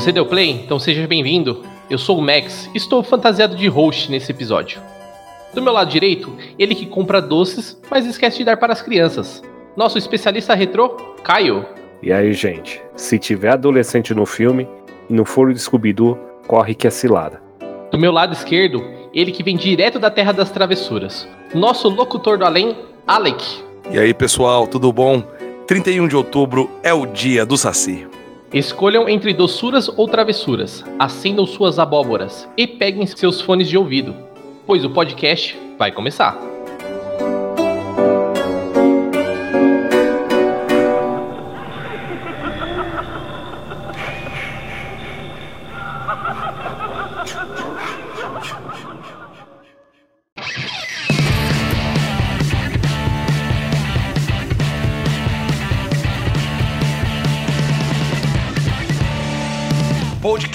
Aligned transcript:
Você 0.00 0.12
deu 0.12 0.24
play? 0.24 0.50
Então 0.50 0.78
seja 0.78 1.06
bem-vindo. 1.06 1.62
Eu 1.90 1.98
sou 1.98 2.18
o 2.18 2.22
Max, 2.22 2.70
estou 2.74 3.02
fantasiado 3.02 3.54
de 3.54 3.68
host 3.68 4.10
nesse 4.10 4.32
episódio. 4.32 4.80
Do 5.52 5.60
meu 5.60 5.74
lado 5.74 5.90
direito, 5.90 6.34
ele 6.58 6.74
que 6.74 6.86
compra 6.86 7.20
doces, 7.20 7.78
mas 7.90 8.06
esquece 8.06 8.38
de 8.38 8.44
dar 8.44 8.56
para 8.56 8.72
as 8.72 8.80
crianças. 8.80 9.42
Nosso 9.76 9.98
especialista 9.98 10.54
retrô, 10.54 10.88
Caio. 11.22 11.66
E 12.02 12.10
aí, 12.10 12.32
gente? 12.32 12.80
Se 12.96 13.18
tiver 13.18 13.50
adolescente 13.50 14.14
no 14.14 14.24
filme 14.24 14.66
e 15.10 15.12
não 15.12 15.26
for 15.26 15.50
o 15.50 15.58
Scooby-Doo, 15.58 16.18
corre 16.46 16.74
que 16.74 16.86
é 16.86 16.90
cilada. 16.90 17.42
Do 17.90 17.98
meu 17.98 18.10
lado 18.10 18.32
esquerdo, 18.32 18.82
ele 19.12 19.30
que 19.30 19.42
vem 19.42 19.54
direto 19.54 19.98
da 19.98 20.10
Terra 20.10 20.32
das 20.32 20.50
Travessuras. 20.50 21.28
Nosso 21.54 21.90
locutor 21.90 22.38
do 22.38 22.46
além, 22.46 22.74
Alec. 23.06 23.44
E 23.90 23.98
aí, 23.98 24.14
pessoal, 24.14 24.66
tudo 24.66 24.90
bom? 24.94 25.22
31 25.66 26.08
de 26.08 26.16
outubro 26.16 26.70
é 26.82 26.94
o 26.94 27.04
dia 27.04 27.44
do 27.44 27.58
Saci. 27.58 28.08
Escolham 28.52 29.08
entre 29.08 29.32
doçuras 29.32 29.88
ou 29.88 30.08
travessuras, 30.08 30.84
acendam 30.98 31.46
suas 31.46 31.78
abóboras 31.78 32.48
e 32.56 32.66
peguem 32.66 33.06
seus 33.06 33.40
fones 33.40 33.68
de 33.68 33.78
ouvido, 33.78 34.12
pois 34.66 34.84
o 34.84 34.90
podcast 34.90 35.56
vai 35.78 35.92
começar. 35.92 36.36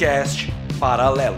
Podcast 0.06 0.53
Paralelo. 0.80 1.38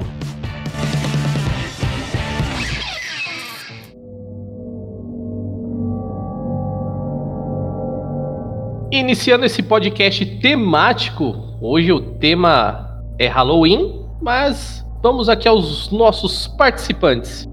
Iniciando 8.92 9.45
esse 9.45 9.64
podcast 9.64 10.26
temático, 10.42 11.58
hoje 11.62 11.94
o 11.94 12.02
tema 12.02 13.02
é 13.18 13.28
Halloween, 13.28 14.06
mas 14.22 14.86
vamos 15.02 15.30
aqui 15.30 15.48
aos 15.48 15.90
nossos 15.90 16.48
participantes. 16.48 17.48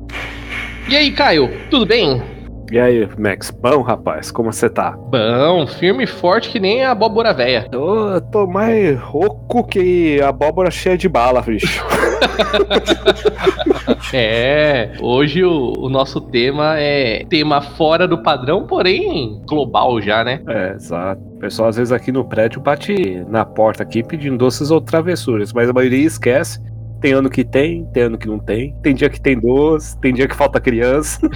E 0.89 0.97
aí, 0.97 1.13
Caio, 1.13 1.49
tudo 1.71 1.87
bem? 1.87 2.34
E 2.73 2.79
aí, 2.79 3.09
Max? 3.19 3.51
Bom, 3.51 3.83
rapaz, 3.83 4.31
como 4.31 4.53
você 4.53 4.69
tá? 4.69 4.93
Bom, 4.93 5.67
firme 5.67 6.05
e 6.05 6.07
forte 6.07 6.51
que 6.51 6.59
nem 6.59 6.85
a 6.85 6.91
abóbora 6.93 7.33
véia. 7.33 7.69
Eu 7.71 8.21
tô 8.33 8.47
mais 8.47 8.99
rouco 9.01 9.65
que 9.65 10.21
a 10.21 10.29
abóbora 10.29 10.71
cheia 10.71 10.97
de 10.97 11.09
bala, 11.09 11.43
bicho. 11.43 11.85
É, 14.13 14.93
hoje 15.01 15.43
o, 15.43 15.73
o 15.77 15.89
nosso 15.89 16.21
tema 16.21 16.79
é 16.79 17.25
tema 17.29 17.61
fora 17.61 18.07
do 18.07 18.23
padrão, 18.23 18.65
porém 18.65 19.41
global 19.47 20.01
já, 20.01 20.23
né? 20.23 20.41
é, 20.49 20.75
exato. 20.75 21.21
O 21.21 21.39
pessoal 21.39 21.69
às 21.69 21.77
vezes 21.77 21.91
aqui 21.91 22.13
no 22.13 22.25
prédio 22.25 22.61
bate 22.61 23.25
na 23.29 23.45
porta 23.45 23.83
aqui 23.83 24.05
pedindo 24.05 24.39
doces 24.39 24.71
ou 24.71 24.81
travessuras, 24.81 25.53
mas 25.53 25.69
a 25.69 25.73
maioria 25.73 26.07
esquece. 26.07 26.61
Tem 27.01 27.13
ano 27.13 27.29
que 27.29 27.45
tem, 27.45 27.85
tem 27.87 28.05
ano 28.05 28.17
que 28.19 28.27
não 28.27 28.39
tem. 28.39 28.75
Tem 28.83 28.95
dia 28.95 29.11
que 29.11 29.21
tem 29.21 29.39
doce, 29.39 29.99
tem 30.01 30.15
dia 30.15 30.27
que 30.27 30.35
falta 30.35 30.61
criança. 30.61 31.21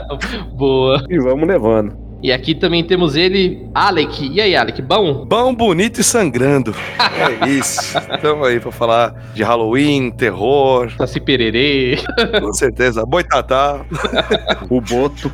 Boa. 0.56 1.04
E 1.08 1.18
vamos 1.18 1.46
levando. 1.46 2.04
E 2.24 2.32
aqui 2.32 2.54
também 2.54 2.82
temos 2.82 3.16
ele, 3.16 3.68
Alec. 3.74 4.26
E 4.32 4.40
aí, 4.40 4.56
Alec, 4.56 4.80
bom? 4.80 5.26
Bom, 5.26 5.54
bonito 5.54 6.00
e 6.00 6.04
sangrando. 6.04 6.74
É 6.98 7.46
isso. 7.50 7.98
Estamos 7.98 8.48
aí 8.48 8.58
pra 8.58 8.72
falar 8.72 9.10
de 9.34 9.42
Halloween, 9.42 10.10
terror, 10.10 10.90
Saci 10.96 11.20
pererê. 11.20 11.98
com 12.40 12.50
certeza. 12.54 13.04
Boitatá. 13.04 13.84
O 14.70 14.80
Boto. 14.80 15.30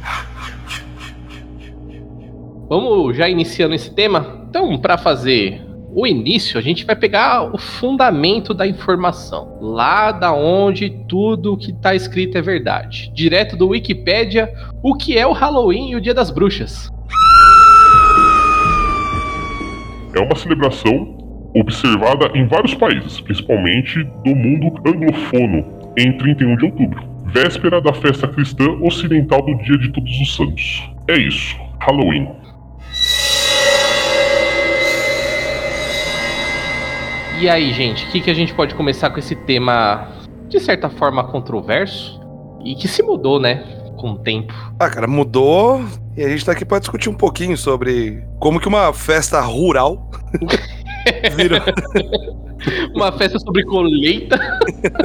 Vamos 2.69 3.17
já 3.17 3.29
iniciando 3.29 3.77
esse 3.77 3.95
tema? 3.95 4.45
Então, 4.49 4.77
para 4.77 4.99
fazer 4.99 5.63
o 5.95 6.07
início, 6.07 6.59
a 6.59 6.63
gente 6.63 6.85
vai 6.85 6.97
pegar 6.97 7.55
o 7.55 7.59
fundamento 7.59 8.55
da 8.55 8.67
informação. 8.67 9.59
Lá 9.61 10.13
da 10.13 10.33
onde 10.33 10.91
tudo 11.09 11.57
que 11.57 11.73
tá 11.73 11.95
escrito 11.95 12.39
é 12.39 12.43
verdade. 12.43 13.11
Direto 13.15 13.57
do 13.57 13.69
Wikipédia, 13.69 14.53
o 14.83 14.95
que 14.95 15.19
é 15.19 15.27
o 15.27 15.33
Halloween 15.33 15.91
e 15.91 15.97
o 15.97 16.01
Dia 16.01 16.15
das 16.15 16.31
Bruxas. 16.31 16.91
é 20.15 20.21
uma 20.21 20.37
celebração 20.37 21.17
observada 21.55 22.31
em 22.35 22.47
vários 22.47 22.75
países, 22.75 23.21
principalmente 23.21 24.03
do 24.25 24.35
mundo 24.35 24.73
anglofono, 24.87 25.65
em 25.97 26.17
31 26.17 26.57
de 26.57 26.65
outubro, 26.67 27.03
véspera 27.27 27.81
da 27.81 27.93
festa 27.93 28.29
cristã 28.29 28.71
ocidental 28.81 29.43
do 29.43 29.57
Dia 29.63 29.79
de 29.79 29.91
Todos 29.93 30.21
os 30.21 30.37
Santos. 30.37 30.89
É 31.09 31.19
isso, 31.19 31.57
Halloween. 31.81 32.29
E 37.41 37.49
aí, 37.49 37.73
gente, 37.73 38.05
o 38.05 38.09
que, 38.11 38.21
que 38.21 38.31
a 38.31 38.35
gente 38.35 38.53
pode 38.53 38.75
começar 38.75 39.09
com 39.09 39.19
esse 39.19 39.35
tema, 39.35 40.09
de 40.47 40.61
certa 40.61 40.91
forma, 40.91 41.25
controverso? 41.25 42.21
E 42.63 42.75
que 42.75 42.87
se 42.87 43.03
mudou, 43.03 43.41
né? 43.41 43.65
Com 43.97 44.11
o 44.11 44.19
tempo. 44.19 44.53
Ah, 44.79 44.91
cara, 44.91 45.07
mudou. 45.07 45.83
E 46.15 46.23
a 46.23 46.29
gente 46.29 46.45
tá 46.45 46.53
aqui 46.53 46.67
pra 46.67 46.79
discutir 46.79 47.09
um 47.09 47.15
pouquinho 47.15 47.57
sobre 47.57 48.23
como 48.39 48.61
que 48.61 48.69
uma 48.69 48.93
festa 48.93 49.41
rural 49.41 50.11
virou 51.35 51.61
Uma 52.95 53.11
festa 53.13 53.39
sobre 53.39 53.65
colheita. 53.65 54.39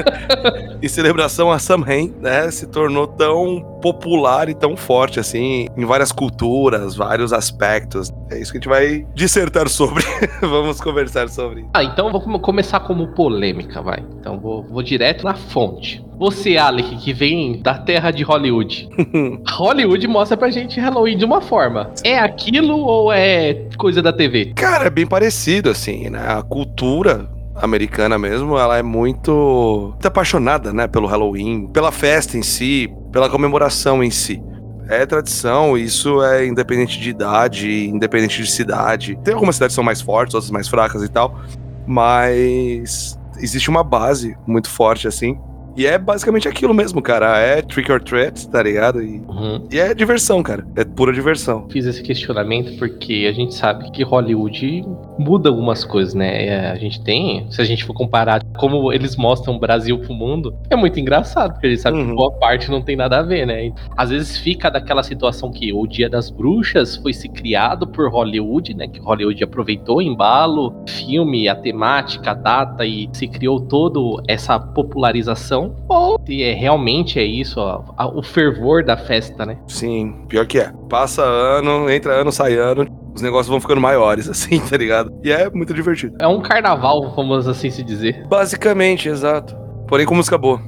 em 0.84 0.88
celebração 0.90 1.50
a 1.50 1.58
Samhain, 1.58 2.14
né, 2.20 2.52
se 2.52 2.68
tornou 2.68 3.08
tão 3.08 3.75
popular 3.86 4.50
e 4.50 4.56
tão 4.56 4.76
forte 4.76 5.20
assim 5.20 5.68
em 5.78 5.86
várias 5.86 6.12
culturas, 6.12 6.96
vários 6.96 7.32
aspectos. 7.32 8.12
É 8.32 8.40
isso 8.40 8.52
que 8.52 8.58
a 8.58 8.62
gente 8.62 8.68
vai 8.70 9.06
dissertar 9.14 9.70
sobre. 9.70 10.04
Vamos 10.42 10.82
conversar 10.82 11.30
sobre. 11.30 11.68
Ah, 11.72 11.84
então 11.84 12.12
vou 12.12 12.20
come- 12.20 12.40
começar 12.40 12.80
como 12.80 13.10
polêmica, 13.10 13.84
vai. 13.84 14.04
Então 14.20 14.40
vou, 14.40 14.64
vou 14.64 14.82
direto 14.82 15.24
na 15.24 15.36
fonte. 15.36 16.04
Você, 16.18 16.58
Alec, 16.58 16.96
que 16.98 17.14
vem 17.14 17.62
da 17.62 17.76
terra 17.78 18.10
de 18.10 18.24
Hollywood. 18.24 18.90
Hollywood 19.52 20.08
mostra 20.08 20.36
pra 20.36 20.50
gente 20.50 20.80
Halloween 20.80 21.18
de 21.18 21.26
uma 21.26 21.42
forma. 21.42 21.92
É 22.04 22.18
aquilo 22.18 22.78
ou 22.80 23.12
é 23.12 23.68
coisa 23.78 24.02
da 24.02 24.12
TV? 24.12 24.54
Cara, 24.56 24.86
é 24.86 24.90
bem 24.90 25.06
parecido 25.06 25.70
assim, 25.70 26.10
né? 26.10 26.26
A 26.28 26.42
cultura 26.42 27.30
americana 27.58 28.18
mesmo, 28.20 28.58
ela 28.58 28.78
é 28.78 28.84
muito, 28.84 29.92
muito 29.94 30.06
apaixonada, 30.06 30.74
né, 30.74 30.88
pelo 30.88 31.08
Halloween, 31.08 31.68
pela 31.68 31.90
festa 31.90 32.38
em 32.38 32.44
si, 32.44 32.90
pela 33.16 33.30
comemoração 33.30 34.04
em 34.04 34.12
si. 34.12 34.44
É 34.90 35.06
tradição, 35.06 35.78
isso 35.78 36.22
é 36.22 36.46
independente 36.46 37.00
de 37.00 37.10
idade, 37.10 37.88
independente 37.88 38.44
de 38.44 38.52
cidade. 38.52 39.18
Tem 39.24 39.34
algumas 39.34 39.56
cidades 39.56 39.72
que 39.72 39.76
são 39.76 39.86
mais 39.86 40.02
fortes, 40.02 40.36
outras 40.36 40.52
mais 40.52 40.68
fracas 40.68 41.02
e 41.02 41.08
tal, 41.08 41.40
mas 41.88 43.18
existe 43.38 43.70
uma 43.70 43.86
base 43.86 44.36
muito 44.46 44.70
forte 44.70 45.08
assim. 45.08 45.40
E 45.76 45.86
é 45.86 45.98
basicamente 45.98 46.48
aquilo 46.48 46.74
mesmo, 46.74 47.02
cara. 47.02 47.38
É 47.40 47.62
trick 47.62 47.92
or 47.92 48.02
treat, 48.02 48.48
tá 48.50 48.64
ligado? 48.64 49.02
E, 49.02 49.20
Uhum. 49.28 49.68
e 49.72 49.78
é 49.80 49.94
diversão, 49.94 50.42
cara. 50.42 50.66
É 50.76 50.84
pura 50.86 51.12
diversão. 51.12 51.68
Fiz 51.70 51.86
esse 51.86 52.02
questionamento 52.02 52.78
porque 52.78 53.28
a 53.30 53.34
gente 53.34 53.54
sabe 53.54 53.92
que 53.92 54.04
Hollywood 54.04 54.86
muda 55.20 55.50
algumas 55.50 55.84
coisas, 55.84 56.14
né? 56.14 56.46
É, 56.46 56.66
A 56.72 56.76
gente 56.76 57.02
tem, 57.04 57.46
se 57.52 57.62
a 57.62 57.66
gente 57.66 57.84
for 57.84 57.94
comparar 57.94 58.42
como 58.58 58.92
eles 58.94 59.16
mostram 59.16 59.56
o 59.56 59.60
Brasil 59.60 59.98
pro 60.00 60.14
mundo, 60.14 60.56
é 60.70 60.76
muito 60.76 61.00
engraçado, 61.00 61.54
porque 61.54 61.68
a 61.68 61.70
gente 61.70 61.82
sabe 61.82 61.98
que 61.98 62.04
Uhum. 62.04 62.16
boa 62.16 62.32
parte 62.34 62.70
não 62.72 62.82
tem 62.82 62.96
nada 62.96 63.20
a 63.20 63.22
ver, 63.22 63.46
né? 63.46 63.72
Às 63.98 64.10
vezes 64.10 64.38
fica 64.38 64.70
daquela 64.70 65.04
situação 65.04 65.52
que 65.52 65.72
o 65.74 65.86
Dia 65.88 66.10
das 66.10 66.30
Bruxas 66.30 66.96
foi 66.98 67.14
se 67.14 67.28
criado 67.30 67.88
por 67.88 68.10
Hollywood, 68.10 68.74
né? 68.74 68.88
Que 68.88 69.00
Hollywood 69.00 69.44
aproveitou 69.44 69.98
o 69.98 70.02
embalo, 70.02 70.74
filme, 70.88 71.48
a 71.50 71.56
temática, 71.56 72.32
a 72.32 72.34
data 72.34 72.86
e 72.86 73.10
se 73.14 73.28
criou 73.28 73.60
toda 73.60 74.00
essa 74.28 74.60
popularização. 74.60 75.65
Ou 75.88 76.20
se 76.26 76.44
é, 76.44 76.54
realmente 76.54 77.20
é 77.20 77.24
isso, 77.24 77.60
ó, 77.60 77.84
a- 77.98 78.08
o 78.08 78.22
fervor 78.24 78.84
da 78.84 78.98
festa, 78.98 79.46
né? 79.46 79.58
Sim, 79.68 80.26
pior 80.28 80.46
que 80.46 80.60
é. 80.60 80.72
Passa 80.90 81.24
ano, 81.24 81.90
entra 81.90 82.14
ano, 82.14 82.32
sai 82.32 82.56
ano, 82.56 82.88
os 83.14 83.22
negócios 83.22 83.48
vão 83.48 83.60
ficando 83.62 83.80
maiores, 83.82 84.28
assim, 84.30 84.60
tá 84.60 84.78
ligado? 84.78 85.12
E 85.24 85.32
é 85.32 85.50
muito 85.50 85.74
divertido. 85.74 86.16
É 86.20 86.28
um 86.28 86.42
carnaval, 86.42 87.14
vamos 87.16 87.48
assim 87.48 87.70
se 87.70 87.84
dizer. 87.84 88.26
Basicamente, 88.28 89.08
exato. 89.10 89.56
Porém 89.88 90.06
com 90.06 90.16
música 90.16 90.38
boa. 90.38 90.60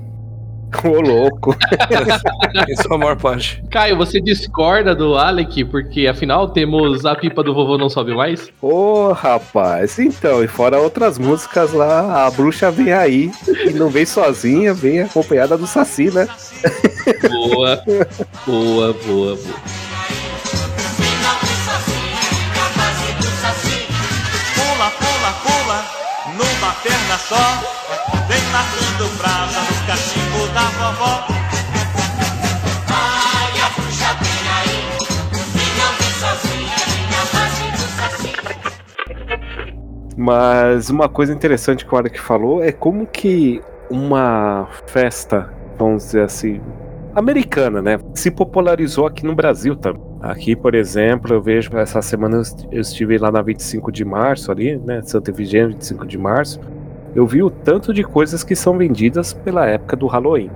Ô, 0.84 1.02
louco. 1.02 1.56
Isso 2.68 2.88
é 2.92 2.96
a 2.96 2.98
maior 2.98 3.16
parte. 3.16 3.64
Caio, 3.70 3.98
você 3.98 4.20
discorda 4.20 4.94
do 4.94 5.16
Alec, 5.16 5.64
porque 5.66 6.08
afinal 6.08 6.50
temos 6.50 7.06
a 7.06 7.16
pipa 7.16 7.44
do 7.44 7.54
vovô 7.54 7.78
não 7.78 7.90
sobe 7.90 8.14
mais? 8.14 8.50
Ô, 8.62 9.12
rapaz. 9.14 9.98
Então, 10.00 10.44
e 10.44 10.48
fora 10.48 10.80
outras 10.80 11.18
músicas 11.18 11.74
lá, 11.74 12.26
a 12.26 12.32
bruxa 12.32 12.70
vem 12.70 12.94
aí 12.94 13.32
e 13.68 13.74
não 13.74 13.90
vem 13.90 14.06
sozinha, 14.06 14.74
vem 14.74 15.02
acompanhada 15.02 15.58
do 15.58 15.68
Saci, 15.68 16.12
né? 16.12 16.28
Boa, 17.30 17.82
boa, 18.46 18.94
boa, 19.06 19.36
boa. 19.36 19.77
Perna 26.84 27.18
só, 27.18 27.36
vem 28.28 28.42
matando 28.52 29.10
brasa 29.18 29.60
no 29.62 29.88
cachimbo 29.88 30.48
da 30.54 30.66
vovó. 30.78 31.28
Ai, 32.90 33.54
a 33.62 33.70
bruxa 33.70 34.12
vem 34.22 34.44
aí, 34.58 34.80
e 35.54 35.66
não 35.78 35.92
vem 35.98 36.14
sozinha, 36.20 36.80
minha 37.08 37.24
base 37.34 37.68
do 37.72 37.86
saci. 37.98 38.34
Mas 40.18 40.90
uma 40.90 41.08
coisa 41.10 41.34
interessante 41.34 41.86
que 41.86 41.94
o 41.94 41.98
Arek 41.98 42.20
falou 42.20 42.64
é 42.64 42.72
como 42.72 43.06
que 43.08 43.62
uma 43.90 44.68
festa, 44.88 45.54
vamos 45.78 46.04
dizer 46.06 46.24
assim, 46.24 46.62
americana, 47.16 47.82
né? 47.82 48.00
Se 48.14 48.30
popularizou 48.30 49.08
aqui 49.08 49.26
no 49.26 49.36
Brasil 49.36 49.76
também. 49.76 50.07
Aqui, 50.20 50.56
por 50.56 50.74
exemplo, 50.74 51.34
eu 51.34 51.42
vejo 51.42 51.78
essa 51.78 52.02
semana 52.02 52.38
eu 52.38 52.42
est- 52.42 52.68
eu 52.72 52.82
estive 52.82 53.18
lá 53.18 53.32
na 53.32 53.42
25 53.42 53.92
de 53.92 54.04
março 54.04 54.52
ali, 54.52 54.78
né? 54.78 55.02
Santa 55.04 55.30
Efigênia, 55.32 55.68
25 55.70 56.06
de 56.06 56.18
março. 56.18 56.60
Eu 57.16 57.26
vi 57.26 57.42
o 57.44 57.50
tanto 57.50 57.94
de 57.94 58.04
coisas 58.04 58.44
que 58.44 58.56
são 58.56 58.78
vendidas 58.78 59.34
pela 59.34 59.66
época 59.68 59.96
do 59.96 60.08
Halloween. 60.08 60.50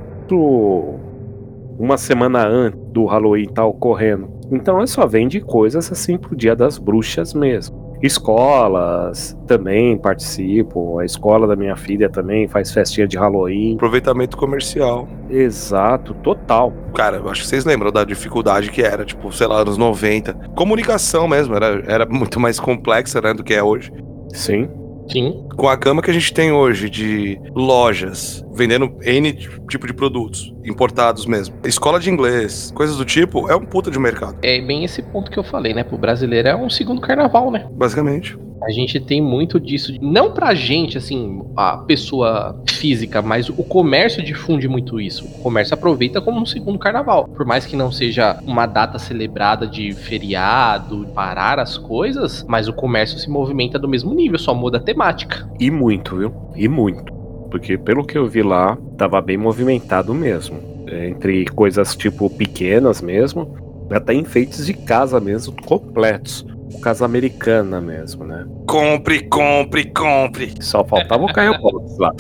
Uma 1.78 1.98
semana 1.98 2.46
antes 2.48 2.80
do 2.92 3.06
Halloween 3.06 3.48
tá 3.48 3.66
ocorrendo. 3.66 4.30
Então, 4.52 4.86
só 4.86 5.06
vende 5.08 5.40
coisas 5.40 5.92
assim 5.92 6.18
pro 6.18 6.36
Dia 6.36 6.56
das 6.56 6.78
Bruxas 6.78 7.34
mesmo. 7.34 7.91
Escolas 8.02 9.38
também 9.48 9.98
participam. 9.98 11.00
A 11.00 11.06
escola 11.06 11.48
da 11.48 11.56
minha 11.56 11.76
filha 11.76 12.10
também 12.10 12.48
faz 12.48 12.72
festinha 12.72 13.08
de 13.08 13.18
Halloween. 13.18 13.76
Aproveitamento 13.76 14.38
comercial. 14.38 15.08
Exato, 15.30 16.14
total. 16.16 16.74
Cara, 16.96 17.18
eu 17.18 17.30
acho 17.30 17.42
que 17.42 17.48
vocês 17.48 17.66
lembram 17.66 17.92
da 17.92 18.04
dificuldade 18.04 18.72
que 18.72 18.82
era, 18.82 19.06
tipo, 19.06 19.32
sei 19.32 19.48
lá, 19.48 19.62
anos 19.62 19.78
90. 19.78 20.34
Comunicação 20.56 21.28
mesmo, 21.28 21.56
era, 21.56 21.84
era 21.86 22.06
muito 22.06 22.40
mais 22.40 22.60
complexa, 22.60 23.22
né, 23.22 23.34
do 23.34 23.44
que 23.44 23.54
é 23.54 23.64
hoje. 23.64 23.92
Sim. 24.34 24.70
Sim. 25.12 25.44
Com 25.56 25.68
a 25.68 25.76
gama 25.76 26.02
que 26.02 26.10
a 26.10 26.14
gente 26.14 26.34
tem 26.34 26.52
hoje 26.52 26.90
de 26.90 27.40
lojas 27.54 28.44
vendendo 28.54 28.98
N 29.02 29.34
tipo 29.34 29.88
de 29.88 29.94
produtos, 29.94 30.54
importados 30.64 31.26
mesmo, 31.26 31.56
escola 31.66 32.00
de 32.00 32.10
inglês, 32.10 32.72
coisas 32.76 32.98
do 32.98 33.06
tipo, 33.06 33.50
é 33.50 33.56
um 33.56 33.66
puta 33.66 33.90
de 33.90 33.98
mercado, 34.00 34.38
É 34.42 34.60
bem 34.62 34.84
esse 34.84 35.02
ponto 35.02 35.32
que 35.32 35.40
eu 35.40 35.44
falei, 35.44 35.74
né? 35.74 35.84
Pro 35.84 35.98
brasileiro 35.98 36.48
é 36.48 36.56
um 36.56 36.70
segundo 36.70 37.02
carnaval, 37.02 37.52
né? 37.52 37.68
basicamente. 37.72 38.38
A 38.64 38.70
gente 38.72 39.00
tem 39.00 39.22
muito 39.22 39.60
disso. 39.60 39.94
Não 40.02 40.32
pra 40.32 40.54
gente, 40.54 40.98
assim, 40.98 41.42
a 41.56 41.78
pessoa 41.78 42.62
física, 42.70 43.22
mas 43.22 43.50
o 43.50 43.64
comércio 43.64 44.24
difunde 44.24 44.68
muito 44.68 45.00
isso. 45.00 45.26
O 45.26 45.42
comércio 45.42 45.74
aproveita 45.74 46.22
como 46.22 46.40
um 46.40 46.46
segundo 46.46 46.78
carnaval. 46.78 47.28
Por 47.28 47.46
mais 47.46 47.66
que 47.66 47.76
não 47.76 47.92
seja 47.92 48.40
uma 48.46 48.66
data 48.66 49.00
celebrada 49.00 49.66
de 49.66 49.94
feriado, 49.94 51.08
parar 51.14 51.60
as 51.60 51.78
coisas, 51.78 52.46
mas 52.48 52.68
o 52.68 52.74
comércio 52.74 53.18
se 53.18 53.30
movimenta 53.30 53.80
do 53.80 53.88
mesmo 53.88 54.14
nível, 54.14 54.38
só 54.38 54.54
muda 54.54 54.78
a 54.78 54.82
temática. 54.82 55.50
E 55.60 55.72
muito, 55.72 56.18
viu? 56.18 56.34
E 56.56 56.68
muito. 56.68 57.12
Porque 57.50 57.78
pelo 57.78 58.06
que 58.06 58.18
eu 58.18 58.28
vi 58.28 58.44
lá, 58.44 58.78
tava 58.98 59.22
bem 59.22 59.38
movimentado 59.38 60.14
mesmo. 60.14 60.60
É, 60.88 61.10
Entre 61.10 61.46
coisas 61.46 61.96
tipo 61.96 62.30
pequenas 62.30 63.02
mesmo, 63.02 63.56
até 63.90 64.14
enfeites 64.14 64.66
de 64.66 64.74
casa 64.74 65.20
mesmo, 65.20 65.54
completos. 65.66 66.46
Casa 66.80 67.06
americana 67.06 67.82
mesmo, 67.82 68.24
né? 68.24 68.46
Compre, 68.68 69.28
compre, 69.28 69.86
compre. 69.92 70.54
Só 70.62 70.84
faltava 70.84 71.24
o 71.24 71.34
Caio 71.34 71.60
Box 71.60 71.98
lá. 71.98 72.14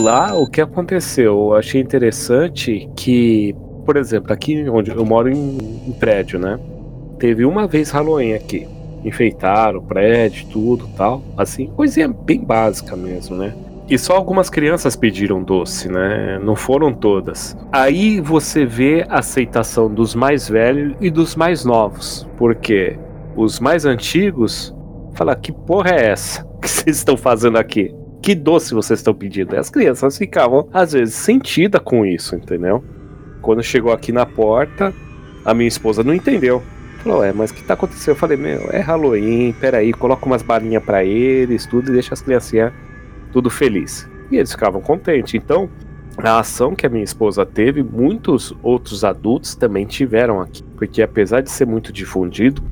lá, 0.00 0.34
o 0.34 0.48
que 0.48 0.60
aconteceu? 0.60 1.32
Eu 1.32 1.54
achei 1.54 1.80
interessante 1.80 2.88
que, 2.96 3.54
por 3.84 3.96
exemplo, 3.96 4.32
aqui 4.32 4.68
onde 4.68 4.90
eu 4.90 5.04
moro 5.04 5.30
em, 5.30 5.58
em 5.86 5.92
prédio, 5.92 6.38
né? 6.38 6.58
Teve 7.18 7.44
uma 7.44 7.66
vez 7.66 7.90
Halloween 7.90 8.34
aqui. 8.34 8.68
Enfeitaram 9.04 9.80
o 9.80 9.82
prédio, 9.82 10.46
tudo 10.50 10.88
tal. 10.96 11.22
Assim, 11.36 11.66
coisinha 11.68 12.08
bem 12.08 12.42
básica 12.42 12.96
mesmo, 12.96 13.36
né? 13.36 13.54
E 13.88 13.98
só 13.98 14.14
algumas 14.14 14.48
crianças 14.48 14.96
pediram 14.96 15.42
doce, 15.42 15.90
né? 15.90 16.38
Não 16.42 16.56
foram 16.56 16.92
todas. 16.92 17.54
Aí 17.70 18.18
você 18.18 18.64
vê 18.64 19.04
a 19.08 19.18
aceitação 19.18 19.92
dos 19.92 20.14
mais 20.14 20.48
velhos 20.48 20.96
e 21.00 21.10
dos 21.10 21.36
mais 21.36 21.66
novos. 21.66 22.26
Porque 22.38 22.96
os 23.36 23.60
mais 23.60 23.84
antigos 23.84 24.74
falam: 25.14 25.34
que 25.36 25.52
porra 25.52 25.90
é 25.90 26.06
essa 26.10 26.44
que 26.60 26.68
vocês 26.68 26.96
estão 26.96 27.16
fazendo 27.16 27.58
aqui? 27.58 27.94
Que 28.22 28.34
doce 28.34 28.72
vocês 28.72 29.00
estão 29.00 29.14
pedindo? 29.14 29.54
E 29.54 29.58
as 29.58 29.68
crianças 29.68 30.16
ficavam, 30.16 30.68
às 30.72 30.92
vezes, 30.92 31.14
sentidas 31.14 31.82
com 31.84 32.06
isso, 32.06 32.34
entendeu? 32.34 32.82
Quando 33.42 33.62
chegou 33.62 33.92
aqui 33.92 34.12
na 34.12 34.24
porta, 34.24 34.94
a 35.44 35.52
minha 35.52 35.68
esposa 35.68 36.02
não 36.02 36.14
entendeu. 36.14 36.62
Falou, 37.02 37.22
é, 37.22 37.34
mas 37.34 37.50
o 37.50 37.54
que 37.54 37.62
tá 37.62 37.74
acontecendo? 37.74 38.14
Eu 38.14 38.16
falei, 38.16 38.38
meu, 38.38 38.70
é 38.72 38.80
Halloween, 38.80 39.52
peraí, 39.60 39.92
coloca 39.92 40.24
umas 40.24 40.40
balinhas 40.40 40.82
pra 40.82 41.04
eles, 41.04 41.66
tudo, 41.66 41.90
e 41.90 41.92
deixa 41.92 42.14
as 42.14 42.22
criancinhas 42.22 42.72
tudo 43.30 43.50
feliz. 43.50 44.08
E 44.30 44.36
eles 44.36 44.52
ficavam 44.52 44.80
contentes. 44.80 45.34
Então, 45.34 45.68
a 46.16 46.38
ação 46.38 46.74
que 46.74 46.86
a 46.86 46.88
minha 46.88 47.04
esposa 47.04 47.44
teve, 47.44 47.82
muitos 47.82 48.54
outros 48.62 49.04
adultos 49.04 49.54
também 49.54 49.84
tiveram 49.84 50.40
aqui. 50.40 50.62
Porque 50.76 51.02
apesar 51.02 51.42
de 51.42 51.50
ser 51.50 51.66
muito 51.66 51.92
difundido, 51.92 52.62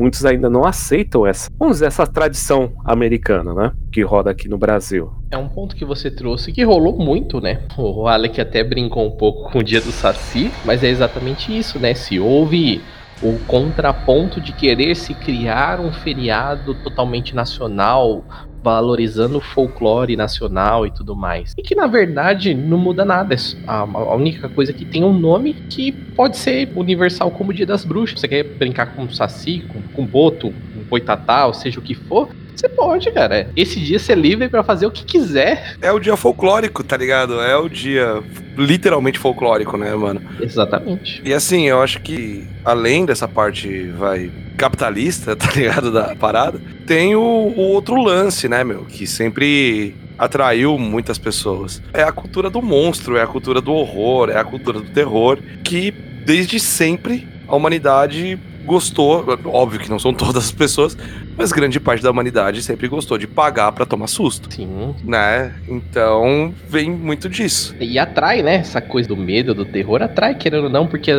muitos 0.00 0.24
ainda 0.24 0.48
não 0.48 0.64
aceitam 0.64 1.26
essa, 1.26 1.50
vamos 1.58 1.76
dizer, 1.76 1.86
essa 1.86 2.06
tradição 2.06 2.72
americana, 2.84 3.52
né? 3.52 3.72
Que 3.92 4.02
roda 4.02 4.30
aqui 4.30 4.48
no 4.48 4.56
Brasil. 4.56 5.12
É 5.30 5.36
um 5.36 5.48
ponto 5.48 5.76
que 5.76 5.84
você 5.84 6.10
trouxe 6.10 6.52
que 6.52 6.64
rolou 6.64 6.96
muito, 6.96 7.40
né? 7.40 7.62
O 7.76 8.08
Alec 8.08 8.40
até 8.40 8.64
brincou 8.64 9.06
um 9.06 9.10
pouco 9.10 9.50
com 9.50 9.58
o 9.58 9.62
dia 9.62 9.80
do 9.80 9.92
Saci, 9.92 10.50
mas 10.64 10.82
é 10.82 10.88
exatamente 10.88 11.56
isso, 11.56 11.78
né? 11.78 11.94
Se 11.94 12.18
houve 12.18 12.80
o 13.22 13.38
contraponto 13.46 14.40
de 14.40 14.52
querer 14.52 14.94
se 14.94 15.12
criar 15.12 15.78
um 15.78 15.92
feriado 15.92 16.74
totalmente 16.82 17.34
nacional, 17.34 18.24
valorizando 18.62 19.38
o 19.38 19.40
folclore 19.40 20.16
nacional 20.16 20.86
e 20.86 20.90
tudo 20.90 21.16
mais. 21.16 21.54
E 21.56 21.62
que 21.62 21.74
na 21.74 21.86
verdade 21.86 22.54
não 22.54 22.78
muda 22.78 23.04
nada. 23.04 23.34
É 23.34 23.38
A, 23.66 23.80
a 23.80 24.14
única 24.14 24.48
coisa 24.48 24.72
que 24.72 24.84
tem 24.84 25.04
um 25.04 25.12
nome 25.12 25.54
que 25.54 25.92
pode 25.92 26.36
ser 26.36 26.70
universal 26.74 27.30
como 27.30 27.50
o 27.50 27.54
Dia 27.54 27.66
das 27.66 27.84
Bruxas. 27.84 28.20
Você 28.20 28.28
quer 28.28 28.44
brincar 28.44 28.94
com 28.94 29.08
saci, 29.08 29.64
com, 29.68 29.80
com 29.94 30.06
boto, 30.06 30.50
com 30.50 30.82
boitatá, 30.88 31.46
ou 31.46 31.54
seja 31.54 31.78
o 31.78 31.82
que 31.82 31.94
for, 31.94 32.28
você 32.60 32.68
pode, 32.68 33.10
cara. 33.10 33.50
Esse 33.56 33.80
dia 33.80 33.98
você 33.98 34.12
é 34.12 34.14
livre 34.14 34.48
pra 34.48 34.62
fazer 34.62 34.86
o 34.86 34.90
que 34.90 35.04
quiser. 35.04 35.76
É 35.80 35.90
o 35.90 35.98
dia 35.98 36.16
folclórico, 36.16 36.84
tá 36.84 36.96
ligado? 36.96 37.40
É 37.40 37.56
o 37.56 37.68
dia 37.68 38.22
literalmente 38.56 39.18
folclórico, 39.18 39.76
né, 39.76 39.94
mano? 39.94 40.20
Exatamente. 40.40 41.22
E 41.24 41.32
assim, 41.32 41.66
eu 41.68 41.82
acho 41.82 42.00
que 42.02 42.46
além 42.64 43.06
dessa 43.06 43.26
parte, 43.26 43.88
vai, 43.96 44.30
capitalista, 44.56 45.34
tá 45.36 45.50
ligado, 45.54 45.90
da 45.90 46.14
parada, 46.14 46.60
tem 46.86 47.14
o, 47.14 47.20
o 47.20 47.60
outro 47.60 48.00
lance, 48.02 48.48
né, 48.48 48.62
meu, 48.62 48.84
que 48.84 49.06
sempre 49.06 49.94
atraiu 50.18 50.78
muitas 50.78 51.16
pessoas. 51.16 51.82
É 51.94 52.02
a 52.02 52.12
cultura 52.12 52.50
do 52.50 52.60
monstro, 52.60 53.16
é 53.16 53.22
a 53.22 53.26
cultura 53.26 53.60
do 53.60 53.72
horror, 53.72 54.28
é 54.28 54.38
a 54.38 54.44
cultura 54.44 54.80
do 54.80 54.90
terror, 54.90 55.38
que 55.64 55.90
desde 55.90 56.60
sempre 56.60 57.26
a 57.48 57.56
humanidade 57.56 58.38
gostou, 58.64 59.24
óbvio 59.44 59.80
que 59.80 59.90
não 59.90 59.98
são 59.98 60.12
todas 60.14 60.44
as 60.44 60.52
pessoas, 60.52 60.96
mas 61.36 61.52
grande 61.52 61.80
parte 61.80 62.02
da 62.02 62.10
humanidade 62.10 62.62
sempre 62.62 62.88
gostou 62.88 63.18
de 63.18 63.26
pagar 63.26 63.72
pra 63.72 63.86
tomar 63.86 64.06
susto, 64.06 64.52
Sim. 64.52 64.94
né? 65.04 65.54
Então, 65.68 66.54
vem 66.68 66.90
muito 66.90 67.28
disso. 67.28 67.74
E 67.80 67.98
atrai, 67.98 68.42
né? 68.42 68.56
Essa 68.56 68.80
coisa 68.80 69.08
do 69.08 69.16
medo, 69.16 69.54
do 69.54 69.64
terror, 69.64 70.02
atrai, 70.02 70.34
querendo 70.34 70.64
ou 70.64 70.70
não, 70.70 70.86
porque 70.86 71.12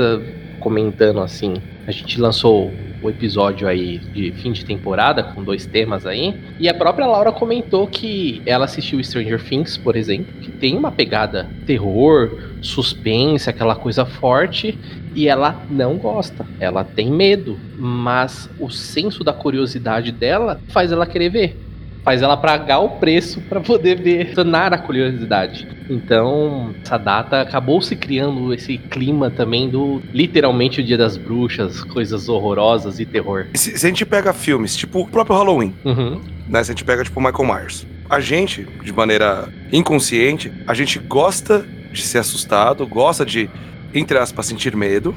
comentando 0.59 1.19
assim, 1.19 1.55
a 1.87 1.91
gente 1.91 2.19
lançou 2.21 2.71
o 3.01 3.09
episódio 3.09 3.67
aí 3.67 3.97
de 3.97 4.31
fim 4.31 4.51
de 4.51 4.63
temporada 4.63 5.23
com 5.23 5.43
dois 5.43 5.65
temas 5.65 6.05
aí, 6.05 6.39
e 6.59 6.69
a 6.69 6.73
própria 6.73 7.07
Laura 7.07 7.31
comentou 7.31 7.87
que 7.87 8.41
ela 8.45 8.65
assistiu 8.65 9.03
Stranger 9.03 9.43
Things, 9.43 9.75
por 9.75 9.95
exemplo, 9.95 10.31
que 10.39 10.51
tem 10.51 10.77
uma 10.77 10.91
pegada 10.91 11.49
terror, 11.65 12.37
suspense, 12.61 13.49
aquela 13.49 13.75
coisa 13.75 14.05
forte, 14.05 14.77
e 15.15 15.27
ela 15.27 15.61
não 15.69 15.97
gosta, 15.97 16.45
ela 16.59 16.83
tem 16.83 17.11
medo, 17.11 17.57
mas 17.77 18.49
o 18.59 18.69
senso 18.69 19.23
da 19.23 19.33
curiosidade 19.33 20.11
dela 20.11 20.59
faz 20.69 20.91
ela 20.91 21.05
querer 21.05 21.29
ver 21.29 21.57
faz 22.03 22.23
ela 22.23 22.35
pagar 22.35 22.79
o 22.79 22.89
preço 22.97 23.39
para 23.41 23.61
poder 23.61 24.01
ver, 24.01 24.33
sanar 24.33 24.73
a 24.73 24.77
curiosidade. 24.79 25.67
Então, 25.87 26.73
essa 26.83 26.97
data 26.97 27.41
acabou 27.41 27.79
se 27.79 27.95
criando 27.95 28.51
esse 28.51 28.75
clima 28.79 29.29
também 29.29 29.69
do 29.69 30.01
literalmente 30.11 30.81
o 30.81 30.83
Dia 30.83 30.97
das 30.97 31.15
Bruxas, 31.15 31.83
coisas 31.83 32.27
horrorosas 32.27 32.99
e 32.99 33.05
terror. 33.05 33.45
Se, 33.53 33.77
se 33.77 33.85
a 33.85 33.89
gente 33.89 34.03
pega 34.03 34.33
filmes, 34.33 34.75
tipo 34.75 35.01
o 35.01 35.07
próprio 35.07 35.35
Halloween, 35.37 35.75
Uhum. 35.85 36.19
né? 36.49 36.63
Se 36.63 36.71
a 36.71 36.73
gente 36.73 36.83
pega, 36.83 37.03
tipo, 37.03 37.21
Michael 37.21 37.45
Myers. 37.47 37.85
A 38.09 38.19
gente, 38.19 38.67
de 38.83 38.91
maneira 38.91 39.47
inconsciente, 39.71 40.51
a 40.65 40.73
gente 40.73 40.97
gosta 40.97 41.63
de 41.93 42.01
ser 42.01 42.17
assustado, 42.17 42.85
gosta 42.87 43.23
de, 43.23 43.47
entre 43.93 44.17
aspas, 44.17 44.45
sentir 44.45 44.75
medo. 44.75 45.15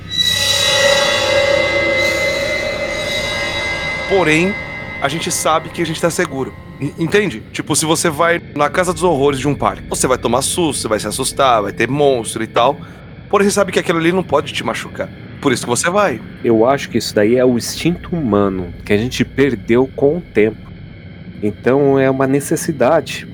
Porém, 4.09 4.55
a 5.01 5.09
gente 5.09 5.31
sabe 5.31 5.69
que 5.71 5.83
a 5.83 5.87
gente 5.87 6.01
tá 6.01 6.11
seguro. 6.11 6.55
En- 6.81 6.93
Entende? 6.99 7.43
Tipo, 7.53 7.75
se 7.75 7.85
você 7.87 8.11
vai 8.11 8.41
na 8.55 8.69
casa 8.69 8.93
dos 8.93 9.03
horrores 9.03 9.39
de 9.41 9.49
um 9.49 9.55
parque, 9.55 9.83
você 9.89 10.07
vai 10.07 10.19
tomar 10.19 10.43
susto, 10.43 10.83
você 10.83 10.89
vai 10.89 11.01
se 11.01 11.07
assustar, 11.07 11.63
vai 11.63 11.73
ter 11.73 11.89
monstro 11.89 12.43
e 12.43 12.47
tal. 12.47 12.77
Porém, 13.31 13.49
você 13.49 13.55
sabe 13.55 13.73
que 13.73 13.79
aquilo 13.79 13.99
ali 13.99 14.13
não 14.13 14.23
pode 14.23 14.53
te 14.53 14.63
machucar. 14.63 15.09
Por 15.41 15.53
isso 15.53 15.65
que 15.65 15.69
você 15.71 15.91
vai. 15.91 16.21
Eu 16.43 16.67
acho 16.67 16.89
que 16.89 16.99
isso 16.99 17.15
daí 17.15 17.37
é 17.37 17.45
o 17.45 17.57
instinto 17.57 18.15
humano 18.15 18.73
que 18.85 18.93
a 18.93 18.97
gente 18.97 19.25
perdeu 19.25 19.89
com 19.95 20.19
o 20.19 20.21
tempo. 20.21 20.57
Então 21.43 21.99
é 21.99 22.09
uma 22.09 22.27
necessidade 22.27 23.27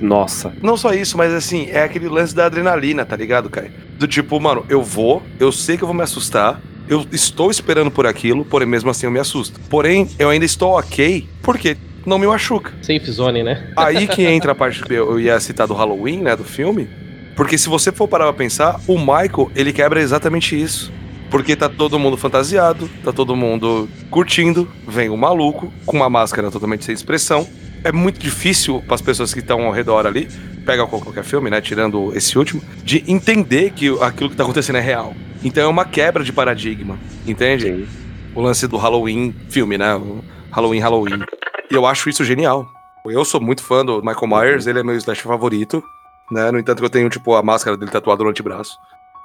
nossa. 0.00 0.52
Não 0.62 0.76
só 0.76 0.92
isso, 0.92 1.16
mas 1.18 1.32
assim, 1.32 1.68
é 1.70 1.82
aquele 1.82 2.08
lance 2.08 2.34
da 2.34 2.46
adrenalina, 2.46 3.04
tá 3.04 3.16
ligado, 3.16 3.50
Kai? 3.50 3.70
Do 3.98 4.06
tipo, 4.06 4.38
mano, 4.40 4.64
eu 4.68 4.82
vou, 4.82 5.22
eu 5.40 5.50
sei 5.50 5.76
que 5.76 5.82
eu 5.82 5.88
vou 5.88 5.96
me 5.96 6.02
assustar, 6.02 6.60
eu 6.88 7.04
estou 7.12 7.50
esperando 7.50 7.90
por 7.90 8.06
aquilo, 8.06 8.44
porém 8.44 8.66
mesmo 8.66 8.88
assim 8.90 9.06
eu 9.06 9.10
me 9.10 9.18
assusto. 9.18 9.60
Porém, 9.68 10.08
eu 10.18 10.30
ainda 10.30 10.44
estou 10.46 10.78
ok, 10.78 11.28
porque 11.42 11.76
não 12.06 12.18
me 12.18 12.26
machuca. 12.26 12.72
Safe 12.80 13.10
zone, 13.10 13.42
né? 13.42 13.70
Aí 13.76 14.06
que 14.06 14.22
entra 14.26 14.52
a 14.52 14.54
parte 14.54 14.82
que 14.82 14.94
eu 14.94 15.18
ia 15.20 15.38
citar 15.40 15.66
do 15.66 15.74
Halloween, 15.74 16.20
né, 16.22 16.36
do 16.36 16.44
filme. 16.44 16.88
Porque 17.36 17.58
se 17.58 17.68
você 17.68 17.92
for 17.92 18.08
parar 18.08 18.24
pra 18.24 18.32
pensar, 18.32 18.80
o 18.86 18.98
Michael, 18.98 19.50
ele 19.54 19.72
quebra 19.72 20.00
exatamente 20.00 20.60
isso. 20.60 20.92
Porque 21.30 21.54
tá 21.54 21.68
todo 21.68 21.98
mundo 21.98 22.16
fantasiado, 22.16 22.88
tá 23.04 23.12
todo 23.12 23.36
mundo 23.36 23.88
curtindo, 24.10 24.66
vem 24.86 25.10
um 25.10 25.16
maluco 25.16 25.72
com 25.84 25.98
uma 25.98 26.08
máscara 26.08 26.50
totalmente 26.50 26.84
sem 26.84 26.94
expressão. 26.94 27.46
É 27.84 27.92
muito 27.92 28.18
difícil 28.18 28.82
para 28.86 28.94
as 28.94 29.02
pessoas 29.02 29.32
que 29.34 29.40
estão 29.40 29.66
ao 29.66 29.72
redor 29.72 30.06
ali, 30.06 30.26
pega 30.68 30.86
qualquer 30.86 31.24
filme, 31.24 31.48
né, 31.48 31.62
tirando 31.62 32.14
esse 32.14 32.36
último, 32.36 32.60
de 32.84 33.02
entender 33.10 33.70
que 33.70 33.88
aquilo 34.02 34.28
que 34.28 34.36
tá 34.36 34.42
acontecendo 34.42 34.76
é 34.76 34.82
real. 34.82 35.14
Então 35.42 35.62
é 35.62 35.66
uma 35.66 35.86
quebra 35.86 36.22
de 36.22 36.30
paradigma, 36.30 36.98
entende? 37.26 37.88
O 38.34 38.42
lance 38.42 38.68
do 38.68 38.76
Halloween 38.76 39.34
filme, 39.48 39.78
né? 39.78 39.94
O 39.94 40.22
Halloween, 40.50 40.80
Halloween. 40.80 41.24
E 41.70 41.74
eu 41.74 41.86
acho 41.86 42.10
isso 42.10 42.22
genial. 42.22 42.68
Eu 43.06 43.24
sou 43.24 43.40
muito 43.40 43.62
fã 43.62 43.82
do 43.82 44.02
Michael 44.02 44.26
Myers, 44.26 44.66
ele 44.66 44.80
é 44.80 44.82
meu 44.82 44.94
slasher 44.96 45.26
favorito, 45.26 45.82
né? 46.30 46.50
No 46.50 46.58
entanto, 46.58 46.80
que 46.80 46.84
eu 46.84 46.90
tenho, 46.90 47.08
tipo, 47.08 47.34
a 47.34 47.42
máscara 47.42 47.74
dele 47.74 47.90
tatuada 47.90 48.22
no 48.22 48.28
antebraço. 48.28 48.76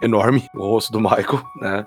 Enorme, 0.01 0.47
o 0.55 0.65
rosto 0.65 0.93
do 0.93 1.01
Michael, 1.01 1.43
né? 1.59 1.85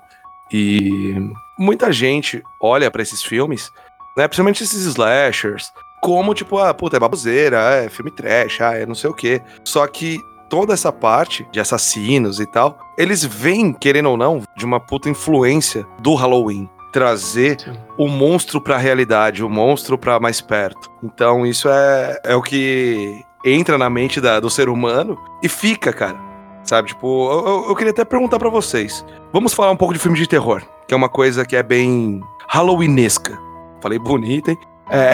E 0.53 1.15
muita 1.57 1.91
gente 1.91 2.43
olha 2.61 2.91
pra 2.91 3.01
esses 3.01 3.23
filmes, 3.23 3.71
né? 4.15 4.27
Principalmente 4.27 4.61
esses 4.61 4.85
slashers, 4.85 5.71
como, 6.01 6.33
tipo, 6.33 6.57
ah, 6.57 6.73
puta, 6.73 6.97
é 6.97 6.99
baboseira, 6.99 7.57
é 7.85 7.89
filme 7.89 8.11
trash, 8.11 8.61
ah, 8.61 8.73
é 8.75 8.85
não 8.85 8.95
sei 8.95 9.09
o 9.09 9.13
quê. 9.13 9.41
Só 9.63 9.85
que 9.87 10.19
toda 10.49 10.73
essa 10.73 10.91
parte 10.91 11.45
de 11.51 11.59
assassinos 11.59 12.39
e 12.39 12.45
tal, 12.45 12.77
eles 12.97 13.23
vêm, 13.23 13.73
querendo 13.73 14.09
ou 14.09 14.17
não, 14.17 14.41
de 14.55 14.65
uma 14.65 14.79
puta 14.79 15.09
influência 15.09 15.85
do 15.99 16.13
Halloween. 16.15 16.69
Trazer 16.93 17.59
Sim. 17.59 17.73
o 17.97 18.07
monstro 18.07 18.61
pra 18.61 18.77
realidade, 18.77 19.43
o 19.43 19.49
monstro 19.49 19.97
pra 19.97 20.19
mais 20.19 20.39
perto. 20.41 20.89
Então 21.03 21.45
isso 21.45 21.67
é, 21.69 22.19
é 22.23 22.35
o 22.35 22.41
que 22.41 23.21
entra 23.45 23.77
na 23.77 23.89
mente 23.89 24.19
da- 24.21 24.39
do 24.39 24.49
ser 24.49 24.69
humano 24.69 25.17
e 25.43 25.49
fica, 25.49 25.91
cara. 25.93 26.17
Sabe, 26.63 26.87
tipo, 26.89 27.29
eu, 27.31 27.65
eu- 27.69 27.75
queria 27.75 27.91
até 27.91 28.03
perguntar 28.03 28.39
pra 28.39 28.49
vocês. 28.49 29.05
Vamos 29.31 29.53
falar 29.53 29.71
um 29.71 29.77
pouco 29.77 29.93
de 29.93 29.99
filme 29.99 30.17
de 30.17 30.27
terror, 30.27 30.61
que 30.87 30.93
é 30.93 30.97
uma 30.97 31.07
coisa 31.09 31.45
que 31.45 31.55
é 31.55 31.63
bem 31.63 32.21
halloweenesca. 32.49 33.37
Falei 33.81 33.99
bonita, 33.99 34.51
hein? 34.51 34.57
É. 34.89 35.13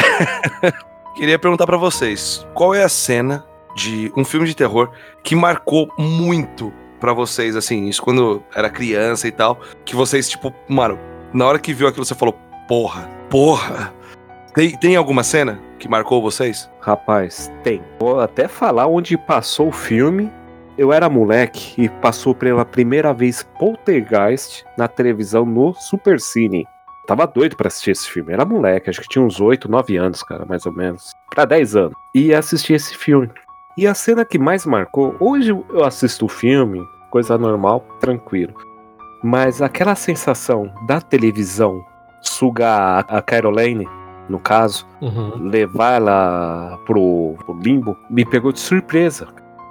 queria 1.15 1.38
perguntar 1.39 1.65
pra 1.65 1.77
vocês, 1.77 2.46
qual 2.53 2.74
é 2.74 2.84
a 2.84 2.89
cena 2.89 3.46
de 3.75 4.12
um 4.15 4.24
filme 4.24 4.48
de 4.48 4.56
terror 4.56 4.92
que 5.24 5.36
marcou 5.36 5.92
muito 5.98 6.74
pra 7.00 7.13
vocês, 7.13 7.56
assim, 7.56 7.88
isso 7.88 8.01
quando 8.01 8.42
era 8.56 8.70
criança 8.70 9.27
e 9.27 9.32
tal, 9.32 9.60
que 9.84 9.96
vocês, 9.96 10.30
tipo, 10.30 10.53
mano, 10.68 10.98
na 11.34 11.46
hora 11.46 11.60
que 11.60 11.74
viu 11.74 11.88
aquilo 11.88 12.06
você 12.06 12.15
falou, 12.15 12.38
porra, 12.68 13.10
porra. 13.30 13.94
Tem, 14.53 14.77
tem 14.77 14.96
alguma 14.96 15.24
cena 15.24 15.60
que 15.80 15.89
marcou 15.89 16.22
vocês? 16.22 16.70
Rapaz, 16.80 17.51
tem. 17.63 17.82
Vou 18.00 18.20
até 18.20 18.48
falar 18.48 18.88
onde 18.88 19.18
passou 19.18 19.70
o 19.70 19.72
filme. 19.72 20.32
Eu 20.77 20.94
era 20.94 21.10
moleque 21.10 21.74
e 21.82 21.89
passou 21.89 22.34
pela 22.34 22.63
primeira 22.63 23.13
vez 23.13 23.44
Poltergeist 23.60 24.63
na 24.77 24.88
televisão 24.88 25.46
no 25.46 25.74
Super 25.74 26.20
Cine. 26.20 26.65
Tava 27.05 27.25
doido 27.27 27.55
pra 27.57 27.67
assistir 27.67 27.91
esse 27.91 28.10
filme. 28.10 28.31
Era 28.33 28.45
moleque, 28.45 28.89
acho 28.89 29.01
que 29.01 29.10
tinha 29.10 29.24
uns 29.24 29.41
8, 29.41 29.69
9 29.69 29.98
anos, 29.98 30.24
cara, 30.24 30.45
mais 30.45 30.65
ou 30.65 30.72
menos. 30.72 31.12
Pra 31.29 31.43
10 31.45 31.75
anos. 31.75 31.93
E 32.15 32.33
assisti 32.33 32.74
esse 32.74 32.95
filme. 32.95 33.29
E 33.77 33.86
a 33.88 33.93
cena 33.93 34.24
que 34.24 34.38
mais 34.39 34.65
marcou, 34.65 35.15
hoje 35.19 35.50
eu 35.50 35.83
assisto 35.83 36.25
o 36.25 36.29
filme, 36.29 36.81
coisa 37.12 37.38
normal, 37.38 37.86
tranquilo. 38.00 38.53
Mas 39.24 39.62
aquela 39.62 39.95
sensação 39.95 40.72
da 40.88 41.01
televisão 41.01 41.83
sugar 42.22 43.05
a 43.10 43.22
Caroline, 43.22 43.88
no 44.29 44.39
caso, 44.39 44.88
Uhum. 45.01 45.50
levar 45.50 45.95
ela 45.95 46.79
pro, 46.86 47.36
pro 47.45 47.60
limbo, 47.60 47.98
me 48.10 48.24
pegou 48.25 48.51
de 48.53 48.60
surpresa. 48.60 49.27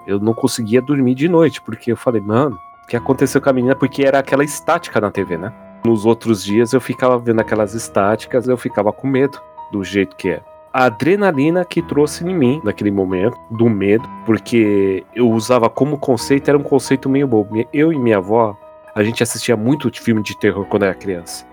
Eu 0.06 0.18
não 0.18 0.34
conseguia 0.34 0.82
dormir 0.82 1.14
de 1.14 1.28
noite, 1.28 1.62
porque 1.62 1.92
eu 1.92 1.96
falei, 1.96 2.20
mano, 2.20 2.58
o 2.84 2.86
que 2.88 2.96
aconteceu 2.96 3.40
com 3.40 3.48
a 3.48 3.52
menina? 3.52 3.74
Porque 3.74 4.04
era 4.04 4.18
aquela 4.18 4.44
estática 4.44 5.00
na 5.00 5.10
TV, 5.10 5.38
né? 5.38 5.52
Nos 5.84 6.06
outros 6.06 6.44
dias 6.44 6.72
eu 6.72 6.80
ficava 6.80 7.18
vendo 7.18 7.40
aquelas 7.40 7.74
estáticas, 7.74 8.46
eu 8.46 8.56
ficava 8.56 8.92
com 8.92 9.06
medo 9.06 9.40
do 9.70 9.82
jeito 9.82 10.14
que 10.16 10.30
é. 10.30 10.40
A 10.72 10.84
adrenalina 10.84 11.64
que 11.64 11.82
trouxe 11.82 12.24
em 12.26 12.34
mim 12.34 12.60
naquele 12.64 12.90
momento, 12.90 13.36
do 13.50 13.68
medo, 13.68 14.08
porque 14.24 15.04
eu 15.14 15.30
usava 15.30 15.68
como 15.68 15.98
conceito, 15.98 16.48
era 16.48 16.56
um 16.56 16.62
conceito 16.62 17.08
meio 17.10 17.26
bobo. 17.26 17.66
Eu 17.72 17.92
e 17.92 17.98
minha 17.98 18.16
avó, 18.18 18.56
a 18.94 19.02
gente 19.02 19.22
assistia 19.22 19.56
muito 19.56 19.90
filme 20.02 20.22
de 20.22 20.38
terror 20.38 20.64
quando 20.66 20.84
era 20.84 20.94
criança. 20.94 21.46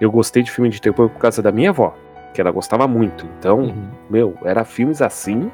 Eu 0.00 0.10
gostei 0.10 0.42
de 0.42 0.50
filme 0.50 0.70
de 0.70 0.80
terror 0.80 1.08
por 1.08 1.20
causa 1.20 1.40
da 1.40 1.52
minha 1.52 1.70
avó, 1.70 1.94
que 2.32 2.40
ela 2.40 2.50
gostava 2.50 2.88
muito. 2.88 3.26
Então, 3.38 3.60
Uhum. 3.60 3.88
meu, 4.10 4.34
era 4.44 4.64
filmes 4.64 5.00
assim, 5.00 5.50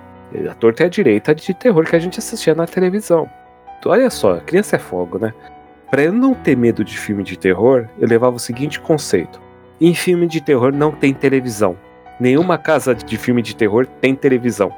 a 0.51 0.55
torta 0.55 0.85
e 0.85 0.87
a 0.87 0.89
direita 0.89 1.35
de 1.35 1.53
terror 1.53 1.85
que 1.85 1.97
a 1.97 1.99
gente 1.99 2.19
assistia 2.19 2.55
na 2.55 2.67
televisão. 2.67 3.29
Então, 3.79 3.93
olha 3.93 4.09
só, 4.09 4.39
criança 4.39 4.77
é 4.77 4.79
fogo, 4.79 5.19
né? 5.19 5.35
Pra 5.91 6.03
eu 6.03 6.13
não 6.13 6.35
ter 6.35 6.57
medo 6.57 6.85
de 6.85 6.97
filme 6.97 7.25
de 7.25 7.37
terror, 7.37 7.89
eu 7.99 8.07
levava 8.07 8.37
o 8.37 8.41
seguinte 8.41 8.79
conceito: 8.79 9.41
em 9.81 9.93
filme 9.93 10.27
de 10.27 10.41
terror 10.41 10.73
não 10.73 10.93
tem 10.93 11.13
televisão. 11.13 11.77
Nenhuma 12.21 12.57
casa 12.59 12.95
de 12.95 13.17
filme 13.17 13.43
de 13.43 13.57
terror 13.57 13.87
tem 14.01 14.15
televisão. 14.15 14.73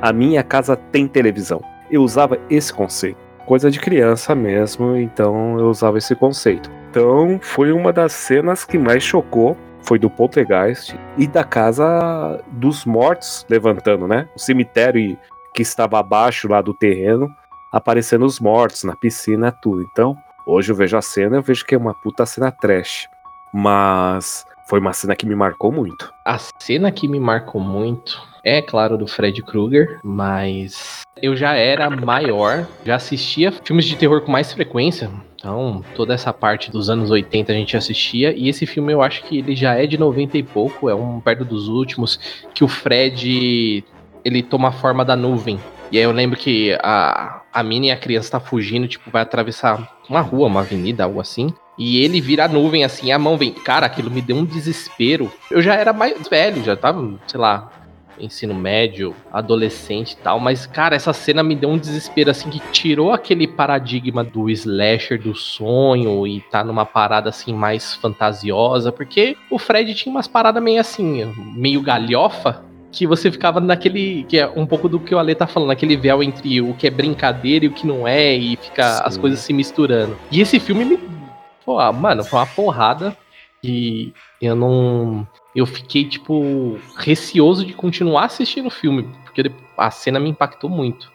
A 0.00 0.12
minha 0.12 0.42
casa 0.42 0.76
tem 0.76 1.08
televisão. 1.08 1.60
Eu 1.90 2.02
usava 2.02 2.38
esse 2.48 2.72
conceito. 2.72 3.18
Coisa 3.46 3.70
de 3.70 3.80
criança 3.80 4.34
mesmo, 4.34 4.96
então 4.96 5.58
eu 5.58 5.68
usava 5.68 5.98
esse 5.98 6.14
conceito. 6.14 6.70
Então 6.90 7.40
foi 7.42 7.72
uma 7.72 7.92
das 7.92 8.12
cenas 8.12 8.64
que 8.64 8.78
mais 8.78 9.02
chocou. 9.02 9.56
Foi 9.84 9.98
do 9.98 10.08
Poltergeist 10.08 10.94
e 11.18 11.26
da 11.26 11.42
casa 11.42 12.40
dos 12.52 12.84
mortos 12.84 13.44
levantando, 13.50 14.06
né? 14.06 14.28
O 14.36 14.38
cemitério 14.38 15.18
que 15.52 15.62
estava 15.62 15.98
abaixo 15.98 16.46
lá 16.46 16.62
do 16.62 16.72
terreno, 16.72 17.28
aparecendo 17.72 18.24
os 18.24 18.38
mortos 18.38 18.84
na 18.84 18.94
piscina, 18.94 19.50
tudo. 19.50 19.82
Então, 19.90 20.16
hoje 20.46 20.70
eu 20.70 20.76
vejo 20.76 20.96
a 20.96 21.02
cena, 21.02 21.36
eu 21.36 21.42
vejo 21.42 21.64
que 21.64 21.74
é 21.74 21.78
uma 21.78 21.94
puta 21.94 22.26
cena 22.26 22.50
trash. 22.50 23.08
Mas 23.52 24.44
foi 24.68 24.80
uma 24.80 24.92
cena 24.92 25.14
que 25.14 25.26
me 25.26 25.34
marcou 25.34 25.70
muito. 25.70 26.12
A 26.24 26.38
cena 26.58 26.90
que 26.90 27.06
me 27.06 27.20
marcou 27.20 27.60
muito 27.60 28.20
é, 28.44 28.60
claro, 28.60 28.98
do 28.98 29.06
Fred 29.06 29.40
Krueger, 29.42 30.00
mas 30.02 31.02
eu 31.20 31.36
já 31.36 31.54
era 31.54 31.88
maior, 31.88 32.66
já 32.84 32.96
assistia 32.96 33.52
filmes 33.52 33.84
de 33.84 33.96
terror 33.96 34.20
com 34.22 34.32
mais 34.32 34.52
frequência. 34.52 35.10
Então, 35.36 35.84
toda 35.94 36.14
essa 36.14 36.32
parte 36.32 36.70
dos 36.70 36.90
anos 36.90 37.10
80 37.10 37.52
a 37.52 37.54
gente 37.54 37.76
assistia, 37.76 38.32
e 38.32 38.48
esse 38.48 38.66
filme 38.66 38.92
eu 38.92 39.02
acho 39.02 39.22
que 39.24 39.38
ele 39.38 39.54
já 39.54 39.74
é 39.74 39.86
de 39.86 39.98
90 39.98 40.38
e 40.38 40.42
pouco, 40.42 40.88
é 40.88 40.94
um 40.94 41.20
perto 41.20 41.44
dos 41.44 41.68
últimos, 41.68 42.18
que 42.54 42.64
o 42.64 42.68
Fred 42.68 43.84
ele 44.24 44.42
toma 44.42 44.68
a 44.68 44.72
forma 44.72 45.04
da 45.04 45.16
nuvem. 45.16 45.58
E 45.90 45.98
aí 45.98 46.04
eu 46.04 46.12
lembro 46.12 46.38
que 46.38 46.76
a, 46.82 47.41
a 47.52 47.62
Minnie 47.62 47.90
e 47.90 47.92
a 47.92 47.96
criança 47.96 48.32
tá 48.32 48.40
fugindo, 48.40 48.88
tipo, 48.88 49.10
vai 49.10 49.22
atravessar 49.22 49.96
uma 50.08 50.20
rua, 50.20 50.46
uma 50.46 50.60
avenida, 50.60 51.04
algo 51.04 51.20
assim. 51.20 51.52
E 51.78 52.02
ele 52.02 52.20
vira 52.20 52.44
a 52.44 52.48
nuvem 52.48 52.84
assim, 52.84 53.12
a 53.12 53.18
mão 53.18 53.36
vem. 53.36 53.52
Cara, 53.52 53.86
aquilo 53.86 54.10
me 54.10 54.20
deu 54.20 54.36
um 54.36 54.44
desespero. 54.44 55.32
Eu 55.50 55.62
já 55.62 55.74
era 55.74 55.92
mais 55.92 56.28
velho, 56.28 56.62
já 56.62 56.76
tava, 56.76 57.18
sei 57.26 57.40
lá, 57.40 57.70
ensino 58.18 58.54
médio, 58.54 59.14
adolescente 59.32 60.12
e 60.12 60.16
tal, 60.16 60.38
mas 60.38 60.66
cara, 60.66 60.94
essa 60.94 61.12
cena 61.12 61.42
me 61.42 61.54
deu 61.54 61.70
um 61.70 61.78
desespero 61.78 62.30
assim 62.30 62.50
que 62.50 62.60
tirou 62.70 63.12
aquele 63.12 63.48
paradigma 63.48 64.22
do 64.22 64.48
slasher 64.50 65.20
do 65.20 65.34
sonho 65.34 66.26
e 66.26 66.40
tá 66.40 66.62
numa 66.62 66.86
parada 66.86 67.30
assim 67.30 67.52
mais 67.54 67.94
fantasiosa, 67.94 68.92
porque 68.92 69.36
o 69.50 69.58
Fred 69.58 69.94
tinha 69.94 70.12
umas 70.12 70.28
paradas 70.28 70.62
meio 70.62 70.80
assim, 70.80 71.32
meio 71.54 71.80
galhofa, 71.80 72.62
que 72.92 73.06
você 73.06 73.32
ficava 73.32 73.58
naquele. 73.58 74.24
que 74.24 74.38
é 74.38 74.46
um 74.48 74.66
pouco 74.66 74.88
do 74.88 75.00
que 75.00 75.14
o 75.14 75.18
Ale 75.18 75.34
tá 75.34 75.46
falando, 75.46 75.70
aquele 75.70 75.96
véu 75.96 76.22
entre 76.22 76.60
o 76.60 76.74
que 76.74 76.86
é 76.86 76.90
brincadeira 76.90 77.64
e 77.64 77.68
o 77.68 77.72
que 77.72 77.86
não 77.86 78.06
é, 78.06 78.34
e 78.34 78.56
fica 78.56 79.00
as 79.00 79.14
Sim. 79.14 79.20
coisas 79.20 79.40
se 79.40 79.52
misturando. 79.52 80.16
E 80.30 80.40
esse 80.40 80.60
filme 80.60 80.84
me. 80.84 80.98
Pô, 81.64 81.78
ah, 81.78 81.92
mano, 81.92 82.22
foi 82.22 82.38
uma 82.38 82.46
porrada 82.46 83.16
que 83.62 84.12
eu 84.40 84.54
não. 84.54 85.26
Eu 85.54 85.66
fiquei, 85.66 86.04
tipo, 86.04 86.78
receoso 86.96 87.64
de 87.64 87.72
continuar 87.72 88.26
assistindo 88.26 88.66
o 88.66 88.70
filme, 88.70 89.08
porque 89.24 89.50
a 89.76 89.90
cena 89.90 90.20
me 90.20 90.28
impactou 90.28 90.68
muito. 90.68 91.10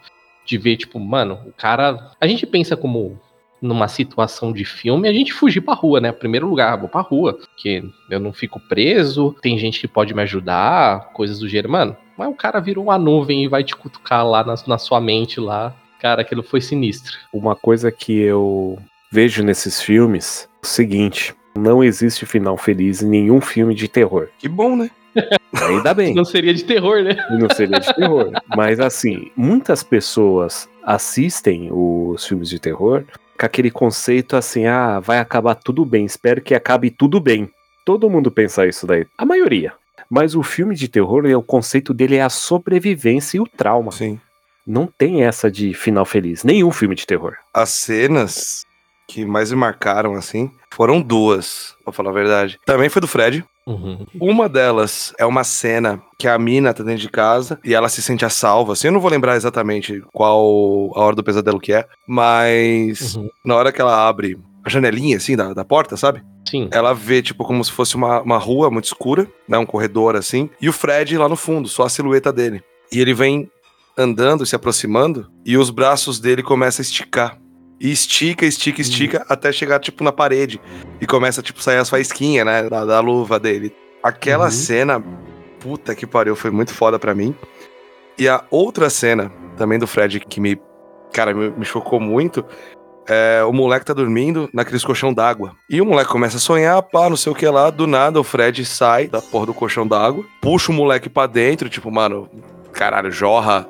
De 0.45 0.57
ver, 0.57 0.77
tipo, 0.77 0.99
mano, 0.99 1.39
o 1.45 1.53
cara. 1.53 2.11
A 2.19 2.25
gente 2.25 2.45
pensa 2.45 2.75
como 2.75 3.19
numa 3.61 3.87
situação 3.87 4.53
de 4.53 4.63
filme, 4.63 5.07
a 5.07 5.13
gente 5.13 5.33
fugir 5.33 5.61
pra 5.61 5.73
rua, 5.73 5.99
né? 5.99 6.11
Primeiro 6.11 6.47
lugar, 6.47 6.77
vou 6.77 6.89
pra 6.89 7.01
rua, 7.01 7.33
porque 7.33 7.83
eu 8.09 8.19
não 8.19 8.31
fico 8.31 8.59
preso, 8.59 9.35
tem 9.41 9.57
gente 9.57 9.79
que 9.79 9.87
pode 9.87 10.13
me 10.13 10.21
ajudar, 10.21 11.11
coisas 11.13 11.39
do 11.39 11.49
gênero. 11.49 11.71
Mano, 11.71 11.97
mas 12.17 12.29
o 12.29 12.33
cara 12.35 12.59
virou 12.59 12.85
uma 12.85 12.97
nuvem 12.97 13.43
e 13.43 13.47
vai 13.47 13.63
te 13.63 13.75
cutucar 13.75 14.27
lá 14.27 14.43
na, 14.43 14.55
na 14.67 14.77
sua 14.77 15.01
mente 15.01 15.39
lá. 15.39 15.75
Cara, 15.99 16.21
aquilo 16.21 16.43
foi 16.43 16.61
sinistro. 16.61 17.17
Uma 17.33 17.55
coisa 17.55 17.91
que 17.91 18.19
eu 18.19 18.77
vejo 19.11 19.43
nesses 19.43 19.81
filmes 19.81 20.47
é 20.63 20.65
o 20.65 20.67
seguinte: 20.67 21.35
não 21.57 21.83
existe 21.83 22.25
final 22.25 22.55
feliz 22.57 23.01
em 23.01 23.09
nenhum 23.09 23.41
filme 23.41 23.73
de 23.73 23.87
terror. 23.87 24.29
Que 24.37 24.47
bom, 24.47 24.75
né? 24.75 24.91
Ainda 25.67 25.93
bem. 25.93 26.13
Não 26.13 26.25
seria 26.25 26.53
de 26.53 26.63
terror, 26.63 27.03
né? 27.03 27.15
Não 27.31 27.49
seria 27.49 27.79
de 27.79 27.93
terror. 27.95 28.31
Mas 28.55 28.79
assim, 28.79 29.31
muitas 29.35 29.81
pessoas 29.81 30.69
assistem 30.83 31.69
os 31.71 32.25
filmes 32.25 32.49
de 32.49 32.59
terror 32.59 33.03
com 33.37 33.45
aquele 33.45 33.69
conceito 33.69 34.35
assim, 34.35 34.65
ah, 34.65 34.99
vai 34.99 35.19
acabar 35.19 35.55
tudo 35.55 35.85
bem, 35.85 36.05
espero 36.05 36.41
que 36.41 36.55
acabe 36.55 36.89
tudo 36.89 37.19
bem. 37.19 37.49
Todo 37.85 38.09
mundo 38.09 38.31
pensa 38.31 38.65
isso 38.65 38.85
daí. 38.85 39.05
A 39.17 39.25
maioria. 39.25 39.73
Mas 40.09 40.35
o 40.35 40.43
filme 40.43 40.75
de 40.75 40.87
terror, 40.87 41.25
é, 41.25 41.35
o 41.35 41.43
conceito 41.43 41.93
dele 41.93 42.15
é 42.15 42.21
a 42.21 42.29
sobrevivência 42.29 43.37
e 43.37 43.39
o 43.39 43.47
trauma. 43.47 43.91
Sim. 43.91 44.19
Não 44.65 44.87
tem 44.87 45.23
essa 45.23 45.49
de 45.49 45.73
final 45.73 46.05
feliz. 46.05 46.43
Nenhum 46.43 46.71
filme 46.71 46.95
de 46.95 47.05
terror. 47.05 47.35
As 47.53 47.69
cenas 47.69 48.65
que 49.07 49.25
mais 49.25 49.51
me 49.51 49.57
marcaram, 49.57 50.15
assim, 50.15 50.51
foram 50.69 51.01
duas, 51.01 51.75
pra 51.83 51.93
falar 51.93 52.09
a 52.09 52.13
verdade. 52.13 52.59
Também 52.65 52.89
foi 52.89 53.01
do 53.01 53.07
Fred. 53.07 53.45
Uhum. 53.67 54.05
Uma 54.19 54.47
delas 54.47 55.13
é 55.19 55.25
uma 55.25 55.43
cena 55.43 56.01
que 56.17 56.27
a 56.27 56.39
mina 56.39 56.73
tá 56.73 56.83
dentro 56.83 57.01
de 57.01 57.09
casa 57.09 57.59
e 57.65 57.75
ela 57.75 57.89
se 57.89 58.01
sente 58.01 58.23
a 58.23 58.29
salva. 58.29 58.73
Assim, 58.73 58.87
eu 58.87 58.93
não 58.93 59.01
vou 59.01 59.11
lembrar 59.11 59.35
exatamente 59.35 60.01
qual 60.13 60.91
a 60.95 61.01
hora 61.01 61.15
do 61.15 61.23
pesadelo 61.23 61.59
que 61.59 61.73
é, 61.73 61.85
mas 62.07 63.15
Uhum. 63.15 63.29
na 63.45 63.55
hora 63.55 63.71
que 63.71 63.81
ela 63.81 64.07
abre 64.07 64.37
a 64.63 64.69
janelinha, 64.69 65.17
assim, 65.17 65.35
da, 65.35 65.53
da 65.53 65.65
porta, 65.65 65.95
sabe? 65.97 66.23
Sim. 66.49 66.69
Ela 66.71 66.93
vê, 66.93 67.21
tipo, 67.21 67.43
como 67.43 67.63
se 67.63 67.71
fosse 67.71 67.95
uma, 67.95 68.21
uma 68.21 68.37
rua 68.37 68.69
muito 68.71 68.85
escura, 68.85 69.27
né? 69.47 69.57
Um 69.57 69.65
corredor 69.65 70.15
assim. 70.15 70.49
E 70.61 70.69
o 70.69 70.73
Fred 70.73 71.17
lá 71.17 71.27
no 71.27 71.35
fundo, 71.35 71.67
só 71.67 71.83
a 71.83 71.89
silhueta 71.89 72.31
dele. 72.31 72.61
E 72.91 72.99
ele 73.01 73.13
vem 73.13 73.49
andando, 73.97 74.45
se 74.45 74.55
aproximando, 74.55 75.27
e 75.45 75.57
os 75.57 75.69
braços 75.69 76.19
dele 76.19 76.41
começam 76.43 76.81
a 76.81 76.85
esticar. 76.85 77.37
E 77.79 77.91
estica, 77.91 78.45
estica, 78.45 78.81
estica, 78.81 79.25
até 79.29 79.51
chegar, 79.51 79.79
tipo, 79.79 80.03
na 80.03 80.11
parede. 80.11 80.59
E 80.99 81.05
começa, 81.05 81.41
tipo, 81.41 81.61
sair 81.61 81.77
as 81.77 81.89
faísquinhas, 81.89 82.45
né? 82.45 82.63
Da, 82.69 82.83
da 82.85 82.99
luva 82.99 83.39
dele. 83.39 83.75
Aquela 84.01 84.45
Uhum. 84.45 84.51
cena, 84.51 85.03
puta 85.59 85.93
que 85.95 86.07
pariu, 86.07 86.35
foi 86.35 86.49
muito 86.51 86.73
foda 86.73 86.97
pra 86.97 87.13
mim. 87.13 87.35
E 88.17 88.27
a 88.27 88.43
outra 88.49 88.89
cena, 88.89 89.31
também 89.57 89.77
do 89.77 89.85
Fred, 89.85 90.19
que 90.21 90.39
me, 90.39 90.59
cara, 91.13 91.33
me, 91.33 91.51
me 91.51 91.65
chocou 91.65 91.99
muito, 91.99 92.43
é, 93.07 93.43
o 93.43 93.53
moleque 93.53 93.85
tá 93.85 93.93
dormindo 93.93 94.49
naqueles 94.51 94.83
colchão 94.83 95.13
d'água. 95.13 95.55
E 95.69 95.79
o 95.79 95.85
moleque 95.85 96.09
começa 96.11 96.37
a 96.37 96.39
sonhar, 96.39 96.81
pá, 96.81 97.09
não 97.09 97.15
sei 97.17 97.31
o 97.31 97.35
que 97.35 97.47
lá. 97.47 97.69
Do 97.69 97.85
nada, 97.85 98.19
o 98.19 98.23
Fred 98.23 98.65
sai 98.65 99.07
da 99.07 99.21
porra 99.21 99.45
do 99.47 99.53
colchão 99.53 99.87
d'água, 99.87 100.25
puxa 100.41 100.71
o 100.71 100.75
moleque 100.75 101.09
pra 101.09 101.27
dentro, 101.27 101.69
tipo, 101.69 101.91
mano, 101.91 102.27
caralho, 102.73 103.11
jorra 103.11 103.67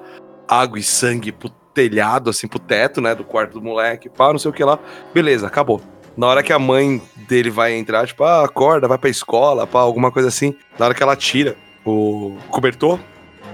água 0.47 0.79
e 0.79 0.83
sangue 0.83 1.31
pro 1.33 1.51
telhado, 1.77 2.31
assim, 2.31 2.47
pro 2.47 2.57
teto, 2.57 2.99
né, 2.99 3.13
do 3.13 3.23
quarto 3.23 3.53
do 3.53 3.61
moleque, 3.61 4.09
pá, 4.09 4.31
não 4.31 4.39
sei 4.39 4.49
o 4.49 4.53
que 4.53 4.63
lá. 4.63 4.79
Beleza, 5.13 5.45
acabou. 5.45 5.79
Na 6.17 6.25
hora 6.25 6.41
que 6.41 6.51
a 6.51 6.57
mãe 6.57 6.99
dele 7.27 7.51
vai 7.51 7.75
entrar, 7.75 8.07
tipo, 8.07 8.23
ah, 8.23 8.43
acorda, 8.43 8.87
vai 8.87 8.97
pra 8.97 9.11
escola, 9.11 9.67
pá, 9.67 9.81
alguma 9.81 10.11
coisa 10.11 10.27
assim. 10.27 10.55
Na 10.79 10.85
hora 10.85 10.95
que 10.95 11.03
ela 11.03 11.15
tira 11.15 11.55
o 11.85 12.35
cobertor, 12.49 12.99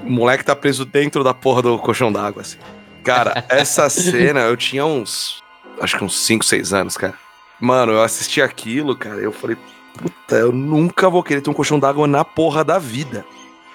o 0.01 0.09
moleque 0.09 0.45
tá 0.45 0.55
preso 0.55 0.85
dentro 0.85 1.21
da 1.21 1.33
porra 1.33 1.61
do 1.61 1.77
colchão 1.77 2.13
d'água, 2.13 2.43
assim. 2.43 2.57
Cara, 3.03 3.43
essa 3.49 3.89
cena 3.89 4.39
eu 4.41 4.55
tinha 4.55 4.85
uns. 4.85 5.43
Acho 5.81 5.97
que 5.97 6.03
uns 6.05 6.17
5, 6.17 6.45
6 6.45 6.71
anos, 6.71 6.95
cara. 6.95 7.15
Mano, 7.59 7.91
eu 7.91 8.01
assisti 8.01 8.41
aquilo, 8.41 8.95
cara, 8.95 9.19
e 9.19 9.25
eu 9.25 9.33
falei, 9.33 9.57
puta, 9.97 10.35
eu 10.35 10.53
nunca 10.53 11.09
vou 11.09 11.21
querer 11.21 11.41
ter 11.41 11.49
um 11.49 11.53
colchão 11.53 11.77
d'água 11.77 12.07
na 12.07 12.23
porra 12.23 12.63
da 12.63 12.79
vida. 12.79 13.25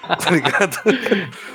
Tá 0.17 0.31
ligado? 0.31 0.77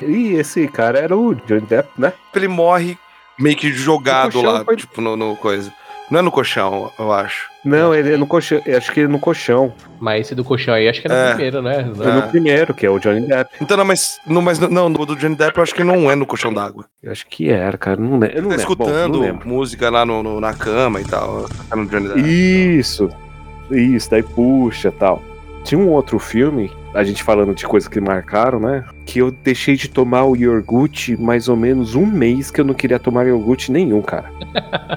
E 0.02 0.34
esse 0.34 0.66
cara 0.68 0.99
era 0.99 1.16
o 1.16 1.34
Johnny 1.34 1.62
Depp, 1.62 1.88
né? 1.99 2.12
Ele 2.34 2.49
morre 2.49 2.96
meio 3.38 3.56
que 3.56 3.70
jogado 3.73 4.40
No 4.40 4.50
lá, 4.50 4.64
foi- 4.64 4.76
tipo, 4.76 5.00
no, 5.00 5.16
no 5.16 5.34
coisa. 5.37 5.73
Não 6.11 6.18
é 6.18 6.23
no 6.23 6.30
colchão, 6.30 6.92
eu 6.99 7.11
acho. 7.11 7.49
Não, 7.64 7.94
ele 7.94 8.12
é 8.12 8.16
no 8.18 8.26
colchão. 8.26 8.61
eu 8.66 8.76
Acho 8.76 8.92
que 8.92 9.00
ele 9.00 9.09
é 9.09 9.11
no 9.11 9.18
colchão. 9.18 9.72
Mas 9.98 10.26
esse 10.26 10.35
do 10.35 10.44
colchão 10.44 10.74
aí, 10.74 10.87
acho 10.87 11.00
que 11.00 11.07
era 11.09 11.14
É. 11.16 11.24
o 11.24 11.28
primeiro, 11.31 11.62
né? 11.62 11.81
É 11.81 12.12
no 12.12 12.28
primeiro, 12.28 12.74
que 12.74 12.85
é 12.85 12.90
o 12.90 12.98
Johnny 12.98 13.26
Depp. 13.26 13.57
Então, 13.61 13.74
não, 13.76 13.87
mas, 13.87 14.18
não, 14.26 14.42
mas 14.42 14.59
não, 14.59 14.90
no 14.90 15.07
do 15.07 15.16
Johnny 15.16 15.35
Depp 15.35 15.57
eu 15.57 15.62
acho 15.62 15.74
que 15.74 15.83
não 15.83 16.11
é 16.11 16.14
no 16.14 16.26
colchão 16.26 16.52
d'água. 16.52 16.85
Eu 17.02 17.11
acho 17.11 17.26
que 17.26 17.48
era, 17.50 17.78
cara. 17.78 17.96
Não, 17.98 18.11
eu 18.12 18.18
não 18.18 18.20
Tá 18.20 18.28
lembro. 18.28 18.48
Bom, 18.50 18.55
escutando 18.57 19.12
não 19.14 19.20
lembro. 19.20 19.48
música 19.48 19.88
lá 19.88 20.05
no, 20.05 20.22
no- 20.22 20.40
na 20.40 20.52
cama 20.52 21.00
e 21.00 21.05
tal. 21.05 21.48
Tá 21.70 21.74
no 21.74 21.87
Johnny 21.87 22.09
Depp. 22.09 22.20
Isso. 22.78 23.09
Isso, 23.70 24.11
daí 24.11 24.22
puxa 24.22 24.92
tal. 24.92 25.22
Tinha 25.64 25.81
um 25.81 25.88
outro 25.88 26.18
filme, 26.18 26.70
a 26.92 27.03
gente 27.03 27.22
falando 27.22 27.55
de 27.55 27.66
coisas 27.66 27.88
que 27.88 27.98
marcaram, 27.98 28.61
né? 28.61 28.85
Que 29.07 29.20
eu 29.20 29.31
deixei 29.31 29.77
de 29.77 29.88
tomar 29.88 30.24
o 30.24 30.37
iogurte 30.37 31.16
mais 31.16 31.48
ou 31.48 31.57
menos 31.57 31.94
um 31.94 32.05
mês 32.05 32.50
que 32.50 32.61
eu 32.61 32.64
não 32.66 32.74
queria 32.74 32.98
tomar 32.98 33.27
iogurte 33.27 33.72
nenhum, 33.72 34.03
cara. 34.03 34.31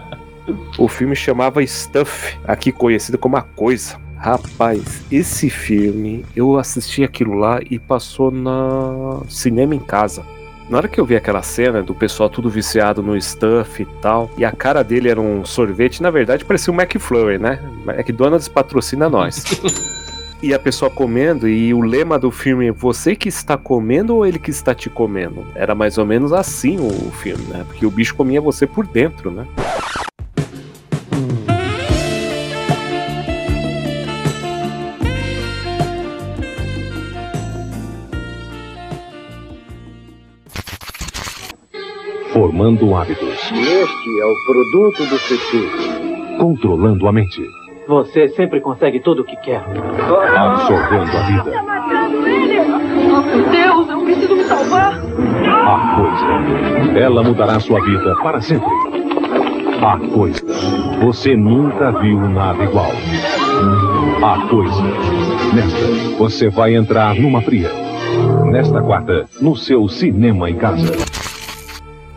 o 0.78 0.90
filme 0.90 1.16
chamava 1.16 1.66
Stuff, 1.66 2.38
aqui 2.46 2.74
conhecido 2.74 3.18
como 3.18 3.38
A 3.38 3.42
Coisa. 3.42 3.98
Rapaz, 4.18 5.04
esse 5.10 5.50
filme, 5.50 6.26
eu 6.36 6.58
assisti 6.58 7.04
aquilo 7.04 7.36
lá 7.36 7.60
e 7.70 7.80
passou 7.80 8.30
na 8.30 9.22
cinema 9.30 9.74
em 9.74 9.80
casa. 9.80 10.26
Na 10.70 10.80
hora 10.80 10.88
que 10.90 11.00
eu 11.00 11.06
vi 11.06 11.16
aquela 11.16 11.42
cena 11.42 11.82
do 11.82 11.96
pessoal 11.96 12.30
tudo 12.30 12.50
viciado 12.50 13.02
no 13.02 13.20
stuff 13.22 13.82
e 13.82 13.86
tal, 14.02 14.30
e 14.38 14.44
a 14.44 14.52
cara 14.52 14.84
dele 14.84 15.08
era 15.08 15.22
um 15.22 15.46
sorvete, 15.46 16.04
na 16.04 16.10
verdade 16.10 16.44
parecia 16.44 16.74
um 16.74 16.76
McFlurry, 16.76 17.38
né? 17.38 17.60
McDonald's 17.88 18.50
patrocina 18.50 19.08
nós. 19.08 19.46
e 20.42 20.54
a 20.54 20.60
pessoa 20.60 20.90
comendo, 20.90 21.48
e 21.48 21.74
o 21.74 21.82
lema 21.82 22.20
do 22.20 22.30
filme 22.30 22.68
é 22.68 22.72
você 22.72 23.16
que 23.16 23.28
está 23.28 23.58
comendo 23.58 24.16
ou 24.16 24.26
ele 24.26 24.38
que 24.38 24.52
está 24.52 24.74
te 24.76 24.90
comendo? 24.90 25.46
Era 25.56 25.74
mais 25.74 25.98
ou 25.98 26.06
menos 26.06 26.32
assim 26.32 26.78
o 26.80 27.12
filme, 27.12 27.44
né? 27.46 27.66
Porque 27.68 27.86
o 27.86 27.92
bicho 27.92 28.16
comia 28.16 28.40
você 28.40 28.68
por 28.68 28.86
dentro, 28.86 29.32
né? 29.32 29.48
Formando 42.32 42.96
hábitos, 42.96 43.28
Este 43.28 44.20
é 44.20 44.26
o 44.26 44.36
produto 44.46 45.06
do 45.10 45.18
futuro. 45.18 46.38
controlando 46.38 47.08
a 47.08 47.12
mente, 47.12 47.42
Você 47.88 48.28
sempre 48.30 48.60
consegue 48.60 49.00
tudo 49.00 49.22
o 49.22 49.26
que 49.26 49.38
quer. 49.38 49.64
absorvendo 50.36 51.18
a 51.18 51.22
vida. 51.22 51.54
Oh, 53.10 53.22
meu 53.22 53.50
Deus, 53.50 53.90
eu 53.90 54.02
preciso 54.02 54.36
me 54.36 54.44
salvar. 54.44 55.00
A 55.00 55.96
coisa. 55.96 57.00
Ela 57.00 57.24
mudará 57.24 57.60
sua 57.62 57.82
vida 57.82 58.16
para 58.18 58.42
sempre. 58.42 58.68
A 59.82 59.98
coisa. 60.14 60.42
Você 61.00 61.38
nunca 61.38 61.92
viu 61.94 62.20
nada 62.28 62.62
igual. 62.64 62.92
A 64.22 64.48
coisa. 64.50 64.84
Nesta, 65.54 66.18
você 66.18 66.50
vai 66.50 66.76
entrar 66.76 67.16
numa 67.16 67.42
fria. 67.42 67.72
Nesta 68.52 68.82
quarta, 68.82 69.30
no 69.40 69.56
seu 69.56 69.88
cinema 69.88 70.50
em 70.50 70.56
casa. 70.56 70.92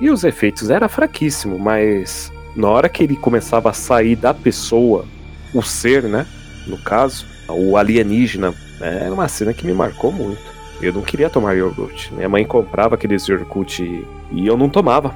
E 0.00 0.10
os 0.10 0.24
efeitos 0.24 0.68
era 0.68 0.88
fraquíssimo, 0.88 1.58
mas 1.60 2.32
na 2.56 2.68
hora 2.68 2.88
que 2.88 3.04
ele 3.04 3.14
começava 3.14 3.70
a 3.70 3.72
sair 3.72 4.16
da 4.16 4.34
pessoa, 4.34 5.04
o 5.52 5.62
ser, 5.62 6.04
né? 6.04 6.26
No 6.66 6.78
caso, 6.78 7.26
o 7.48 7.76
alienígena, 7.76 8.54
era 8.80 9.12
uma 9.12 9.28
cena 9.28 9.52
que 9.52 9.66
me 9.66 9.72
marcou 9.72 10.12
muito. 10.12 10.40
Eu 10.80 10.92
não 10.92 11.02
queria 11.02 11.28
tomar 11.28 11.54
iogurte. 11.54 12.12
Minha 12.14 12.28
mãe 12.28 12.44
comprava 12.44 12.94
aqueles 12.94 13.28
iogurte 13.28 14.06
e 14.32 14.46
eu 14.46 14.56
não 14.56 14.68
tomava. 14.68 15.14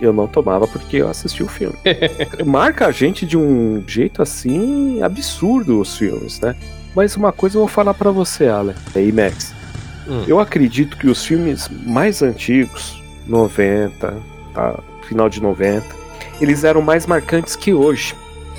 Eu 0.00 0.12
não 0.12 0.26
tomava 0.26 0.66
porque 0.66 0.98
eu 0.98 1.08
assisti 1.08 1.42
o 1.42 1.48
filme. 1.48 1.76
Marca 2.44 2.86
a 2.86 2.90
gente 2.90 3.24
de 3.24 3.36
um 3.36 3.82
jeito 3.86 4.20
assim 4.20 5.02
absurdo 5.02 5.80
os 5.80 5.96
filmes, 5.96 6.40
né? 6.40 6.54
Mas 6.94 7.16
uma 7.16 7.32
coisa 7.32 7.56
eu 7.56 7.60
vou 7.60 7.68
falar 7.68 7.94
pra 7.94 8.10
você, 8.10 8.46
Alan, 8.46 8.74
aí 8.94 9.10
Max. 9.10 9.54
Hum. 10.06 10.24
Eu 10.28 10.38
acredito 10.38 10.98
que 10.98 11.08
os 11.08 11.24
filmes 11.24 11.68
mais 11.86 12.22
antigos, 12.22 13.02
90, 13.26 14.16
tá, 14.52 14.78
final 15.08 15.28
de 15.28 15.40
90, 15.40 15.84
eles 16.40 16.62
eram 16.64 16.82
mais 16.82 17.06
marcantes 17.06 17.56
que 17.56 17.72
hoje. 17.72 18.14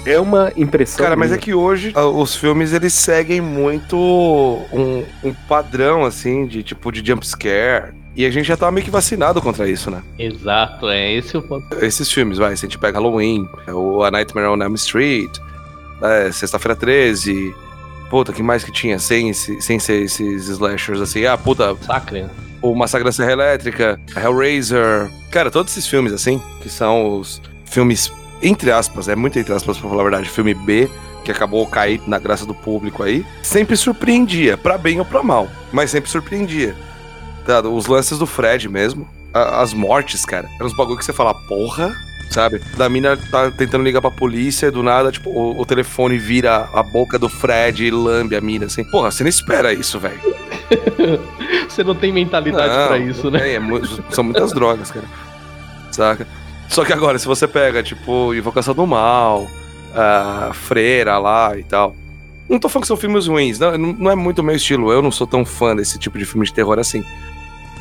É 0.06 0.20
uma 0.20 0.52
impressão. 0.56 1.04
Cara, 1.04 1.16
mas 1.16 1.32
é 1.32 1.36
minha. 1.36 1.42
que 1.42 1.54
hoje 1.54 1.92
ah, 1.96 2.06
os 2.06 2.36
filmes 2.36 2.74
eles 2.74 2.94
seguem 2.94 3.42
muito 3.42 3.98
um, 3.98 5.04
um 5.24 5.34
padrão, 5.48 6.06
assim, 6.06 6.46
de 6.46 6.64
tipo 6.64 6.92
de 6.92 7.06
jump 7.06 7.26
scare. 7.26 7.94
E 8.16 8.26
a 8.26 8.30
gente 8.30 8.46
já 8.46 8.56
tá 8.56 8.72
meio 8.72 8.86
que 8.86 8.92
vacinado 8.92 9.42
contra 9.42 9.68
isso, 9.68 9.92
né? 9.92 10.02
Exato, 10.18 10.88
é 10.88 11.12
esse 11.14 11.36
o 11.36 11.42
ponto. 11.42 11.68
Esses 11.84 12.10
filmes, 12.10 12.38
vai, 12.38 12.56
se 12.56 12.66
a 12.66 12.70
gente 12.70 12.78
pega 12.78 12.98
Halloween, 12.98 13.48
é 13.68 13.74
o 13.74 14.04
A 14.04 14.12
Nightmare 14.12 14.48
on 14.48 14.62
Elm 14.62 14.74
Street, 14.76 15.38
é, 16.02 16.32
Sexta-feira 16.32 16.76
13. 16.76 17.54
Puta, 18.10 18.32
que 18.32 18.42
mais 18.42 18.64
que 18.64 18.72
tinha? 18.72 19.00
Sem, 19.00 19.34
sem 19.34 19.80
ser 19.80 20.04
esses 20.04 20.48
slashers 20.48 21.02
assim. 21.02 21.26
Ah, 21.26 21.38
puta, 21.38 21.76
Sacre, 21.82 22.22
né? 22.22 22.30
o 22.62 22.74
Massacre 22.74 23.06
da 23.06 23.12
Serra 23.12 23.32
Elétrica, 23.34 24.00
Hellraiser. 24.16 25.10
Cara, 25.30 25.52
todos 25.52 25.72
esses 25.72 25.88
filmes, 25.88 26.14
assim, 26.14 26.42
que 26.62 26.70
são 26.70 27.20
os 27.20 27.42
filmes, 27.66 28.12
entre 28.48 28.72
aspas, 28.72 29.08
é 29.08 29.16
muito 29.16 29.38
entre 29.40 29.54
aspas 29.54 29.78
pra 29.78 29.90
falar 29.90 30.02
a 30.02 30.06
verdade, 30.10 30.30
filme 30.30 30.54
B, 30.54 30.90
que 31.24 31.32
acabou 31.32 31.66
cair 31.68 32.02
na 32.08 32.20
graça 32.20 32.46
do 32.46 32.54
público 32.54 33.02
aí, 33.04 33.26
sempre 33.42 33.76
surpreendia, 33.76 34.58
pra 34.58 34.78
bem 34.78 35.00
ou 35.00 35.06
pra 35.06 35.24
mal, 35.24 35.48
mas 35.72 35.90
sempre 35.92 36.10
surpreendia. 36.10 36.76
Tá, 37.46 37.62
os 37.62 37.88
lances 37.88 38.18
do 38.20 38.26
Fred 38.28 38.68
mesmo, 38.70 39.08
a- 39.34 39.62
as 39.62 39.74
mortes, 39.74 40.24
cara, 40.26 40.48
eram 40.58 40.68
uns 40.68 40.76
bagulho 40.76 40.98
que 40.98 41.06
você 41.06 41.14
fala, 41.14 41.34
porra, 41.34 41.96
sabe? 42.30 42.60
Da 42.78 42.88
mina 42.90 43.18
tá 43.32 43.50
tentando 43.52 43.84
ligar 43.84 44.02
pra 44.02 44.10
polícia 44.12 44.72
do 44.72 44.82
nada, 44.84 45.12
tipo, 45.12 45.30
o, 45.30 45.60
o 45.60 45.66
telefone 45.66 46.18
vira 46.18 46.68
a 46.74 46.82
boca 46.84 47.18
do 47.20 47.30
Fred 47.30 47.86
e 47.86 47.92
lambe 47.92 48.36
a 48.36 48.42
mina, 48.42 48.66
assim. 48.66 48.84
Porra, 48.84 49.12
você 49.12 49.24
não 49.24 49.30
espera 49.30 49.74
isso, 49.74 50.00
velho. 50.00 50.20
Você 51.70 51.84
não 51.84 51.94
tem 51.94 52.12
mentalidade 52.12 52.88
pra 52.88 52.98
isso, 52.98 53.30
né? 53.30 53.54
é 53.54 53.60
mu- 53.60 53.82
são 54.12 54.24
muitas 54.24 54.52
drogas, 54.54 54.90
cara. 54.92 55.06
Saca? 55.92 56.28
Só 56.70 56.84
que 56.84 56.94
agora, 56.94 57.18
se 57.18 57.28
você 57.28 57.48
pega, 57.48 57.82
tipo, 57.82 58.34
Invocação 58.34 58.74
do 58.74 58.86
Mal, 58.86 59.48
a 59.94 60.52
Freira 60.54 61.18
lá 61.18 61.58
e 61.58 61.64
tal. 61.64 61.96
Não 62.48 62.60
tô 62.60 62.70
falando 62.70 62.84
que 62.84 62.88
são 62.88 62.98
filmes 62.98 63.28
ruins, 63.28 63.58
não, 63.58 63.78
não 63.78 64.12
é 64.12 64.16
muito 64.16 64.44
meu 64.44 64.56
estilo. 64.56 64.92
Eu 64.92 65.02
não 65.02 65.12
sou 65.12 65.26
tão 65.26 65.44
fã 65.44 65.76
desse 65.76 65.98
tipo 65.98 66.18
de 66.18 66.26
filme 66.26 66.46
de 66.46 66.54
terror 66.54 66.78
assim. 66.78 67.04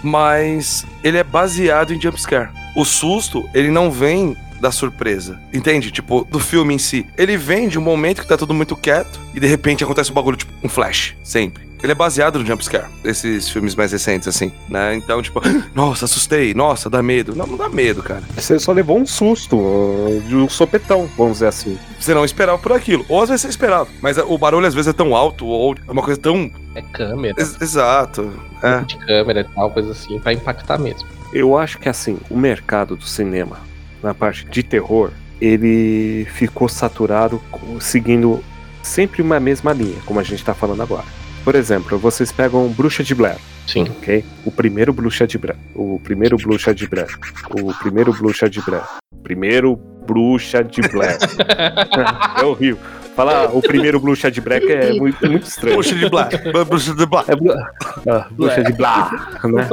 Mas 0.03 0.87
ele 1.03 1.18
é 1.18 1.25
baseado 1.25 1.92
em 1.92 2.01
jumpscare. 2.01 2.51
O 2.77 2.85
susto, 2.85 3.49
ele 3.55 3.70
não 3.70 3.90
vem 3.90 4.37
da 4.61 4.70
surpresa. 4.70 5.38
Entende? 5.53 5.90
Tipo, 5.90 6.25
do 6.25 6.38
filme 6.38 6.75
em 6.75 6.79
si. 6.79 7.07
Ele 7.18 7.37
vem 7.37 7.68
de 7.68 7.79
um 7.79 7.83
momento 7.83 8.23
que 8.23 8.29
tá 8.29 8.37
tudo 8.37 8.55
muito 8.55 8.75
quieto 8.77 9.20
e 9.35 9.40
de 9.40 9.47
repente 9.47 9.85
acontece 9.85 10.11
um 10.11 10.14
bagulho, 10.14 10.37
tipo, 10.37 10.53
um 10.62 10.68
flash. 10.68 11.14
Sempre. 11.23 11.73
Ele 11.85 11.92
é 11.92 11.94
baseado 11.94 12.38
no 12.38 12.47
jumpscare. 12.47 12.87
Esses 13.05 13.47
filmes 13.51 13.75
mais 13.75 13.92
recentes, 13.92 14.27
assim, 14.27 14.51
né? 14.70 14.94
Então, 14.94 15.20
tipo, 15.20 15.38
nossa, 15.75 16.07
assustei, 16.07 16.55
nossa, 16.55 16.88
dá 16.88 17.03
medo. 17.03 17.37
Não, 17.37 17.47
não 17.47 17.59
dá 17.59 17.68
medo, 17.68 18.03
cara. 18.03 18.23
Você 18.35 18.59
só 18.59 18.73
levou 18.73 18.99
um 18.99 19.05
susto, 19.05 19.57
de 20.27 20.35
um 20.35 20.49
sopetão, 20.49 21.07
vamos 21.14 21.35
dizer 21.35 21.49
assim. 21.49 21.79
Você 22.01 22.14
não 22.14 22.25
esperava 22.25 22.57
por 22.57 22.73
aquilo. 22.73 23.05
Ou 23.07 23.23
às 23.23 23.29
vezes 23.29 23.42
você 23.42 23.49
esperava. 23.49 23.87
Mas 24.01 24.16
o 24.16 24.38
barulho 24.38 24.66
às 24.66 24.73
vezes 24.75 24.88
é 24.88 24.92
tão 24.94 25.14
alto, 25.14 25.44
ou 25.47 25.75
é 25.87 25.90
uma 25.92 26.03
coisa 26.03 26.18
tão. 26.18 26.51
É 26.75 26.81
câmera, 26.81 27.35
Ex- 27.38 27.61
Exato. 27.61 28.33
É. 28.62 28.81
de 28.81 28.97
câmera 28.97 29.40
e 29.42 29.44
tal, 29.55 29.70
coisa 29.70 29.92
assim, 29.92 30.18
pra 30.18 30.33
impactar 30.33 30.79
mesmo. 30.79 31.07
Eu 31.35 31.55
acho 31.59 31.79
que 31.79 31.88
assim, 31.90 32.18
o 32.31 32.37
mercado 32.38 32.97
do 32.97 33.05
cinema, 33.05 33.59
na 34.03 34.14
parte 34.14 34.47
de 34.47 34.62
terror, 34.62 35.11
ele 35.38 36.27
ficou 36.33 36.66
saturado 36.66 37.42
seguindo 37.79 38.42
sempre 38.83 39.20
uma 39.20 39.38
mesma 39.38 39.73
linha, 39.75 39.99
como 40.07 40.18
a 40.18 40.23
gente 40.23 40.42
tá 40.42 40.55
falando 40.55 40.83
agora. 40.83 41.05
Por 41.44 41.54
exemplo, 41.54 41.98
vocês 41.98 42.33
pegam 42.33 42.68
Bruxa 42.68 43.04
de 43.04 43.14
Blair, 43.14 43.37
Sim. 43.66 43.83
ok? 43.83 44.24
O 44.46 44.50
primeiro 44.50 44.94
Bruxa 44.94 45.26
de 45.26 45.37
Blair. 45.37 45.59
O 45.74 46.00
primeiro 46.02 46.38
Bruxa 46.38 46.74
de 46.74 46.87
Blair. 46.87 47.18
O 47.50 47.74
primeiro 47.74 48.12
Bruxa 48.14 48.48
de 48.48 48.62
Blair. 48.62 48.85
Primeiro 49.22 49.76
Bruxa 50.07 50.64
de 50.64 50.80
Blair. 50.88 51.18
é 52.40 52.44
horrível. 52.44 52.78
Falar 53.14 53.54
o 53.54 53.61
primeiro 53.61 54.00
Bruxa 54.00 54.30
de 54.30 54.40
Blair 54.40 54.62
é 54.70 54.94
muito, 54.94 55.24
muito 55.30 55.46
estranho. 55.46 55.76
Bruxa 55.76 55.94
de 55.94 56.09
Black. 56.09 56.37
Bruxa 56.66 56.94
de 56.94 57.07
Black. 57.07 57.30
É 57.30 57.35
ah, 58.11 58.26
bruxa 58.30 58.64
de 58.64 58.72
Blá, 58.72 59.38
né? 59.44 59.68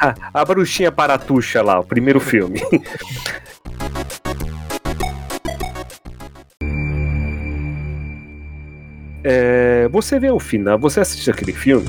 Ah, 0.00 0.14
A 0.34 0.44
bruxinha 0.44 0.92
paratuxa 0.92 1.62
lá, 1.62 1.80
o 1.80 1.84
primeiro 1.84 2.20
filme. 2.20 2.60
É, 9.24 9.88
você 9.88 10.18
vê 10.18 10.30
o 10.30 10.38
final, 10.38 10.78
você 10.78 11.00
assiste 11.00 11.30
aquele 11.30 11.52
filme, 11.52 11.88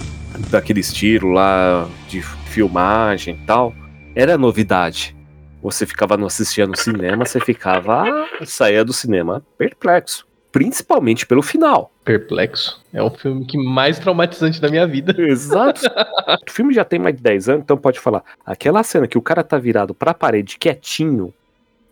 daquele 0.50 0.80
estilo 0.80 1.32
lá 1.32 1.88
de 2.08 2.22
filmagem 2.22 3.36
e 3.36 3.46
tal, 3.46 3.74
era 4.16 4.38
novidade. 4.38 5.16
Você 5.62 5.86
ficava 5.86 6.16
no 6.16 6.26
assistindo 6.26 6.70
no 6.70 6.78
cinema, 6.78 7.26
você 7.26 7.40
ficava, 7.40 8.06
saía 8.46 8.84
do 8.84 8.94
cinema 8.94 9.44
perplexo, 9.58 10.26
principalmente 10.52 11.26
pelo 11.26 11.42
final. 11.42 11.92
Perplexo. 12.04 12.82
É 12.94 13.04
o 13.04 13.10
filme 13.12 13.46
que 13.46 13.58
mais 13.58 14.00
traumatizante 14.00 14.60
da 14.60 14.70
minha 14.70 14.88
vida. 14.88 15.14
Exato. 15.22 15.82
o 15.86 16.52
filme 16.52 16.74
já 16.74 16.84
tem 16.84 16.98
mais 16.98 17.16
de 17.16 17.22
10 17.22 17.50
anos, 17.50 17.64
então 17.64 17.78
pode 17.78 18.00
falar. 18.00 18.24
Aquela 18.46 18.82
cena 18.84 19.08
que 19.08 19.18
o 19.18 19.22
cara 19.22 19.44
tá 19.44 19.58
virado 19.58 19.94
pra 19.94 20.14
parede 20.14 20.58
quietinho 20.58 21.34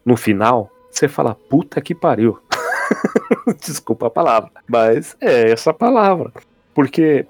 no 0.06 0.16
final, 0.16 0.72
você 0.90 1.08
fala, 1.08 1.36
puta 1.36 1.82
que 1.82 1.94
pariu. 1.94 2.40
Desculpa 3.60 4.08
a 4.08 4.10
palavra, 4.10 4.50
mas 4.68 5.16
é 5.22 5.52
essa 5.52 5.74
palavra. 5.74 6.32
Porque 6.74 7.26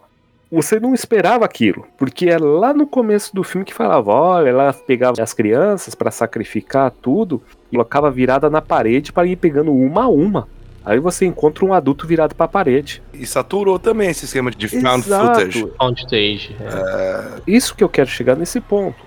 você 0.52 0.80
não 0.80 0.94
esperava 0.94 1.46
aquilo. 1.46 1.86
Porque 1.98 2.30
é 2.30 2.38
lá 2.38 2.74
no 2.74 2.88
começo 2.88 3.36
do 3.36 3.44
filme 3.44 3.66
que 3.66 3.74
falava: 3.74 4.12
olha, 4.12 4.50
ela 4.50 4.74
pegava 4.74 5.22
as 5.22 5.34
crianças 5.34 5.96
pra 5.96 6.12
sacrificar 6.12 6.92
tudo 6.92 7.42
e 7.72 7.76
colocava 7.76 8.10
virada 8.10 8.50
na 8.50 8.62
parede 8.62 9.12
para 9.12 9.28
ir 9.28 9.36
pegando 9.36 9.74
uma 9.74 10.04
a 10.04 10.08
uma. 10.08 10.48
Aí 10.86 11.00
você 11.00 11.26
encontra 11.26 11.66
um 11.66 11.74
adulto 11.74 12.08
virado 12.08 12.34
pra 12.34 12.48
parede. 12.48 13.04
E 13.14 13.26
saturou 13.26 13.78
também 13.78 14.10
esse 14.10 14.24
esquema 14.24 14.50
de 14.50 14.70
found 14.70 15.06
Exato. 15.06 15.26
footage. 15.28 15.68
Found 15.78 16.00
stage. 16.00 16.56
é. 16.62 17.42
Isso 17.46 17.76
que 17.76 17.84
eu 17.84 17.90
quero 17.90 18.10
chegar 18.10 18.38
nesse 18.38 18.62
ponto. 18.62 19.06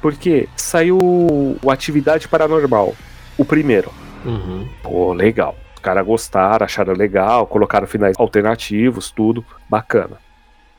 Porque 0.00 0.48
saiu 0.56 0.98
o 1.00 1.68
Atividade 1.68 2.28
Paranormal, 2.28 2.94
o 3.36 3.44
primeiro. 3.44 3.90
Uhum. 4.24 4.68
Pô, 4.84 5.12
legal. 5.12 5.56
Caras 5.86 6.04
gostaram, 6.04 6.64
acharam 6.64 6.94
legal, 6.94 7.46
colocaram 7.46 7.86
finais 7.86 8.16
alternativos, 8.18 9.08
tudo 9.08 9.46
bacana. 9.70 10.16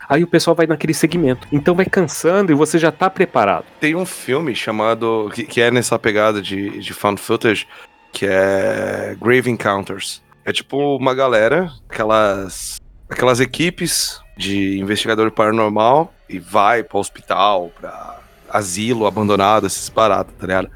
Aí 0.09 0.21
o 0.21 0.27
pessoal 0.27 0.53
vai 0.53 0.67
naquele 0.67 0.93
segmento. 0.93 1.47
Então 1.49 1.73
vai 1.73 1.85
cansando 1.85 2.51
e 2.51 2.55
você 2.55 2.77
já 2.77 2.91
tá 2.91 3.09
preparado. 3.09 3.63
Tem 3.79 3.95
um 3.95 4.05
filme 4.05 4.53
chamado. 4.53 5.31
que, 5.33 5.45
que 5.45 5.61
é 5.61 5.71
nessa 5.71 5.97
pegada 5.97 6.41
de, 6.41 6.81
de 6.81 6.93
found 6.93 7.21
footage, 7.21 7.65
que 8.11 8.25
é 8.25 9.15
Grave 9.17 9.49
Encounters. 9.49 10.21
É 10.43 10.51
tipo 10.51 10.97
uma 10.97 11.15
galera, 11.15 11.71
aquelas. 11.87 12.75
aquelas 13.09 13.39
equipes 13.39 14.19
de 14.35 14.77
investigador 14.77 15.31
paranormal 15.31 16.13
e 16.27 16.37
vai 16.37 16.83
pra 16.83 16.99
hospital, 16.99 17.71
pra 17.79 18.19
asilo 18.49 19.07
abandonado, 19.07 19.67
esses 19.67 19.89
paradas, 19.89 20.33
tá 20.37 20.45
ligado? 20.45 20.69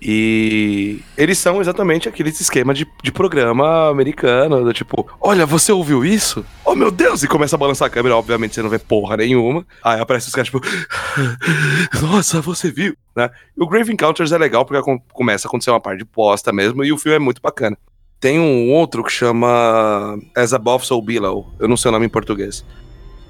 E 0.00 1.00
eles 1.16 1.38
são 1.38 1.60
exatamente 1.60 2.08
aqueles 2.08 2.40
esquema 2.40 2.72
de, 2.72 2.86
de 3.02 3.10
programa 3.10 3.88
americano, 3.90 4.64
do 4.64 4.72
tipo, 4.72 5.08
olha, 5.20 5.44
você 5.44 5.72
ouviu 5.72 6.04
isso? 6.04 6.44
Oh 6.64 6.74
meu 6.74 6.90
Deus! 6.90 7.22
E 7.22 7.28
começa 7.28 7.56
a 7.56 7.58
balançar 7.58 7.88
a 7.88 7.90
câmera, 7.90 8.16
obviamente 8.16 8.54
você 8.54 8.62
não 8.62 8.70
vê 8.70 8.78
porra 8.78 9.16
nenhuma. 9.16 9.66
Aí 9.82 10.00
aparece 10.00 10.28
os 10.28 10.34
caras, 10.34 10.48
tipo, 10.48 10.60
nossa, 12.00 12.40
você 12.40 12.70
viu? 12.70 12.94
Né? 13.16 13.28
E 13.56 13.62
o 13.62 13.66
Grave 13.66 13.92
Encounters 13.92 14.30
é 14.30 14.38
legal 14.38 14.64
porque 14.64 15.00
começa 15.12 15.46
a 15.46 15.48
acontecer 15.48 15.70
uma 15.70 15.80
parte 15.80 15.98
de 15.98 16.04
posta 16.04 16.52
mesmo 16.52 16.84
e 16.84 16.92
o 16.92 16.98
filme 16.98 17.16
é 17.16 17.20
muito 17.20 17.42
bacana. 17.42 17.76
Tem 18.20 18.38
um 18.38 18.72
outro 18.72 19.02
que 19.02 19.12
chama 19.12 20.18
As 20.36 20.52
Above 20.52 20.84
So 20.84 21.00
Below, 21.00 21.52
eu 21.58 21.68
não 21.68 21.76
sei 21.76 21.88
o 21.88 21.92
nome 21.92 22.06
em 22.06 22.10
português. 22.10 22.64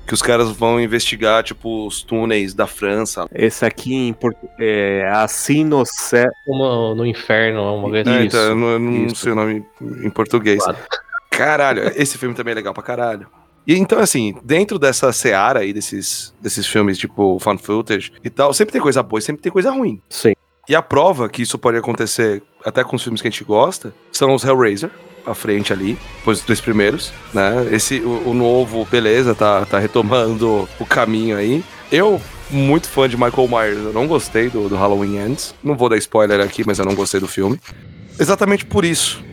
Que 0.09 0.15
os 0.15 0.23
caras 0.23 0.51
vão 0.51 0.81
investigar, 0.81 1.43
tipo, 1.45 1.87
os 1.87 2.03
túneis 2.03 2.55
da 2.55 2.67
França. 2.67 3.27
Esse 3.31 3.65
aqui 3.67 3.95
em 3.95 4.13
portu- 4.15 4.49
é 4.59 5.07
assim 5.13 5.63
no 5.63 5.85
céu. 5.85 6.31
Uma 6.47 6.95
no 6.95 7.05
inferno, 7.05 7.61
uma 7.77 7.91
coisa 7.91 8.09
É, 8.11 8.15
assim. 8.17 8.27
então, 8.27 8.41
eu 8.41 8.55
não, 8.57 8.69
eu 8.71 8.79
não 8.81 9.15
sei 9.15 9.33
o 9.33 9.35
nome 9.35 9.65
em 10.03 10.09
português. 10.09 10.65
Claro. 10.65 10.79
Caralho, 11.31 11.93
esse 11.95 12.17
filme 12.17 12.35
também 12.35 12.53
é 12.53 12.55
legal 12.55 12.73
pra 12.73 12.83
caralho. 12.83 13.27
E 13.67 13.75
então, 13.77 13.99
assim, 13.99 14.35
dentro 14.43 14.79
dessa 14.79 15.13
seara 15.13 15.61
aí, 15.61 15.75
desses, 15.75 16.35
desses 16.41 16.67
filmes, 16.67 16.97
tipo, 16.97 17.39
fan 17.39 17.59
footage 17.59 18.11
e 18.25 18.31
tal, 18.31 18.55
sempre 18.55 18.73
tem 18.73 18.81
coisa 18.81 19.03
boa 19.03 19.19
e 19.19 19.23
sempre 19.23 19.43
tem 19.43 19.53
coisa 19.53 19.71
ruim. 19.71 20.01
Sim. 20.09 20.33
E 20.67 20.75
a 20.75 20.81
prova 20.81 21.29
que 21.29 21.43
isso 21.43 21.59
pode 21.59 21.77
acontecer 21.77 22.43
até 22.65 22.83
com 22.83 22.97
os 22.97 23.03
filmes 23.03 23.21
que 23.21 23.29
a 23.29 23.31
gente 23.31 23.45
gosta 23.45 23.93
são 24.11 24.35
os 24.35 24.43
Hellraiser, 24.43 24.91
à 25.29 25.35
frente 25.35 25.73
ali, 25.73 25.99
depois 26.19 26.39
dos 26.39 26.47
dois 26.47 26.61
primeiros, 26.61 27.13
né? 27.33 27.69
Esse, 27.71 28.01
o, 28.01 28.31
o 28.31 28.35
novo, 28.35 28.87
beleza, 28.91 29.35
tá, 29.35 29.65
tá 29.65 29.79
retomando 29.79 30.69
o 30.79 30.87
caminho 30.87 31.37
aí. 31.37 31.63
Eu, 31.91 32.21
muito 32.51 32.89
fã 32.89 33.09
de 33.09 33.17
Michael 33.17 33.49
Myers, 33.49 33.85
eu 33.85 33.93
não 33.93 34.07
gostei 34.07 34.49
do, 34.49 34.69
do 34.69 34.77
Halloween 34.77 35.19
Ends. 35.19 35.55
Não 35.63 35.77
vou 35.77 35.89
dar 35.89 35.97
spoiler 35.97 36.41
aqui, 36.41 36.63
mas 36.67 36.79
eu 36.79 36.85
não 36.85 36.95
gostei 36.95 37.21
do 37.21 37.29
filme. 37.29 37.59
Exatamente 38.19 38.65
por 38.65 38.85
isso. 38.85 39.25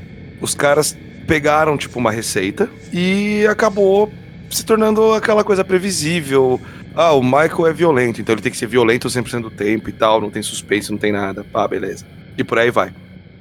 Os 0.42 0.54
caras 0.54 0.96
pegaram, 1.28 1.78
tipo, 1.78 2.00
uma 2.00 2.12
receita 2.12 2.70
e 2.94 3.46
acabou 3.50 4.12
se 4.50 4.64
tornando 4.66 5.14
aquela 5.14 5.44
coisa 5.44 5.64
previsível. 5.64 6.60
Ah, 6.94 7.12
o 7.12 7.22
Michael 7.22 7.68
é 7.68 7.74
violento, 7.74 8.22
então 8.22 8.34
ele 8.34 8.42
tem 8.42 8.52
que 8.52 8.58
ser 8.58 8.68
violento 8.68 9.08
100% 9.08 9.42
do 9.42 9.52
tempo 9.52 9.90
e 9.90 9.92
tal, 9.92 10.22
não 10.22 10.30
tem 10.30 10.42
suspense, 10.42 10.92
não 10.92 10.98
tem 10.98 11.12
nada. 11.12 11.44
Pá, 11.44 11.68
beleza. 11.68 12.06
E 12.38 12.44
por 12.44 12.58
aí 12.58 12.72
vai. 12.72 12.94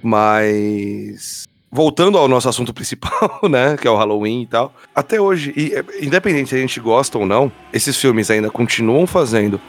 Mas. 0.02 1.44
Voltando 1.76 2.16
ao 2.16 2.28
nosso 2.28 2.48
assunto 2.48 2.72
principal, 2.72 3.40
né? 3.50 3.76
Que 3.76 3.88
é 3.88 3.90
o 3.90 3.96
Halloween 3.96 4.42
e 4.42 4.46
tal. 4.46 4.72
Até 4.94 5.20
hoje, 5.20 5.52
e, 5.56 5.74
é, 5.74 5.84
independente 6.00 6.50
se 6.50 6.54
a 6.54 6.58
gente 6.58 6.78
gosta 6.78 7.18
ou 7.18 7.26
não, 7.26 7.50
esses 7.72 7.96
filmes 7.96 8.30
ainda 8.30 8.48
continuam 8.48 9.08
fazendo 9.08 9.60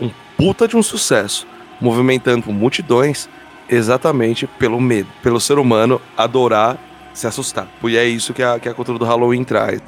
um 0.00 0.10
puta 0.38 0.66
de 0.66 0.74
um 0.74 0.82
sucesso, 0.82 1.46
movimentando 1.78 2.50
multidões 2.50 3.28
exatamente 3.68 4.46
pelo 4.46 4.80
medo, 4.80 5.08
pelo 5.22 5.38
ser 5.38 5.58
humano 5.58 6.00
adorar 6.16 6.78
se 7.12 7.26
assustar. 7.26 7.68
E 7.84 7.94
é 7.94 8.06
isso 8.06 8.32
que 8.32 8.42
a, 8.42 8.58
que 8.58 8.66
a 8.66 8.72
cultura 8.72 8.98
do 8.98 9.04
Halloween 9.04 9.44
traz. 9.44 9.82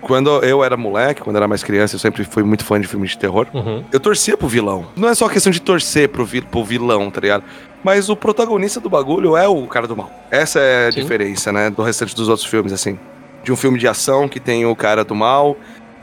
Quando 0.00 0.30
eu 0.44 0.62
era 0.62 0.76
moleque, 0.76 1.22
quando 1.22 1.34
eu 1.34 1.38
era 1.38 1.48
mais 1.48 1.64
criança, 1.64 1.96
eu 1.96 1.98
sempre 1.98 2.22
fui 2.24 2.44
muito 2.44 2.64
fã 2.64 2.80
de 2.80 2.86
filmes 2.86 3.10
de 3.10 3.18
terror. 3.18 3.48
Uhum. 3.52 3.82
Eu 3.90 3.98
torcia 3.98 4.36
pro 4.36 4.46
vilão. 4.46 4.86
Não 4.94 5.08
é 5.08 5.14
só 5.14 5.28
questão 5.28 5.50
de 5.50 5.60
torcer 5.60 6.08
pro, 6.08 6.24
vi 6.24 6.40
pro 6.40 6.62
vilão, 6.62 7.10
tá 7.10 7.20
ligado? 7.20 7.42
Mas 7.84 8.08
o 8.08 8.16
protagonista 8.16 8.80
do 8.80 8.88
bagulho 8.90 9.36
é 9.36 9.46
o 9.46 9.66
cara 9.66 9.86
do 9.86 9.94
mal. 9.96 10.10
Essa 10.30 10.58
é 10.58 10.88
a 10.88 10.92
Sim. 10.92 11.02
diferença, 11.02 11.52
né? 11.52 11.68
Do 11.70 11.82
restante 11.82 12.16
dos 12.16 12.28
outros 12.28 12.46
filmes, 12.48 12.72
assim. 12.72 12.98
De 13.44 13.52
um 13.52 13.56
filme 13.56 13.78
de 13.78 13.86
ação 13.86 14.26
que 14.26 14.40
tem 14.40 14.64
o 14.64 14.74
cara 14.74 15.04
do 15.04 15.14
mal 15.14 15.54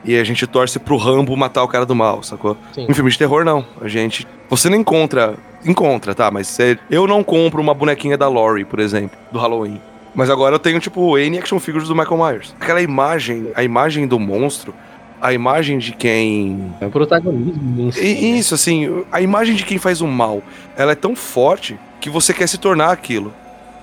e 0.06 0.15
a 0.17 0.24
gente 0.24 0.46
torce 0.46 0.78
pro 0.80 0.96
Rambo 0.96 1.36
matar 1.36 1.63
o 1.63 1.67
cara 1.67 1.86
do 1.86 1.96
mal, 1.96 2.22
sacou? 2.22 2.56
Sim. 2.74 2.86
Em 2.88 2.94
filme 2.94 3.10
de 3.10 3.17
terror, 3.17 3.44
não. 3.44 3.65
A 3.82 3.88
gente. 3.88 4.28
Você 4.50 4.70
não 4.70 4.78
encontra. 4.78 5.34
Encontra, 5.65 6.13
tá? 6.15 6.30
Mas 6.32 6.48
você- 6.48 6.78
eu 6.89 7.06
não 7.08 7.24
compro 7.24 7.60
uma 7.62 7.74
bonequinha 7.74 8.17
da 8.17 8.28
Laurie, 8.30 8.63
por 8.65 8.80
exemplo, 8.80 9.17
do 9.32 9.39
Halloween. 9.39 9.82
Mas 10.13 10.30
agora 10.30 10.54
eu 10.56 10.60
tenho, 10.60 10.80
tipo, 10.80 11.17
N 11.17 11.38
action 11.39 11.60
figures 11.60 11.88
do 11.88 11.96
Michael 11.96 12.17
Myers. 12.17 12.56
Aquela 12.60 12.82
imagem, 12.82 13.52
a 13.56 13.63
imagem 13.63 14.06
do 14.08 14.20
monstro 14.20 14.74
a 15.22 15.32
imagem 15.34 15.78
de 15.78 15.92
quem. 15.92 16.74
É 16.82 16.86
o 16.88 16.90
protagonismo. 16.90 17.86
né? 17.86 17.90
Isso, 18.02 18.56
assim, 18.56 19.04
a 19.12 19.22
imagem 19.22 19.56
de 19.56 19.64
quem 19.64 19.78
faz 19.78 20.02
o 20.02 20.08
mal, 20.08 20.42
ela 20.76 20.92
é 20.94 20.96
tão 20.96 21.16
forte 21.16 21.80
que 22.00 22.10
você 22.10 22.34
quer 22.34 22.48
se 22.48 22.58
tornar 22.58 22.92
aquilo. 22.92 23.34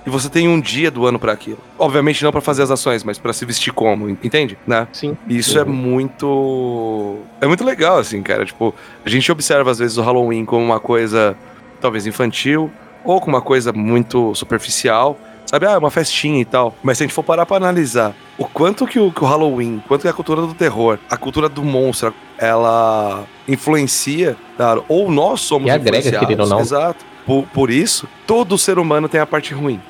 E 0.05 0.09
você 0.09 0.29
tem 0.29 0.47
um 0.47 0.59
dia 0.59 0.89
do 0.89 1.05
ano 1.05 1.19
pra 1.19 1.33
aquilo. 1.33 1.59
Obviamente 1.77 2.23
não 2.23 2.31
pra 2.31 2.41
fazer 2.41 2.63
as 2.63 2.71
ações, 2.71 3.03
mas 3.03 3.17
pra 3.17 3.33
se 3.33 3.45
vestir 3.45 3.73
como, 3.73 4.09
entende? 4.09 4.57
Né? 4.65 4.87
Sim. 4.93 5.15
E 5.27 5.37
Isso 5.37 5.59
é 5.59 5.63
muito. 5.65 7.17
É 7.41 7.45
muito 7.47 7.63
legal, 7.63 7.97
assim, 7.97 8.21
cara. 8.23 8.45
Tipo, 8.45 8.73
a 9.05 9.09
gente 9.09 9.31
observa 9.31 9.69
às 9.69 9.79
vezes 9.79 9.97
o 9.97 10.01
Halloween 10.01 10.45
como 10.45 10.63
uma 10.63 10.79
coisa 10.79 11.35
talvez 11.81 12.07
infantil, 12.07 12.71
ou 13.03 13.19
como 13.21 13.35
uma 13.35 13.41
coisa 13.41 13.71
muito 13.71 14.33
superficial. 14.35 15.19
Sabe, 15.49 15.65
ah, 15.65 15.71
é 15.71 15.77
uma 15.79 15.89
festinha 15.89 16.39
e 16.39 16.45
tal. 16.45 16.75
Mas 16.83 16.99
se 16.99 17.03
a 17.03 17.07
gente 17.07 17.13
for 17.15 17.23
parar 17.23 17.43
pra 17.43 17.57
analisar 17.57 18.13
o 18.37 18.45
quanto 18.45 18.85
que 18.85 18.99
o, 18.99 19.11
que 19.11 19.23
o 19.23 19.25
Halloween, 19.25 19.81
quanto 19.87 20.03
que 20.03 20.07
a 20.07 20.13
cultura 20.13 20.41
do 20.41 20.53
terror, 20.53 20.99
a 21.09 21.17
cultura 21.17 21.49
do 21.49 21.63
monstro, 21.63 22.13
ela 22.37 23.23
influencia, 23.47 24.37
claro, 24.55 24.85
ou 24.87 25.09
nós 25.09 25.41
somos 25.41 25.67
E 25.67 25.71
agrega, 25.71 25.97
influenciados. 25.97 26.27
querendo 26.27 26.41
ou 26.41 26.47
não. 26.47 26.59
Exato. 26.59 27.03
Por, 27.25 27.47
por 27.47 27.71
isso, 27.71 28.07
todo 28.27 28.59
ser 28.59 28.77
humano 28.77 29.09
tem 29.09 29.19
a 29.19 29.25
parte 29.25 29.51
ruim. 29.51 29.81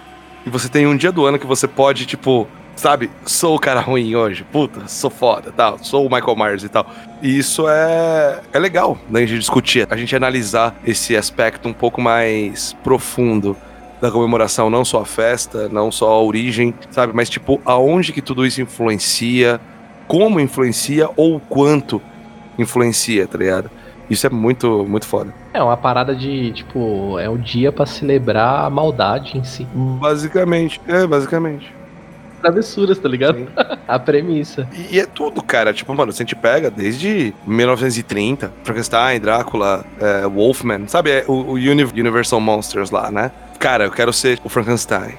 E 0.45 0.50
você 0.50 0.69
tem 0.69 0.88
um 0.88 0.95
dia 0.95 1.12
do 1.12 1.26
ano 1.26 1.38
que 1.38 1.45
você 1.45 1.67
pode, 1.67 2.06
tipo, 2.06 2.48
sabe, 2.74 3.12
sou 3.26 3.58
o 3.58 3.60
cara 3.60 3.82
ruim 3.82 4.15
hoje, 4.15 4.45
puta, 4.50 4.88
sou 4.88 5.10
foda, 5.10 5.52
tal, 5.52 5.78
sou 5.84 6.08
o 6.08 6.10
Michael 6.10 6.38
Myers 6.38 6.63
e 6.63 6.69
tal. 6.69 6.88
E 7.22 7.38
isso 7.38 7.67
é, 7.67 8.39
é 8.54 8.60
legal, 8.60 8.98
né, 9.10 9.24
a 9.24 9.26
gente 9.26 9.39
discutir, 9.39 9.86
a 9.89 9.98
gente 9.98 10.15
analisar 10.15 10.74
esse 10.86 11.17
aspecto 11.17 11.67
um 11.67 11.74
pouco 11.74 12.02
mais 12.02 12.72
profundo 12.82 13.58
da 14.02 14.10
comemoração, 14.12 14.70
não 14.70 14.86
só 14.86 15.02
a 15.02 15.06
festa, 15.06 15.68
não 15.70 15.92
só 15.92 16.10
a 16.12 16.22
origem, 16.22 16.74
sabe, 16.92 17.14
mas 17.14 17.30
tipo, 17.30 17.60
aonde 17.66 18.14
que 18.14 18.22
tudo 18.22 18.46
isso 18.46 18.62
influencia, 18.62 19.60
como 20.08 20.40
influencia 20.40 21.10
ou 21.16 21.36
o 21.36 21.40
quanto 21.40 22.02
influencia, 22.58 23.28
tá 23.28 23.38
ligado? 23.38 23.70
Isso 24.10 24.26
é 24.26 24.30
muito, 24.30 24.86
muito 24.90 25.06
foda. 25.06 25.34
É 25.54 25.62
uma 25.62 25.78
parada 25.78 26.16
de, 26.16 26.52
tipo, 26.52 27.20
é 27.20 27.30
o 27.30 27.38
dia 27.38 27.72
pra 27.72 27.86
celebrar 27.86 28.66
a 28.66 28.70
maldade 28.70 29.38
em 29.38 29.44
si. 29.44 29.68
Basicamente, 29.74 30.82
é, 30.88 31.06
basicamente. 31.06 31.72
Travessuras, 32.42 32.98
tá 32.98 33.08
ligado? 33.08 33.48
a 33.88 34.00
premissa. 34.00 34.68
E, 34.74 34.96
e 34.96 35.00
é 35.00 35.06
tudo, 35.06 35.44
cara. 35.44 35.74
Tipo, 35.74 35.94
mano, 35.94 36.12
se 36.12 36.24
a 36.24 36.26
gente 36.26 36.36
pega 36.36 36.72
desde 36.72 37.34
1930, 37.46 38.52
Frankenstein, 38.64 39.20
Drácula, 39.20 39.86
é, 40.00 40.26
Wolfman, 40.28 40.88
sabe? 40.88 41.12
É, 41.12 41.26
o, 41.28 41.34
o 41.34 41.54
Uni- 41.54 41.84
Universal 41.84 42.40
Monsters 42.40 42.90
lá, 42.92 43.12
né? 43.12 43.32
Cara, 43.60 43.84
eu 43.84 43.91
quero 43.91 44.13
ser 44.13 44.39
o 44.43 44.50
Frankenstein. 44.50 45.15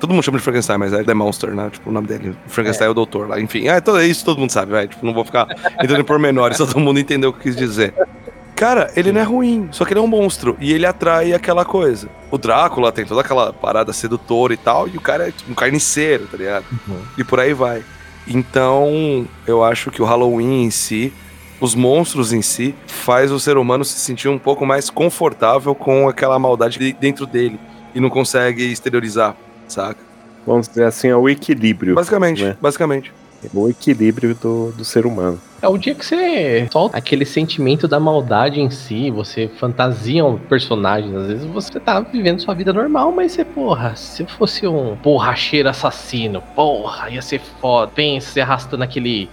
Todo 0.00 0.14
mundo 0.14 0.22
chama 0.22 0.38
de 0.38 0.44
Frankenstein, 0.44 0.78
mas 0.78 0.94
é 0.94 1.04
The 1.04 1.12
Monster, 1.12 1.54
né? 1.54 1.68
Tipo, 1.70 1.90
o 1.90 1.92
nome 1.92 2.06
dele. 2.06 2.34
O 2.46 2.50
Frankenstein 2.50 2.88
é, 2.88 2.90
o 2.90 2.94
doutor 2.94 3.28
lá. 3.28 3.38
Enfim, 3.38 3.68
é, 3.68 3.82
todo, 3.82 4.02
isso 4.02 4.24
todo 4.24 4.38
mundo 4.38 4.50
sabe, 4.50 4.72
vai. 4.72 4.88
Tipo, 4.88 5.04
não 5.04 5.12
vou 5.12 5.26
ficar 5.26 5.46
entrando 5.74 6.00
em 6.00 6.04
pormenores, 6.04 6.56
todo 6.56 6.80
mundo 6.80 6.98
entendeu 6.98 7.28
o 7.28 7.32
que 7.34 7.40
eu 7.40 7.42
quis 7.42 7.56
dizer. 7.56 7.92
Cara, 8.56 8.90
ele 8.96 9.12
não 9.12 9.20
é 9.20 9.24
ruim, 9.24 9.68
só 9.72 9.84
que 9.84 9.92
ele 9.92 10.00
é 10.00 10.02
um 10.02 10.06
monstro. 10.06 10.56
E 10.58 10.72
ele 10.72 10.86
atrai 10.86 11.34
aquela 11.34 11.64
coisa. 11.64 12.08
O 12.30 12.38
Drácula 12.38 12.90
tem 12.92 13.04
toda 13.04 13.20
aquela 13.20 13.52
parada 13.52 13.92
sedutora 13.92 14.54
e 14.54 14.56
tal, 14.56 14.88
e 14.88 14.96
o 14.96 15.00
cara 15.00 15.28
é 15.28 15.30
tipo, 15.30 15.50
um 15.52 15.54
carniceiro, 15.54 16.26
tá 16.26 16.38
ligado? 16.38 16.64
E 17.18 17.24
por 17.24 17.38
aí 17.38 17.52
vai. 17.52 17.82
Então, 18.26 19.26
eu 19.46 19.62
acho 19.62 19.90
que 19.90 20.00
o 20.00 20.04
Halloween 20.04 20.64
em 20.64 20.70
si, 20.70 21.12
os 21.60 21.74
monstros 21.74 22.32
em 22.32 22.42
si, 22.42 22.74
faz 22.86 23.30
o 23.30 23.38
ser 23.38 23.56
humano 23.56 23.84
se 23.84 23.98
sentir 23.98 24.28
um 24.28 24.38
pouco 24.38 24.64
mais 24.64 24.88
confortável 24.88 25.74
com 25.74 26.08
aquela 26.08 26.38
maldade 26.38 26.78
de- 26.78 26.92
dentro 26.92 27.26
dele. 27.26 27.58
E 27.94 28.00
não 28.00 28.08
consegue 28.08 28.62
exteriorizar, 28.70 29.36
saca? 29.68 30.00
Vamos 30.46 30.68
dizer 30.68 30.84
assim, 30.84 31.08
é 31.08 31.16
o 31.16 31.28
equilíbrio. 31.28 31.94
Basicamente, 31.94 32.44
né? 32.44 32.56
basicamente. 32.60 33.12
O 33.54 33.68
equilíbrio 33.68 34.34
do, 34.34 34.70
do 34.72 34.84
ser 34.84 35.06
humano. 35.06 35.40
É 35.62 35.68
o 35.68 35.76
dia 35.78 35.94
que 35.94 36.04
você 36.04 36.68
solta 36.70 36.96
aquele 36.96 37.24
sentimento 37.24 37.88
da 37.88 37.98
maldade 37.98 38.60
em 38.60 38.70
si, 38.70 39.10
você 39.10 39.50
fantasia 39.58 40.24
um 40.24 40.38
personagem. 40.38 41.14
Às 41.16 41.26
vezes 41.26 41.46
você 41.46 41.80
tá 41.80 42.00
vivendo 42.00 42.40
sua 42.40 42.54
vida 42.54 42.72
normal, 42.72 43.12
mas 43.12 43.32
você, 43.32 43.44
porra, 43.44 43.96
se 43.96 44.22
eu 44.22 44.26
fosse 44.26 44.66
um 44.66 44.94
borracheiro 44.94 45.68
assassino, 45.70 46.42
porra, 46.54 47.10
ia 47.10 47.22
ser 47.22 47.40
foda. 47.60 47.90
Pensa, 47.94 48.30
você 48.30 48.40
arrastando 48.40 48.84
aquele 48.84 49.28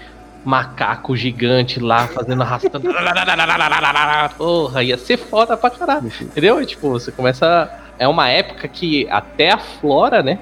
macaco 0.47 1.13
gigante 1.13 1.77
lá, 1.77 2.07
fazendo 2.07 2.41
arrastando. 2.41 2.88
porra, 4.38 4.81
ia 4.81 4.97
ser 4.97 5.17
foda 5.17 5.57
pra 5.57 5.69
caralho. 5.69 6.10
Entendeu? 6.21 6.62
E, 6.62 6.65
tipo, 6.65 6.89
você 6.89 7.12
começa. 7.12 7.69
É 7.99 8.07
uma 8.07 8.29
época 8.29 8.65
que 8.67 9.05
até 9.10 9.51
aflora, 9.51 10.23
né? 10.23 10.39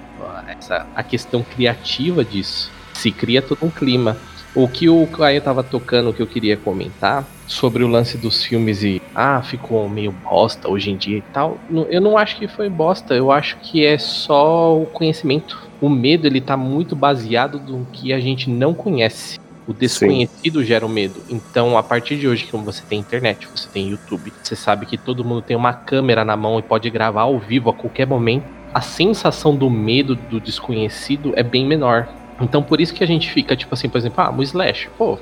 Essa, 0.47 0.85
a 0.95 1.01
questão 1.01 1.41
criativa 1.41 2.23
disso. 2.23 2.71
Se 2.93 3.11
cria 3.11 3.41
todo 3.41 3.65
um 3.65 3.69
clima. 3.71 4.15
O 4.53 4.69
que 4.69 4.87
o 4.87 5.05
Caio 5.07 5.41
tava 5.41 5.63
tocando, 5.63 6.13
que 6.13 6.21
eu 6.21 6.27
queria 6.27 6.55
comentar, 6.55 7.25
sobre 7.47 7.83
o 7.83 7.87
lance 7.87 8.17
dos 8.17 8.43
filmes 8.43 8.83
e. 8.83 9.01
Ah, 9.13 9.41
ficou 9.41 9.89
meio 9.89 10.11
bosta 10.11 10.69
hoje 10.69 10.91
em 10.91 10.97
dia 10.97 11.17
e 11.17 11.23
tal. 11.33 11.57
Eu 11.89 11.99
não 11.99 12.15
acho 12.15 12.37
que 12.37 12.47
foi 12.47 12.69
bosta, 12.69 13.15
eu 13.15 13.31
acho 13.31 13.57
que 13.57 13.83
é 13.83 13.97
só 13.97 14.77
o 14.77 14.85
conhecimento. 14.85 15.65
O 15.81 15.89
medo, 15.89 16.27
ele 16.27 16.39
tá 16.39 16.55
muito 16.55 16.95
baseado 16.95 17.59
no 17.59 17.85
que 17.91 18.13
a 18.13 18.19
gente 18.19 18.49
não 18.49 18.73
conhece. 18.73 19.39
O 19.67 19.73
desconhecido 19.73 20.63
gera 20.63 20.85
o 20.85 20.89
medo. 20.89 21.21
Então, 21.29 21.77
a 21.77 21.83
partir 21.83 22.17
de 22.17 22.27
hoje, 22.27 22.47
como 22.51 22.63
você 22.63 22.83
tem 22.87 22.99
internet, 22.99 23.47
você 23.53 23.67
tem 23.67 23.89
YouTube, 23.89 24.31
você 24.43 24.55
sabe 24.55 24.85
que 24.85 24.97
todo 24.97 25.25
mundo 25.25 25.41
tem 25.41 25.57
uma 25.57 25.73
câmera 25.73 26.23
na 26.23 26.37
mão 26.37 26.59
e 26.59 26.61
pode 26.61 26.89
gravar 26.89 27.23
ao 27.23 27.39
vivo 27.39 27.69
a 27.69 27.73
qualquer 27.73 28.05
momento. 28.05 28.45
A 28.73 28.81
sensação 28.81 29.55
do 29.55 29.69
medo 29.69 30.15
do 30.15 30.39
desconhecido 30.39 31.33
é 31.35 31.41
bem 31.41 31.65
menor. 31.65 32.07
Então, 32.39 32.61
por 32.61 32.79
isso 32.79 32.93
que 32.93 33.03
a 33.03 33.07
gente 33.07 33.31
fica, 33.31 33.55
tipo 33.55 33.73
assim, 33.73 33.89
por 33.89 33.97
exemplo, 33.97 34.23
ah, 34.23 34.31
o 34.31 34.43
Slash, 34.43 34.89
pô. 34.97 35.17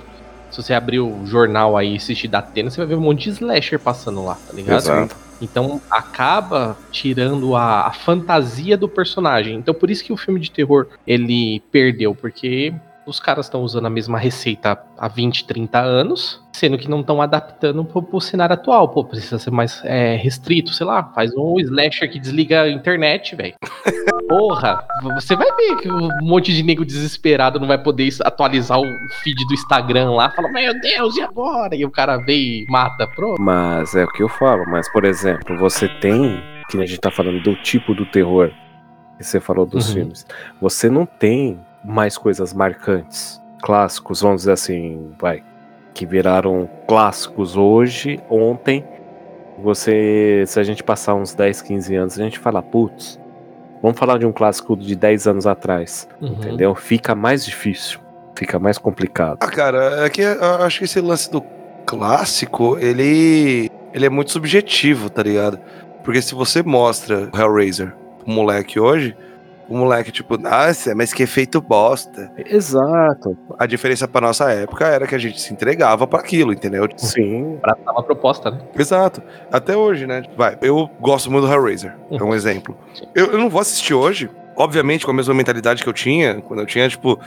Se 0.49 0.61
você 0.61 0.73
abrir 0.73 0.99
o 0.99 1.25
jornal 1.25 1.75
aí 1.75 1.93
e 1.93 1.97
assistir 1.97 2.27
da 2.27 2.37
Atena, 2.37 2.69
você 2.69 2.77
vai 2.77 2.85
ver 2.85 2.95
um 2.95 3.01
monte 3.01 3.23
de 3.23 3.31
slasher 3.31 3.79
passando 3.79 4.23
lá, 4.23 4.35
tá 4.35 4.53
ligado? 4.53 4.77
Exato. 4.77 5.15
Então 5.41 5.81
acaba 5.89 6.77
tirando 6.91 7.55
a, 7.55 7.87
a 7.87 7.91
fantasia 7.91 8.77
do 8.77 8.87
personagem. 8.87 9.55
Então 9.55 9.73
por 9.73 9.89
isso 9.89 10.03
que 10.03 10.13
o 10.13 10.17
filme 10.17 10.39
de 10.39 10.51
terror 10.51 10.87
ele 11.07 11.59
perdeu, 11.71 12.13
porque 12.13 12.71
os 13.05 13.19
caras 13.19 13.45
estão 13.47 13.61
usando 13.61 13.85
a 13.85 13.89
mesma 13.89 14.17
receita 14.17 14.77
há 14.97 15.07
20, 15.07 15.45
30 15.45 15.79
anos, 15.79 16.41
sendo 16.53 16.77
que 16.77 16.89
não 16.89 17.01
estão 17.01 17.21
adaptando 17.21 17.83
pro, 17.83 18.01
pro 18.01 18.21
cenário 18.21 18.53
atual. 18.53 18.87
Pô, 18.89 19.03
precisa 19.03 19.37
ser 19.37 19.51
mais 19.51 19.81
é, 19.83 20.15
restrito, 20.15 20.73
sei 20.73 20.85
lá, 20.85 21.03
faz 21.13 21.31
um 21.35 21.59
slasher 21.59 22.09
que 22.09 22.19
desliga 22.19 22.61
a 22.61 22.69
internet, 22.69 23.35
velho. 23.35 23.53
Porra, 24.29 24.83
você 25.15 25.35
vai 25.35 25.47
ver 25.57 25.75
que 25.81 25.91
um 25.91 26.09
monte 26.21 26.53
de 26.53 26.63
nego 26.63 26.85
desesperado 26.85 27.59
não 27.59 27.67
vai 27.67 27.77
poder 27.77 28.09
atualizar 28.23 28.79
o 28.79 28.85
feed 29.21 29.35
do 29.47 29.53
Instagram 29.53 30.11
lá, 30.11 30.29
fala, 30.31 30.49
meu 30.49 30.79
Deus, 30.79 31.17
e 31.17 31.21
agora? 31.21 31.75
E 31.75 31.83
o 31.85 31.91
cara 31.91 32.17
vem 32.17 32.63
e 32.63 32.65
mata, 32.69 33.05
pronto. 33.07 33.41
Mas 33.41 33.95
é 33.95 34.05
o 34.05 34.07
que 34.07 34.23
eu 34.23 34.29
falo. 34.29 34.63
Mas, 34.67 34.89
por 34.91 35.03
exemplo, 35.03 35.57
você 35.57 35.89
tem, 35.99 36.41
que 36.69 36.77
a 36.77 36.85
gente 36.85 36.99
tá 36.99 37.11
falando 37.11 37.41
do 37.43 37.55
tipo 37.57 37.93
do 37.93 38.05
terror 38.05 38.49
que 39.17 39.23
você 39.23 39.39
falou 39.39 39.65
dos 39.65 39.89
Uhum. 39.89 39.93
filmes, 39.95 40.25
você 40.59 40.89
não 40.89 41.05
tem 41.05 41.59
mais 41.83 42.17
coisas 42.17 42.53
marcantes, 42.53 43.41
clássicos, 43.61 44.21
vamos 44.21 44.41
dizer 44.41 44.53
assim, 44.53 45.11
vai, 45.19 45.43
que 45.93 46.05
viraram 46.05 46.69
clássicos 46.87 47.55
hoje, 47.57 48.19
ontem. 48.29 48.83
Você, 49.59 50.43
se 50.47 50.59
a 50.59 50.63
gente 50.63 50.83
passar 50.83 51.13
uns 51.15 51.33
10, 51.33 51.61
15 51.61 51.95
anos, 51.95 52.19
a 52.19 52.23
gente 52.23 52.39
fala, 52.39 52.61
putz, 52.61 53.19
vamos 53.81 53.97
falar 53.97 54.17
de 54.17 54.25
um 54.25 54.31
clássico 54.31 54.75
de 54.75 54.95
10 54.95 55.27
anos 55.27 55.47
atrás, 55.47 56.07
Uhum. 56.19 56.29
entendeu? 56.33 56.73
Fica 56.75 57.13
mais 57.13 57.45
difícil, 57.45 57.99
fica 58.35 58.57
mais 58.57 58.77
complicado. 58.77 59.37
Ah, 59.41 59.47
cara, 59.47 60.05
é 60.05 60.09
que 60.09 60.21
eu 60.21 60.43
acho 60.63 60.79
que 60.79 60.85
esse 60.85 60.99
lance 60.99 61.31
do 61.31 61.43
clássico, 61.85 62.77
ele, 62.79 63.69
ele 63.93 64.05
é 64.05 64.09
muito 64.09 64.31
subjetivo, 64.31 65.09
tá 65.09 65.21
ligado? 65.21 65.59
Porque 66.03 66.21
se 66.21 66.33
você 66.33 66.63
mostra 66.63 67.29
o 67.31 67.37
Hellraiser 67.39 67.93
pro 68.23 68.33
moleque 68.33 68.79
hoje, 68.79 69.15
o 69.69 69.77
moleque, 69.77 70.11
tipo, 70.11 70.37
nossa, 70.37 70.93
mas 70.95 71.13
que 71.13 71.23
efeito 71.23 71.61
bosta. 71.61 72.31
Exato, 72.45 73.37
A 73.57 73.65
diferença 73.65 74.07
pra 74.07 74.21
nossa 74.21 74.51
época 74.51 74.85
era 74.87 75.07
que 75.07 75.15
a 75.15 75.17
gente 75.17 75.39
se 75.39 75.53
entregava 75.53 76.05
pra 76.07 76.19
aquilo, 76.19 76.51
entendeu? 76.53 76.87
sim, 76.97 77.57
Abraçar 77.63 77.93
uma 77.93 78.03
proposta, 78.03 78.51
né? 78.51 78.59
Exato. 78.77 79.21
Até 79.51 79.75
hoje, 79.75 80.05
né? 80.05 80.23
Vai, 80.35 80.57
eu 80.61 80.89
gosto 80.99 81.31
muito 81.31 81.47
do 81.47 81.53
Hellraiser, 81.53 81.95
é 82.11 82.23
um 82.23 82.33
exemplo. 82.33 82.77
Eu, 83.15 83.27
eu 83.27 83.37
não 83.37 83.49
vou 83.49 83.61
assistir 83.61 83.93
hoje, 83.93 84.29
obviamente, 84.55 85.05
com 85.05 85.11
a 85.11 85.13
mesma 85.13 85.33
mentalidade 85.33 85.81
que 85.83 85.89
eu 85.89 85.93
tinha 85.93 86.41
quando 86.41 86.59
eu 86.59 86.65
tinha, 86.65 86.87
tipo, 86.89 87.19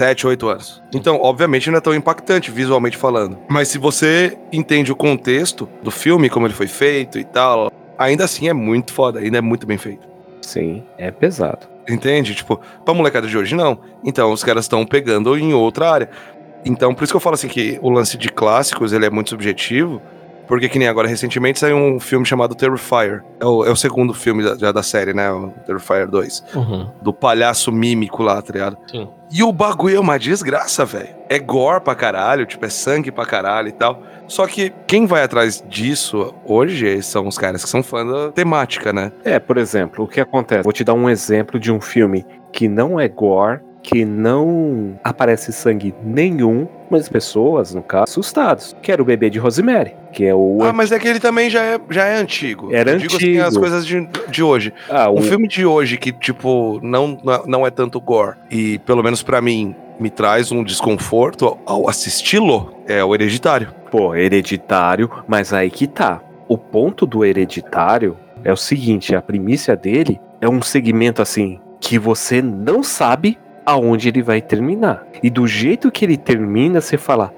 7, 0.00 0.26
8 0.26 0.48
anos. 0.48 0.82
Então, 0.94 1.20
obviamente, 1.20 1.70
não 1.70 1.78
é 1.78 1.80
tão 1.80 1.94
impactante 1.94 2.50
visualmente 2.50 2.96
falando. 2.96 3.38
Mas 3.48 3.68
se 3.68 3.78
você 3.78 4.36
entende 4.50 4.90
o 4.90 4.96
contexto 4.96 5.68
do 5.82 5.90
filme, 5.90 6.30
como 6.30 6.46
ele 6.46 6.54
foi 6.54 6.66
feito 6.66 7.18
e 7.18 7.24
tal, 7.24 7.70
ainda 7.98 8.24
assim 8.24 8.48
é 8.48 8.52
muito 8.52 8.92
foda, 8.92 9.20
ainda 9.20 9.38
é 9.38 9.42
muito 9.42 9.66
bem 9.66 9.76
feito. 9.78 10.08
sim, 10.40 10.82
é 10.98 11.10
pesado. 11.10 11.70
Entende? 11.88 12.34
Tipo, 12.34 12.60
pra 12.84 12.94
molecada 12.94 13.26
de 13.26 13.36
hoje, 13.36 13.54
não. 13.54 13.78
Então, 14.04 14.32
os 14.32 14.44
caras 14.44 14.64
estão 14.64 14.84
pegando 14.86 15.36
em 15.36 15.52
outra 15.52 15.90
área. 15.90 16.10
Então, 16.64 16.94
por 16.94 17.04
isso 17.04 17.12
que 17.12 17.16
eu 17.16 17.20
falo 17.20 17.34
assim 17.34 17.48
que 17.48 17.78
o 17.82 17.90
lance 17.90 18.16
de 18.16 18.28
clássicos, 18.28 18.92
ele 18.92 19.04
é 19.04 19.10
muito 19.10 19.30
subjetivo, 19.30 20.00
porque 20.52 20.68
que 20.68 20.78
nem 20.78 20.86
agora, 20.86 21.08
recentemente, 21.08 21.58
saiu 21.58 21.78
um 21.78 21.98
filme 21.98 22.26
chamado 22.26 22.54
Terrifier. 22.54 23.24
É 23.40 23.46
o, 23.46 23.64
é 23.64 23.70
o 23.70 23.74
segundo 23.74 24.12
filme 24.12 24.44
da, 24.44 24.54
já 24.54 24.70
da 24.70 24.82
série, 24.82 25.14
né? 25.14 25.32
O 25.32 25.48
Terrifier 25.64 26.06
2. 26.06 26.44
Uhum. 26.54 26.90
Do 27.00 27.10
palhaço 27.10 27.72
mímico 27.72 28.22
lá, 28.22 28.42
tá 28.42 28.52
ligado? 28.52 28.76
Sim. 28.86 29.08
E 29.32 29.42
o 29.42 29.50
bagulho 29.50 29.96
é 29.96 29.98
uma 29.98 30.18
desgraça, 30.18 30.84
velho. 30.84 31.08
é 31.30 31.38
gore 31.38 31.80
pra 31.80 31.94
caralho, 31.94 32.44
tipo, 32.44 32.66
é 32.66 32.68
sangue 32.68 33.10
pra 33.10 33.24
caralho 33.24 33.68
e 33.68 33.72
tal. 33.72 34.02
Só 34.28 34.46
que 34.46 34.70
quem 34.86 35.06
vai 35.06 35.22
atrás 35.22 35.64
disso 35.66 36.34
hoje 36.44 37.02
são 37.02 37.26
os 37.26 37.38
caras 37.38 37.64
que 37.64 37.70
são 37.70 37.82
fãs 37.82 38.06
da 38.06 38.30
temática, 38.32 38.92
né? 38.92 39.10
É, 39.24 39.38
por 39.38 39.56
exemplo, 39.56 40.04
o 40.04 40.08
que 40.08 40.20
acontece? 40.20 40.64
Vou 40.64 40.72
te 40.74 40.84
dar 40.84 40.92
um 40.92 41.08
exemplo 41.08 41.58
de 41.58 41.72
um 41.72 41.80
filme 41.80 42.26
que 42.52 42.68
não 42.68 43.00
é 43.00 43.08
gore, 43.08 43.60
que 43.82 44.04
não 44.04 44.98
aparece 45.02 45.52
sangue 45.52 45.94
nenhum, 46.04 46.68
mas 46.90 47.08
pessoas, 47.08 47.74
no 47.74 47.82
caso, 47.82 48.04
assustados. 48.04 48.76
Que 48.80 48.92
era 48.92 49.02
o 49.02 49.04
bebê 49.04 49.28
de 49.28 49.38
Rosemary, 49.38 49.94
que 50.12 50.24
é 50.24 50.34
o. 50.34 50.58
Ah, 50.62 50.72
mas 50.72 50.92
é 50.92 50.98
que 50.98 51.08
ele 51.08 51.18
também 51.18 51.50
já 51.50 51.62
é, 51.62 51.80
já 51.90 52.04
é 52.04 52.16
antigo. 52.16 52.72
Era 52.72 52.92
Eu 52.92 52.98
digo 52.98 53.16
assim, 53.16 53.38
antigo. 53.38 53.44
as 53.46 53.56
coisas 53.56 53.86
de, 53.86 54.08
de 54.30 54.42
hoje. 54.42 54.72
Ah, 54.88 55.10
o... 55.10 55.18
Um 55.18 55.22
filme 55.22 55.48
de 55.48 55.66
hoje 55.66 55.96
que, 55.96 56.12
tipo, 56.12 56.78
não, 56.82 57.18
não 57.46 57.66
é 57.66 57.70
tanto 57.70 58.00
gore 58.00 58.36
e, 58.50 58.78
pelo 58.80 59.02
menos 59.02 59.22
pra 59.22 59.40
mim, 59.40 59.74
me 59.98 60.10
traz 60.10 60.52
um 60.52 60.62
desconforto 60.62 61.58
ao 61.66 61.88
assisti-lo 61.88 62.74
é 62.86 63.02
o 63.04 63.14
Hereditário. 63.14 63.74
Pô, 63.90 64.14
hereditário, 64.14 65.10
mas 65.28 65.52
aí 65.52 65.70
que 65.70 65.86
tá. 65.86 66.20
O 66.48 66.56
ponto 66.56 67.04
do 67.06 67.24
hereditário 67.24 68.16
é 68.42 68.52
o 68.52 68.56
seguinte: 68.56 69.14
a 69.14 69.20
primícia 69.20 69.76
dele 69.76 70.20
é 70.40 70.48
um 70.48 70.62
segmento 70.62 71.20
assim 71.20 71.60
que 71.78 71.98
você 71.98 72.40
não 72.40 72.82
sabe 72.82 73.38
aonde 73.64 74.08
ele 74.08 74.22
vai 74.22 74.40
terminar. 74.40 75.06
E 75.22 75.30
do 75.30 75.46
jeito 75.46 75.90
que 75.90 76.04
ele 76.04 76.16
termina, 76.16 76.80
você 76.80 76.96
fala: 76.96 77.34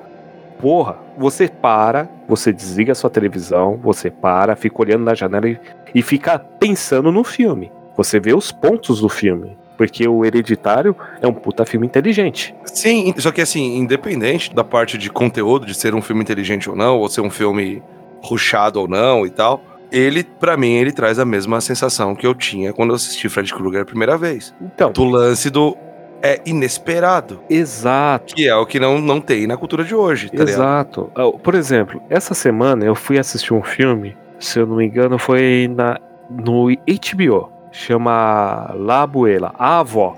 Porra, 0.59 0.97
você 1.17 1.49
para, 1.49 2.09
você 2.29 2.53
desliga 2.53 2.93
a 2.93 2.95
sua 2.95 3.11
televisão, 3.11 3.79
você 3.83 4.11
para, 4.11 4.57
fica 4.57 4.81
olhando 4.81 5.05
na 5.05 5.15
janela 5.15 5.49
e, 5.49 5.59
e 5.95 6.03
fica 6.03 6.39
pensando 6.39 7.13
no 7.13 7.25
filme. 7.25 7.71
Você 7.97 8.19
vê 8.19 8.35
os 8.35 8.51
pontos 8.51 9.01
do 9.01 9.09
filme. 9.09 9.57
Porque 9.77 10.07
o 10.07 10.25
Hereditário 10.25 10.95
é 11.21 11.27
um 11.27 11.33
puta 11.33 11.67
filme 11.67 11.85
inteligente. 11.85 12.55
Sim, 12.65 13.13
só 13.19 13.33
que 13.33 13.41
assim, 13.41 13.77
independente 13.77 14.55
da 14.55 14.63
parte 14.63 14.97
de 14.97 15.11
conteúdo, 15.11 15.67
de 15.67 15.75
ser 15.75 15.97
um 15.97 16.01
filme 16.01 16.23
inteligente 16.23 16.71
ou 16.71 16.77
não, 16.77 16.99
ou 16.99 17.09
ser 17.09 17.23
um 17.23 17.31
filme 17.31 17.83
rushado 18.23 18.81
ou 18.81 18.87
não 18.87 19.27
e 19.27 19.31
tal, 19.31 19.61
ele, 19.91 20.25
pra 20.25 20.57
mim, 20.57 20.75
ele 20.75 20.93
traz 20.93 21.19
a 21.19 21.25
mesma 21.25 21.61
sensação 21.61 22.15
que 22.15 22.27
eu 22.27 22.35
tinha 22.35 22.73
quando 22.73 22.91
eu 22.91 22.97
assisti 22.97 23.29
Fred 23.29 23.53
Krueger 23.53 23.83
a 23.83 23.85
primeira 23.85 24.17
vez. 24.17 24.55
Então, 24.61 24.93
Do 24.93 25.05
lance 25.05 25.51
do 25.51 25.77
é 26.25 26.41
inesperado, 26.47 27.39
exato. 27.51 28.35
que 28.35 28.49
é 28.49 28.57
o 28.57 28.65
que 28.65 28.81
não, 28.81 28.99
não 28.99 29.21
tem 29.21 29.47
na 29.47 29.59
cultura 29.59 29.85
de 29.85 29.95
hoje, 29.95 30.31
tá 30.31 30.39
ligado? 30.39 30.49
Exato. 30.49 31.13
Ah, 31.15 31.31
Por 31.31 31.55
exemplo, 31.55 32.01
essa 32.09 32.33
semana 32.33 32.83
eu 32.83 32.95
fui 32.95 33.19
assistir 33.19 33.53
um 33.53 33.63
filme, 33.63 34.17
se 34.39 34.59
eu 34.59 34.67
não 34.67 34.77
me 34.77 34.87
engano, 34.87 35.19
foi 35.19 35.71
na, 35.77 36.01
no 36.31 36.69
HBO. 36.71 37.53
Chama 37.71 38.73
La 38.75 39.03
Abuela, 39.03 39.55
a 39.59 39.81
avó. 39.81 40.17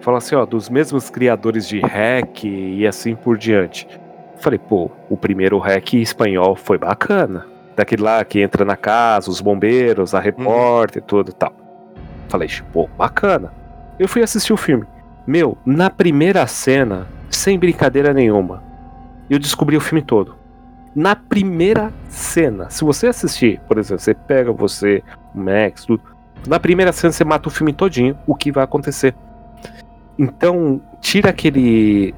Fala 0.00 0.18
assim, 0.18 0.34
ó, 0.34 0.46
dos 0.46 0.70
mesmos 0.70 1.10
criadores 1.10 1.68
de 1.68 1.80
hack 1.80 2.44
e 2.44 2.86
assim 2.86 3.14
por 3.14 3.36
diante. 3.36 3.86
Falei, 4.38 4.58
pô, 4.58 4.90
o 5.10 5.18
primeiro 5.18 5.58
hack 5.58 5.94
espanhol 5.94 6.56
foi 6.56 6.78
bacana. 6.78 7.46
Daquele 7.76 8.02
lá 8.02 8.24
que 8.24 8.40
entra 8.40 8.64
na 8.64 8.76
casa, 8.76 9.30
os 9.30 9.40
bombeiros, 9.40 10.14
a 10.14 10.20
repórter 10.20 11.02
e 11.02 11.06
tudo 11.06 11.30
e 11.30 11.34
tal. 11.34 11.52
Falei, 12.28 12.48
pô, 12.72 12.88
bacana. 12.96 13.52
Eu 13.98 14.08
fui 14.08 14.22
assistir 14.22 14.52
o 14.52 14.56
filme. 14.56 14.86
Meu, 15.26 15.56
na 15.64 15.88
primeira 15.88 16.46
cena, 16.46 17.06
sem 17.30 17.58
brincadeira 17.58 18.12
nenhuma, 18.12 18.62
eu 19.30 19.38
descobri 19.38 19.76
o 19.76 19.80
filme 19.80 20.02
todo. 20.02 20.36
Na 20.94 21.16
primeira 21.16 21.92
cena, 22.08 22.68
se 22.68 22.84
você 22.84 23.06
assistir, 23.06 23.60
por 23.66 23.78
exemplo, 23.78 24.02
você 24.02 24.14
pega 24.14 24.52
você, 24.52 25.02
o 25.34 25.38
Max, 25.38 25.84
tudo. 25.84 26.02
Na 26.46 26.60
primeira 26.60 26.92
cena 26.92 27.12
você 27.12 27.24
mata 27.24 27.48
o 27.48 27.52
filme 27.52 27.72
todinho, 27.72 28.18
o 28.26 28.34
que 28.34 28.52
vai 28.52 28.64
acontecer. 28.64 29.14
Então, 30.18 30.80
tira 31.00 31.30
aquele 31.30 32.14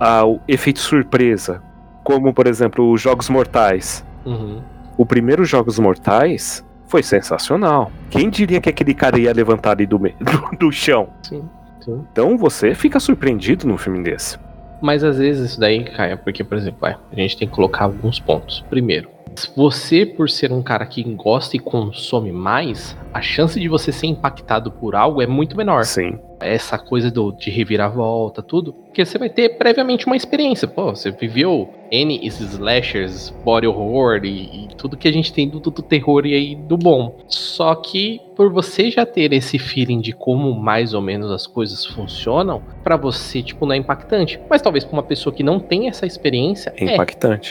ah, 0.00 0.24
o 0.26 0.40
efeito 0.48 0.80
surpresa, 0.80 1.62
como 2.02 2.34
por 2.34 2.48
exemplo 2.48 2.90
os 2.90 3.00
Jogos 3.00 3.28
Mortais. 3.28 4.04
Uhum. 4.26 4.60
O 4.96 5.06
primeiro 5.06 5.44
Jogos 5.44 5.78
Mortais 5.78 6.64
foi 6.88 7.02
sensacional. 7.02 7.92
Quem 8.10 8.28
diria 8.28 8.60
que 8.60 8.68
aquele 8.68 8.94
cara 8.94 9.18
ia 9.18 9.32
levantar 9.32 9.72
ali 9.72 9.86
do, 9.86 9.98
do, 10.00 10.56
do 10.58 10.72
chão? 10.72 11.08
Sim, 11.22 11.48
sim. 11.84 12.04
Então 12.12 12.36
você 12.36 12.74
fica 12.74 12.98
surpreendido 13.00 13.66
num 13.66 13.78
filme 13.78 14.02
desse. 14.02 14.38
Mas 14.80 15.04
às 15.04 15.18
vezes 15.18 15.50
isso 15.52 15.60
daí 15.60 15.84
cai, 15.84 16.16
porque, 16.16 16.42
por 16.42 16.58
exemplo, 16.58 16.80
vai, 16.80 16.96
a 17.12 17.14
gente 17.14 17.36
tem 17.36 17.46
que 17.46 17.54
colocar 17.54 17.84
alguns 17.84 18.18
pontos. 18.18 18.64
Primeiro, 18.68 19.08
você, 19.56 20.04
por 20.04 20.28
ser 20.28 20.52
um 20.52 20.62
cara 20.62 20.86
que 20.86 21.02
gosta 21.02 21.56
e 21.56 21.60
consome 21.60 22.32
mais, 22.32 22.96
a 23.12 23.20
chance 23.20 23.58
de 23.58 23.68
você 23.68 23.92
ser 23.92 24.06
impactado 24.06 24.70
por 24.70 24.94
algo 24.94 25.22
é 25.22 25.26
muito 25.26 25.56
menor. 25.56 25.84
Sim. 25.84 26.18
Essa 26.40 26.76
coisa 26.76 27.10
do, 27.10 27.30
de 27.30 27.50
reviravolta, 27.50 28.42
tudo. 28.42 28.72
Porque 28.72 29.04
você 29.04 29.16
vai 29.16 29.30
ter 29.30 29.50
previamente 29.50 30.06
uma 30.06 30.16
experiência. 30.16 30.66
Pô, 30.66 30.94
você 30.94 31.10
viveu 31.12 31.70
N 31.90 32.18
slashers, 32.26 33.30
body 33.44 33.66
horror 33.66 34.24
e, 34.24 34.64
e 34.64 34.68
tudo 34.76 34.96
que 34.96 35.06
a 35.06 35.12
gente 35.12 35.32
tem 35.32 35.48
do, 35.48 35.60
do, 35.60 35.70
do 35.70 35.82
terror 35.82 36.26
e 36.26 36.34
aí 36.34 36.54
do 36.56 36.76
bom. 36.76 37.16
Só 37.28 37.74
que 37.76 38.20
por 38.34 38.50
você 38.50 38.90
já 38.90 39.06
ter 39.06 39.32
esse 39.32 39.58
feeling 39.58 40.00
de 40.00 40.12
como 40.12 40.52
mais 40.52 40.94
ou 40.94 41.00
menos 41.00 41.30
as 41.30 41.46
coisas 41.46 41.86
funcionam, 41.86 42.60
pra 42.82 42.96
você, 42.96 43.42
tipo, 43.42 43.64
não 43.64 43.74
é 43.74 43.78
impactante. 43.78 44.40
Mas 44.50 44.60
talvez 44.60 44.84
pra 44.84 44.94
uma 44.94 45.02
pessoa 45.02 45.32
que 45.32 45.44
não 45.44 45.60
tem 45.60 45.88
essa 45.88 46.06
experiência, 46.06 46.72
É 46.76 46.84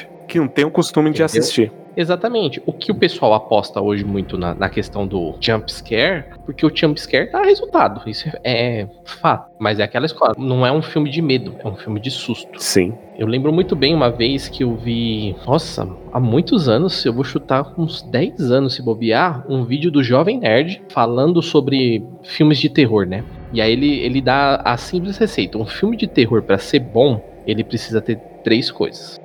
é. 0.07 0.10
Que 0.31 0.39
não 0.39 0.47
tem 0.47 0.63
o 0.63 0.71
costume 0.71 1.09
de 1.09 1.21
Entendeu? 1.21 1.25
assistir. 1.25 1.73
Exatamente. 1.93 2.63
O 2.65 2.71
que 2.71 2.89
o 2.89 2.95
pessoal 2.95 3.33
aposta 3.33 3.81
hoje 3.81 4.05
muito 4.05 4.37
na, 4.37 4.55
na 4.55 4.69
questão 4.69 5.05
do 5.05 5.35
jump 5.41 5.69
scare, 5.69 6.23
porque 6.45 6.65
o 6.65 6.71
jump 6.73 6.97
scare 6.97 7.29
dá 7.29 7.41
resultado. 7.41 8.09
Isso 8.09 8.29
é 8.41 8.87
fato. 9.03 9.51
Mas 9.59 9.77
é 9.77 9.83
aquela 9.83 10.05
escola. 10.05 10.33
Não 10.37 10.65
é 10.65 10.71
um 10.71 10.81
filme 10.81 11.09
de 11.09 11.21
medo, 11.21 11.53
é 11.59 11.67
um 11.67 11.75
filme 11.75 11.99
de 11.99 12.09
susto. 12.09 12.63
Sim. 12.63 12.93
Eu 13.17 13.27
lembro 13.27 13.51
muito 13.51 13.75
bem 13.75 13.93
uma 13.93 14.09
vez 14.09 14.47
que 14.47 14.63
eu 14.63 14.73
vi. 14.73 15.35
Nossa, 15.45 15.85
há 16.13 16.19
muitos 16.21 16.69
anos, 16.69 17.03
eu 17.05 17.11
vou 17.11 17.25
chutar 17.25 17.73
uns 17.77 18.01
10 18.01 18.51
anos 18.53 18.75
se 18.75 18.81
bobear, 18.81 19.45
um 19.49 19.65
vídeo 19.65 19.91
do 19.91 20.01
Jovem 20.01 20.39
Nerd 20.39 20.81
falando 20.87 21.41
sobre 21.41 22.05
filmes 22.23 22.57
de 22.57 22.69
terror, 22.69 23.05
né? 23.05 23.25
E 23.51 23.59
aí 23.59 23.69
ele, 23.69 23.99
ele 23.99 24.21
dá 24.21 24.61
a 24.63 24.77
simples 24.77 25.17
receita. 25.17 25.57
Um 25.57 25.65
filme 25.65 25.97
de 25.97 26.07
terror, 26.07 26.41
pra 26.41 26.57
ser 26.57 26.79
bom, 26.79 27.21
ele 27.45 27.65
precisa 27.65 27.99
ter 27.99 28.17
três 28.45 28.71
coisas. 28.71 29.19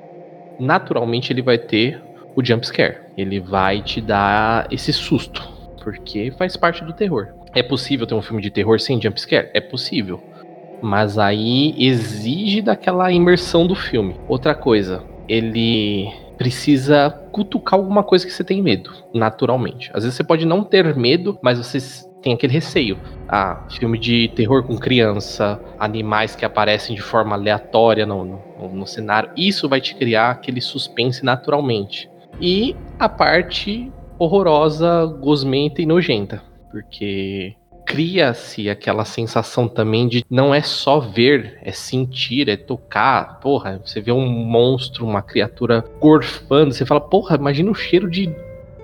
Naturalmente, 0.59 1.33
ele 1.33 1.42
vai 1.42 1.59
ter 1.59 2.01
o 2.35 2.45
jump 2.45 2.66
scare. 2.66 2.99
Ele 3.16 3.40
vai 3.40 3.83
te 3.83 4.01
dar 4.01 4.66
esse 4.71 4.92
susto, 4.92 5.42
porque 5.83 6.31
faz 6.38 6.57
parte 6.57 6.85
do 6.85 6.92
terror. 6.92 7.29
É 7.55 7.62
possível 7.62 8.07
ter 8.07 8.14
um 8.14 8.23
filme 8.23 8.42
de 8.42 8.51
terror 8.51 8.79
sem 8.79 9.01
jump 9.01 9.21
scare? 9.21 9.51
É 9.55 9.61
possível. 9.61 10.23
Mas 10.83 11.19
aí 11.19 11.75
exige 11.79 12.61
daquela 12.61 13.11
imersão 13.11 13.66
do 13.66 13.75
filme. 13.75 14.16
Outra 14.29 14.55
coisa, 14.55 15.03
ele 15.27 16.12
precisa 16.37 17.11
cutucar 17.33 17.79
alguma 17.79 18.03
coisa 18.03 18.27
que 18.27 18.33
você 18.33 18.45
tem 18.45 18.62
medo, 18.62 18.92
naturalmente. 19.14 19.90
Às 19.95 20.05
vezes 20.05 20.16
você 20.16 20.25
pode 20.25 20.45
não 20.45 20.62
ter 20.62 20.95
medo, 20.95 21.38
mas 21.40 21.59
você 21.59 21.79
tem 22.27 22.35
aquele 22.35 22.53
receio. 22.53 22.99
Ah, 23.29 23.65
filme 23.79 23.97
de 23.97 24.27
terror 24.35 24.65
com 24.65 24.77
criança, 24.77 25.61
animais 25.79 26.35
que 26.35 26.45
aparecem 26.45 26.97
de 26.97 27.01
forma 27.01 27.37
aleatória 27.37 28.05
no, 28.05 28.25
no, 28.25 28.69
no 28.69 28.87
cenário. 28.87 29.31
Isso 29.37 29.69
vai 29.69 29.81
te 29.81 29.95
criar 29.95 30.31
aquele 30.33 30.61
suspense 30.61 31.25
naturalmente. 31.25 32.11
E 32.41 32.75
a 32.99 33.09
parte 33.09 33.93
horrorosa, 34.19 35.07
gosmenta 35.21 35.81
e 35.81 35.87
nojenta. 35.87 36.43
Porque 36.69 37.55
cria-se 37.87 38.69
aquela 38.69 39.05
sensação 39.05 39.69
também 39.69 40.09
de 40.09 40.25
não 40.29 40.53
é 40.53 40.61
só 40.61 40.99
ver, 40.99 41.61
é 41.62 41.71
sentir, 41.71 42.49
é 42.49 42.57
tocar. 42.57 43.39
Porra, 43.39 43.81
você 43.85 44.01
vê 44.01 44.11
um 44.11 44.27
monstro, 44.27 45.07
uma 45.07 45.23
criatura 45.23 45.85
gorfando, 46.01 46.75
você 46.75 46.85
fala, 46.85 47.01
porra, 47.01 47.37
imagina 47.37 47.70
o 47.70 47.74
cheiro 47.74 48.11
de 48.11 48.35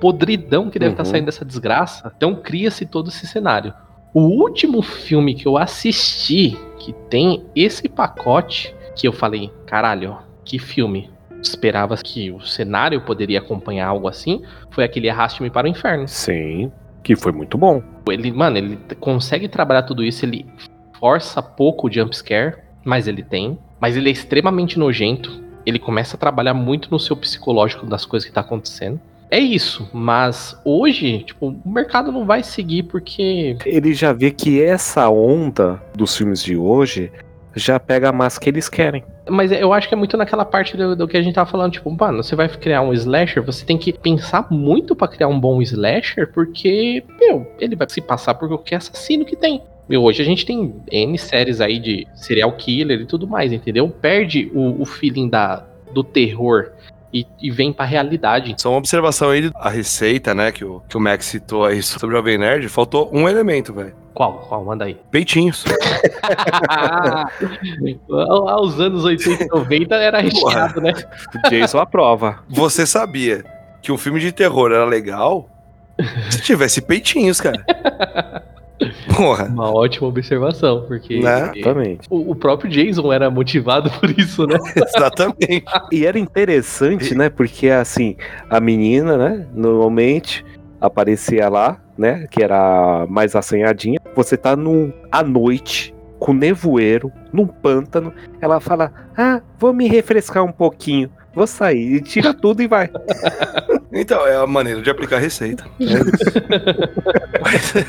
podridão 0.03 0.69
que 0.69 0.81
deve 0.81 0.95
estar 0.95 1.05
Uhum. 1.05 1.11
saindo 1.11 1.27
dessa 1.27 1.45
desgraça. 1.45 2.13
Então 2.17 2.35
cria-se 2.35 2.85
todo 2.85 3.09
esse 3.09 3.25
cenário. 3.25 3.73
O 4.13 4.23
último 4.23 4.83
filme 4.83 5.33
que 5.33 5.47
eu 5.47 5.57
assisti 5.57 6.59
que 6.81 6.93
tem 7.09 7.45
esse 7.55 7.89
pacote 7.89 8.75
que 8.97 9.07
eu 9.07 9.13
falei, 9.13 9.49
caralho, 9.65 10.19
que 10.45 10.59
filme. 10.59 11.09
Esperava 11.41 11.97
que 11.97 12.33
o 12.33 12.41
cenário 12.41 13.01
poderia 13.03 13.39
acompanhar 13.39 13.87
algo 13.87 14.09
assim. 14.09 14.43
Foi 14.71 14.83
aquele 14.83 15.09
Arraste-me 15.09 15.51
para 15.51 15.67
o 15.69 15.71
Inferno. 15.71 16.09
Sim. 16.09 16.73
Que 17.05 17.15
foi 17.15 17.31
muito 17.31 17.57
bom. 17.57 17.81
Ele, 18.09 18.33
mano, 18.33 18.59
ele 18.59 18.79
consegue 18.99 19.49
trabalhar 19.49 19.85
tudo 19.85 20.03
isso, 20.03 20.25
ele 20.25 20.45
força 20.99 21.41
pouco 21.41 21.87
o 21.87 21.93
jump 21.93 22.15
scare, 22.17 22.57
mas 22.85 23.07
ele 23.07 23.23
tem. 23.23 23.57
Mas 23.81 23.97
ele 23.97 24.09
é 24.09 24.13
extremamente 24.13 24.79
nojento. 24.81 25.43
Ele 25.65 25.79
começa 25.79 26.17
a 26.17 26.19
trabalhar 26.19 26.55
muito 26.55 26.91
no 26.91 26.99
seu 26.99 27.17
psicológico 27.17 27.87
das 27.87 28.05
coisas 28.05 28.29
que 28.29 28.35
tá 28.35 28.41
acontecendo. 28.41 29.01
É 29.33 29.39
isso, 29.39 29.89
mas 29.95 30.55
hoje, 30.63 31.21
tipo, 31.21 31.57
o 31.65 31.71
mercado 31.71 32.13
não 32.13 32.27
vai 32.27 32.43
seguir 32.43 32.83
porque 32.83 33.57
Ele 33.65 33.95
já 33.95 34.13
vê 34.13 34.31
que 34.31 34.63
essa 34.63 35.09
onda 35.09 35.83
dos 35.95 36.15
filmes 36.15 36.45
de 36.45 36.55
hoje 36.55 37.11
já 37.55 37.81
pega 37.81 38.11
a 38.11 38.13
massa 38.13 38.39
que 38.39 38.51
eles 38.51 38.69
querem. 38.69 39.03
Mas 39.27 39.51
eu 39.51 39.73
acho 39.73 39.89
que 39.89 39.95
é 39.95 39.97
muito 39.97 40.19
naquela 40.19 40.45
parte 40.45 40.77
do, 40.77 40.95
do 40.95 41.09
que 41.09 41.17
a 41.17 41.23
gente 41.23 41.35
tava 41.35 41.51
falando, 41.51 41.73
tipo, 41.73 41.91
mano, 41.91 42.23
você 42.23 42.37
vai 42.37 42.47
criar 42.47 42.83
um 42.83 42.93
slasher, 42.93 43.43
você 43.43 43.65
tem 43.65 43.79
que 43.79 43.91
pensar 43.91 44.49
muito 44.51 44.95
pra 44.95 45.09
criar 45.09 45.29
um 45.29 45.41
bom 45.41 45.63
slasher, 45.63 46.31
porque, 46.31 47.03
meu, 47.19 47.51
ele 47.59 47.75
vai 47.75 47.89
se 47.89 48.03
passar 48.03 48.35
por 48.35 48.49
qualquer 48.49 48.77
assassino 48.77 49.25
que 49.25 49.35
tem. 49.35 49.63
Meu, 49.89 50.03
hoje 50.03 50.21
a 50.21 50.27
gente 50.27 50.45
tem 50.45 50.75
N 50.91 51.17
séries 51.17 51.59
aí 51.59 51.79
de 51.79 52.07
serial 52.15 52.53
killer 52.53 53.01
e 53.01 53.07
tudo 53.07 53.27
mais, 53.27 53.51
entendeu? 53.51 53.89
Perde 53.89 54.53
o, 54.53 54.83
o 54.83 54.85
feeling 54.85 55.31
da, 55.31 55.65
do 55.95 56.05
terror 56.05 56.71
e, 57.13 57.27
e 57.41 57.51
vem 57.51 57.73
pra 57.73 57.85
realidade. 57.85 58.55
Só 58.59 58.71
uma 58.71 58.79
observação 58.79 59.31
aí, 59.31 59.51
a 59.55 59.69
receita, 59.69 60.35
né, 60.35 60.51
que 60.51 60.65
o, 60.65 60.81
que 60.89 60.97
o 60.97 61.01
Max 61.01 61.27
citou 61.27 61.65
aí 61.65 61.83
sobre 61.83 62.15
o 62.15 62.19
Jovem 62.19 62.39
Nerd, 62.39 62.69
faltou 62.69 63.11
um 63.13 63.29
elemento, 63.29 63.73
velho. 63.73 63.95
Qual? 64.15 64.47
Qual? 64.49 64.65
Manda 64.65 64.85
aí. 64.85 64.99
Peitinhos. 65.11 65.65
Aos 68.11 68.79
anos 68.79 69.05
80 69.05 69.45
e 69.45 69.49
90 69.49 69.95
era 69.95 70.21
recheado, 70.21 70.81
né? 70.81 70.93
Jason 71.49 71.79
aprova. 71.79 72.41
Você 72.49 72.87
sabia 72.87 73.43
que 73.81 73.91
um 73.91 73.97
filme 73.97 74.21
de 74.21 74.31
terror 74.31 74.71
era 74.71 74.85
legal 74.85 75.49
se 76.31 76.43
tivesse 76.43 76.83
peitinhos, 76.83 77.41
cara. 77.41 77.65
Porra. 79.15 79.45
Uma 79.45 79.73
ótima 79.73 80.09
observação, 80.09 80.85
porque 80.87 81.21
Né? 81.21 81.53
Exatamente. 81.55 82.07
o, 82.11 82.31
o 82.31 82.35
próprio 82.35 82.71
Jason 82.71 83.13
era 83.13 83.31
motivado 83.31 83.91
por 83.99 84.11
isso, 84.19 84.47
né? 84.47 84.57
Exatamente. 84.77 85.65
E 85.91 86.07
era 86.07 86.19
interessante, 86.19 87.15
né? 87.15 87.29
Porque 87.29 87.69
assim, 87.69 88.17
a 88.49 88.61
menina, 88.61 89.17
né? 89.17 89.47
Normalmente 89.55 90.45
aparecia 90.81 91.49
lá, 91.49 91.81
né? 91.97 92.27
Que 92.31 92.43
era 92.43 93.07
mais 93.09 93.37
assanhadinha. 93.37 94.01
Você 94.15 94.37
tá 94.37 94.57
num, 94.57 94.93
à 95.11 95.23
noite, 95.23 95.95
com 96.19 96.33
nevoeiro, 96.33 97.11
num 97.33 97.47
pântano. 97.47 98.13
Ela 98.41 98.61
fala: 98.61 98.93
Ah, 99.17 99.41
vou 99.59 99.73
me 99.73 99.89
refrescar 99.89 100.45
um 100.45 100.53
pouquinho. 100.53 101.11
Vou 101.35 101.47
sair. 101.47 101.95
E 101.97 102.01
tira 102.01 102.35
tudo 102.35 102.63
e 102.63 102.67
vai. 102.69 102.91
Então, 103.93 104.27
é 104.27 104.37
a 104.37 104.47
maneira 104.47 104.81
de 104.81 104.91
aplicar 104.91 105.17
a 105.17 105.21
receita. 105.21 105.65
É 105.81 105.85
isso. 107.57 107.83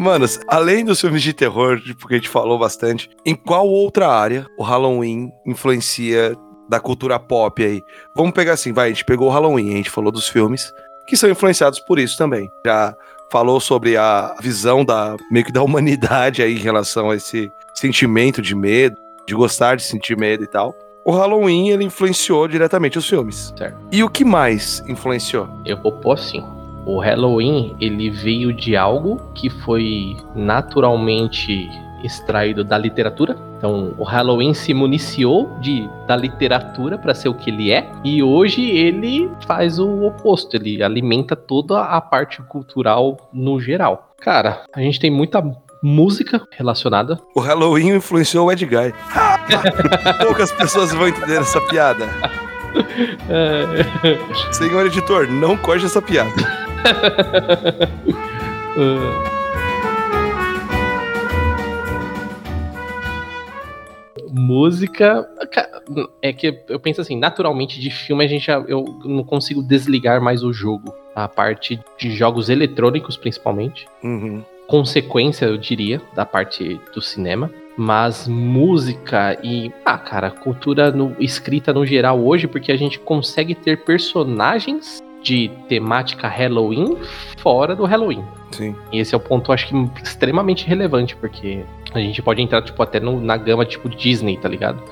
Mano, 0.00 0.26
além 0.48 0.84
dos 0.84 1.00
filmes 1.00 1.22
de 1.22 1.32
terror, 1.32 1.80
tipo, 1.80 2.08
que 2.08 2.14
a 2.14 2.16
gente 2.16 2.28
falou 2.28 2.58
bastante, 2.58 3.10
em 3.24 3.34
qual 3.34 3.68
outra 3.68 4.08
área 4.08 4.46
o 4.58 4.62
Halloween 4.62 5.30
influencia 5.46 6.36
da 6.68 6.80
cultura 6.80 7.18
pop 7.18 7.62
aí? 7.62 7.82
Vamos 8.16 8.32
pegar 8.32 8.54
assim, 8.54 8.72
vai, 8.72 8.86
a 8.86 8.88
gente 8.88 9.04
pegou 9.04 9.28
o 9.28 9.30
Halloween, 9.30 9.74
a 9.74 9.76
gente 9.76 9.90
falou 9.90 10.10
dos 10.10 10.28
filmes, 10.28 10.72
que 11.06 11.16
são 11.16 11.28
influenciados 11.28 11.80
por 11.80 11.98
isso 11.98 12.16
também. 12.16 12.48
Já 12.64 12.96
falou 13.30 13.60
sobre 13.60 13.96
a 13.96 14.34
visão 14.40 14.84
da 14.84 15.16
meio 15.30 15.44
que 15.44 15.52
da 15.52 15.62
humanidade 15.62 16.42
aí 16.42 16.54
em 16.54 16.60
relação 16.60 17.10
a 17.10 17.16
esse 17.16 17.50
sentimento 17.74 18.40
de 18.40 18.54
medo, 18.54 18.96
de 19.26 19.34
gostar 19.34 19.76
de 19.76 19.82
sentir 19.82 20.16
medo 20.16 20.44
e 20.44 20.46
tal. 20.46 20.74
O 21.04 21.10
Halloween, 21.10 21.70
ele 21.70 21.84
influenciou 21.84 22.46
diretamente 22.46 22.96
os 22.96 23.08
filmes. 23.08 23.52
Certo. 23.56 23.76
E 23.90 24.04
o 24.04 24.08
que 24.08 24.24
mais 24.24 24.82
influenciou? 24.86 25.48
Eu 25.66 25.80
vou 25.82 25.92
pôr 25.92 26.12
assim. 26.12 26.44
O 26.84 26.98
Halloween, 26.98 27.76
ele 27.80 28.10
veio 28.10 28.52
de 28.52 28.76
algo 28.76 29.20
que 29.34 29.48
foi 29.48 30.16
naturalmente 30.34 31.70
extraído 32.02 32.64
da 32.64 32.76
literatura. 32.76 33.36
Então, 33.56 33.94
o 33.96 34.02
Halloween 34.02 34.54
se 34.54 34.74
municiou 34.74 35.56
de, 35.60 35.88
da 36.06 36.16
literatura 36.16 36.98
para 36.98 37.14
ser 37.14 37.28
o 37.28 37.34
que 37.34 37.48
ele 37.48 37.70
é, 37.70 37.88
e 38.02 38.20
hoje 38.22 38.68
ele 38.68 39.30
faz 39.46 39.78
o 39.78 40.04
oposto, 40.04 40.56
ele 40.56 40.82
alimenta 40.82 41.36
toda 41.36 41.80
a 41.80 42.00
parte 42.00 42.42
cultural 42.42 43.16
no 43.32 43.60
geral. 43.60 44.12
Cara, 44.20 44.64
a 44.74 44.80
gente 44.80 44.98
tem 44.98 45.10
muita 45.10 45.40
música 45.80 46.42
relacionada. 46.50 47.20
O 47.36 47.40
Halloween 47.40 47.96
influenciou 47.96 48.48
o 48.48 48.52
Ed 48.52 48.66
Guy. 48.66 48.92
Poucas 50.22 50.50
pessoas 50.50 50.92
vão 50.92 51.06
entender 51.06 51.40
essa 51.40 51.60
piada. 51.60 52.08
É, 53.28 54.52
Senhor 54.52 54.86
editor, 54.86 55.28
não 55.28 55.56
corte 55.56 55.84
essa 55.84 56.00
piada. 56.00 56.61
música 64.30 65.28
ca- 65.50 65.68
é 66.20 66.32
que 66.32 66.62
eu 66.68 66.80
penso 66.80 67.00
assim 67.00 67.18
naturalmente 67.18 67.80
de 67.80 67.90
filme 67.90 68.24
a 68.24 68.28
gente 68.28 68.46
já, 68.46 68.58
eu 68.66 68.84
não 69.04 69.24
consigo 69.24 69.62
desligar 69.62 70.20
mais 70.20 70.42
o 70.42 70.52
jogo. 70.52 70.94
A 71.14 71.28
parte 71.28 71.78
de 71.98 72.10
jogos 72.12 72.48
eletrônicos 72.48 73.16
principalmente. 73.16 73.86
Uhum. 74.02 74.42
consequência 74.66 75.44
eu 75.44 75.58
diria 75.58 76.00
da 76.14 76.24
parte 76.24 76.80
do 76.94 77.00
cinema. 77.02 77.50
Mas 77.76 78.26
música 78.28 79.38
e 79.42 79.70
ah 79.84 79.98
cara 79.98 80.30
cultura 80.30 80.90
no- 80.90 81.14
escrita 81.18 81.72
no 81.72 81.84
geral 81.84 82.22
hoje 82.24 82.46
porque 82.46 82.72
a 82.72 82.76
gente 82.76 82.98
consegue 82.98 83.54
ter 83.54 83.84
personagens 83.84 85.02
de 85.22 85.50
temática 85.68 86.26
Halloween 86.28 86.96
fora 87.38 87.74
do 87.76 87.84
Halloween 87.84 88.24
Sim. 88.50 88.74
e 88.92 88.98
esse 88.98 89.14
é 89.14 89.16
o 89.16 89.20
ponto, 89.20 89.52
acho 89.52 89.68
que 89.68 89.90
extremamente 90.02 90.66
relevante, 90.66 91.14
porque 91.16 91.64
a 91.94 91.98
gente 91.98 92.20
pode 92.22 92.42
entrar, 92.42 92.62
tipo, 92.62 92.82
até 92.82 92.98
no- 93.00 93.20
na 93.20 93.36
gama, 93.36 93.64
tipo, 93.64 93.88
Disney, 93.88 94.36
tá 94.36 94.48
ligado? 94.48 94.82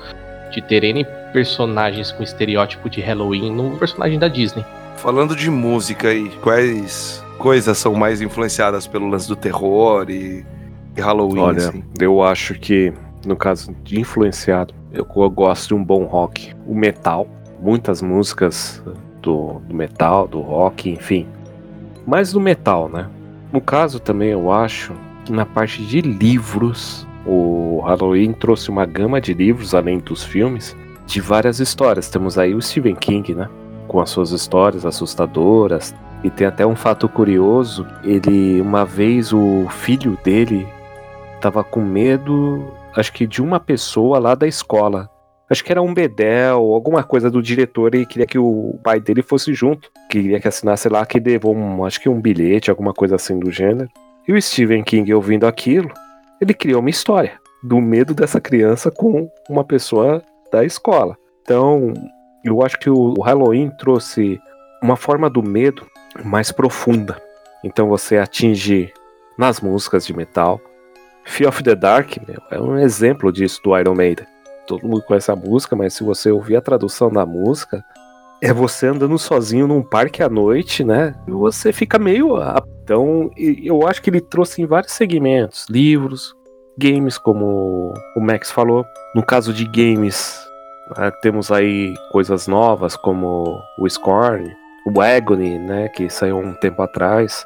De 0.51 0.61
ter 0.61 0.83
N 0.83 1.05
personagens 1.33 2.11
com 2.11 2.23
estereótipo 2.23 2.89
de 2.89 3.01
Halloween 3.01 3.51
no 3.51 3.77
personagem 3.77 4.19
da 4.19 4.27
Disney. 4.27 4.63
Falando 4.97 5.35
de 5.35 5.49
música 5.49 6.09
aí, 6.09 6.29
quais 6.41 7.23
coisas 7.37 7.77
são 7.77 7.93
mais 7.95 8.21
influenciadas 8.21 8.85
pelo 8.85 9.07
lance 9.07 9.27
do 9.27 9.35
terror 9.35 10.09
e, 10.09 10.45
e 10.95 11.01
Halloween? 11.01 11.39
Olha, 11.39 11.69
assim? 11.69 11.83
eu 11.99 12.21
acho 12.21 12.53
que, 12.55 12.93
no 13.25 13.35
caso 13.35 13.73
de 13.83 13.99
influenciado, 13.99 14.73
eu, 14.91 15.07
eu 15.15 15.29
gosto 15.29 15.69
de 15.69 15.73
um 15.73 15.83
bom 15.83 16.03
rock. 16.05 16.53
O 16.67 16.75
metal, 16.75 17.27
muitas 17.59 18.01
músicas 18.01 18.83
do, 19.21 19.61
do 19.67 19.75
metal, 19.75 20.27
do 20.27 20.39
rock, 20.39 20.89
enfim. 20.89 21.27
Mais 22.05 22.31
do 22.33 22.39
metal, 22.39 22.89
né? 22.89 23.07
No 23.51 23.61
caso 23.61 23.99
também 23.99 24.29
eu 24.29 24.51
acho 24.51 24.93
que 25.25 25.31
na 25.31 25.45
parte 25.45 25.83
de 25.83 26.01
livros, 26.01 27.07
o 27.25 27.81
Halloween 27.85 28.33
trouxe 28.33 28.69
uma 28.69 28.85
gama 28.85 29.21
de 29.21 29.33
livros, 29.33 29.75
além 29.75 29.99
dos 29.99 30.23
filmes, 30.23 30.75
de 31.05 31.21
várias 31.21 31.59
histórias. 31.59 32.09
Temos 32.09 32.37
aí 32.37 32.55
o 32.55 32.61
Stephen 32.61 32.95
King, 32.95 33.35
né? 33.35 33.49
Com 33.87 33.99
as 33.99 34.09
suas 34.09 34.31
histórias 34.31 34.85
assustadoras. 34.85 35.93
E 36.23 36.29
tem 36.29 36.45
até 36.45 36.65
um 36.65 36.75
fato 36.75 37.09
curioso, 37.09 37.85
ele 38.03 38.61
uma 38.61 38.85
vez 38.85 39.33
o 39.33 39.67
filho 39.69 40.17
dele 40.23 40.67
tava 41.41 41.63
com 41.63 41.81
medo, 41.81 42.63
acho 42.95 43.11
que 43.11 43.25
de 43.25 43.41
uma 43.41 43.59
pessoa 43.59 44.19
lá 44.19 44.35
da 44.35 44.47
escola. 44.47 45.09
Acho 45.51 45.65
que 45.65 45.71
era 45.73 45.81
um 45.81 45.93
bedel, 45.93 46.59
alguma 46.71 47.03
coisa 47.03 47.29
do 47.29 47.41
diretor 47.41 47.93
e 47.93 48.05
queria 48.05 48.25
que 48.25 48.39
o 48.39 48.79
pai 48.81 49.01
dele 49.01 49.21
fosse 49.21 49.53
junto. 49.53 49.91
Queria 50.09 50.39
que 50.39 50.47
assinasse 50.47 50.87
lá, 50.87 51.05
que 51.05 51.19
levou 51.19 51.53
um, 51.53 51.83
acho 51.83 51.99
que 51.99 52.07
um 52.07 52.21
bilhete, 52.21 52.69
alguma 52.69 52.93
coisa 52.93 53.15
assim 53.15 53.37
do 53.37 53.51
gênero. 53.51 53.89
E 54.25 54.31
o 54.31 54.41
Stephen 54.41 54.81
King, 54.81 55.13
ouvindo 55.13 55.45
aquilo, 55.45 55.91
ele 56.39 56.53
criou 56.53 56.79
uma 56.79 56.89
história 56.89 57.33
do 57.61 57.81
medo 57.81 58.13
dessa 58.13 58.39
criança 58.39 58.89
com 58.89 59.29
uma 59.49 59.65
pessoa 59.65 60.23
da 60.53 60.63
escola. 60.63 61.17
Então, 61.41 61.93
eu 62.45 62.63
acho 62.63 62.79
que 62.79 62.89
o 62.89 63.19
Halloween 63.19 63.71
trouxe 63.71 64.39
uma 64.81 64.95
forma 64.95 65.29
do 65.29 65.43
medo 65.43 65.85
mais 66.23 66.49
profunda. 66.53 67.21
Então 67.61 67.89
você 67.89 68.17
atinge 68.17 68.93
nas 69.37 69.59
músicas 69.59 70.05
de 70.05 70.15
metal. 70.15 70.61
Fear 71.25 71.49
of 71.49 71.61
the 71.61 71.75
Dark 71.75 72.15
meu, 72.25 72.41
é 72.49 72.57
um 72.57 72.79
exemplo 72.79 73.33
disso 73.33 73.61
do 73.63 73.77
Iron 73.77 73.95
Maiden. 73.95 74.25
Todo 74.67 74.87
mundo 74.87 75.03
conhece 75.03 75.31
a 75.31 75.35
música, 75.35 75.75
mas 75.75 75.93
se 75.93 76.03
você 76.03 76.31
ouvir 76.31 76.55
a 76.55 76.61
tradução 76.61 77.09
da 77.11 77.25
música, 77.25 77.83
é 78.41 78.51
você 78.51 78.87
andando 78.87 79.17
sozinho 79.19 79.67
num 79.67 79.83
parque 79.83 80.23
à 80.23 80.29
noite, 80.29 80.83
né? 80.83 81.13
E 81.27 81.31
você 81.31 81.71
fica 81.71 81.99
meio. 81.99 82.37
ah, 82.37 82.63
Então, 82.83 83.29
eu 83.37 83.87
acho 83.87 84.01
que 84.01 84.09
ele 84.09 84.21
trouxe 84.21 84.61
em 84.61 84.65
vários 84.65 84.93
segmentos: 84.93 85.65
livros, 85.69 86.33
games, 86.77 87.17
como 87.17 87.93
o 88.15 88.19
Max 88.19 88.51
falou. 88.51 88.85
No 89.15 89.23
caso 89.23 89.53
de 89.53 89.65
games, 89.65 90.39
né, 90.97 91.11
temos 91.21 91.51
aí 91.51 91.93
coisas 92.11 92.47
novas 92.47 92.95
como 92.95 93.59
o 93.77 93.89
Scorn, 93.89 94.49
o 94.87 95.01
Agony, 95.01 95.59
né? 95.59 95.89
Que 95.89 96.09
saiu 96.09 96.37
um 96.37 96.53
tempo 96.53 96.81
atrás, 96.81 97.43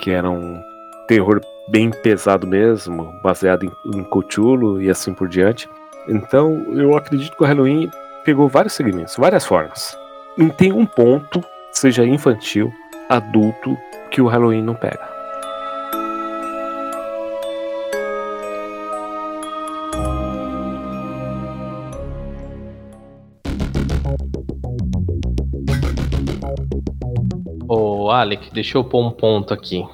que 0.00 0.10
era 0.10 0.30
um 0.30 0.60
terror 1.08 1.40
bem 1.70 1.90
pesado 1.90 2.46
mesmo, 2.46 3.12
baseado 3.22 3.64
em, 3.64 3.98
em 3.98 4.04
Cthulhu 4.04 4.80
e 4.80 4.88
assim 4.88 5.12
por 5.12 5.28
diante. 5.28 5.68
Então, 6.08 6.64
eu 6.74 6.96
acredito 6.96 7.36
que 7.36 7.42
o 7.42 7.46
Halloween 7.46 7.90
pegou 8.24 8.48
vários 8.48 8.72
segmentos, 8.72 9.16
várias 9.16 9.44
formas. 9.44 9.96
Não 10.38 10.48
tem 10.48 10.72
um 10.72 10.86
ponto, 10.86 11.44
seja 11.70 12.04
infantil, 12.06 12.72
adulto, 13.10 13.76
que 14.10 14.22
o 14.22 14.26
Halloween 14.26 14.62
não 14.62 14.74
pega. 14.74 15.06
Ô, 27.68 28.10
Alec, 28.10 28.50
deixa 28.50 28.78
eu 28.78 28.84
pôr 28.84 29.04
um 29.04 29.10
ponto 29.10 29.52
aqui. 29.52 29.84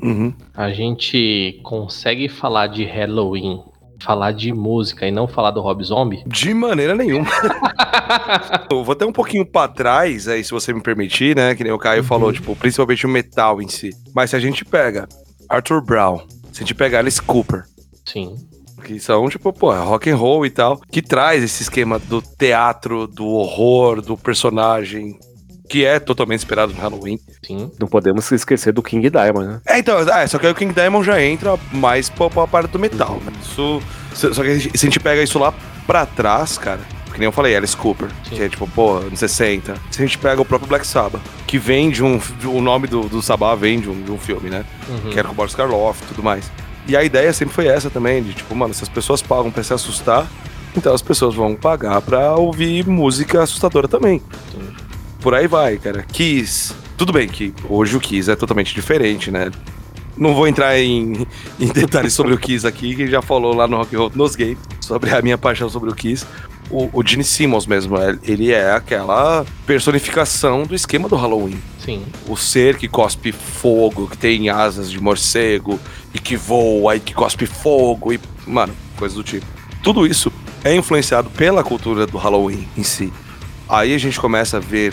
Uhum. 0.00 0.32
A 0.54 0.70
gente 0.70 1.58
consegue 1.64 2.28
falar 2.28 2.68
de 2.68 2.84
Halloween, 2.84 3.60
falar 4.04 4.32
de 4.32 4.52
música 4.52 5.06
e 5.06 5.10
não 5.10 5.26
falar 5.26 5.50
do 5.50 5.60
Rob 5.60 5.82
Zombie? 5.82 6.22
De 6.26 6.52
maneira 6.52 6.94
nenhuma. 6.94 7.26
Vou 8.70 8.92
até 8.92 9.06
um 9.06 9.12
pouquinho 9.12 9.46
pra 9.46 9.66
trás, 9.66 10.28
aí, 10.28 10.44
se 10.44 10.50
você 10.50 10.72
me 10.72 10.82
permitir, 10.82 11.34
né? 11.34 11.54
Que 11.54 11.64
nem 11.64 11.72
o 11.72 11.78
Caio 11.78 12.04
falou, 12.04 12.32
tipo, 12.32 12.54
principalmente 12.54 13.06
o 13.06 13.08
metal 13.08 13.62
em 13.62 13.68
si. 13.68 13.90
Mas 14.14 14.30
se 14.30 14.36
a 14.36 14.40
gente 14.40 14.64
pega 14.64 15.08
Arthur 15.48 15.80
Brown, 15.80 16.18
se 16.52 16.58
a 16.58 16.60
gente 16.60 16.74
pega 16.74 16.98
Alice 16.98 17.20
Cooper, 17.20 17.64
Sim. 18.04 18.36
que 18.84 19.00
são, 19.00 19.28
tipo, 19.28 19.52
pô, 19.52 19.72
rock 19.72 20.10
and 20.10 20.16
roll 20.16 20.44
e 20.44 20.50
tal, 20.50 20.80
que 20.90 21.00
traz 21.00 21.42
esse 21.42 21.62
esquema 21.62 21.98
do 21.98 22.20
teatro, 22.20 23.06
do 23.06 23.26
horror, 23.26 24.02
do 24.02 24.16
personagem, 24.16 25.18
que 25.68 25.84
é 25.84 25.98
totalmente 25.98 26.40
inspirado 26.40 26.72
no 26.72 26.80
Halloween. 26.80 27.18
Sim. 27.46 27.70
Não 27.80 27.86
podemos 27.88 28.30
esquecer 28.32 28.72
do 28.72 28.82
King 28.82 29.08
Diamond, 29.10 29.46
né? 29.46 29.60
É, 29.66 29.78
então, 29.78 29.98
é, 30.00 30.26
só 30.26 30.38
que 30.38 30.46
aí 30.46 30.52
o 30.52 30.54
King 30.54 30.72
Diamond 30.74 31.04
já 31.06 31.22
entra 31.22 31.58
mais 31.72 32.08
pra, 32.10 32.28
pra 32.30 32.46
parte 32.46 32.70
do 32.70 32.78
metal, 32.78 33.20
né? 33.24 33.32
Isso, 33.42 33.82
só 34.14 34.42
que 34.42 34.60
se 34.60 34.70
a 34.74 34.78
gente 34.78 35.00
pega 35.00 35.22
isso 35.22 35.38
lá 35.38 35.52
pra 35.86 36.04
trás, 36.06 36.56
cara, 36.58 36.80
que 37.12 37.18
nem 37.18 37.26
eu 37.26 37.32
falei, 37.32 37.54
Alice 37.56 37.76
Cooper, 37.76 38.08
Sim. 38.28 38.36
que 38.36 38.42
é 38.42 38.48
tipo, 38.48 38.66
pô, 38.68 38.96
anos 38.98 39.18
60. 39.18 39.74
Se 39.90 40.02
a 40.02 40.06
gente 40.06 40.18
pega 40.18 40.40
o 40.42 40.44
próprio 40.44 40.68
Black 40.68 40.86
Sabbath, 40.86 41.22
que 41.46 41.58
vem 41.58 41.90
de 41.90 42.02
um. 42.02 42.18
de- 42.18 42.46
o 42.48 42.60
nome 42.60 42.86
do, 42.88 43.02
do 43.08 43.22
Sabbath 43.22 43.58
vem 43.58 43.78
de 43.80 43.88
um, 43.88 44.02
de 44.02 44.10
um 44.10 44.18
filme, 44.18 44.50
né? 44.50 44.64
Uhum. 44.88 45.10
Que 45.12 45.18
era 45.18 45.28
com 45.28 45.32
o 45.34 45.36
Boris 45.36 45.54
Karloff 45.54 46.02
e 46.02 46.06
tudo 46.08 46.22
mais. 46.22 46.50
E 46.88 46.96
a 46.96 47.02
ideia 47.04 47.32
sempre 47.32 47.54
foi 47.54 47.66
essa 47.68 47.88
também, 47.88 48.22
de 48.22 48.34
tipo, 48.34 48.54
mano, 48.54 48.74
se 48.74 48.82
as 48.82 48.88
pessoas 48.88 49.22
pagam 49.22 49.50
pra 49.50 49.62
se 49.62 49.72
assustar, 49.72 50.26
então 50.76 50.92
as 50.92 51.00
pessoas 51.00 51.34
vão 51.34 51.54
pagar 51.54 52.00
pra 52.02 52.34
ouvir 52.34 52.86
música 52.86 53.42
assustadora 53.42 53.86
também. 53.88 54.20
Por 55.24 55.34
aí 55.34 55.46
vai, 55.46 55.78
cara. 55.78 56.02
Kiss. 56.02 56.74
Tudo 56.98 57.10
bem 57.10 57.26
que 57.26 57.54
hoje 57.66 57.96
o 57.96 58.00
Kiss 58.00 58.30
é 58.30 58.36
totalmente 58.36 58.74
diferente, 58.74 59.30
né? 59.30 59.50
Não 60.18 60.34
vou 60.34 60.46
entrar 60.46 60.78
em, 60.78 61.26
em 61.58 61.66
detalhes 61.68 62.12
sobre 62.12 62.34
o 62.34 62.38
Kiss 62.38 62.66
aqui, 62.66 62.94
que 62.94 63.06
já 63.06 63.22
falou 63.22 63.54
lá 63.54 63.66
no 63.66 63.78
Rock 63.78 63.96
and 63.96 64.00
Roll 64.00 64.12
nos 64.14 64.36
Games, 64.36 64.58
sobre 64.82 65.14
a 65.14 65.22
minha 65.22 65.38
paixão 65.38 65.70
sobre 65.70 65.88
o 65.88 65.94
Kiss. 65.94 66.26
O, 66.70 66.90
o 66.92 67.02
Gene 67.02 67.24
Simmons 67.24 67.66
mesmo, 67.66 67.96
é- 67.96 68.18
ele 68.22 68.52
é 68.52 68.70
aquela 68.72 69.46
personificação 69.66 70.64
do 70.64 70.74
esquema 70.74 71.08
do 71.08 71.16
Halloween 71.16 71.56
Sim. 71.78 72.04
o 72.28 72.36
ser 72.36 72.76
que 72.76 72.86
cospe 72.86 73.32
fogo, 73.32 74.06
que 74.06 74.18
tem 74.18 74.50
asas 74.50 74.90
de 74.90 75.00
morcego 75.00 75.80
e 76.12 76.18
que 76.18 76.36
voa 76.36 76.96
e 76.96 77.00
que 77.00 77.14
cospe 77.14 77.46
fogo 77.46 78.12
e, 78.12 78.20
mano, 78.46 78.74
coisas 78.98 79.16
do 79.16 79.24
tipo. 79.24 79.46
Tudo 79.82 80.06
isso 80.06 80.30
é 80.62 80.74
influenciado 80.76 81.30
pela 81.30 81.64
cultura 81.64 82.06
do 82.06 82.18
Halloween 82.18 82.68
em 82.76 82.82
si. 82.82 83.10
Aí 83.66 83.94
a 83.94 83.98
gente 83.98 84.20
começa 84.20 84.58
a 84.58 84.60
ver 84.60 84.92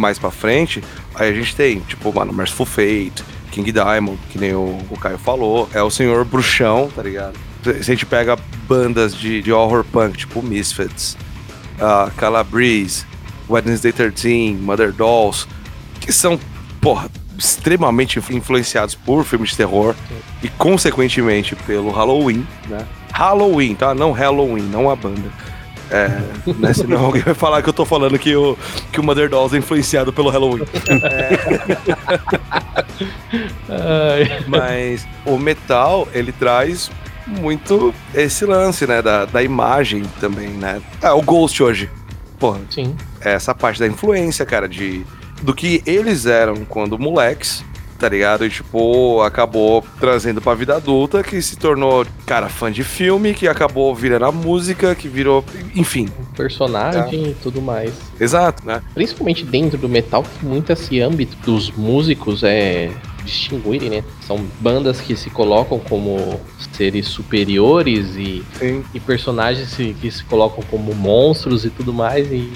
mais 0.00 0.18
pra 0.18 0.30
frente, 0.30 0.82
aí 1.14 1.30
a 1.30 1.32
gente 1.34 1.54
tem, 1.56 1.80
tipo, 1.80 2.12
mano, 2.12 2.32
Merciful 2.32 2.66
Fate, 2.66 3.24
King 3.50 3.70
Diamond, 3.72 4.18
que 4.30 4.38
nem 4.38 4.54
o, 4.54 4.78
o 4.90 4.98
Caio 4.98 5.18
falou, 5.18 5.68
é 5.72 5.82
o 5.82 5.90
Senhor 5.90 6.24
Bruxão, 6.24 6.90
tá 6.94 7.02
ligado? 7.02 7.34
Se 7.64 7.70
a 7.70 7.82
gente 7.82 8.06
pega 8.06 8.36
bandas 8.68 9.14
de, 9.14 9.42
de 9.42 9.52
horror 9.52 9.84
punk, 9.84 10.18
tipo 10.18 10.42
Misfits, 10.42 11.16
uh, 11.78 12.10
Calabrese, 12.16 13.04
Wednesday 13.48 13.92
13, 13.92 14.56
Mother 14.60 14.92
Dolls, 14.92 15.46
que 16.00 16.12
são, 16.12 16.38
porra, 16.80 17.08
extremamente 17.38 18.18
influ- 18.18 18.36
influenciados 18.36 18.94
por 18.94 19.24
filmes 19.24 19.50
de 19.50 19.56
terror 19.56 19.94
e, 20.42 20.48
consequentemente, 20.48 21.54
pelo 21.56 21.90
Halloween, 21.90 22.46
né? 22.68 22.86
Halloween, 23.12 23.74
tá? 23.74 23.94
Não 23.94 24.12
Halloween, 24.12 24.62
não 24.64 24.90
a 24.90 24.94
banda. 24.96 25.30
É, 25.90 26.08
né? 26.58 26.72
Senão 26.72 27.04
alguém 27.06 27.22
vai 27.22 27.34
falar 27.34 27.62
que 27.62 27.68
eu 27.68 27.72
tô 27.72 27.84
falando 27.84 28.18
que 28.18 28.34
o, 28.34 28.56
que 28.92 29.00
o 29.00 29.04
Mother 29.04 29.28
Dolls 29.28 29.54
é 29.54 29.58
influenciado 29.58 30.12
pelo 30.12 30.30
Halloween. 30.30 30.64
Ai, 33.68 34.44
Mas 34.48 35.06
o 35.24 35.38
metal, 35.38 36.08
ele 36.12 36.32
traz 36.32 36.90
muito 37.26 37.94
esse 38.14 38.44
lance, 38.44 38.86
né? 38.86 39.00
Da, 39.00 39.24
da 39.24 39.42
imagem 39.42 40.02
também, 40.20 40.48
né? 40.48 40.80
Ah, 41.02 41.14
o 41.14 41.22
Ghost 41.22 41.62
hoje. 41.62 41.90
Porra, 42.38 42.60
sim. 42.70 42.94
é 43.20 43.32
essa 43.32 43.54
parte 43.54 43.80
da 43.80 43.86
influência, 43.86 44.44
cara, 44.44 44.68
de 44.68 45.04
do 45.42 45.54
que 45.54 45.82
eles 45.86 46.26
eram 46.26 46.64
quando 46.64 46.98
moleques, 46.98 47.64
tá 47.98 48.08
ligado? 48.08 48.44
E 48.44 48.50
tipo, 48.50 49.20
acabou 49.22 49.84
trazendo 49.98 50.40
pra 50.40 50.54
vida 50.54 50.76
adulta, 50.76 51.22
que 51.22 51.40
se 51.40 51.56
tornou, 51.56 52.06
cara, 52.24 52.48
fã 52.48 52.70
de 52.70 52.84
filme, 52.84 53.34
que 53.34 53.48
acabou 53.48 53.94
virando 53.94 54.26
a 54.26 54.32
música, 54.32 54.94
que 54.94 55.08
virou, 55.08 55.44
enfim. 55.74 56.08
Personagem 56.36 57.30
e 57.30 57.34
tudo 57.34 57.60
mais. 57.60 57.92
Exato, 58.20 58.66
né? 58.66 58.82
Principalmente 58.94 59.44
dentro 59.44 59.78
do 59.78 59.88
metal, 59.88 60.24
tem 60.40 60.48
muito 60.48 60.72
esse 60.72 61.00
âmbito 61.00 61.36
dos 61.44 61.70
músicos 61.70 62.42
é 62.42 62.90
distinguirem, 63.24 63.90
né? 63.90 64.04
São 64.20 64.46
bandas 64.60 65.00
que 65.00 65.16
se 65.16 65.28
colocam 65.28 65.78
como 65.78 66.40
seres 66.72 67.06
superiores 67.08 68.14
e, 68.16 68.42
Sim. 68.58 68.84
e 68.94 69.00
personagens 69.00 69.74
que 70.00 70.10
se 70.10 70.24
colocam 70.24 70.62
como 70.70 70.94
monstros 70.94 71.64
e 71.64 71.70
tudo 71.70 71.92
mais. 71.92 72.30
E, 72.30 72.50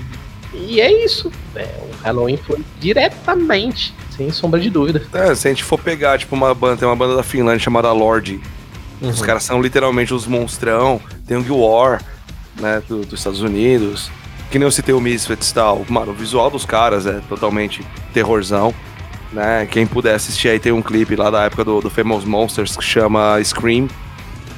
e 0.55 0.81
é 0.81 1.05
isso. 1.05 1.31
É, 1.55 1.63
o 1.83 2.03
Halloween 2.05 2.37
foi 2.37 2.59
diretamente, 2.81 3.95
sem 4.17 4.31
sombra 4.31 4.59
de 4.61 4.71
dúvida. 4.71 5.03
É, 5.13 5.35
se 5.35 5.49
a 5.49 5.51
gente 5.51 5.65
for 5.65 5.79
pegar, 5.79 6.19
tipo, 6.19 6.35
uma 6.35 6.55
banda, 6.55 6.77
tem 6.79 6.89
uma 6.89 6.97
banda 6.97 7.17
da 7.17 7.23
Finlândia 7.23 7.61
chamada 7.61 7.91
Lorde. 7.93 8.41
Os 9.01 9.21
Uhum. 9.21 9.27
caras 9.27 9.43
são 9.45 9.63
literalmente 9.63 10.13
os 10.13 10.27
monstrão. 10.27 11.01
Tem 11.27 11.37
o 11.37 11.57
War, 11.59 12.03
né, 12.61 12.83
do- 12.89 13.05
dos 13.05 13.19
Estados 13.21 13.41
Unidos. 13.41 14.11
Que 14.51 14.59
nem 14.59 14.67
eu 14.67 14.73
citei 14.73 14.95
o 14.95 15.01
Misfits 15.01 15.51
e 15.51 15.55
tal. 15.55 15.87
Mano, 15.89 16.11
o 16.13 16.15
visual 16.15 16.51
dos 16.51 16.65
caras 16.65 17.07
é 17.07 17.21
totalmente 17.29 17.83
terrorzão. 18.13 18.75
Né? 19.33 19.67
Quem 19.71 19.87
puder 19.87 20.17
assistir 20.17 20.49
aí, 20.49 20.59
tem 20.59 20.73
um 20.73 20.83
clipe 20.83 21.15
lá 21.15 21.31
da 21.31 21.45
época 21.45 21.65
do, 21.65 21.81
do 21.81 21.89
Famous 21.89 22.25
Monsters 22.25 22.77
que 22.77 22.83
chama 22.85 23.39
Scream. 23.45 23.89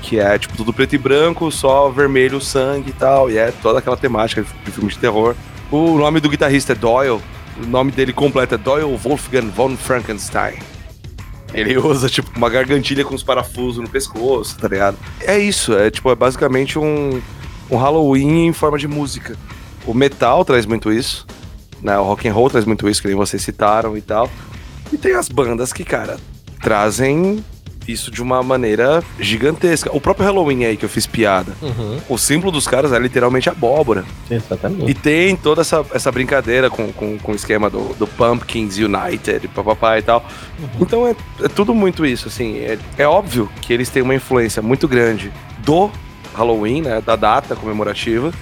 Que 0.00 0.18
é, 0.18 0.36
tipo, 0.38 0.56
tudo 0.56 0.72
preto 0.72 0.94
e 0.94 0.98
branco, 0.98 1.52
só 1.52 1.88
vermelho, 1.90 2.40
sangue 2.40 2.90
e 2.90 2.92
tal. 2.94 3.30
E 3.30 3.36
é 3.38 3.52
toda 3.62 3.78
aquela 3.78 3.96
temática 3.96 4.42
de 4.64 4.70
filme 4.72 4.90
de 4.90 4.98
terror. 4.98 5.36
O 5.72 5.96
nome 5.96 6.20
do 6.20 6.28
guitarrista 6.28 6.72
é 6.72 6.74
Doyle. 6.74 7.18
O 7.56 7.66
nome 7.66 7.90
dele 7.92 8.12
completo 8.12 8.56
é 8.56 8.58
Doyle 8.58 8.94
Wolfgang 8.94 9.46
von 9.48 9.74
Frankenstein. 9.74 10.58
Ele 11.54 11.78
usa, 11.78 12.10
tipo, 12.10 12.30
uma 12.36 12.50
gargantilha 12.50 13.02
com 13.06 13.14
os 13.14 13.22
parafusos 13.22 13.82
no 13.82 13.88
pescoço, 13.88 14.58
tá 14.58 14.68
ligado? 14.68 14.98
É 15.22 15.38
isso, 15.38 15.72
é 15.72 15.90
tipo, 15.90 16.10
é 16.10 16.14
basicamente 16.14 16.78
um, 16.78 17.22
um 17.70 17.76
Halloween 17.78 18.48
em 18.48 18.52
forma 18.52 18.76
de 18.76 18.86
música. 18.86 19.34
O 19.86 19.94
metal 19.94 20.44
traz 20.44 20.66
muito 20.66 20.92
isso, 20.92 21.26
né? 21.80 21.98
O 21.98 22.02
rock 22.02 22.28
and 22.28 22.34
roll 22.34 22.50
traz 22.50 22.66
muito 22.66 22.86
isso, 22.86 23.00
que 23.00 23.08
nem 23.08 23.16
vocês 23.16 23.42
citaram 23.42 23.96
e 23.96 24.02
tal. 24.02 24.30
E 24.92 24.98
tem 24.98 25.14
as 25.14 25.30
bandas 25.30 25.72
que, 25.72 25.84
cara, 25.84 26.18
trazem 26.60 27.42
isso 27.86 28.10
de 28.10 28.22
uma 28.22 28.42
maneira 28.42 29.02
gigantesca. 29.18 29.90
O 29.94 30.00
próprio 30.00 30.24
Halloween 30.26 30.64
aí 30.64 30.76
que 30.76 30.84
eu 30.84 30.88
fiz 30.88 31.06
piada. 31.06 31.52
Uhum, 31.60 31.98
O 32.08 32.18
símbolo 32.18 32.52
dos 32.52 32.66
caras 32.66 32.92
é 32.92 32.98
literalmente 32.98 33.48
abóbora. 33.48 34.04
exatamente. 34.30 34.90
E 34.90 34.94
tem 34.94 35.36
toda 35.36 35.60
essa, 35.62 35.84
essa 35.92 36.10
brincadeira 36.12 36.70
com, 36.70 36.92
com, 36.92 37.18
com 37.18 37.32
o 37.32 37.34
esquema 37.34 37.68
do, 37.68 37.94
do 37.94 38.06
Pumpkins 38.06 38.78
United, 38.78 39.48
papapá 39.48 39.98
e 39.98 40.02
tal. 40.02 40.24
Então 40.80 41.06
é, 41.06 41.14
é 41.44 41.48
tudo 41.48 41.74
muito 41.74 42.04
isso, 42.06 42.28
assim. 42.28 42.58
É, 42.58 42.78
é 42.98 43.06
óbvio 43.06 43.48
que 43.60 43.72
eles 43.72 43.88
têm 43.88 44.02
uma 44.02 44.14
influência 44.14 44.62
muito 44.62 44.86
grande 44.88 45.32
do 45.58 45.90
Halloween, 46.34 46.82
né? 46.82 47.00
Da 47.00 47.16
data 47.16 47.54
comemorativa. 47.56 48.32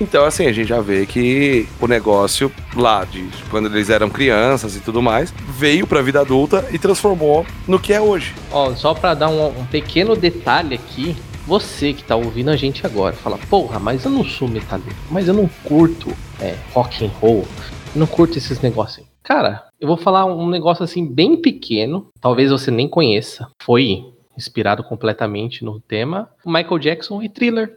Então, 0.00 0.24
assim, 0.24 0.46
a 0.46 0.52
gente 0.52 0.68
já 0.68 0.80
vê 0.80 1.06
que 1.06 1.68
o 1.80 1.86
negócio 1.86 2.50
lá, 2.74 3.04
de 3.04 3.28
quando 3.50 3.66
eles 3.66 3.90
eram 3.90 4.10
crianças 4.10 4.76
e 4.76 4.80
tudo 4.80 5.02
mais, 5.02 5.32
veio 5.48 5.86
pra 5.86 6.02
vida 6.02 6.20
adulta 6.20 6.66
e 6.72 6.78
transformou 6.78 7.46
no 7.66 7.78
que 7.78 7.92
é 7.92 8.00
hoje. 8.00 8.34
Ó, 8.50 8.74
só 8.74 8.94
pra 8.94 9.14
dar 9.14 9.28
um, 9.28 9.46
um 9.46 9.66
pequeno 9.66 10.16
detalhe 10.16 10.74
aqui, 10.74 11.16
você 11.46 11.92
que 11.92 12.02
tá 12.02 12.16
ouvindo 12.16 12.50
a 12.50 12.56
gente 12.56 12.84
agora, 12.84 13.14
fala, 13.14 13.38
porra, 13.48 13.78
mas 13.78 14.04
eu 14.04 14.10
não 14.10 14.24
sou 14.24 14.48
metaleiro, 14.48 14.96
mas 15.10 15.28
eu 15.28 15.34
não 15.34 15.48
curto 15.64 16.10
é, 16.40 16.56
rock 16.72 17.04
and 17.04 17.10
roll, 17.20 17.46
não 17.94 18.06
curto 18.06 18.36
esses 18.36 18.60
negócios. 18.60 18.98
aí." 18.98 19.16
Cara, 19.22 19.64
eu 19.80 19.88
vou 19.88 19.96
falar 19.96 20.24
um 20.24 20.48
negócio 20.48 20.84
assim 20.84 21.06
bem 21.06 21.36
pequeno, 21.36 22.08
talvez 22.20 22.50
você 22.50 22.70
nem 22.70 22.88
conheça. 22.88 23.48
Foi 23.62 24.04
inspirado 24.36 24.82
completamente 24.84 25.64
no 25.64 25.80
tema 25.80 26.28
Michael 26.44 26.78
Jackson 26.78 27.22
e 27.22 27.28
Thriller. 27.28 27.74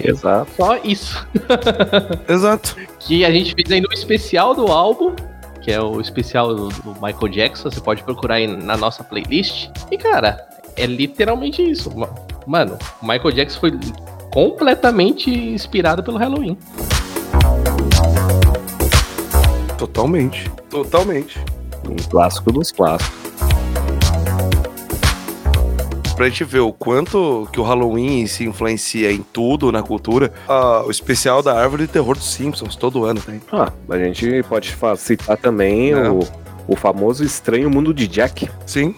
Exato. 0.00 0.50
Só 0.56 0.76
isso. 0.84 1.26
Exato. 2.28 2.76
que 3.00 3.24
a 3.24 3.30
gente 3.30 3.54
fez 3.54 3.70
ainda 3.70 3.88
um 3.88 3.92
especial 3.94 4.54
do 4.54 4.66
álbum, 4.66 5.14
que 5.62 5.70
é 5.72 5.80
o 5.80 6.00
especial 6.00 6.54
do, 6.54 6.68
do 6.68 6.92
Michael 6.94 7.28
Jackson, 7.28 7.70
você 7.70 7.80
pode 7.80 8.02
procurar 8.02 8.34
aí 8.36 8.46
na 8.46 8.76
nossa 8.76 9.02
playlist. 9.02 9.70
E 9.90 9.96
cara, 9.96 10.46
é 10.76 10.84
literalmente 10.86 11.62
isso. 11.62 11.96
Ma- 11.96 12.10
Mano, 12.46 12.76
o 13.00 13.06
Michael 13.06 13.32
Jackson 13.32 13.60
foi 13.60 13.72
completamente 14.30 15.30
inspirado 15.30 16.02
pelo 16.02 16.18
Halloween. 16.18 16.58
Totalmente. 19.84 20.50
Totalmente. 20.70 21.38
Um 21.86 21.96
clássico 22.08 22.50
dos 22.50 22.72
clássicos. 22.72 23.12
pra 26.16 26.28
gente 26.28 26.44
ver 26.44 26.60
o 26.60 26.72
quanto 26.72 27.48
que 27.52 27.58
o 27.58 27.64
Halloween 27.64 28.24
se 28.28 28.44
influencia 28.44 29.10
em 29.10 29.20
tudo 29.20 29.72
na 29.72 29.82
cultura, 29.82 30.32
ah, 30.48 30.84
o 30.86 30.90
especial 30.90 31.42
da 31.42 31.60
Árvore 31.60 31.86
de 31.86 31.92
Terror 31.92 32.14
dos 32.16 32.32
Simpsons, 32.32 32.76
todo 32.76 33.04
ano 33.04 33.20
tem. 33.20 33.42
Ah, 33.50 33.72
a 33.90 33.98
gente 33.98 34.44
pode 34.48 34.76
citar 34.96 35.36
também 35.36 35.92
Não. 35.92 36.20
o, 36.20 36.28
o 36.68 36.76
famoso 36.76 37.24
Estranho 37.24 37.68
Mundo 37.68 37.92
de 37.92 38.06
Jack, 38.06 38.48
Sim. 38.64 38.94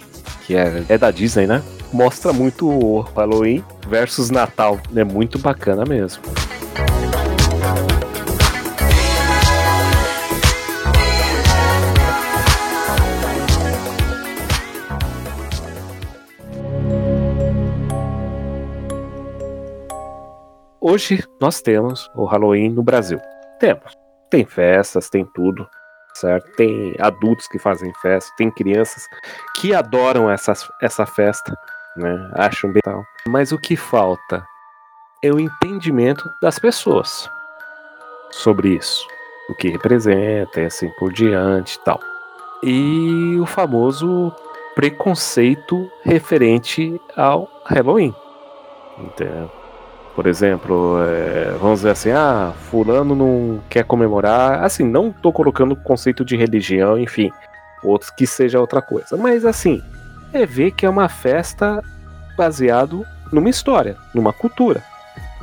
que 0.46 0.54
é, 0.54 0.84
é 0.90 0.98
da 0.98 1.10
Disney, 1.10 1.46
né? 1.46 1.62
Mostra 1.90 2.34
muito 2.34 2.68
o 2.68 3.00
Halloween 3.00 3.64
versus 3.88 4.28
Natal. 4.28 4.78
É 4.94 5.02
muito 5.02 5.38
bacana 5.38 5.86
mesmo. 5.86 6.22
Hoje 20.88 21.20
nós 21.40 21.60
temos 21.60 22.08
o 22.14 22.24
Halloween 22.24 22.68
no 22.68 22.80
Brasil. 22.80 23.18
Temos. 23.58 23.92
Tem 24.30 24.44
festas, 24.44 25.10
tem 25.10 25.24
tudo, 25.34 25.68
certo? 26.14 26.48
Tem 26.52 26.94
adultos 27.00 27.48
que 27.48 27.58
fazem 27.58 27.92
festa, 28.00 28.32
tem 28.36 28.52
crianças 28.52 29.02
que 29.56 29.74
adoram 29.74 30.30
essas, 30.30 30.70
essa 30.80 31.04
festa, 31.04 31.52
né? 31.96 32.30
Acham 32.34 32.70
bem 32.70 32.80
tal. 32.84 33.02
Mas 33.26 33.50
o 33.50 33.58
que 33.58 33.74
falta 33.74 34.46
é 35.24 35.32
o 35.32 35.40
entendimento 35.40 36.30
das 36.40 36.56
pessoas 36.56 37.28
sobre 38.30 38.76
isso. 38.76 39.04
O 39.50 39.56
que 39.56 39.70
representa 39.70 40.60
e 40.60 40.66
assim 40.66 40.88
por 41.00 41.12
diante 41.12 41.80
tal. 41.80 41.98
E 42.62 43.36
o 43.40 43.44
famoso 43.44 44.32
preconceito 44.76 45.90
referente 46.04 47.00
ao 47.16 47.50
Halloween. 47.64 48.14
Entendeu? 49.00 49.65
Por 50.16 50.26
exemplo, 50.26 50.96
é, 51.02 51.54
vamos 51.60 51.80
dizer 51.80 51.90
assim, 51.90 52.10
ah, 52.10 52.54
fulano 52.70 53.14
não 53.14 53.60
quer 53.68 53.84
comemorar. 53.84 54.64
Assim, 54.64 54.82
não 54.82 55.12
tô 55.12 55.30
colocando 55.30 55.72
o 55.72 55.76
conceito 55.76 56.24
de 56.24 56.34
religião, 56.34 56.98
enfim, 56.98 57.30
outros 57.84 58.10
que 58.10 58.26
seja 58.26 58.58
outra 58.58 58.80
coisa. 58.80 59.14
Mas 59.14 59.44
assim, 59.44 59.82
é 60.32 60.46
ver 60.46 60.70
que 60.70 60.86
é 60.86 60.88
uma 60.88 61.06
festa 61.06 61.82
baseado 62.34 63.04
numa 63.30 63.50
história, 63.50 63.94
numa 64.14 64.32
cultura, 64.32 64.82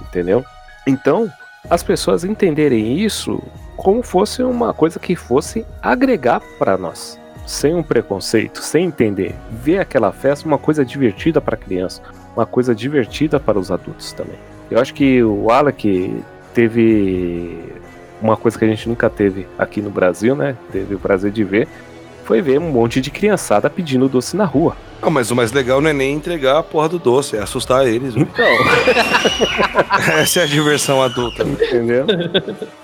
entendeu? 0.01 0.43
Então, 0.87 1.31
as 1.69 1.83
pessoas 1.83 2.23
entenderem 2.23 2.97
isso 2.97 3.43
como 3.77 4.01
fosse 4.01 4.41
uma 4.41 4.73
coisa 4.73 4.99
que 4.99 5.15
fosse 5.15 5.67
agregar 5.83 6.41
para 6.57 6.79
nós, 6.79 7.19
sem 7.45 7.75
um 7.75 7.83
preconceito, 7.83 8.59
sem 8.59 8.85
entender, 8.85 9.35
ver 9.51 9.77
aquela 9.77 10.11
festa 10.11 10.47
uma 10.47 10.57
coisa 10.57 10.83
divertida 10.83 11.39
para 11.39 11.55
criança, 11.55 12.01
uma 12.35 12.45
coisa 12.47 12.73
divertida 12.73 13.39
para 13.39 13.59
os 13.59 13.69
adultos 13.69 14.11
também. 14.13 14.52
Eu 14.73 14.79
acho 14.79 14.91
que 14.91 15.21
o 15.23 15.51
Alec 15.51 16.15
teve 16.51 17.59
uma 18.19 18.35
coisa 18.35 18.57
que 18.57 18.65
a 18.65 18.67
gente 18.67 18.89
nunca 18.89 19.07
teve 19.07 19.45
aqui 19.55 19.83
no 19.83 19.91
Brasil, 19.91 20.35
né? 20.35 20.55
Teve 20.71 20.95
o 20.95 20.99
prazer 20.99 21.31
de 21.31 21.43
ver, 21.43 21.67
foi 22.25 22.41
ver 22.41 22.57
um 22.59 22.71
monte 22.71 22.99
de 22.99 23.11
criançada 23.11 23.69
pedindo 23.69 24.09
doce 24.09 24.35
na 24.35 24.45
rua. 24.45 24.75
Ah, 24.99 25.11
mas 25.11 25.29
o 25.29 25.35
mais 25.35 25.51
legal 25.51 25.79
não 25.79 25.91
é 25.91 25.93
nem 25.93 26.15
entregar 26.15 26.57
a 26.57 26.63
porra 26.63 26.89
do 26.89 26.97
doce, 26.97 27.35
é 27.37 27.41
assustar 27.41 27.85
eles. 27.85 28.15
velho. 28.15 28.27
Então, 28.33 28.45
Essa 30.19 30.39
é 30.39 30.43
a 30.43 30.47
diversão 30.47 31.03
adulta. 31.03 31.43
entendeu? 31.43 32.05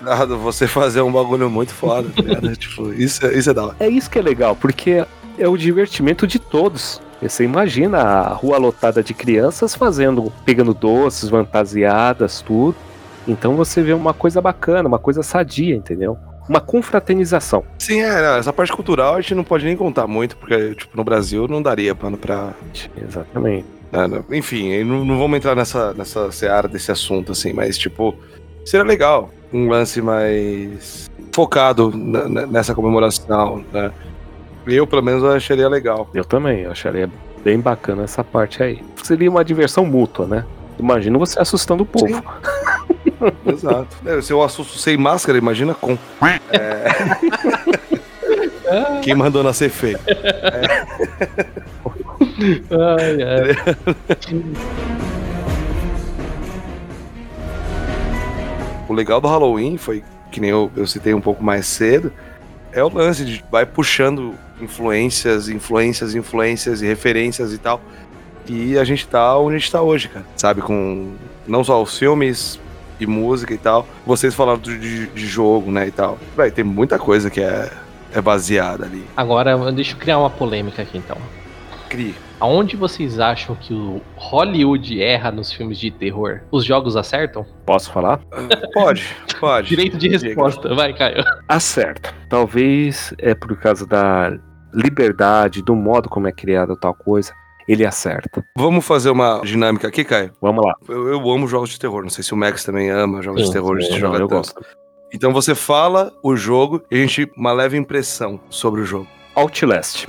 Ah, 0.05 0.25
Você 0.25 0.67
fazer 0.67 1.01
um 1.01 1.11
bagulho 1.11 1.49
muito 1.49 1.73
foda, 1.73 2.07
tá 2.15 2.21
ligado? 2.21 2.55
tipo, 2.55 2.93
isso, 2.93 3.25
é- 3.25 3.33
isso 3.33 3.49
é 3.49 3.53
da 3.53 3.65
hora. 3.65 3.75
É 3.79 3.87
isso 3.89 4.11
que 4.11 4.19
é 4.19 4.21
legal, 4.21 4.55
porque 4.55 5.03
é 5.39 5.47
o 5.47 5.57
divertimento 5.57 6.27
de 6.27 6.37
todos. 6.37 7.01
Você 7.21 7.43
imagina 7.43 7.97
a 7.99 8.33
rua 8.33 8.57
lotada 8.57 9.03
de 9.03 9.13
crianças 9.13 9.75
fazendo, 9.75 10.31
pegando 10.45 10.73
doces, 10.73 11.29
fantasiadas, 11.29 12.41
tudo. 12.41 12.75
Então 13.27 13.55
você 13.55 13.81
vê 13.81 13.93
uma 13.93 14.13
coisa 14.13 14.41
bacana, 14.41 14.87
uma 14.87 14.99
coisa 14.99 15.21
sadia, 15.21 15.75
entendeu? 15.75 16.17
Uma 16.47 16.59
confraternização. 16.61 17.63
Sim, 17.77 17.99
é, 17.99 18.21
não, 18.21 18.37
essa 18.37 18.51
parte 18.53 18.71
cultural 18.71 19.15
a 19.15 19.21
gente 19.21 19.35
não 19.35 19.43
pode 19.43 19.65
nem 19.65 19.75
contar 19.77 20.07
muito, 20.07 20.35
porque, 20.37 20.73
tipo, 20.75 20.95
no 20.97 21.03
Brasil 21.03 21.47
não 21.47 21.61
daria 21.61 21.93
pano 21.93 22.17
pra. 22.17 22.53
Exatamente. 22.99 23.65
não- 23.91 24.23
enfim, 24.35 24.83
não, 24.83 25.03
não 25.05 25.19
vamos 25.19 25.37
entrar 25.37 25.55
nessa, 25.55 25.93
nessa 25.93 26.31
seara 26.31 26.67
desse 26.67 26.91
assunto, 26.91 27.33
assim, 27.33 27.53
mas, 27.53 27.77
tipo, 27.77 28.15
seria 28.65 28.85
legal 28.85 29.29
um 29.53 29.67
lance 29.69 30.01
mais 30.01 31.07
focado 31.31 31.91
na- 31.95 32.47
nessa 32.47 32.73
comemoração, 32.73 33.63
né? 33.71 33.91
Eu, 34.75 34.87
pelo 34.87 35.01
menos, 35.01 35.23
acharia 35.23 35.67
legal. 35.67 36.09
Eu 36.13 36.23
também, 36.23 36.61
eu 36.61 36.71
acharia 36.71 37.09
bem 37.43 37.59
bacana 37.59 38.03
essa 38.03 38.23
parte 38.23 38.61
aí. 38.61 38.83
Seria 39.03 39.29
uma 39.29 39.43
diversão 39.43 39.85
mútua, 39.85 40.25
né? 40.27 40.45
Imagina 40.79 41.17
você 41.17 41.39
assustando 41.39 41.83
o 41.83 41.85
povo. 41.85 42.23
Exato. 43.45 43.97
É, 44.05 44.21
se 44.21 44.31
eu 44.31 44.41
assusto 44.41 44.77
sem 44.77 44.95
máscara, 44.95 45.37
imagina 45.37 45.73
com. 45.73 45.97
É... 46.51 46.85
Quem 49.01 49.15
mandou 49.15 49.43
nascer 49.43 49.69
feio? 49.69 49.99
Ai, 52.69 53.17
ai. 53.23 53.55
O 58.87 58.93
legal 58.93 59.19
do 59.19 59.27
Halloween 59.27 59.77
foi, 59.77 60.03
que 60.31 60.39
nem 60.39 60.49
eu, 60.49 60.71
eu 60.75 60.87
citei 60.87 61.13
um 61.13 61.21
pouco 61.21 61.43
mais 61.43 61.65
cedo, 61.65 62.11
é 62.71 62.83
o 62.83 62.89
lance 62.89 63.25
de 63.25 63.43
vai 63.51 63.65
puxando 63.65 64.35
influências, 64.61 65.49
influências, 65.49 66.15
influências 66.15 66.81
e 66.81 66.85
referências 66.85 67.53
e 67.53 67.57
tal. 67.57 67.81
E 68.47 68.77
a 68.77 68.83
gente 68.83 69.07
tá 69.07 69.37
onde 69.37 69.55
a 69.55 69.59
gente 69.59 69.71
tá 69.71 69.81
hoje, 69.81 70.09
cara. 70.09 70.25
Sabe, 70.35 70.61
com 70.61 71.13
não 71.47 71.63
só 71.63 71.81
os 71.81 71.97
filmes 71.97 72.59
e 72.99 73.05
música 73.05 73.53
e 73.53 73.57
tal. 73.57 73.87
Vocês 74.05 74.33
falaram 74.33 74.59
de, 74.59 75.07
de 75.07 75.27
jogo, 75.27 75.71
né, 75.71 75.87
e 75.87 75.91
tal. 75.91 76.17
Vai, 76.35 76.51
tem 76.51 76.63
muita 76.63 76.97
coisa 76.97 77.29
que 77.29 77.41
é, 77.41 77.71
é 78.13 78.21
baseada 78.21 78.85
ali. 78.85 79.05
Agora, 79.15 79.71
deixa 79.71 79.93
eu 79.93 79.97
criar 79.97 80.17
uma 80.17 80.29
polêmica 80.29 80.81
aqui 80.81 80.97
então. 80.97 81.17
Cria. 81.87 82.15
Aonde 82.39 82.77
vocês 82.77 83.19
acham 83.19 83.53
que 83.55 83.73
o 83.73 84.01
Hollywood 84.15 85.01
erra 85.01 85.29
nos 85.29 85.51
filmes 85.51 85.77
de 85.77 85.91
terror? 85.91 86.39
Os 86.51 86.63
jogos 86.63 86.95
acertam? 86.95 87.45
Posso 87.65 87.91
falar? 87.91 88.19
Pode, 88.73 89.03
pode. 89.41 89.67
Direito 89.69 89.97
de 89.97 90.07
resposta, 90.07 90.73
vai, 90.73 90.93
Caio. 90.93 91.23
Acerta. 91.47 92.13
Talvez 92.29 93.13
é 93.17 93.33
por 93.35 93.57
causa 93.57 93.85
da 93.85 94.31
liberdade, 94.73 95.61
do 95.61 95.75
modo 95.75 96.07
como 96.07 96.27
é 96.27 96.31
criada 96.31 96.75
tal 96.79 96.93
coisa. 96.93 97.33
Ele 97.67 97.85
acerta. 97.85 98.43
Vamos 98.57 98.85
fazer 98.85 99.09
uma 99.09 99.41
dinâmica 99.41 99.87
aqui, 99.87 100.03
Caio? 100.03 100.31
Vamos 100.41 100.63
lá. 100.65 100.73
Eu, 100.87 101.07
eu 101.09 101.29
amo 101.31 101.47
jogos 101.47 101.69
de 101.69 101.79
terror. 101.79 102.01
Não 102.03 102.09
sei 102.09 102.23
se 102.23 102.33
o 102.33 102.37
Max 102.37 102.63
também 102.63 102.89
ama 102.89 103.21
jogos 103.21 103.45
de 103.45 103.51
terror. 103.51 103.81
sim, 103.81 103.99
Não, 103.99 104.13
eu 104.13 104.19
tanto. 104.21 104.29
gosto. 104.29 104.61
Então 105.13 105.33
você 105.33 105.53
fala 105.53 106.11
o 106.23 106.35
jogo 106.35 106.81
e 106.89 106.95
a 106.95 106.99
gente 106.99 107.29
uma 107.35 107.51
leve 107.51 107.77
impressão 107.77 108.39
sobre 108.49 108.81
o 108.81 108.85
jogo. 108.85 109.07
Outlast. 109.35 110.05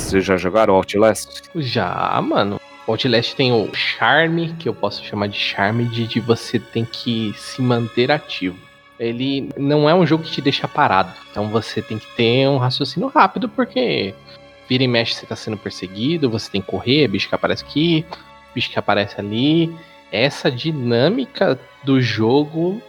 Vocês 0.00 0.24
já 0.24 0.36
jogaram 0.36 0.74
Outlast? 0.74 1.42
Já, 1.54 2.20
mano. 2.20 2.60
Outlast 2.88 3.36
tem 3.36 3.52
o 3.52 3.72
charme, 3.72 4.52
que 4.58 4.68
eu 4.68 4.74
posso 4.74 5.04
chamar 5.04 5.28
de 5.28 5.38
charme, 5.38 5.84
de, 5.84 6.06
de 6.06 6.18
você 6.18 6.58
tem 6.58 6.84
que 6.84 7.32
se 7.36 7.62
manter 7.62 8.10
ativo. 8.10 8.58
Ele 8.98 9.48
não 9.56 9.88
é 9.88 9.94
um 9.94 10.04
jogo 10.04 10.24
que 10.24 10.32
te 10.32 10.40
deixa 10.40 10.66
parado. 10.66 11.12
Então 11.30 11.48
você 11.48 11.80
tem 11.80 11.98
que 11.98 12.06
ter 12.16 12.48
um 12.48 12.58
raciocínio 12.58 13.08
rápido, 13.08 13.48
porque 13.48 14.12
vira 14.68 14.82
e 14.82 14.88
mexe 14.88 15.14
você 15.14 15.26
tá 15.26 15.36
sendo 15.36 15.56
perseguido, 15.56 16.28
você 16.28 16.50
tem 16.50 16.60
que 16.60 16.66
correr, 16.66 17.06
bicho 17.06 17.28
que 17.28 17.34
aparece 17.34 17.62
aqui, 17.62 18.04
bicho 18.54 18.70
que 18.70 18.78
aparece 18.78 19.20
ali. 19.20 19.72
Essa 20.10 20.50
dinâmica 20.50 21.58
do 21.84 22.00
jogo 22.00 22.82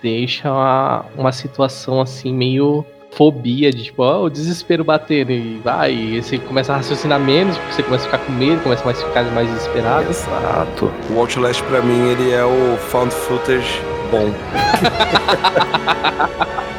deixa 0.00 0.50
uma, 0.50 1.04
uma 1.16 1.32
situação 1.32 2.00
assim 2.00 2.32
meio 2.32 2.84
fobia 3.16 3.72
de 3.72 3.84
tipo, 3.84 4.02
ó, 4.02 4.24
o 4.24 4.30
desespero 4.30 4.84
batendo 4.84 5.32
e 5.32 5.58
vai, 5.64 5.90
e 5.90 6.22
você 6.22 6.36
começa 6.38 6.74
a 6.74 6.76
raciocinar 6.76 7.18
menos, 7.18 7.56
porque 7.56 7.72
você 7.72 7.82
começa 7.82 8.04
a 8.04 8.10
ficar 8.10 8.18
com 8.18 8.32
medo, 8.32 8.62
começa 8.62 8.84
mais 8.84 9.02
a 9.02 9.06
ficar 9.06 9.24
mais 9.32 9.48
desesperado. 9.48 10.10
Exato. 10.10 10.92
O 11.10 11.18
Outlast 11.18 11.62
pra 11.62 11.80
mim 11.80 12.10
ele 12.10 12.30
é 12.30 12.44
o 12.44 12.76
found 12.76 13.12
footage 13.12 13.80
bom. 14.10 14.30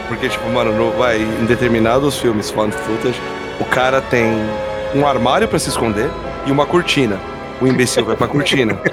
Porque 0.08 0.30
tipo, 0.30 0.48
mano, 0.50 0.72
no, 0.72 0.92
vai 0.92 1.18
em 1.18 1.46
determinados 1.46 2.18
filmes 2.20 2.52
found 2.52 2.74
footage, 2.74 3.20
o 3.60 3.66
cara 3.66 4.00
tem 4.00 4.32
um 4.96 5.06
armário 5.06 5.48
pra 5.48 5.58
se 5.58 5.70
esconder 5.70 6.10
e 6.46 6.52
uma 6.52 6.68
cortina. 6.68 7.20
O 7.60 7.68
imbecil 7.68 8.06
vai 8.06 8.16
pra 8.16 8.28
cortina. 8.28 8.80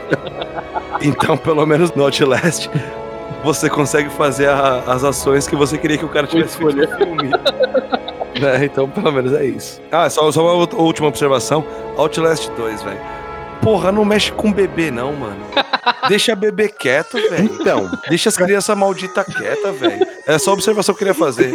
Então, 1.02 1.36
pelo 1.36 1.66
menos 1.66 1.92
no 1.92 2.04
Outlast, 2.04 2.70
você 3.42 3.68
consegue 3.68 4.08
fazer 4.10 4.48
a- 4.48 4.82
as 4.86 5.04
ações 5.04 5.46
que 5.46 5.56
você 5.56 5.76
queria 5.78 5.98
que 5.98 6.04
o 6.04 6.08
cara 6.08 6.26
tivesse 6.26 6.56
feito 6.56 6.76
no 6.76 6.88
filme. 6.96 7.30
Né, 8.40 8.64
Então, 8.64 8.90
pelo 8.90 9.12
menos 9.12 9.32
é 9.32 9.44
isso. 9.44 9.80
Ah, 9.92 10.10
só, 10.10 10.30
só 10.32 10.42
uma 10.56 10.68
última 10.74 11.06
observação. 11.06 11.64
Outlast 11.96 12.48
2, 12.56 12.82
velho. 12.82 13.00
Porra, 13.62 13.92
não 13.92 14.04
mexe 14.04 14.32
com 14.32 14.52
bebê, 14.52 14.90
não, 14.90 15.12
mano. 15.12 15.36
Deixa 16.08 16.34
bebê 16.34 16.68
quieto, 16.68 17.12
velho. 17.30 17.44
Então, 17.60 17.88
Deixa 18.08 18.28
as 18.28 18.36
crianças 18.36 18.76
malditas 18.76 19.24
quietas, 19.26 19.76
velho. 19.78 20.04
É 20.26 20.36
só 20.36 20.50
a 20.50 20.54
observação 20.54 20.92
que 20.94 21.04
eu 21.04 21.06
queria 21.06 21.14
fazer. 21.14 21.54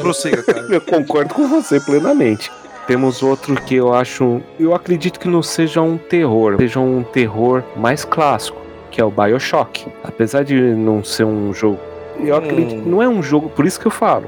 Prossiga, 0.00 0.42
cara. 0.42 0.66
eu 0.70 0.80
concordo 0.80 1.34
com 1.34 1.46
você 1.48 1.78
plenamente. 1.80 2.50
Temos 2.86 3.22
outro 3.22 3.54
que 3.54 3.74
eu 3.74 3.92
acho. 3.92 4.40
Eu 4.58 4.74
acredito 4.74 5.20
que 5.20 5.28
não 5.28 5.42
seja 5.42 5.82
um 5.82 5.98
terror, 5.98 6.56
seja 6.56 6.80
um 6.80 7.02
terror 7.02 7.62
mais 7.76 8.04
clássico, 8.06 8.58
que 8.90 9.00
é 9.00 9.04
o 9.04 9.10
Bioshock. 9.10 9.86
Apesar 10.02 10.42
de 10.42 10.54
não 10.54 11.02
ser 11.02 11.24
um 11.24 11.52
jogo. 11.52 11.78
Eu 12.20 12.36
acredito 12.36 12.82
que 12.82 12.88
não 12.88 13.02
é 13.02 13.08
um 13.08 13.22
jogo, 13.22 13.48
por 13.50 13.66
isso 13.66 13.78
que 13.78 13.86
eu 13.86 13.90
falo. 13.90 14.26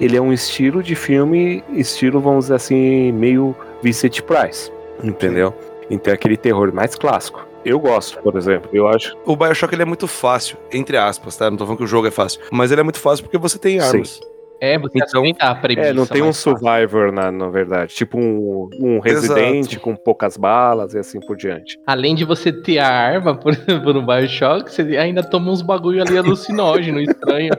Ele 0.00 0.16
é 0.16 0.20
um 0.20 0.32
estilo 0.32 0.82
de 0.82 0.94
filme, 0.94 1.62
estilo, 1.72 2.20
vamos 2.20 2.46
dizer 2.46 2.54
assim, 2.54 3.12
meio 3.12 3.54
Vincent 3.82 4.22
Price. 4.22 4.72
Entendeu? 5.02 5.54
Então 5.90 6.10
é 6.10 6.14
aquele 6.14 6.36
terror 6.36 6.72
mais 6.72 6.94
clássico. 6.94 7.46
Eu 7.64 7.78
gosto, 7.78 8.18
por 8.22 8.36
exemplo. 8.36 8.70
Eu 8.72 8.88
acho. 8.88 9.16
O 9.26 9.36
Bioshock 9.36 9.74
ele 9.74 9.82
é 9.82 9.84
muito 9.84 10.06
fácil, 10.06 10.56
entre 10.72 10.96
aspas, 10.96 11.36
tá? 11.36 11.50
Não 11.50 11.58
tô 11.58 11.64
falando 11.64 11.78
que 11.78 11.84
o 11.84 11.86
jogo 11.86 12.06
é 12.06 12.10
fácil. 12.10 12.40
Mas 12.50 12.72
ele 12.72 12.80
é 12.80 12.84
muito 12.84 12.98
fácil 12.98 13.24
porque 13.24 13.36
você 13.36 13.58
tem 13.58 13.78
armas. 13.78 14.20
É, 14.60 14.78
você 14.78 14.98
Então, 14.98 15.24
a 15.38 15.54
premissa. 15.54 15.90
É, 15.90 15.92
não 15.92 16.06
tem 16.06 16.22
um 16.22 16.32
survivor 16.32 17.10
na, 17.10 17.32
na 17.32 17.48
verdade. 17.48 17.94
Tipo 17.94 18.18
um, 18.18 18.68
um 18.78 18.98
residente 19.00 19.78
com 19.78 19.96
poucas 19.96 20.36
balas 20.36 20.94
e 20.94 20.98
assim 20.98 21.18
por 21.20 21.36
diante. 21.36 21.78
Além 21.86 22.14
de 22.14 22.24
você 22.24 22.52
ter 22.52 22.78
a 22.78 22.88
arma, 22.88 23.34
por 23.34 23.52
exemplo, 23.54 23.92
no 23.94 24.02
Bioshock, 24.04 24.70
você 24.72 24.82
ainda 24.98 25.22
toma 25.22 25.50
uns 25.50 25.62
bagulho 25.62 26.02
ali 26.02 26.18
alucinógeno, 26.18 27.00
estranho. 27.02 27.52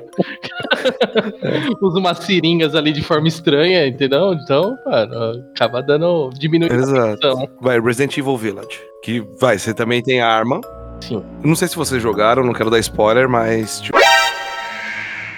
Usa 1.81 1.99
umas 1.99 2.19
seringas 2.19 2.75
ali 2.75 2.91
de 2.91 3.01
forma 3.01 3.27
estranha, 3.27 3.87
entendeu? 3.87 4.33
Então, 4.33 4.77
mano, 4.85 5.43
acaba 5.55 5.81
dando. 5.81 6.29
diminuindo 6.37 6.73
a 6.73 6.77
Exato. 6.77 7.19
tensão. 7.19 7.49
Vai, 7.59 7.79
Resident 7.79 8.17
Evil 8.17 8.37
Village. 8.37 8.79
Que 9.03 9.23
vai, 9.39 9.57
você 9.57 9.73
também 9.73 10.01
tem 10.03 10.21
arma. 10.21 10.61
Sim. 11.01 11.23
Não 11.43 11.55
sei 11.55 11.67
se 11.67 11.75
vocês 11.75 12.01
jogaram, 12.01 12.43
não 12.43 12.53
quero 12.53 12.69
dar 12.69 12.79
spoiler, 12.79 13.27
mas. 13.27 13.81
Tipo, 13.81 13.97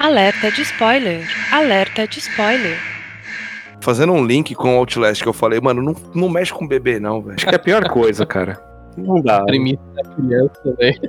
Alerta 0.04 0.52
de 0.52 0.64
spoiler. 0.64 1.26
Alerta 1.50 2.06
de 2.06 2.20
spoiler. 2.20 2.78
fazendo 3.80 4.12
um 4.12 4.26
link 4.26 4.54
com 4.54 4.76
o 4.76 4.80
Outlast 4.80 5.24
que 5.24 5.30
eu 5.30 5.32
falei, 5.32 5.62
mano, 5.62 5.82
não, 5.82 5.96
não 6.14 6.28
mexe 6.28 6.52
com 6.52 6.68
bebê, 6.68 7.00
não, 7.00 7.22
velho. 7.22 7.36
Acho 7.38 7.48
que 7.48 7.56
é 7.56 7.56
a 7.56 7.60
pior 7.60 7.88
coisa, 7.90 8.26
cara. 8.26 8.62
Não 8.98 9.22
dá. 9.22 9.38
A 9.38 9.46
premissa 9.46 9.82
da 9.96 10.04
criança, 10.04 10.76
velho. 10.78 11.00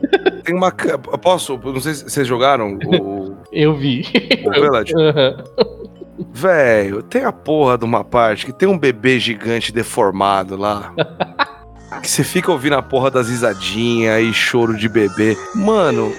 Tem 0.45 0.55
uma. 0.55 0.71
Posso? 0.71 1.59
Não 1.59 1.81
sei 1.81 1.95
se 1.95 2.09
vocês 2.09 2.25
jogaram 2.25 2.79
o, 2.87 3.37
Eu 3.51 3.75
vi. 3.75 4.05
o 4.47 4.51
Village. 4.53 4.93
Aham. 4.97 5.43
Velho, 6.33 7.03
tem 7.03 7.25
a 7.25 7.33
porra 7.33 7.77
de 7.77 7.85
uma 7.85 8.05
parte 8.05 8.47
que 8.47 8.53
tem 8.53 8.69
um 8.69 8.79
bebê 8.79 9.19
gigante 9.19 9.73
deformado 9.73 10.57
lá. 10.57 10.95
que 12.01 12.09
você 12.09 12.23
fica 12.23 12.53
ouvindo 12.53 12.77
a 12.77 12.83
porra 12.83 13.11
das 13.11 13.29
risadinhas 13.29 14.23
e 14.23 14.33
choro 14.33 14.77
de 14.77 14.89
bebê. 14.89 15.37
Mano, 15.53 16.13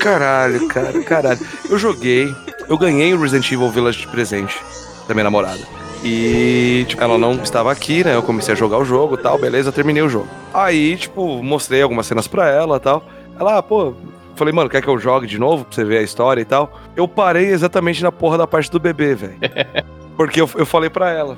caralho, 0.00 0.68
cara, 0.68 1.02
caralho. 1.02 1.40
Eu 1.68 1.78
joguei, 1.78 2.34
eu 2.68 2.78
ganhei 2.78 3.12
o 3.14 3.20
Resident 3.20 3.50
Evil 3.50 3.70
Village 3.70 4.00
de 4.00 4.08
presente 4.08 4.58
da 5.06 5.14
minha 5.14 5.24
namorada. 5.24 5.60
E, 6.02 6.86
tipo, 6.88 7.02
ela 7.02 7.18
não 7.18 7.34
estava 7.42 7.70
aqui, 7.70 8.02
né? 8.02 8.14
Eu 8.14 8.22
comecei 8.22 8.54
a 8.54 8.56
jogar 8.56 8.78
o 8.78 8.84
jogo 8.84 9.16
e 9.16 9.18
tal, 9.18 9.38
beleza, 9.38 9.70
terminei 9.70 10.02
o 10.02 10.08
jogo. 10.08 10.28
Aí, 10.52 10.96
tipo, 10.96 11.42
mostrei 11.42 11.82
algumas 11.82 12.06
cenas 12.06 12.26
pra 12.26 12.48
ela 12.48 12.76
e 12.76 12.80
tal. 12.80 13.04
Ela, 13.38 13.58
ah, 13.58 13.62
pô, 13.62 13.94
falei, 14.34 14.54
mano, 14.54 14.70
quer 14.70 14.80
que 14.80 14.88
eu 14.88 14.98
jogue 14.98 15.26
de 15.26 15.38
novo 15.38 15.64
pra 15.64 15.74
você 15.74 15.84
ver 15.84 15.98
a 15.98 16.02
história 16.02 16.40
e 16.40 16.44
tal? 16.44 16.72
Eu 16.96 17.06
parei 17.06 17.46
exatamente 17.46 18.02
na 18.02 18.10
porra 18.10 18.38
da 18.38 18.46
parte 18.46 18.70
do 18.70 18.80
bebê, 18.80 19.14
velho. 19.14 19.36
Porque 20.16 20.40
eu, 20.40 20.48
eu 20.54 20.66
falei 20.66 20.88
pra 20.88 21.10
ela. 21.10 21.36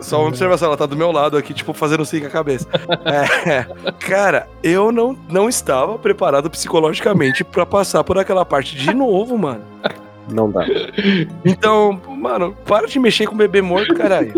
Só 0.00 0.20
uma 0.20 0.28
observação, 0.28 0.68
ela 0.68 0.76
tá 0.76 0.86
do 0.86 0.96
meu 0.96 1.10
lado 1.10 1.36
aqui, 1.36 1.52
tipo, 1.52 1.72
fazendo 1.72 2.02
assim 2.02 2.20
com 2.20 2.26
a 2.26 2.30
cabeça. 2.30 2.66
É, 3.04 3.64
cara, 3.98 4.48
eu 4.62 4.92
não, 4.92 5.16
não 5.28 5.48
estava 5.48 5.98
preparado 5.98 6.50
psicologicamente 6.50 7.42
pra 7.42 7.64
passar 7.64 8.04
por 8.04 8.18
aquela 8.18 8.44
parte 8.44 8.76
de 8.76 8.92
novo, 8.92 9.38
mano. 9.38 9.62
Não 10.30 10.50
dá. 10.50 10.64
Então, 11.44 12.00
mano, 12.06 12.54
para 12.66 12.86
de 12.86 12.98
mexer 12.98 13.26
com 13.26 13.34
o 13.34 13.38
bebê 13.38 13.62
morto, 13.62 13.94
caralho. 13.94 14.34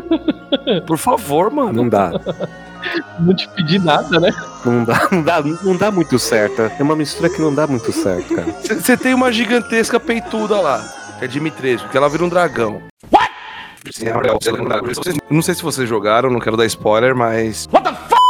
Por 0.87 0.97
favor, 0.97 1.51
mano. 1.51 1.73
Não 1.73 1.89
dá. 1.89 2.13
Não 3.19 3.35
te 3.35 3.49
pedi 3.51 3.79
nada, 3.79 4.19
né? 4.21 4.31
Não 4.65 4.85
dá, 4.85 5.09
não 5.11 5.23
dá, 5.23 5.43
não 5.43 5.77
dá 5.77 5.91
muito 5.91 6.19
certo. 6.19 6.63
É 6.63 6.83
uma 6.83 6.97
mistura 6.97 7.29
que 7.29 7.41
não 7.41 7.55
dá 7.55 7.67
muito 7.67 7.93
certo, 7.93 8.35
cara. 8.35 8.53
Você 8.63 8.97
tem 8.97 9.15
uma 9.15 9.33
gigantesca 9.33 9.99
peituda 9.99 10.61
lá, 10.61 10.81
que 11.19 11.25
é 11.25 11.29
Dimitrescu, 11.29 11.89
que 11.89 11.97
ela 11.97 12.09
vira 12.09 12.25
um 12.25 12.29
dragão. 12.29 12.81
What? 13.13 13.20
Não 15.31 15.43
sei 15.43 15.55
se 15.55 15.62
vocês 15.62 15.89
jogaram, 15.89 16.31
não 16.31 16.41
quero 16.41 16.57
dar 16.57 16.66
spoiler, 16.66 17.14
mas. 17.14 17.68
What 17.72 17.85
the 17.89 17.95
fuck? 17.95 18.20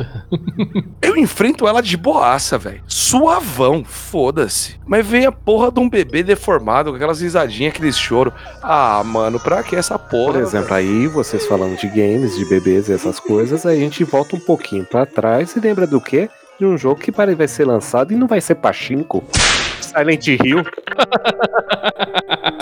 Eu 1.02 1.16
enfrento 1.16 1.66
ela 1.66 1.82
de 1.82 1.96
boaça, 1.96 2.56
velho. 2.58 2.82
Suavão, 2.86 3.84
foda-se. 3.84 4.78
Mas 4.86 5.06
vem 5.06 5.26
a 5.26 5.32
porra 5.32 5.70
de 5.70 5.80
um 5.80 5.88
bebê 5.88 6.22
deformado, 6.22 6.90
com 6.90 6.96
aquelas 6.96 7.20
risadinhas, 7.20 7.74
aqueles 7.74 7.98
choro. 7.98 8.32
Ah, 8.62 9.02
mano, 9.04 9.38
pra 9.40 9.62
que 9.62 9.76
essa 9.76 9.98
porra? 9.98 10.34
Por 10.34 10.42
exemplo, 10.42 10.74
aí 10.74 11.06
vocês 11.06 11.46
falando 11.46 11.76
de 11.76 11.88
games, 11.88 12.36
de 12.36 12.44
bebês 12.44 12.88
e 12.88 12.92
essas 12.92 13.18
coisas, 13.18 13.66
aí 13.66 13.78
a 13.78 13.80
gente 13.80 14.04
volta 14.04 14.36
um 14.36 14.40
pouquinho 14.40 14.84
pra 14.84 15.06
trás 15.06 15.56
e 15.56 15.60
lembra 15.60 15.86
do 15.86 16.00
quê? 16.00 16.28
De 16.60 16.66
um 16.66 16.76
jogo 16.76 17.00
que 17.00 17.10
parece 17.10 17.38
vai 17.38 17.48
ser 17.48 17.64
lançado 17.64 18.12
e 18.12 18.16
não 18.16 18.26
vai 18.26 18.38
ser 18.38 18.56
pachinko. 18.56 19.24
Silent 19.80 20.26
Hill. 20.26 20.62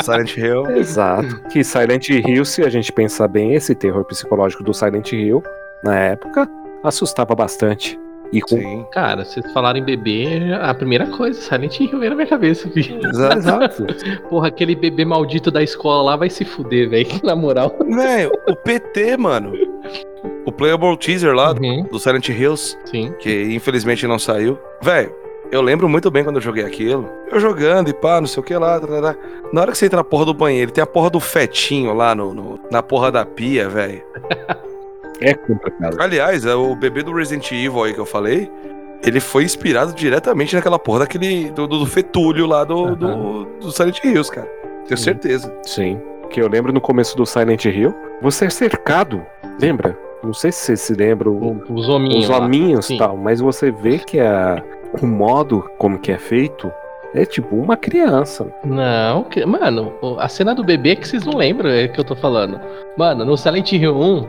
Silent 0.01 0.37
Hill. 0.37 0.71
Exato. 0.77 1.43
Que 1.51 1.65
Silent 1.65 2.09
Hill, 2.09 2.45
se 2.45 2.63
a 2.63 2.69
gente 2.69 2.93
pensar 2.93 3.27
bem, 3.27 3.55
esse 3.55 3.75
terror 3.75 4.05
psicológico 4.05 4.63
do 4.63 4.73
Silent 4.73 5.13
Hill, 5.13 5.43
na 5.83 5.99
época, 5.99 6.49
assustava 6.85 7.35
bastante. 7.35 7.99
E 8.33 8.41
com 8.41 8.57
Sim. 8.57 8.87
Cara, 8.93 9.25
se 9.25 9.41
vocês 9.41 9.53
falarem 9.53 9.83
bebê, 9.83 10.55
a 10.61 10.73
primeira 10.73 11.07
coisa, 11.09 11.41
Silent 11.41 11.81
Hill 11.81 11.99
veio 11.99 12.11
na 12.11 12.17
minha 12.19 12.29
cabeça. 12.29 12.71
filho. 12.71 13.05
Exato. 13.05 13.39
Exato. 13.39 13.87
Porra, 14.29 14.47
aquele 14.47 14.77
bebê 14.77 15.05
maldito 15.05 15.51
da 15.51 15.61
escola 15.61 16.03
lá 16.11 16.15
vai 16.15 16.31
se 16.31 16.45
fuder, 16.45 16.89
velho. 16.89 17.09
Na 17.25 17.35
moral. 17.35 17.75
Velho, 17.85 18.31
o 18.47 18.55
PT, 18.55 19.17
mano. 19.17 19.55
Playable 20.59 20.97
Teaser 20.99 21.35
lá 21.35 21.53
do- 21.55 21.63
Uhum, 21.63 21.85
do 21.85 21.99
Silent 21.99 22.29
Hills. 22.29 22.77
sim. 22.85 23.13
que 23.19 23.45
infelizmente 23.55 24.07
não 24.07 24.19
saiu. 24.19 24.59
Velho, 24.83 25.15
eu 25.51 25.63
lembro 25.63 25.89
muito 25.89 26.11
bem 26.11 26.23
quando 26.25 26.37
eu 26.37 26.43
joguei 26.43 26.65
aquilo. 26.65 27.09
Eu 27.33 27.41
jogando 27.41 27.89
e 27.89 27.95
pá, 27.95 28.21
não 28.21 28.27
sei 28.29 28.41
o 28.43 28.45
que 28.45 28.55
lá. 28.55 28.79
tarará. 28.79 29.17
Na 29.53 29.63
hora 29.63 29.73
que 29.73 29.79
você 29.79 29.87
entra 29.87 29.97
na 29.99 30.05
porra 30.05 30.27
do 30.27 30.35
banheiro, 30.35 30.71
tem 30.71 30.83
a 30.83 30.87
porra 30.87 31.09
do 31.09 31.21
fetinho 31.21 31.95
lá 31.95 32.15
no, 32.15 32.35
no- 32.35 32.61
na 32.71 32.83
porra 32.83 33.11
da 33.11 33.25
pia, 33.25 33.69
velho. 33.69 34.03
É 35.21 35.35
complicado. 35.35 36.01
Aliás, 36.01 36.47
é 36.47 36.55
o 36.55 36.77
bebê 36.77 37.03
do 37.03 37.13
Resident 37.13 37.51
Evil 37.51 37.83
aí 37.83 37.93
que 37.93 37.99
eu 37.99 38.07
falei. 38.07 38.49
Ele 39.05 39.19
foi 39.19 39.43
inspirado 39.43 39.93
diretamente 39.93 40.55
naquela 40.55 40.79
porra 40.79 41.01
daquele. 41.01 41.51
do, 41.51 41.67
do 41.67 41.85
fetúlio 41.87 42.47
lá 42.47 42.63
do, 42.63 42.95
do, 42.95 43.45
do 43.61 43.73
Silent 43.73 43.99
Hills, 44.05 44.31
cara. 44.31 44.49
Tenho 44.87 44.97
certeza. 44.97 45.53
Sim. 45.65 46.01
Que 46.31 46.41
eu 46.41 46.49
lembro 46.49 46.73
no 46.73 46.81
começo 46.81 47.17
do 47.17 47.27
Silent 47.27 47.65
Hill, 47.65 47.93
você 48.23 48.45
é 48.45 48.51
cercado. 48.51 49.21
Lembra? 49.61 49.99
Não 50.23 50.33
sei 50.35 50.51
se 50.53 50.61
você 50.61 50.77
se 50.77 50.95
lembra. 50.95 51.31
o- 51.31 51.63
Os 51.71 51.89
hominhos. 51.89 52.29
os 52.29 52.31
hominhos 52.31 52.91
e 52.91 52.99
tal, 52.99 53.17
mas 53.17 53.41
você 53.41 53.71
vê 53.71 53.99
que 53.99 54.19
a, 54.19 54.63
o 55.01 55.07
modo 55.07 55.69
como 55.79 55.99
que 55.99 56.11
é 56.11 56.19
feito 56.19 56.71
é 57.15 57.25
tipo 57.25 57.55
uma 57.57 57.77
criança. 57.77 58.47
Não, 58.65 59.23
que- 59.25 59.45
mano, 59.47 59.93
a 60.19 60.29
cena 60.29 60.55
do 60.55 60.65
bebê 60.65 60.97
que 60.97 61.07
vocês 61.07 61.25
não 61.25 61.35
lembram 61.39 61.71
é 61.71 61.89
que 61.89 61.99
eu 61.99 62.05
tô 62.05 62.15
falando. 62.17 62.61
Mano, 62.97 63.25
no 63.25 63.37
Silent 63.37 63.73
Hill 63.73 63.97
1, 63.97 64.27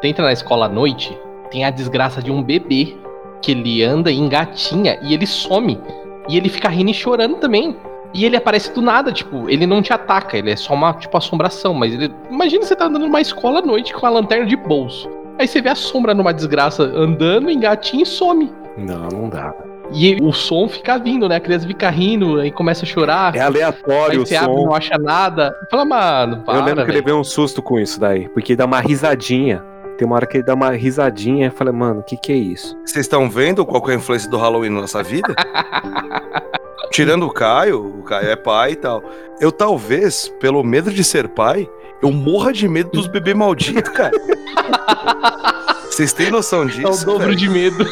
você 0.00 0.08
entra 0.08 0.24
na 0.24 0.32
escola 0.32 0.66
à 0.66 0.68
noite, 0.68 1.16
tem 1.50 1.64
a 1.64 1.70
desgraça 1.70 2.22
de 2.22 2.30
um 2.30 2.42
bebê 2.42 2.96
que 3.42 3.52
ele 3.52 3.82
anda 3.82 4.10
e 4.12 4.18
engatinha 4.18 4.98
e 5.02 5.14
ele 5.14 5.26
some. 5.26 5.80
E 6.28 6.36
ele 6.36 6.48
fica 6.50 6.68
rindo 6.68 6.90
e 6.90 6.94
chorando 6.94 7.36
também. 7.36 7.74
E 8.12 8.24
ele 8.24 8.36
aparece 8.36 8.72
do 8.74 8.82
nada, 8.82 9.10
tipo, 9.12 9.48
ele 9.48 9.66
não 9.66 9.80
te 9.80 9.92
ataca, 9.92 10.36
ele 10.36 10.50
é 10.50 10.56
só 10.56 10.74
uma, 10.74 10.92
tipo, 10.92 11.16
assombração. 11.16 11.72
Mas 11.72 11.94
ele. 11.94 12.12
Imagina 12.28 12.62
você 12.64 12.74
tá 12.76 12.86
andando 12.86 13.06
numa 13.06 13.20
escola 13.20 13.60
à 13.60 13.62
noite 13.62 13.94
com 13.94 14.04
a 14.04 14.10
lanterna 14.10 14.46
de 14.46 14.56
bolso. 14.56 15.08
Aí 15.40 15.48
você 15.48 15.62
vê 15.62 15.70
a 15.70 15.74
sombra 15.74 16.12
numa 16.12 16.34
desgraça 16.34 16.82
andando, 16.82 17.50
engatinha 17.50 18.02
e 18.02 18.06
some. 18.06 18.52
Não, 18.76 19.08
não 19.08 19.28
dá. 19.30 19.54
E 19.90 20.18
o 20.20 20.32
som 20.34 20.68
fica 20.68 20.98
vindo, 20.98 21.26
né? 21.26 21.36
A 21.36 21.40
criança 21.40 21.66
fica 21.66 21.88
rindo, 21.88 22.38
aí 22.38 22.50
começa 22.52 22.84
a 22.84 22.86
chorar. 22.86 23.34
É 23.34 23.40
aleatório 23.40 24.12
Aí 24.12 24.18
o 24.18 24.26
você 24.26 24.36
abre 24.36 24.52
e 24.52 24.56
som. 24.58 24.64
não 24.66 24.74
acha 24.74 24.98
nada. 24.98 25.56
Fala, 25.70 25.86
mano, 25.86 26.42
para, 26.44 26.58
eu 26.58 26.64
lembro 26.64 26.84
que 26.84 26.90
ele 26.90 26.98
velho. 27.00 27.06
levei 27.06 27.14
um 27.14 27.24
susto 27.24 27.62
com 27.62 27.80
isso 27.80 27.98
daí, 27.98 28.28
porque 28.28 28.54
dá 28.54 28.66
uma 28.66 28.80
risadinha. 28.80 29.64
Tem 29.96 30.06
uma 30.06 30.16
hora 30.16 30.26
que 30.26 30.36
ele 30.36 30.44
dá 30.44 30.52
uma 30.52 30.72
risadinha 30.72 31.46
e 31.46 31.50
fala, 31.50 31.72
mano, 31.72 32.00
o 32.00 32.02
que 32.02 32.18
que 32.18 32.32
é 32.32 32.36
isso? 32.36 32.76
Vocês 32.84 33.06
estão 33.06 33.28
vendo 33.30 33.64
qual 33.64 33.82
que 33.82 33.90
é 33.92 33.94
a 33.94 33.96
influência 33.96 34.30
do 34.30 34.36
Halloween 34.36 34.68
na 34.68 34.82
nossa 34.82 35.02
vida? 35.02 35.34
Tirando 36.92 37.24
o 37.24 37.30
Caio, 37.30 37.98
o 37.98 38.02
Caio 38.02 38.28
é 38.28 38.36
pai 38.36 38.72
e 38.72 38.76
tal. 38.76 39.02
Eu 39.40 39.50
talvez, 39.50 40.28
pelo 40.38 40.62
medo 40.62 40.90
de 40.90 41.02
ser 41.02 41.28
pai, 41.28 41.66
eu 42.02 42.10
morra 42.12 42.52
de 42.52 42.66
medo 42.68 42.90
dos 42.90 43.06
bebês 43.06 43.36
malditos, 43.36 43.92
cara. 43.92 44.10
Vocês 45.90 46.12
têm 46.12 46.30
noção 46.30 46.66
disso? 46.66 46.86
É 46.86 46.88
o 46.90 47.04
dobro 47.04 47.26
velho? 47.26 47.36
de 47.36 47.48
medo. 47.48 47.86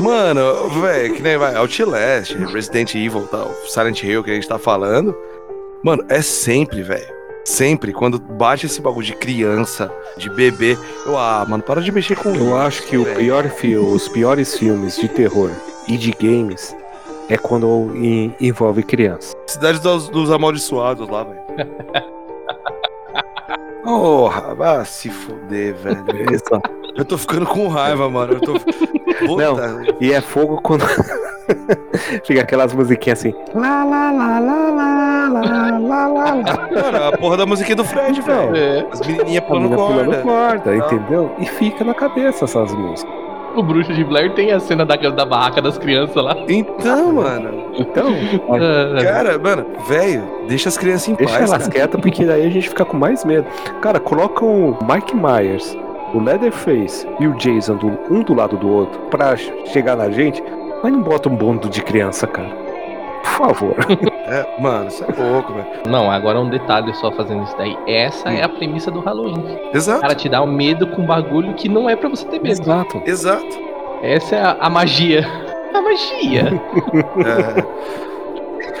Mano, 0.00 0.68
velho, 0.80 1.14
que 1.14 1.22
nem 1.22 1.36
vai. 1.36 1.54
Outlast, 1.56 2.34
Resident 2.52 2.94
Evil 2.94 3.26
tal, 3.30 3.50
Silent 3.66 4.02
Hill 4.02 4.22
que 4.22 4.30
a 4.30 4.34
gente 4.34 4.48
tá 4.48 4.58
falando. 4.58 5.16
Mano, 5.82 6.04
é 6.08 6.22
sempre, 6.22 6.82
velho. 6.82 7.14
Sempre, 7.44 7.92
quando 7.92 8.18
bate 8.18 8.66
esse 8.66 8.80
bagulho 8.80 9.06
de 9.06 9.14
criança, 9.14 9.92
de 10.16 10.28
bebê, 10.28 10.76
eu, 11.06 11.16
ah, 11.16 11.44
mano, 11.48 11.62
para 11.62 11.80
de 11.80 11.92
mexer 11.92 12.16
com 12.16 12.34
Eu 12.34 12.56
acho 12.56 12.82
que 12.84 12.96
o 12.96 13.04
velho. 13.04 13.16
pior 13.18 13.48
fi- 13.50 13.76
os 13.76 14.08
piores 14.08 14.58
filmes 14.58 14.96
de 14.96 15.08
terror 15.08 15.50
e 15.86 15.96
de 15.96 16.10
games 16.10 16.74
é 17.28 17.36
quando 17.36 17.92
en- 17.94 18.34
envolve 18.40 18.82
criança. 18.82 19.36
Cidade 19.46 19.78
dos, 19.80 20.08
dos 20.08 20.30
amaldiçoados 20.30 21.08
lá, 21.08 21.22
velho. 21.24 21.40
Oh, 23.86 24.28
vai 24.56 24.84
se 24.84 25.08
fuder, 25.10 25.74
velho. 25.76 26.04
É 26.96 27.00
eu 27.00 27.04
tô 27.04 27.18
ficando 27.18 27.44
com 27.44 27.68
raiva, 27.68 28.08
mano. 28.08 28.34
Eu 28.34 28.40
tô. 28.40 28.52
Não, 29.36 29.56
e 30.00 30.12
é 30.12 30.20
fogo 30.22 30.60
quando. 30.62 30.82
Fica 32.24 32.40
aquelas 32.40 32.72
musiquinhas 32.72 33.18
assim. 33.18 33.34
Lá, 33.54 33.84
lá, 33.84 34.10
lá, 34.10 34.38
lá, 34.40 34.70
lá, 34.70 35.28
lá, 35.28 35.78
lá, 35.78 36.06
lá. 36.06 36.44
Cara, 36.74 37.08
a 37.08 37.18
porra 37.18 37.36
da 37.36 37.46
musiquinha 37.46 37.76
do 37.76 37.84
Fred, 37.84 38.18
é. 38.18 38.22
velho. 38.22 38.56
É. 38.56 38.86
As 38.90 39.00
menininhas 39.06 39.44
pulando 39.44 39.76
corda. 39.76 40.04
pulando 40.04 40.22
corda, 40.22 40.76
entendeu? 40.76 41.34
E 41.38 41.46
fica 41.46 41.84
na 41.84 41.94
cabeça 41.94 42.46
essas 42.46 42.72
músicas. 42.72 43.25
O 43.56 43.62
bruxo 43.62 43.92
de 43.94 44.04
Blair 44.04 44.32
tem 44.34 44.52
a 44.52 44.60
cena 44.60 44.84
da, 44.84 44.96
da 44.96 45.24
barraca 45.24 45.62
das 45.62 45.78
crianças 45.78 46.14
lá. 46.22 46.36
Então, 46.48 47.12
mano. 47.14 47.50
Então, 47.78 48.06
Ah, 48.50 49.00
Cara, 49.02 49.38
mano, 49.38 49.64
velho, 49.88 50.22
deixa 50.46 50.68
as 50.68 50.76
crianças 50.76 51.08
em 51.08 51.14
deixa 51.14 51.38
paz. 51.38 51.50
elas 51.50 51.62
cara. 51.62 51.74
quietas, 51.74 52.00
porque 52.00 52.24
daí 52.24 52.46
a 52.46 52.50
gente 52.50 52.68
fica 52.68 52.84
com 52.84 52.96
mais 52.96 53.24
medo. 53.24 53.46
Cara, 53.80 53.98
coloca 53.98 54.44
o 54.44 54.76
Mike 54.86 55.14
Myers, 55.16 55.76
o 56.14 56.20
Leatherface 56.20 57.06
e 57.18 57.26
o 57.26 57.32
Jason 57.34 57.76
do- 57.76 57.98
um 58.10 58.22
do 58.22 58.34
lado 58.34 58.56
do 58.56 58.68
outro 58.68 59.00
pra 59.10 59.34
chegar 59.36 59.96
na 59.96 60.10
gente, 60.10 60.42
mas 60.82 60.92
não 60.92 61.00
bota 61.00 61.28
um 61.28 61.34
bando 61.36 61.68
de 61.68 61.82
criança, 61.82 62.26
cara. 62.26 62.65
Por 63.26 63.48
favor. 63.48 63.76
É, 64.28 64.44
mano, 64.60 64.88
isso 64.88 65.04
é 65.04 65.22
louco, 65.22 65.52
velho. 65.52 65.66
Não, 65.86 66.10
agora 66.10 66.40
um 66.40 66.50
detalhe 66.50 66.92
só 66.94 67.12
fazendo 67.12 67.44
isso 67.44 67.56
daí. 67.56 67.78
Essa 67.86 68.32
é 68.32 68.42
a 68.42 68.48
premissa 68.48 68.90
do 68.90 68.98
Halloween. 68.98 69.38
O 69.72 69.76
Exato, 69.76 70.00
cara 70.00 70.16
te 70.16 70.28
dá 70.28 70.42
o 70.42 70.48
medo 70.48 70.84
com 70.88 71.02
um 71.02 71.06
bagulho 71.06 71.54
que 71.54 71.68
não 71.68 71.88
é 71.88 71.94
pra 71.94 72.08
você 72.08 72.26
ter 72.26 72.40
medo. 72.40 72.60
Exato. 72.60 73.00
exato. 73.06 73.56
Essa 74.02 74.34
é 74.34 74.40
a, 74.42 74.56
a 74.58 74.68
magia. 74.68 75.24
A 75.72 75.80
magia. 75.80 76.60
É, 77.24 77.66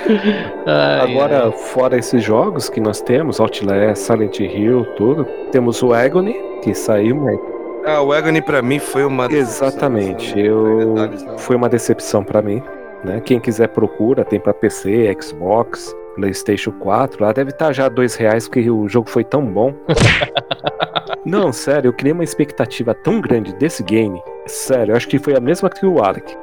Ai, 0.66 1.12
Agora, 1.12 1.52
fora 1.52 1.96
esses 1.96 2.22
jogos 2.24 2.68
que 2.68 2.80
nós 2.80 3.00
temos, 3.00 3.38
Outlast, 3.38 4.02
Silent 4.02 4.40
Hill, 4.40 4.84
tudo, 4.96 5.24
temos 5.52 5.80
o 5.82 5.92
Agony, 5.92 6.34
que 6.62 6.74
saiu, 6.74 7.16
mas 7.16 7.38
ah, 7.86 8.02
o 8.02 8.12
Agony 8.12 8.42
pra 8.42 8.60
mim 8.62 8.80
foi 8.80 9.04
uma. 9.04 9.30
Exatamente. 9.30 10.36
Eu 10.36 10.94
detalhes, 10.94 11.26
foi 11.38 11.54
uma 11.54 11.68
decepção 11.68 12.24
pra 12.24 12.42
mim, 12.42 12.60
né? 13.06 13.20
Quem 13.20 13.40
quiser 13.40 13.68
procura, 13.68 14.24
tem 14.24 14.40
pra 14.40 14.52
PC, 14.52 15.16
Xbox, 15.20 15.94
PlayStation 16.16 16.72
4, 16.72 17.22
lá 17.22 17.32
deve 17.32 17.50
estar 17.50 17.72
já 17.72 17.88
dois 17.88 18.16
reais 18.16 18.48
porque 18.48 18.68
o 18.68 18.88
jogo 18.88 19.08
foi 19.08 19.24
tão 19.24 19.46
bom. 19.46 19.72
Não, 21.24 21.52
sério, 21.52 21.88
eu 21.88 21.92
criei 21.92 22.12
uma 22.12 22.24
expectativa 22.24 22.94
tão 22.94 23.20
grande 23.20 23.52
desse 23.54 23.82
game. 23.82 24.20
Sério, 24.46 24.92
eu 24.92 24.96
acho 24.96 25.08
que 25.08 25.18
foi 25.18 25.36
a 25.36 25.40
mesma 25.40 25.70
que 25.70 25.84
o 25.84 26.02
Alec. 26.02 26.36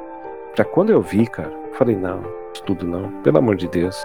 Pra 0.54 0.64
quando 0.64 0.90
eu 0.90 1.00
vi, 1.00 1.26
cara, 1.26 1.52
eu 1.68 1.74
falei 1.74 1.96
não, 1.96 2.22
isso 2.52 2.62
tudo 2.64 2.86
não, 2.86 3.10
pelo 3.22 3.38
amor 3.38 3.56
de 3.56 3.66
Deus. 3.68 4.04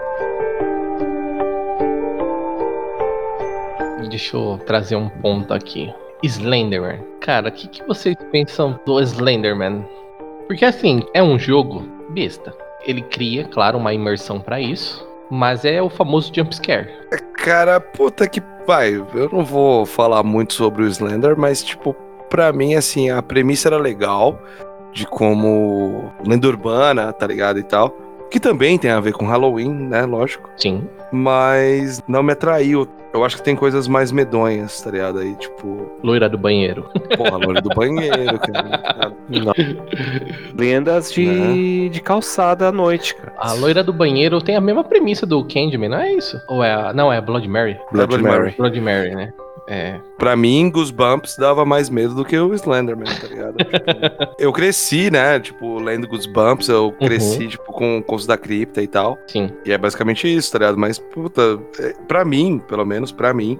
Deixa 4.08 4.36
eu 4.36 4.58
trazer 4.66 4.96
um 4.96 5.08
ponto 5.08 5.52
aqui. 5.52 5.92
Slenderman. 6.22 6.98
Cara, 7.20 7.48
o 7.48 7.52
que, 7.52 7.68
que 7.68 7.86
vocês 7.86 8.16
pensam 8.32 8.78
do 8.84 9.00
Slenderman? 9.00 9.86
Porque 10.46 10.64
assim, 10.64 11.04
é 11.14 11.22
um 11.22 11.38
jogo 11.38 11.99
besta. 12.10 12.54
Ele 12.84 13.02
cria, 13.02 13.44
claro, 13.44 13.78
uma 13.78 13.92
imersão 13.92 14.40
pra 14.40 14.60
isso. 14.60 15.06
Mas 15.30 15.64
é 15.64 15.80
o 15.80 15.88
famoso 15.88 16.32
jumpscare. 16.34 16.88
Cara, 17.34 17.80
puta 17.80 18.28
que. 18.28 18.42
Vai, 18.66 18.94
eu 18.94 19.28
não 19.32 19.44
vou 19.44 19.86
falar 19.86 20.22
muito 20.22 20.52
sobre 20.52 20.82
o 20.82 20.86
Slender, 20.86 21.36
mas, 21.36 21.62
tipo, 21.62 21.94
pra 22.28 22.52
mim, 22.52 22.74
assim, 22.74 23.10
a 23.10 23.22
premissa 23.22 23.68
era 23.68 23.78
legal. 23.78 24.38
De 24.92 25.06
como 25.06 26.12
lenda 26.26 26.48
urbana, 26.48 27.12
tá 27.12 27.26
ligado? 27.26 27.60
E 27.60 27.62
tal. 27.62 27.96
Que 28.28 28.40
também 28.40 28.76
tem 28.76 28.90
a 28.90 29.00
ver 29.00 29.12
com 29.12 29.26
Halloween, 29.26 29.72
né? 29.72 30.04
Lógico. 30.04 30.50
Sim. 30.56 30.86
Mas 31.12 32.02
não 32.08 32.22
me 32.22 32.32
atraiu. 32.32 32.88
Eu 33.12 33.24
acho 33.24 33.36
que 33.36 33.42
tem 33.42 33.56
coisas 33.56 33.88
mais 33.88 34.12
medonhas, 34.12 34.80
tá 34.80 34.90
ligado? 34.90 35.18
Aí, 35.18 35.34
tipo, 35.34 35.90
Loira 36.02 36.28
do 36.28 36.38
banheiro. 36.38 36.88
porra, 37.16 37.36
loira 37.38 37.60
do 37.60 37.68
banheiro, 37.74 38.38
cara. 38.38 39.12
Não. 39.28 39.52
Lendas 40.56 41.12
de, 41.12 41.88
de 41.88 42.00
calçada 42.00 42.68
à 42.68 42.72
noite, 42.72 43.14
cara. 43.14 43.32
A 43.36 43.52
loira 43.52 43.82
do 43.82 43.92
banheiro 43.92 44.40
tem 44.40 44.54
a 44.56 44.60
mesma 44.60 44.84
premissa 44.84 45.26
do 45.26 45.42
Candyman, 45.44 45.88
não 45.88 45.98
é 45.98 46.12
isso? 46.12 46.40
Ou 46.48 46.62
é 46.62 46.72
a... 46.72 46.92
Não, 46.92 47.12
é 47.12 47.20
Blood 47.20 47.48
Mary. 47.48 47.78
Blood 47.90 48.08
Blood 48.08 48.22
Mary. 48.22 48.38
Mary. 48.42 48.54
Blood 48.56 48.80
Mary, 48.80 49.14
né? 49.14 49.32
É. 49.72 50.00
Pra 50.18 50.34
mim, 50.36 50.68
Goosebumps 50.68 51.36
dava 51.38 51.64
mais 51.64 51.88
medo 51.88 52.12
do 52.12 52.24
que 52.24 52.36
o 52.36 52.52
Slenderman, 52.54 53.06
tá 53.20 53.28
ligado? 53.28 53.56
Tipo, 53.64 54.34
eu 54.38 54.52
cresci, 54.52 55.10
né? 55.12 55.38
Tipo, 55.38 55.78
lendo 55.78 56.08
Goosebumps, 56.08 56.68
eu 56.68 56.90
cresci, 56.92 57.46
tipo, 57.48 57.72
com 57.72 58.02
Contos 58.02 58.26
da 58.26 58.36
Cripta 58.36 58.82
e 58.82 58.88
tal. 58.88 59.16
Sim. 59.28 59.50
E 59.64 59.70
é 59.72 59.78
basicamente 59.78 60.26
isso, 60.26 60.50
tá 60.50 60.58
ligado? 60.58 60.76
Mas, 60.76 60.98
puta, 60.98 61.60
é, 61.78 61.94
pra 62.08 62.24
mim, 62.24 62.60
pelo 62.68 62.84
menos 62.84 63.12
pra 63.12 63.32
mim, 63.32 63.58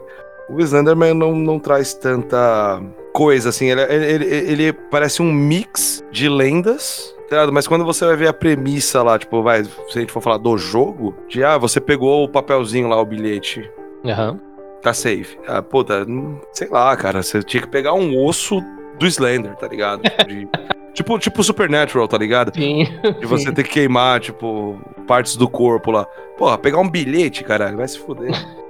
o 0.48 0.58
Slenderman 0.60 1.14
não, 1.14 1.32
não 1.36 1.60
traz 1.60 1.94
tanta 1.94 2.82
coisa, 3.12 3.50
assim. 3.50 3.70
Ele, 3.70 3.82
ele, 3.82 4.04
ele- 4.06 4.52
ele 4.52 4.72
parece 4.72 5.22
um 5.22 5.32
mix 5.32 6.04
de 6.10 6.28
lendas, 6.28 7.14
tá 7.28 7.36
ligado? 7.36 7.52
Mas 7.52 7.68
quando 7.68 7.84
você 7.84 8.04
vai 8.04 8.16
ver 8.16 8.26
a 8.28 8.32
premissa 8.32 9.00
lá, 9.02 9.16
tipo, 9.16 9.42
vai, 9.44 9.62
se 9.64 9.70
a 9.96 10.00
gente 10.00 10.12
for 10.12 10.20
falar 10.20 10.38
do 10.38 10.58
jogo, 10.58 11.14
de, 11.28 11.44
ah, 11.44 11.56
você 11.56 11.80
pegou 11.80 12.24
o 12.24 12.28
papelzinho 12.28 12.88
lá, 12.88 13.00
o 13.00 13.04
bilhete, 13.06 13.70
Aham. 14.04 14.40
Tá 14.82 14.92
safe. 14.92 15.38
Ah, 15.46 15.62
puta, 15.62 16.04
não- 16.04 16.40
sei 16.52 16.68
lá, 16.68 16.96
cara, 16.96 17.22
você 17.22 17.42
tinha 17.42 17.60
que 17.62 17.68
pegar 17.68 17.92
um 17.94 18.16
osso 18.24 18.60
do 18.98 19.06
Slender, 19.06 19.54
tá 19.56 19.66
ligado? 19.68 20.02
De- 20.26 20.48
tipo, 20.94 21.18
tipo 21.18 21.42
Supernatural, 21.42 22.06
tá 22.08 22.18
ligado? 22.18 22.52
Sim. 22.54 22.84
De 23.18 23.26
você 23.26 23.52
ter 23.52 23.62
que 23.64 23.70
queimar, 23.70 24.20
tipo, 24.20 24.78
partes 25.06 25.36
do 25.36 25.48
corpo 25.48 25.90
lá. 25.90 26.04
Porra, 26.36 26.56
pegar 26.58 26.78
um 26.78 26.88
bilhete, 26.88 27.44
caralho, 27.44 27.76
vai 27.76 27.88
se 27.88 27.98
fuder. 27.98 28.30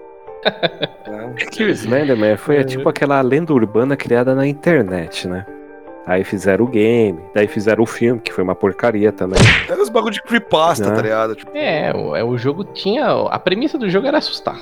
É. 0.42 1.42
É 1.42 1.46
que 1.46 1.62
o 1.64 1.68
Slenderman 1.68 2.34
foi 2.38 2.56
É. 2.58 2.64
tipo 2.64 2.88
aquela 2.88 3.20
lenda 3.20 3.52
urbana 3.52 3.94
criada 3.94 4.34
na 4.34 4.46
internet, 4.46 5.28
né? 5.28 5.44
Aí 6.06 6.24
fizeram 6.24 6.64
o 6.64 6.68
game, 6.68 7.20
daí 7.34 7.46
fizeram 7.46 7.82
o 7.82 7.86
filme, 7.86 8.18
que 8.22 8.32
foi 8.32 8.42
uma 8.42 8.54
porcaria 8.54 9.12
também. 9.12 9.38
É 9.68 9.74
os 9.74 9.90
bagulho 9.90 10.14
de 10.14 10.22
creepypasta, 10.22 10.88
Né? 10.88 10.96
tá 10.96 11.02
ligado? 11.02 11.34
Tipo, 11.36 11.52
É, 11.54 11.92
o, 11.94 12.16
é, 12.16 12.24
o 12.24 12.38
jogo 12.38 12.64
tinha. 12.64 13.06
A 13.28 13.38
premissa 13.38 13.76
do 13.76 13.90
jogo 13.90 14.06
era 14.06 14.16
assustar. 14.16 14.56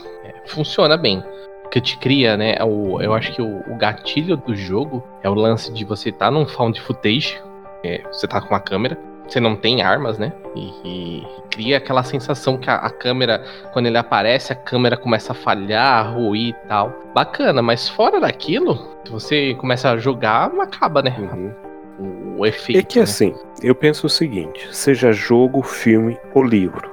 Funciona 0.49 0.97
bem. 0.97 1.23
Que 1.71 1.81
te 1.81 1.99
cria, 1.99 2.37
né? 2.37 2.55
é 2.59 2.65
O, 2.65 3.01
eu 3.01 3.13
acho 3.13 3.33
que 3.35 3.43
o, 3.43 3.59
o 3.71 3.77
gatilho 3.77 4.37
do 4.37 4.55
jogo 4.57 5.05
é 5.23 5.29
o 5.29 5.35
lance 5.35 5.73
de 5.73 5.85
você 5.85 6.09
estar 6.09 6.31
num 6.31 6.47
found 6.47 6.81
footage. 6.81 7.41
é, 7.85 8.03
você 8.11 8.27
tá 8.27 8.41
com 8.41 8.49
uma 8.49 8.61
câmera. 8.61 8.99
Você 9.29 9.41
não 9.41 9.55
tem 9.55 9.83
armas, 9.83 10.19
né? 10.19 10.33
E, 10.57 10.73
e 10.83 11.27
cria 11.51 11.77
aquela 11.77 12.03
sensação 12.03 12.57
que 12.57 12.71
a, 12.71 12.77
a 12.77 12.89
câmera, 12.89 13.45
quando 13.75 13.85
ele 13.85 13.99
aparece, 13.99 14.53
a 14.53 14.57
câmera 14.57 14.97
começa 14.97 15.33
a 15.33 15.35
falhar, 15.35 16.07
a 16.07 16.09
ruir 16.11 16.49
e 16.49 16.67
tal. 16.67 16.95
Bacana, 17.15 17.61
mas 17.61 17.91
fora 17.91 18.19
daquilo, 18.19 18.89
se 19.05 19.13
você 19.13 19.55
começa 19.57 19.91
a 19.91 19.99
jogar, 19.99 20.51
não 20.51 20.63
acaba, 20.63 21.03
né? 21.03 21.15
O, 21.99 22.41
o 22.41 22.47
efeito. 22.47 22.79
É 22.79 22.83
que 22.83 22.99
né? 22.99 23.03
assim, 23.03 23.35
eu 23.63 23.75
penso 23.75 24.07
o 24.07 24.11
seguinte: 24.11 24.67
seja 24.75 25.13
jogo, 25.13 25.63
filme 25.63 26.19
ou 26.35 26.43
livro. 26.43 26.91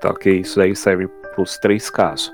Tá 0.00 0.08
ok? 0.08 0.40
Isso 0.40 0.58
aí 0.62 0.74
serve 0.74 1.06
pros 1.34 1.58
três 1.58 1.90
casos. 1.90 2.32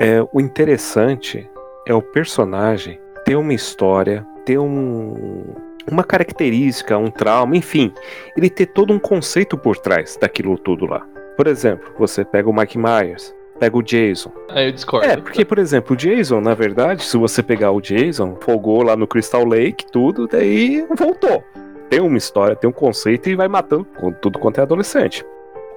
É, 0.00 0.26
o 0.32 0.40
interessante 0.40 1.46
é 1.86 1.92
o 1.92 2.00
personagem 2.00 2.98
ter 3.22 3.36
uma 3.36 3.52
história, 3.52 4.26
ter 4.46 4.58
um, 4.58 5.44
uma 5.92 6.02
característica, 6.02 6.96
um 6.96 7.10
trauma, 7.10 7.54
enfim, 7.54 7.92
ele 8.34 8.48
ter 8.48 8.64
todo 8.64 8.94
um 8.94 8.98
conceito 8.98 9.58
por 9.58 9.76
trás 9.76 10.16
daquilo 10.18 10.56
tudo 10.56 10.86
lá. 10.86 11.06
Por 11.36 11.46
exemplo, 11.46 11.92
você 11.98 12.24
pega 12.24 12.48
o 12.48 12.52
Mike 12.52 12.78
Myers, 12.78 13.34
pega 13.58 13.76
o 13.76 13.82
Jason. 13.82 14.32
Aí 14.48 14.68
eu 14.68 14.72
discordo. 14.72 15.06
É, 15.06 15.18
porque, 15.18 15.44
por 15.44 15.58
exemplo, 15.58 15.92
o 15.92 15.96
Jason, 15.96 16.40
na 16.40 16.54
verdade, 16.54 17.04
se 17.04 17.18
você 17.18 17.42
pegar 17.42 17.70
o 17.70 17.80
Jason, 17.82 18.38
folgou 18.40 18.82
lá 18.82 18.96
no 18.96 19.06
Crystal 19.06 19.44
Lake, 19.44 19.84
tudo, 19.92 20.26
daí 20.26 20.82
voltou. 20.96 21.44
Tem 21.90 22.00
uma 22.00 22.16
história, 22.16 22.56
tem 22.56 22.70
um 22.70 22.72
conceito 22.72 23.28
e 23.28 23.36
vai 23.36 23.48
matando 23.48 23.84
com 23.98 24.10
tudo 24.12 24.38
quanto 24.38 24.60
é 24.60 24.62
adolescente. 24.62 25.26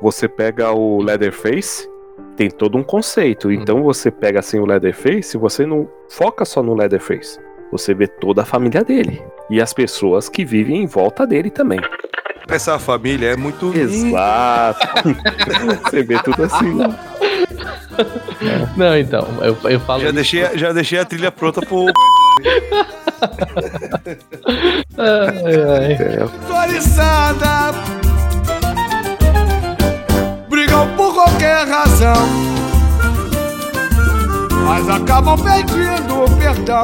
Você 0.02 0.30
pega 0.30 0.72
o 0.72 1.02
Leatherface, 1.02 1.92
tem 2.36 2.50
todo 2.50 2.78
um 2.78 2.84
conceito. 2.84 3.52
Então 3.52 3.84
você 3.84 4.10
pega 4.12 4.40
assim 4.40 4.60
o 4.60 4.66
Leatherface, 4.66 5.38
você 5.38 5.66
não 5.66 5.88
foca 6.10 6.46
só 6.46 6.62
no 6.64 6.74
Leatherface. 6.76 7.40
Você 7.72 7.94
vê 7.94 8.08
toda 8.08 8.42
a 8.44 8.46
família 8.46 8.84
dele. 8.84 9.22
E 9.50 9.62
as 9.62 9.74
pessoas 9.74 10.30
que 10.30 10.46
vivem 10.46 10.84
em 10.84 10.86
volta 10.86 11.26
dele 11.26 11.50
também. 11.50 11.80
essa 12.50 12.78
família 12.80 13.30
é 13.32 13.36
muito. 13.36 13.74
Exato. 13.76 14.88
você 15.90 16.04
vê 16.04 16.18
tudo 16.22 16.44
assim, 16.44 16.74
né? 16.76 16.96
Não, 18.76 18.98
então, 18.98 19.28
eu, 19.42 19.56
eu 19.70 19.80
falo. 19.82 20.02
Já 20.02 20.06
isso- 20.08 20.16
deixei, 20.16 20.58
já 20.58 20.74
deixei 20.74 21.00
a 21.00 21.06
trilha 21.06 21.32
pronta 21.32 21.62
pro. 21.62 21.86
Ai, 24.98 25.56
ai. 25.56 25.94
É, 25.94 26.24
Atualizada. 26.24 27.74
Brigam 30.84 30.96
por 30.96 31.14
qualquer 31.14 31.68
razão. 31.68 32.14
Mas 34.66 34.90
acabam 34.90 35.38
pedindo 35.38 36.26
perdão. 36.38 36.84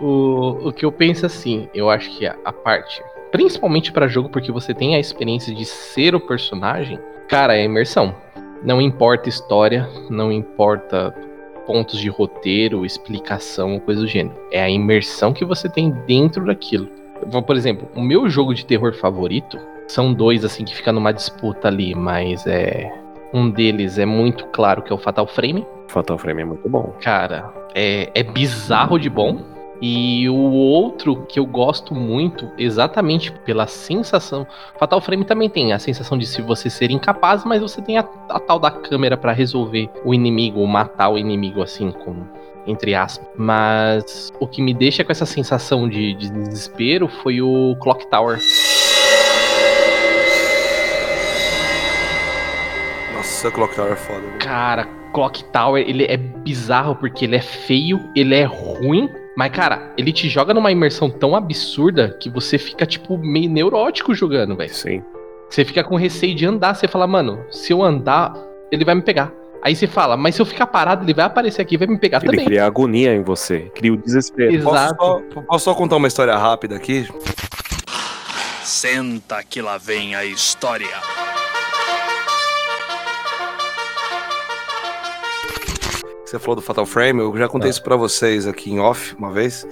O, 0.00 0.68
o 0.68 0.72
que 0.72 0.84
eu 0.84 0.92
penso 0.92 1.26
assim, 1.26 1.68
eu 1.74 1.90
acho 1.90 2.10
que 2.16 2.26
a, 2.26 2.36
a 2.44 2.52
parte, 2.52 3.02
principalmente 3.32 3.92
pra 3.92 4.06
jogo, 4.06 4.28
porque 4.28 4.52
você 4.52 4.72
tem 4.72 4.94
a 4.94 5.00
experiência 5.00 5.54
de 5.54 5.64
ser 5.64 6.14
o 6.14 6.20
personagem, 6.20 6.98
cara, 7.28 7.56
é 7.56 7.64
imersão. 7.64 8.14
Não 8.62 8.80
importa 8.80 9.28
história, 9.28 9.88
não 10.08 10.32
importa 10.32 11.14
pontos 11.66 11.98
de 11.98 12.08
roteiro, 12.08 12.86
explicação, 12.86 13.78
coisa 13.80 14.00
do 14.00 14.06
gênero. 14.06 14.36
É 14.50 14.62
a 14.62 14.70
imersão 14.70 15.32
que 15.32 15.44
você 15.44 15.68
tem 15.68 15.90
dentro 16.06 16.46
daquilo. 16.46 16.88
Por 17.46 17.56
exemplo, 17.56 17.88
o 17.94 18.00
meu 18.00 18.28
jogo 18.30 18.54
de 18.54 18.64
terror 18.64 18.94
favorito 18.94 19.58
são 19.88 20.12
dois 20.12 20.44
assim 20.44 20.64
que 20.64 20.76
ficam 20.76 20.92
numa 20.92 21.12
disputa 21.12 21.66
ali, 21.66 21.94
mas 21.94 22.46
é 22.46 22.92
um 23.32 23.50
deles 23.50 23.98
é 23.98 24.06
muito 24.06 24.46
claro 24.46 24.82
que 24.82 24.92
é 24.92 24.94
o 24.94 24.98
Fatal 24.98 25.26
Frame. 25.26 25.66
Fatal 25.88 26.18
Frame 26.18 26.42
é 26.42 26.44
muito 26.44 26.68
bom. 26.68 26.94
Cara, 27.00 27.52
é, 27.74 28.10
é 28.14 28.22
bizarro 28.22 28.98
de 28.98 29.08
bom. 29.08 29.38
E 29.80 30.28
o 30.28 30.34
outro 30.34 31.24
que 31.28 31.38
eu 31.38 31.46
gosto 31.46 31.94
muito, 31.94 32.50
exatamente 32.58 33.30
pela 33.30 33.66
sensação. 33.68 34.44
Fatal 34.76 35.00
Frame 35.00 35.24
também 35.24 35.48
tem 35.48 35.72
a 35.72 35.78
sensação 35.78 36.18
de 36.18 36.26
se 36.26 36.42
você 36.42 36.68
ser 36.68 36.90
incapaz, 36.90 37.44
mas 37.44 37.62
você 37.62 37.80
tem 37.80 37.96
a, 37.96 38.04
a 38.28 38.40
tal 38.40 38.58
da 38.58 38.72
câmera 38.72 39.16
pra 39.16 39.32
resolver 39.32 39.88
o 40.04 40.12
inimigo, 40.12 40.58
ou 40.58 40.66
matar 40.66 41.10
o 41.10 41.18
inimigo, 41.18 41.62
assim, 41.62 41.92
com, 41.92 42.24
entre 42.66 42.96
aspas. 42.96 43.28
Mas 43.36 44.32
o 44.40 44.48
que 44.48 44.60
me 44.60 44.74
deixa 44.74 45.04
com 45.04 45.12
essa 45.12 45.26
sensação 45.26 45.88
de, 45.88 46.12
de 46.14 46.28
desespero 46.28 47.06
foi 47.06 47.40
o 47.40 47.76
Clock 47.80 48.04
Tower. 48.10 48.40
Nossa, 53.38 53.52
Clock 53.52 53.76
Tower 53.76 53.92
é 53.92 53.96
foda. 53.96 54.26
Cara, 54.40 54.84
Clock 55.14 55.44
Tower, 55.52 55.88
ele 55.88 56.04
é 56.06 56.16
bizarro 56.16 56.96
porque 56.96 57.24
ele 57.24 57.36
é 57.36 57.40
feio, 57.40 58.00
ele 58.16 58.34
é 58.34 58.42
ruim, 58.42 59.08
mas 59.36 59.52
cara, 59.52 59.92
ele 59.96 60.12
te 60.12 60.28
joga 60.28 60.52
numa 60.52 60.72
imersão 60.72 61.08
tão 61.08 61.36
absurda 61.36 62.16
que 62.18 62.28
você 62.28 62.58
fica 62.58 62.84
tipo 62.84 63.16
meio 63.16 63.48
neurótico 63.48 64.12
jogando, 64.12 64.56
velho. 64.56 64.74
Sim. 64.74 65.04
Você 65.48 65.64
fica 65.64 65.84
com 65.84 65.94
receio 65.94 66.34
de 66.34 66.44
andar, 66.46 66.74
você 66.74 66.88
fala, 66.88 67.06
mano, 67.06 67.44
se 67.48 67.72
eu 67.72 67.80
andar, 67.80 68.34
ele 68.72 68.84
vai 68.84 68.96
me 68.96 69.02
pegar. 69.02 69.32
Aí 69.62 69.76
você 69.76 69.86
fala, 69.86 70.16
mas 70.16 70.34
se 70.34 70.42
eu 70.42 70.46
ficar 70.46 70.66
parado, 70.66 71.04
ele 71.04 71.14
vai 71.14 71.24
aparecer 71.24 71.62
aqui 71.62 71.76
e 71.76 71.78
vai 71.78 71.86
me 71.86 71.96
pegar 71.96 72.18
Ele 72.18 72.30
também. 72.32 72.44
cria 72.44 72.66
agonia 72.66 73.14
em 73.14 73.22
você, 73.22 73.70
cria 73.72 73.92
o 73.92 73.96
desespero. 73.96 74.52
Exato. 74.52 74.96
Posso 74.96 75.22
só, 75.32 75.42
posso 75.42 75.64
só 75.66 75.74
contar 75.76 75.94
uma 75.94 76.08
história 76.08 76.36
rápida 76.36 76.74
aqui? 76.74 77.06
Senta 78.64 79.44
que 79.44 79.62
lá 79.62 79.78
vem 79.78 80.16
a 80.16 80.24
história. 80.24 81.27
Você 86.28 86.38
falou 86.38 86.56
do 86.56 86.60
Fatal 86.62 86.84
Frame, 86.84 87.20
eu 87.20 87.34
já 87.38 87.48
contei 87.48 87.68
Ah. 87.68 87.70
isso 87.70 87.82
pra 87.82 87.96
vocês 87.96 88.46
aqui 88.46 88.70
em 88.70 88.78
off 88.80 89.14
uma 89.18 89.32
vez. 89.32 89.66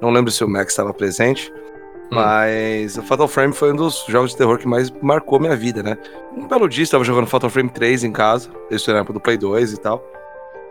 Não 0.00 0.08
lembro 0.10 0.30
se 0.30 0.42
o 0.42 0.48
Max 0.48 0.72
estava 0.72 0.94
presente. 0.94 1.52
Hum. 2.10 2.14
Mas 2.14 2.96
o 2.96 3.02
Fatal 3.02 3.28
Frame 3.28 3.52
foi 3.52 3.70
um 3.74 3.76
dos 3.76 4.06
jogos 4.08 4.30
de 4.30 4.38
terror 4.38 4.56
que 4.56 4.66
mais 4.66 4.90
marcou 5.02 5.38
minha 5.38 5.54
vida, 5.54 5.82
né? 5.82 5.98
Um 6.34 6.48
belo 6.48 6.66
dia, 6.70 6.82
estava 6.84 7.04
jogando 7.04 7.26
Fatal 7.26 7.50
Frame 7.50 7.68
3 7.68 8.04
em 8.04 8.12
casa. 8.12 8.48
Isso 8.70 8.90
era 8.90 9.04
do 9.04 9.20
Play 9.20 9.36
2 9.36 9.74
e 9.74 9.76
tal. 9.76 10.02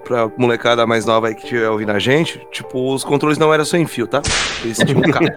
Pra 0.03 0.27
molecada 0.35 0.87
mais 0.87 1.05
nova 1.05 1.27
aí 1.27 1.35
que 1.35 1.43
estiver 1.43 1.69
ouvindo 1.69 1.91
a 1.91 1.99
gente, 1.99 2.39
tipo, 2.51 2.91
os 2.91 3.03
controles 3.03 3.37
não 3.37 3.53
eram 3.53 3.65
sem 3.65 3.85
fio, 3.85 4.07
tá? 4.07 4.23
Eles 4.63 4.77
tinham 4.79 4.97
um 4.97 5.11
cabo. 5.11 5.27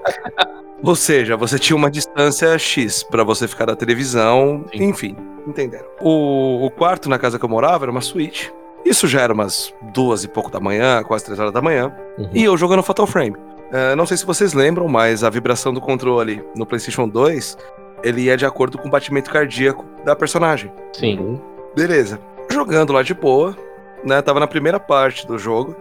Ou 0.82 0.96
seja, 0.96 1.36
você 1.36 1.58
tinha 1.58 1.76
uma 1.76 1.90
distância 1.90 2.56
X 2.58 3.02
pra 3.02 3.22
você 3.22 3.46
ficar 3.46 3.66
da 3.66 3.76
televisão, 3.76 4.64
Sim. 4.74 4.84
enfim, 4.84 5.16
entenderam. 5.46 5.86
O, 6.00 6.64
o 6.64 6.70
quarto 6.70 7.10
na 7.10 7.18
casa 7.18 7.38
que 7.38 7.44
eu 7.44 7.48
morava 7.50 7.84
era 7.84 7.90
uma 7.90 8.00
suíte. 8.00 8.50
Isso 8.84 9.06
já 9.08 9.20
era 9.22 9.32
umas 9.32 9.72
duas 9.94 10.24
e 10.24 10.28
pouco 10.28 10.50
da 10.50 10.60
manhã, 10.60 11.02
quase 11.02 11.24
três 11.24 11.38
horas 11.38 11.52
da 11.52 11.62
manhã. 11.62 11.92
Uhum. 12.18 12.30
E 12.34 12.44
eu 12.44 12.56
jogando 12.56 12.82
Fatal 12.82 13.06
Frame. 13.06 13.36
É, 13.72 13.94
não 13.96 14.06
sei 14.06 14.16
se 14.16 14.26
vocês 14.26 14.52
lembram, 14.52 14.86
mas 14.88 15.24
a 15.24 15.30
vibração 15.30 15.72
do 15.72 15.80
controle 15.80 16.44
no 16.54 16.66
PlayStation 16.66 17.08
2 17.08 17.56
ele 18.02 18.28
é 18.28 18.36
de 18.36 18.44
acordo 18.44 18.76
com 18.78 18.86
o 18.86 18.90
batimento 18.90 19.30
cardíaco 19.30 19.84
da 20.04 20.14
personagem. 20.14 20.70
Sim. 20.92 21.40
Beleza. 21.74 22.20
Jogando 22.50 22.92
lá 22.92 23.02
de 23.02 23.14
boa, 23.14 23.56
né? 24.04 24.20
Tava 24.20 24.38
na 24.38 24.46
primeira 24.46 24.78
parte 24.78 25.26
do 25.26 25.38
jogo, 25.38 25.74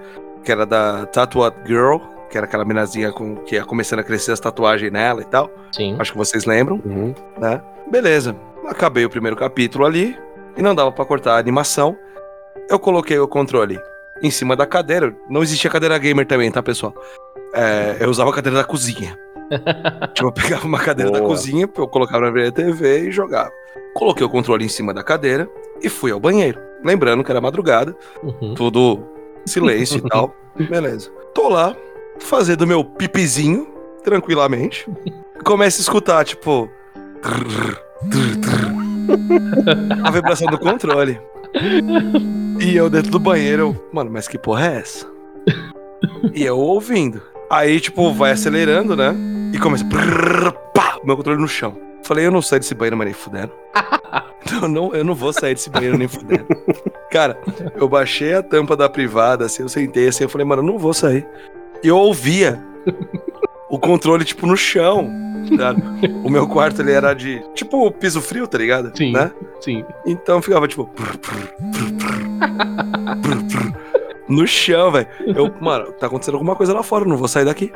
que 0.44 0.52
era 0.52 0.66
da 0.66 1.06
Tattooed 1.08 1.56
Girl, 1.68 1.98
que 2.30 2.38
era 2.38 2.46
aquela 2.48 2.64
minazinha 2.64 3.12
com, 3.12 3.36
que 3.36 3.56
ia 3.56 3.66
começando 3.66 4.00
a 4.00 4.04
crescer 4.04 4.32
as 4.32 4.40
tatuagens 4.40 4.92
nela 4.92 5.22
e 5.22 5.26
tal. 5.26 5.52
Sim. 5.74 5.98
Acho 6.00 6.14
que 6.14 6.18
vocês 6.18 6.46
lembram, 6.46 6.82
Uhum. 6.86 7.14
né? 7.38 7.62
Beleza. 7.92 8.34
Acabei 8.66 9.04
o 9.04 9.10
primeiro 9.10 9.36
capítulo 9.36 9.86
ali 9.86 10.18
e 10.56 10.62
não 10.62 10.74
dava 10.74 10.92
pra 10.92 11.04
cortar 11.04 11.36
a 11.36 11.38
animação. 11.38 11.98
Eu 12.70 12.80
coloquei 12.80 13.18
o 13.20 13.28
controle 13.28 13.80
em 14.22 14.32
cima 14.32 14.56
da 14.56 14.66
cadeira. 14.66 15.16
Não 15.30 15.44
existia 15.44 15.70
cadeira 15.70 15.98
gamer 15.98 16.26
também, 16.26 16.52
tá, 16.52 16.62
pessoal? 16.64 16.94
É, 17.54 17.98
eu 18.00 18.10
usava 18.10 18.30
a 18.30 18.34
cadeira 18.34 18.58
da 18.60 18.64
cozinha. 18.64 19.18
tipo, 20.14 20.28
eu 20.28 20.32
pegava 20.32 20.66
uma 20.66 20.80
cadeira 20.80 21.12
da 21.12 21.20
Boa. 21.20 21.30
cozinha, 21.30 21.70
eu 21.78 21.88
colocava 21.88 22.26
na 22.26 22.32
minha 22.32 22.52
TV 22.52 23.10
e 23.10 23.12
jogava. 23.12 23.52
Coloquei 23.94 24.26
o 24.26 24.30
controle 24.30 24.66
em 24.66 24.70
cima 24.70 24.94
da 24.94 25.04
cadeira 25.04 25.48
e 25.82 25.90
fui 25.90 26.12
ao 26.12 26.20
banheiro. 26.20 26.60
Lembrando 26.84 27.24
que 27.24 27.32
era 27.32 27.40
madrugada, 27.42 27.96
Uhum. 28.24 28.54
tudo 28.56 29.04
silêncio 29.46 29.98
e 29.98 30.10
tal. 30.10 30.34
Beleza. 30.70 31.12
Tô 31.34 31.50
lá, 31.50 31.76
fazendo 32.20 32.66
meu 32.66 32.84
pipizinho, 32.84 33.68
tranquilamente. 34.04 34.90
Começo 35.44 35.80
a 35.80 35.82
escutar, 35.82 36.24
tipo. 36.26 36.70
trrr, 37.22 37.78
trrr, 38.10 38.38
trrr. 38.42 38.74
A 40.08 40.12
vibração 40.12 40.48
do 40.48 40.58
controle. 40.58 41.20
E 42.60 42.76
eu 42.76 42.90
dentro 42.90 43.12
do 43.12 43.20
banheiro, 43.20 43.62
eu, 43.62 43.90
mano, 43.92 44.10
mas 44.12 44.28
que 44.28 44.38
porra 44.38 44.68
é 44.68 44.78
essa? 44.78 45.08
E 46.34 46.44
eu 46.44 46.58
ouvindo. 46.58 47.22
Aí, 47.50 47.80
tipo, 47.80 48.12
vai 48.14 48.32
acelerando, 48.32 48.96
né? 48.96 49.14
E 49.54 49.60
começa. 49.60 49.86
prrr, 49.86 50.52
pá, 50.74 51.00
meu 51.04 51.16
controle 51.16 51.40
no 51.40 51.48
chão. 51.48 51.78
Falei, 52.04 52.26
eu 52.26 52.32
não 52.32 52.42
saio 52.42 52.60
desse 52.60 52.76
banheiro, 52.76 52.98
mas 52.98 53.06
nem 53.06 53.14
fudendo. 53.14 53.52
Eu 54.62 54.68
não, 54.68 54.94
eu 54.94 55.06
não 55.06 55.16
vou 55.16 55.32
sair 55.32 55.54
desse 55.56 55.70
banheiro 55.70 55.98
nem 55.98 56.08
fudendo. 56.08 56.46
Cara, 57.10 57.40
eu 57.76 57.88
baixei 57.88 58.34
a 58.34 58.44
tampa 58.44 58.76
da 58.76 58.90
privada, 58.90 59.46
assim, 59.46 59.64
eu 59.64 59.70
sentei 59.70 60.10
assim, 60.10 60.26
eu 60.26 60.30
falei, 60.30 60.46
mano, 60.46 60.62
eu 60.62 60.66
não 60.66 60.78
vou 60.78 60.94
sair. 60.94 61.26
E 61.82 61.88
eu 61.88 61.98
ouvia 61.98 62.62
o 63.74 63.80
controle, 63.80 64.24
tipo, 64.24 64.46
no 64.46 64.56
chão. 64.56 65.10
sabe? 65.58 65.82
O 66.24 66.30
meu 66.30 66.48
quarto, 66.48 66.80
ele 66.82 66.92
era 66.92 67.16
de, 67.16 67.44
tipo, 67.56 67.90
piso 67.92 68.22
frio, 68.22 68.48
tá 68.48 68.56
ligado? 68.56 68.96
Sim. 68.96 69.12
Né? 69.12 69.32
Sim. 69.60 69.84
Então 70.06 70.44
ficava, 70.44 70.68
tipo... 70.68 70.86
prr, 70.86 71.18
prr, 71.18 71.48
prr, 73.24 73.74
no 74.30 74.46
chão, 74.46 74.92
velho. 74.92 75.08
Eu, 75.26 75.52
mano, 75.60 75.92
tá 75.94 76.06
acontecendo 76.06 76.36
alguma 76.36 76.56
coisa 76.56 76.72
lá 76.72 76.84
fora, 76.84 77.04
não 77.04 77.18
vou 77.18 77.28
sair 77.28 77.46
daqui. 77.46 77.74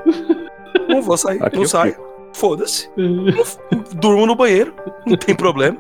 Não 0.88 1.02
vou 1.02 1.18
sair, 1.18 1.42
Aqui 1.44 1.58
não 1.58 1.66
saio. 1.66 1.96
Foda-se. 2.38 2.88
Durmo 3.96 4.28
no 4.28 4.36
banheiro, 4.36 4.72
não 5.08 5.18
tem 5.18 5.36
problema. 5.36 5.76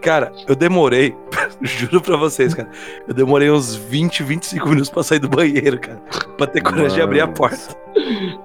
Cara, 0.00 0.30
eu 0.46 0.54
demorei, 0.54 1.12
juro 1.60 2.00
pra 2.00 2.16
vocês, 2.16 2.54
cara. 2.54 2.68
Eu 3.08 3.12
demorei 3.12 3.50
uns 3.50 3.74
20, 3.74 4.22
25 4.22 4.68
minutos 4.68 4.88
pra 4.88 5.02
sair 5.02 5.18
do 5.18 5.28
banheiro, 5.28 5.80
cara. 5.80 6.00
Pra 6.38 6.46
ter 6.46 6.60
coragem 6.60 6.94
de 6.94 7.02
abrir 7.02 7.20
a 7.22 7.26
porta. 7.26 7.76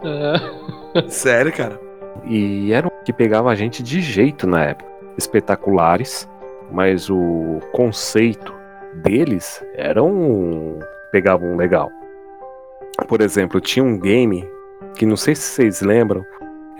Ah, 0.03 1.03
Sério, 1.07 1.53
cara. 1.53 1.79
E 2.25 2.73
era 2.73 2.87
um 2.87 3.03
que 3.05 3.13
pegava 3.13 3.51
a 3.51 3.55
gente 3.55 3.83
de 3.83 4.01
jeito 4.01 4.47
na 4.47 4.63
época. 4.63 4.89
Espetaculares, 5.15 6.27
mas 6.71 7.11
o 7.11 7.59
conceito 7.73 8.51
deles 9.03 9.63
era 9.75 10.01
um. 10.03 10.79
pegavam 11.11 11.55
legal. 11.55 11.91
Por 13.07 13.21
exemplo, 13.21 13.61
tinha 13.61 13.85
um 13.85 13.99
game 13.99 14.49
que 14.95 15.05
não 15.05 15.15
sei 15.15 15.35
se 15.35 15.43
vocês 15.43 15.81
lembram, 15.81 16.25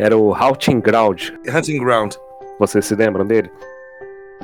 era 0.02 0.18
o 0.18 0.34
Haunting 0.34 0.80
Ground. 0.80 1.30
Hunting 1.48 1.78
Ground, 1.80 2.16
Vocês 2.60 2.86
se 2.86 2.96
lembram 2.96 3.24
dele? 3.26 3.52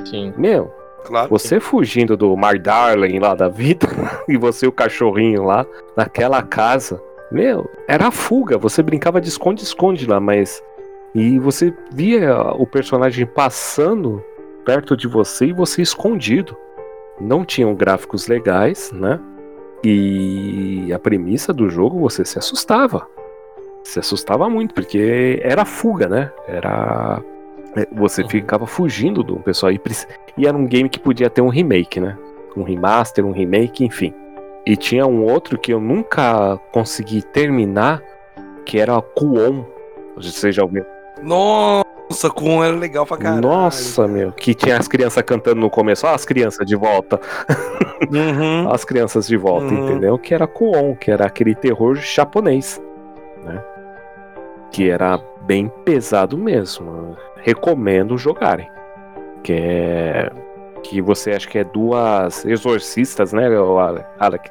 sim. 0.04 0.32
Meu, 0.36 0.72
claro. 1.04 1.28
você 1.28 1.58
fugindo 1.58 2.16
do 2.16 2.36
Mar 2.36 2.56
Darling 2.58 3.18
lá 3.18 3.34
da 3.34 3.48
vida 3.48 3.88
e 4.28 4.36
você 4.36 4.68
o 4.68 4.72
cachorrinho 4.72 5.42
lá 5.42 5.66
naquela 5.96 6.40
casa. 6.42 7.02
Meu, 7.32 7.68
era 7.88 8.06
a 8.06 8.10
fuga. 8.12 8.56
Você 8.56 8.82
brincava 8.82 9.20
de 9.20 9.28
esconde-esconde 9.28 10.06
lá, 10.06 10.20
mas. 10.20 10.62
E 11.14 11.38
você 11.40 11.74
via 11.90 12.40
o 12.52 12.64
personagem 12.64 13.26
passando 13.26 14.22
perto 14.64 14.96
de 14.96 15.08
você 15.08 15.46
e 15.46 15.52
você 15.52 15.82
escondido. 15.82 16.56
Não 17.20 17.44
tinham 17.44 17.74
gráficos 17.74 18.28
legais, 18.28 18.92
né? 18.92 19.18
E 19.82 20.92
a 20.92 20.98
premissa 20.98 21.52
do 21.52 21.68
jogo 21.68 21.98
você 21.98 22.24
se 22.24 22.38
assustava. 22.38 23.06
Se 23.84 23.98
assustava 23.98 24.48
muito, 24.50 24.74
porque 24.74 25.40
era 25.42 25.64
fuga, 25.64 26.08
né? 26.08 26.30
Era. 26.46 27.22
é, 27.76 27.86
Você 27.92 28.22
ficava 28.28 28.66
fugindo 28.66 29.22
do 29.22 29.36
pessoal. 29.36 29.72
E 29.72 29.80
e 30.36 30.46
era 30.46 30.56
um 30.56 30.66
game 30.66 30.88
que 30.88 30.98
podia 31.00 31.30
ter 31.30 31.40
um 31.40 31.48
remake, 31.48 31.98
né? 32.00 32.16
Um 32.56 32.62
remaster, 32.62 33.24
um 33.24 33.32
remake, 33.32 33.84
enfim. 33.84 34.12
E 34.66 34.76
tinha 34.76 35.06
um 35.06 35.24
outro 35.24 35.58
que 35.58 35.72
eu 35.72 35.80
nunca 35.80 36.58
consegui 36.72 37.22
terminar, 37.22 38.02
que 38.66 38.78
era 38.78 39.00
Kuon. 39.00 39.64
Você 40.16 40.52
já 40.52 40.62
ouviu? 40.62 40.84
Nossa, 41.22 42.28
com 42.34 42.62
era 42.62 42.74
legal 42.76 43.06
pra 43.06 43.16
caralho. 43.16 43.40
Nossa, 43.42 44.06
meu. 44.06 44.32
Que 44.32 44.54
tinha 44.54 44.76
as 44.76 44.86
crianças 44.88 45.22
cantando 45.22 45.60
no 45.60 45.70
começo. 45.70 46.06
Ó, 46.06 46.10
as 46.14 46.24
crianças 46.24 46.66
de 46.66 46.76
volta. 46.76 47.18
Uhum. 48.12 48.68
As 48.70 48.84
crianças 48.84 49.26
de 49.26 49.36
volta, 49.36 49.66
Uhum. 49.66 49.88
entendeu? 49.90 50.18
Que 50.18 50.34
era 50.34 50.46
Kuon, 50.46 50.94
que 50.94 51.10
era 51.10 51.26
aquele 51.26 51.54
terror 51.54 51.96
japonês, 51.96 52.80
né? 53.44 53.62
Que 54.70 54.90
era 54.90 55.20
bem 55.42 55.68
pesado 55.84 56.36
mesmo. 56.36 57.16
Recomendo 57.36 58.18
jogarem. 58.18 58.70
Que 59.42 59.52
é. 59.52 60.30
Que 60.82 61.00
você 61.02 61.32
acha 61.32 61.48
que 61.48 61.58
é 61.58 61.64
duas 61.64 62.44
exorcistas, 62.44 63.32
né, 63.32 63.48
Alec? 64.18 64.50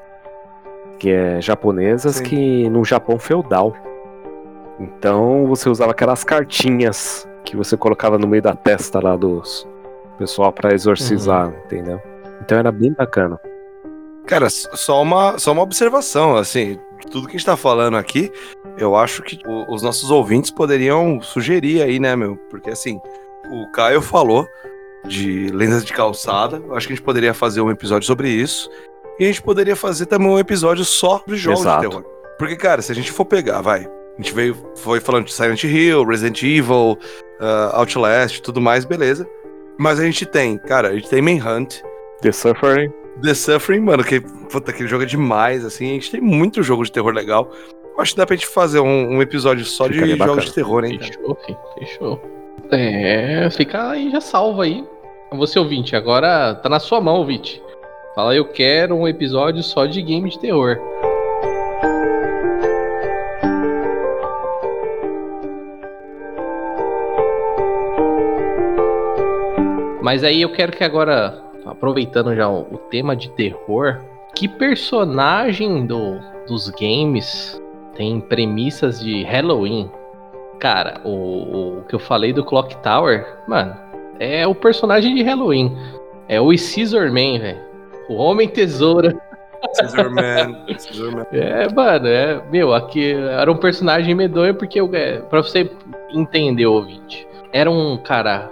que 0.97 1.11
é 1.11 1.41
japonesas, 1.41 2.15
Sim. 2.15 2.23
que 2.23 2.69
no 2.69 2.83
Japão 2.83 3.17
feudal. 3.17 3.75
Então 4.79 5.45
você 5.47 5.69
usava 5.69 5.91
aquelas 5.91 6.23
cartinhas 6.23 7.27
que 7.43 7.55
você 7.55 7.77
colocava 7.77 8.17
no 8.17 8.27
meio 8.27 8.41
da 8.41 8.53
testa 8.53 8.99
lá 9.01 9.15
dos 9.15 9.67
pessoal 10.17 10.51
pra 10.51 10.73
exorcizar, 10.73 11.53
entendeu? 11.65 12.01
Então 12.41 12.57
era 12.57 12.71
bem 12.71 12.91
bacana. 12.91 13.39
Cara, 14.25 14.49
só 14.49 15.01
uma, 15.01 15.37
só 15.37 15.53
uma 15.53 15.61
observação, 15.61 16.35
assim, 16.35 16.77
tudo 17.11 17.27
que 17.27 17.35
a 17.35 17.37
gente 17.37 17.45
tá 17.45 17.57
falando 17.57 17.97
aqui, 17.97 18.31
eu 18.77 18.95
acho 18.95 19.21
que 19.23 19.39
o- 19.47 19.73
os 19.73 19.81
nossos 19.81 20.11
ouvintes 20.11 20.51
poderiam 20.51 21.21
sugerir 21.21 21.81
aí, 21.81 21.99
né, 21.99 22.15
meu? 22.15 22.35
Porque 22.49 22.69
assim, 22.69 22.99
o 23.51 23.71
Caio 23.71 24.01
falou 24.01 24.45
de 25.07 25.47
lendas 25.49 25.85
de 25.85 25.93
calçada, 25.93 26.57
eu 26.65 26.75
acho 26.75 26.87
que 26.87 26.93
a 26.93 26.95
gente 26.95 27.05
poderia 27.05 27.33
fazer 27.33 27.61
um 27.61 27.71
episódio 27.71 28.05
sobre 28.05 28.29
isso, 28.29 28.69
e 29.19 29.23
a 29.23 29.27
gente 29.27 29.41
poderia 29.41 29.75
fazer 29.75 30.05
também 30.05 30.27
um 30.27 30.39
episódio 30.39 30.83
só 30.83 31.23
de 31.25 31.35
jogos 31.35 31.61
Exato. 31.61 31.81
de 31.83 31.89
terror. 31.89 32.03
Porque, 32.37 32.55
cara, 32.55 32.81
se 32.81 32.91
a 32.91 32.95
gente 32.95 33.11
for 33.11 33.25
pegar, 33.25 33.61
vai, 33.61 33.85
a 33.85 34.21
gente 34.21 34.33
veio, 34.33 34.55
foi 34.75 34.99
falando 34.99 35.25
de 35.25 35.33
Silent 35.33 35.63
Hill, 35.63 36.03
Resident 36.05 36.43
Evil, 36.43 36.97
ah, 37.39 37.71
Outlast, 37.79 38.41
tudo 38.41 38.59
mais, 38.61 38.85
beleza. 38.85 39.27
Mas 39.79 39.99
a 39.99 40.03
gente 40.03 40.25
tem, 40.25 40.57
cara, 40.57 40.89
a 40.89 40.93
gente 40.93 41.09
tem 41.09 41.21
Manhunt, 41.21 41.81
The 42.21 42.31
Suffering. 42.31 42.91
The 43.21 43.33
Suffering, 43.33 43.79
mano, 43.81 44.03
que 44.03 44.19
puta, 44.21 44.71
aquele 44.71 44.87
jogo 44.87 45.03
é 45.03 45.07
demais, 45.07 45.65
assim. 45.65 45.91
A 45.91 45.93
gente 45.93 46.11
tem 46.11 46.21
muito 46.21 46.61
jogo 46.63 46.83
de 46.83 46.91
terror 46.91 47.13
legal. 47.13 47.51
Eu 47.95 48.01
acho 48.01 48.11
que 48.13 48.17
dá 48.17 48.25
pra 48.25 48.35
gente 48.35 48.47
fazer 48.47 48.79
um, 48.79 49.15
um 49.15 49.21
episódio 49.21 49.65
só 49.65 49.87
de 49.87 49.95
Ficaria 49.95 50.15
jogos 50.15 50.27
bacana. 50.35 50.45
de 50.47 50.53
terror, 50.53 50.85
hein? 50.85 50.99
cara? 50.99 51.11
Fechou, 51.11 51.35
filho. 51.45 51.57
Fechou. 51.79 52.21
É, 52.71 53.49
fica 53.49 53.89
aí, 53.91 54.11
já 54.11 54.21
salva 54.21 54.63
aí. 54.63 54.83
Você, 55.31 55.57
ouvinte, 55.59 55.95
agora 55.95 56.55
tá 56.55 56.69
na 56.69 56.79
sua 56.79 57.01
mão, 57.01 57.15
ouvinte. 57.17 57.61
Fala, 58.15 58.35
eu 58.35 58.45
quero 58.45 58.95
um 58.95 59.07
episódio 59.07 59.61
só 59.63 59.85
de 59.85 60.01
game 60.01 60.29
de 60.29 60.39
terror. 60.39 60.77
Mas 70.01 70.23
aí 70.23 70.41
eu 70.41 70.51
quero 70.51 70.71
que 70.71 70.83
agora, 70.83 71.43
aproveitando 71.69 72.35
já 72.35 72.49
o, 72.49 72.61
o 72.61 72.77
tema 72.77 73.15
de 73.15 73.29
terror, 73.31 73.99
que 74.35 74.47
personagem 74.47 75.85
do, 75.85 76.19
dos 76.47 76.69
games 76.69 77.61
tem 77.95 78.19
premissas 78.19 78.99
de 78.99 79.23
Halloween? 79.23 79.89
Cara, 80.59 81.01
o, 81.03 81.79
o 81.79 81.83
que 81.87 81.95
eu 81.95 81.99
falei 81.99 82.33
do 82.33 82.43
Clock 82.43 82.75
Tower, 82.77 83.25
mano, 83.47 83.75
é 84.19 84.45
o 84.47 84.55
personagem 84.55 85.15
de 85.15 85.23
Halloween. 85.23 85.75
É 86.27 86.41
o 86.41 86.55
Scissor 86.57 87.07
Man, 87.07 87.39
velho. 87.39 87.59
O 88.09 88.15
Homem 88.15 88.47
Tesoura. 88.47 89.15
Scissorman, 89.73 90.55
Scissorman. 90.77 91.25
É, 91.31 91.71
mano, 91.73 92.07
é. 92.07 92.41
Meu, 92.51 92.73
aqui 92.73 93.13
era 93.13 93.51
um 93.51 93.57
personagem 93.57 94.13
medonho 94.13 94.53
porque, 94.55 94.79
eu, 94.79 94.89
é, 94.93 95.19
pra 95.19 95.41
você 95.41 95.69
entender, 96.13 96.65
ouvinte, 96.65 97.27
era 97.51 97.69
um 97.69 97.97
cara 97.97 98.51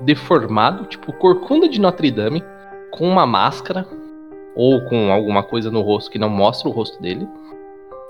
deformado, 0.00 0.84
tipo 0.84 1.12
corcunda 1.12 1.68
de 1.68 1.80
Notre 1.80 2.10
Dame, 2.10 2.42
com 2.90 3.08
uma 3.08 3.26
máscara 3.26 3.86
ou 4.54 4.80
com 4.86 5.12
alguma 5.12 5.42
coisa 5.42 5.70
no 5.70 5.82
rosto 5.82 6.10
que 6.10 6.18
não 6.18 6.30
mostra 6.30 6.68
o 6.68 6.72
rosto 6.72 7.00
dele. 7.00 7.28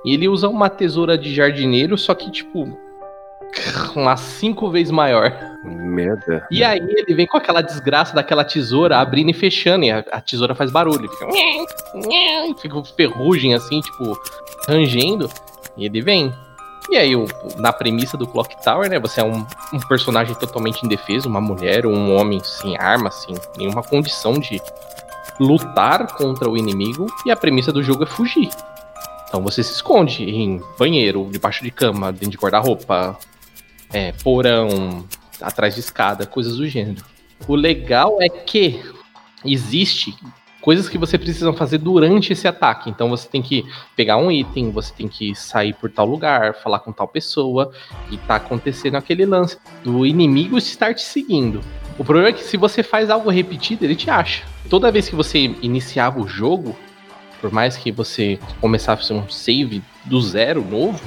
E 0.04 0.14
ele 0.14 0.28
usa 0.28 0.48
uma 0.48 0.70
tesoura 0.70 1.18
de 1.18 1.34
jardineiro, 1.34 1.98
só 1.98 2.14
que, 2.14 2.30
tipo, 2.30 2.78
umas 3.96 4.20
cinco 4.20 4.70
vezes 4.70 4.92
maior. 4.92 5.32
Merda. 5.64 6.46
E 6.48 6.62
aí 6.62 6.78
ele 6.78 7.14
vem 7.14 7.26
com 7.26 7.36
aquela 7.36 7.60
desgraça 7.60 8.14
daquela 8.14 8.44
tesoura 8.44 8.98
abrindo 8.98 9.30
e 9.30 9.34
fechando, 9.34 9.84
e 9.84 9.90
a, 9.90 10.04
a 10.12 10.20
tesoura 10.20 10.54
faz 10.54 10.70
barulho. 10.70 11.08
Fica, 11.10 11.26
fica 12.60 12.84
ferrugem 12.96 13.54
assim, 13.54 13.80
tipo, 13.80 14.16
rangendo. 14.68 15.28
E 15.76 15.86
ele 15.86 16.00
vem. 16.00 16.32
E 16.90 16.96
aí, 16.96 17.16
o- 17.16 17.26
na 17.56 17.72
premissa 17.72 18.16
do 18.16 18.26
Clock 18.26 18.62
Tower, 18.62 18.88
né? 18.88 18.98
Você 19.00 19.20
é 19.20 19.24
um, 19.24 19.44
um 19.72 19.80
personagem 19.88 20.34
totalmente 20.36 20.84
indefeso, 20.84 21.28
uma 21.28 21.40
mulher 21.40 21.84
ou 21.84 21.92
um 21.92 22.16
homem 22.16 22.40
sem 22.44 22.76
arma, 22.78 23.10
sem 23.10 23.34
nenhuma 23.56 23.82
condição 23.82 24.34
de 24.38 24.60
lutar 25.40 26.06
contra 26.16 26.48
o 26.48 26.56
inimigo. 26.56 27.06
E 27.26 27.30
a 27.30 27.36
premissa 27.36 27.72
do 27.72 27.82
jogo 27.82 28.04
é 28.04 28.06
fugir. 28.06 28.50
Então 29.28 29.42
você 29.42 29.62
se 29.62 29.72
esconde 29.72 30.24
em 30.24 30.62
banheiro, 30.78 31.28
debaixo 31.30 31.64
de 31.64 31.70
cama, 31.70 32.12
dentro 32.12 32.30
de 32.30 32.36
guarda-roupa, 32.36 33.18
é, 33.92 34.12
porão, 34.12 35.04
atrás 35.40 35.74
de 35.74 35.80
escada, 35.80 36.24
coisas 36.24 36.56
do 36.56 36.66
gênero. 36.68 37.04
O 37.48 37.54
legal 37.56 38.18
é 38.22 38.28
que 38.28 38.80
existe 39.44 40.16
coisas 40.66 40.88
que 40.88 40.98
você 40.98 41.16
precisa 41.16 41.52
fazer 41.52 41.78
durante 41.78 42.32
esse 42.32 42.48
ataque. 42.48 42.90
Então 42.90 43.08
você 43.08 43.28
tem 43.28 43.40
que 43.40 43.64
pegar 43.94 44.16
um 44.16 44.32
item, 44.32 44.72
você 44.72 44.92
tem 44.92 45.06
que 45.06 45.32
sair 45.32 45.72
por 45.72 45.88
tal 45.88 46.04
lugar, 46.06 46.54
falar 46.56 46.80
com 46.80 46.90
tal 46.90 47.06
pessoa, 47.06 47.70
e 48.10 48.16
tá 48.16 48.34
acontecendo 48.34 48.96
aquele 48.96 49.24
lance 49.24 49.56
do 49.84 50.04
inimigo 50.04 50.58
estar 50.58 50.92
te 50.92 51.02
seguindo. 51.02 51.60
O 51.96 52.02
problema 52.04 52.30
é 52.30 52.32
que 52.32 52.42
se 52.42 52.56
você 52.56 52.82
faz 52.82 53.10
algo 53.10 53.30
repetido, 53.30 53.84
ele 53.84 53.94
te 53.94 54.10
acha. 54.10 54.42
Toda 54.68 54.90
vez 54.90 55.08
que 55.08 55.14
você 55.14 55.38
iniciava 55.62 56.20
o 56.20 56.26
jogo, 56.26 56.74
por 57.40 57.52
mais 57.52 57.76
que 57.76 57.92
você 57.92 58.36
começasse 58.60 59.12
um 59.12 59.28
save 59.28 59.84
do 60.04 60.20
zero 60.20 60.64
novo, 60.68 61.00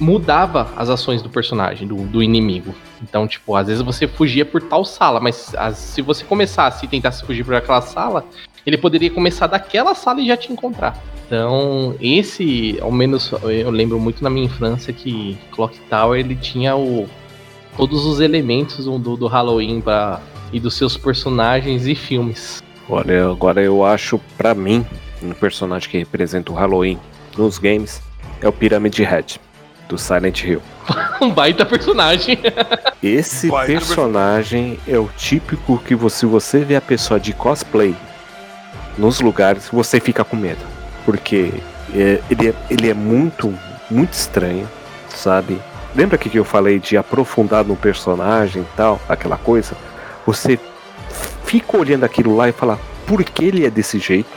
mudava 0.00 0.72
as 0.76 0.88
ações 0.88 1.22
do 1.22 1.28
personagem, 1.28 1.86
do, 1.86 1.96
do 2.06 2.22
inimigo. 2.22 2.74
Então, 3.02 3.26
tipo, 3.26 3.54
às 3.54 3.66
vezes 3.66 3.82
você 3.82 4.06
fugia 4.06 4.44
por 4.44 4.62
tal 4.62 4.84
sala, 4.84 5.20
mas 5.20 5.54
as- 5.56 5.76
se 5.78 6.02
você 6.02 6.24
começasse 6.24 6.84
e 6.84 6.88
tentasse 6.88 7.24
fugir 7.24 7.44
por 7.44 7.54
aquela 7.54 7.80
sala, 7.80 8.24
ele 8.66 8.78
poderia 8.78 9.10
começar 9.10 9.46
daquela 9.46 9.94
sala 9.94 10.20
e 10.20 10.26
já 10.26 10.36
te 10.36 10.52
encontrar. 10.52 10.96
Então, 11.26 11.94
esse, 12.00 12.78
ao 12.80 12.90
menos 12.90 13.30
eu 13.42 13.70
lembro 13.70 14.00
muito 14.00 14.24
na 14.24 14.30
minha 14.30 14.46
infância 14.46 14.92
que 14.92 15.36
Clock 15.52 15.78
Tower 15.90 16.18
ele 16.18 16.34
tinha 16.34 16.74
o, 16.74 17.06
todos 17.76 18.06
os 18.06 18.20
elementos 18.20 18.86
do, 18.86 18.98
do 18.98 19.26
Halloween 19.26 19.80
pra, 19.80 20.20
e 20.52 20.58
dos 20.58 20.74
seus 20.74 20.96
personagens 20.96 21.86
e 21.86 21.94
filmes. 21.94 22.62
Olha, 22.88 23.28
agora 23.28 23.62
eu 23.62 23.84
acho, 23.84 24.18
pra 24.38 24.54
mim, 24.54 24.84
um 25.22 25.32
personagem 25.32 25.90
que 25.90 25.98
representa 25.98 26.50
o 26.50 26.54
Halloween 26.54 26.98
nos 27.36 27.58
games 27.58 28.00
é 28.40 28.48
o 28.48 28.52
Pyramid 28.52 28.98
Head, 29.02 29.38
do 29.88 29.98
Silent 29.98 30.42
Hill. 30.42 30.62
Um 31.20 31.30
baita 31.30 31.66
personagem. 31.66 32.38
Esse 33.02 33.48
Baita 33.48 33.72
personagem 33.72 34.78
é 34.86 34.96
o 34.96 35.10
típico 35.16 35.76
que 35.78 35.94
você, 35.94 36.20
se 36.20 36.26
você 36.26 36.60
vê 36.60 36.76
a 36.76 36.80
pessoa 36.80 37.18
de 37.18 37.32
cosplay 37.32 37.94
nos 38.98 39.20
lugares, 39.20 39.68
você 39.72 40.00
fica 40.00 40.24
com 40.24 40.36
medo. 40.36 40.64
Porque 41.04 41.52
é, 41.94 42.20
ele, 42.28 42.48
é, 42.48 42.54
ele 42.68 42.90
é 42.90 42.94
muito, 42.94 43.54
muito 43.90 44.12
estranho, 44.12 44.68
sabe? 45.08 45.58
Lembra 45.94 46.18
que 46.18 46.36
eu 46.36 46.44
falei 46.44 46.78
de 46.78 46.96
aprofundar 46.96 47.64
no 47.64 47.76
personagem 47.76 48.62
e 48.62 48.76
tal, 48.76 49.00
aquela 49.08 49.38
coisa? 49.38 49.74
Você 50.26 50.58
fica 51.44 51.78
olhando 51.78 52.04
aquilo 52.04 52.36
lá 52.36 52.48
e 52.48 52.52
fala, 52.52 52.78
por 53.06 53.24
que 53.24 53.44
ele 53.44 53.64
é 53.64 53.70
desse 53.70 53.98
jeito? 53.98 54.28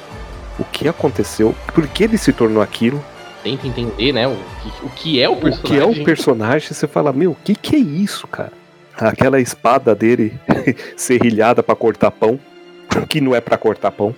O 0.57 0.63
que 0.63 0.88
aconteceu? 0.88 1.53
Por 1.73 1.88
que 1.88 2.03
ele 2.05 2.17
se 2.17 2.31
tornou 2.31 2.61
aquilo? 2.63 3.03
Tenta 3.43 3.67
entender, 3.67 4.13
né, 4.13 4.27
o 4.27 4.38
que, 4.61 4.85
o 4.85 4.89
que 4.89 5.21
é 5.21 5.27
o 5.27 5.33
O 5.33 5.38
personagem. 5.38 5.63
que 5.93 5.99
é 5.99 6.01
o 6.01 6.05
personagem? 6.05 6.67
Você 6.71 6.88
fala, 6.88 7.11
meu, 7.11 7.31
o 7.31 7.38
que, 7.43 7.55
que 7.55 7.75
é 7.75 7.79
isso, 7.79 8.27
cara? 8.27 8.53
Aquela 8.95 9.39
espada 9.41 9.95
dele 9.95 10.39
serrilhada 10.95 11.63
pra 11.63 11.75
cortar 11.75 12.11
pão, 12.11 12.39
que 13.09 13.19
não 13.19 13.35
é 13.35 13.41
pra 13.41 13.57
cortar 13.57 13.91
pão. 13.91 14.15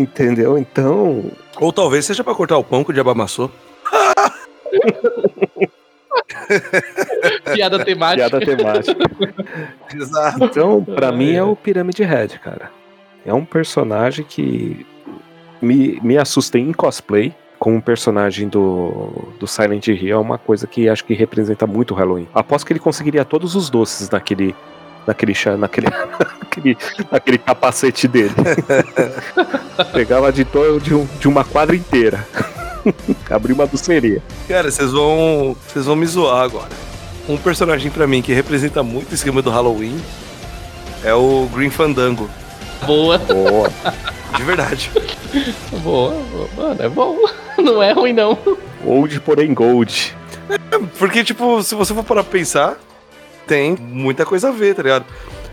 Entendeu? 0.00 0.56
Então, 0.56 1.30
Ou 1.58 1.72
talvez 1.72 2.06
seja 2.06 2.24
pra 2.24 2.34
cortar 2.34 2.56
o 2.56 2.64
pão 2.64 2.82
que 2.82 2.90
o 2.90 2.94
diabo 2.94 3.10
amassou. 3.10 3.50
Piada 7.52 7.84
temática. 7.84 8.30
piada 8.30 8.44
temática. 8.44 8.96
Exato. 9.94 10.44
Então, 10.44 10.82
pra 10.82 11.12
mim 11.12 11.34
é 11.34 11.42
o 11.42 11.54
Pyramid 11.54 12.00
Head, 12.02 12.38
cara. 12.38 12.70
É 13.24 13.34
um 13.34 13.44
personagem 13.44 14.24
que 14.24 14.86
me, 15.60 16.00
me 16.02 16.16
assustei 16.16 16.62
em 16.62 16.72
cosplay. 16.72 17.34
Com 17.58 17.74
um 17.76 17.80
personagem 17.80 18.48
do, 18.48 19.34
do 19.38 19.46
Silent 19.46 19.88
Hill 19.88 20.16
é 20.16 20.18
uma 20.18 20.38
coisa 20.38 20.66
que 20.66 20.88
acho 20.88 21.04
que 21.04 21.12
representa 21.12 21.66
muito 21.66 21.92
o 21.92 21.94
Halloween. 21.94 22.26
Aposto 22.32 22.66
que 22.66 22.72
ele 22.72 22.80
conseguiria 22.80 23.22
todos 23.22 23.54
os 23.54 23.68
doces 23.68 24.08
naquele. 24.08 24.56
Naquele, 25.06 25.34
chá- 25.34 25.56
naquele, 25.56 25.86
naquele, 26.40 26.76
naquele 27.10 27.38
capacete 27.38 28.06
dele. 28.06 28.34
Pegava 29.92 30.32
de, 30.32 30.44
to, 30.44 30.78
de, 30.80 30.94
um- 30.94 31.06
de 31.18 31.28
uma 31.28 31.44
quadra 31.44 31.74
inteira. 31.74 32.26
Abriu 33.30 33.54
uma 33.54 33.66
doceria. 33.66 34.22
Cara, 34.48 34.70
vocês 34.70 34.90
vão. 34.92 35.56
Vocês 35.68 35.84
vão 35.86 35.96
me 35.96 36.06
zoar 36.06 36.42
agora. 36.44 36.68
Um 37.28 37.36
personagem 37.36 37.90
pra 37.90 38.06
mim 38.06 38.22
que 38.22 38.32
representa 38.32 38.82
muito 38.82 39.12
o 39.12 39.14
esquema 39.14 39.40
do 39.42 39.50
Halloween 39.50 40.00
é 41.04 41.14
o 41.14 41.48
Green 41.54 41.70
Fandango. 41.70 42.28
Boa, 42.86 43.18
Boa. 43.18 43.70
De 44.36 44.42
verdade. 44.42 44.90
boa, 45.82 46.14
boa. 46.32 46.48
Mano, 46.56 46.82
é 46.82 46.88
bom. 46.88 47.16
Não 47.58 47.82
é 47.82 47.92
ruim, 47.92 48.12
não. 48.14 48.38
Old, 48.84 49.20
porém 49.20 49.52
gold. 49.52 50.16
Porque, 50.98 51.22
tipo, 51.22 51.62
se 51.62 51.74
você 51.74 51.92
for 51.94 52.02
parar 52.02 52.22
pra 52.24 52.32
pensar, 52.32 52.76
tem 53.50 53.76
muita 53.76 54.24
coisa 54.24 54.50
a 54.50 54.52
ver, 54.52 54.76
tá 54.76 54.82
ligado? 54.84 55.04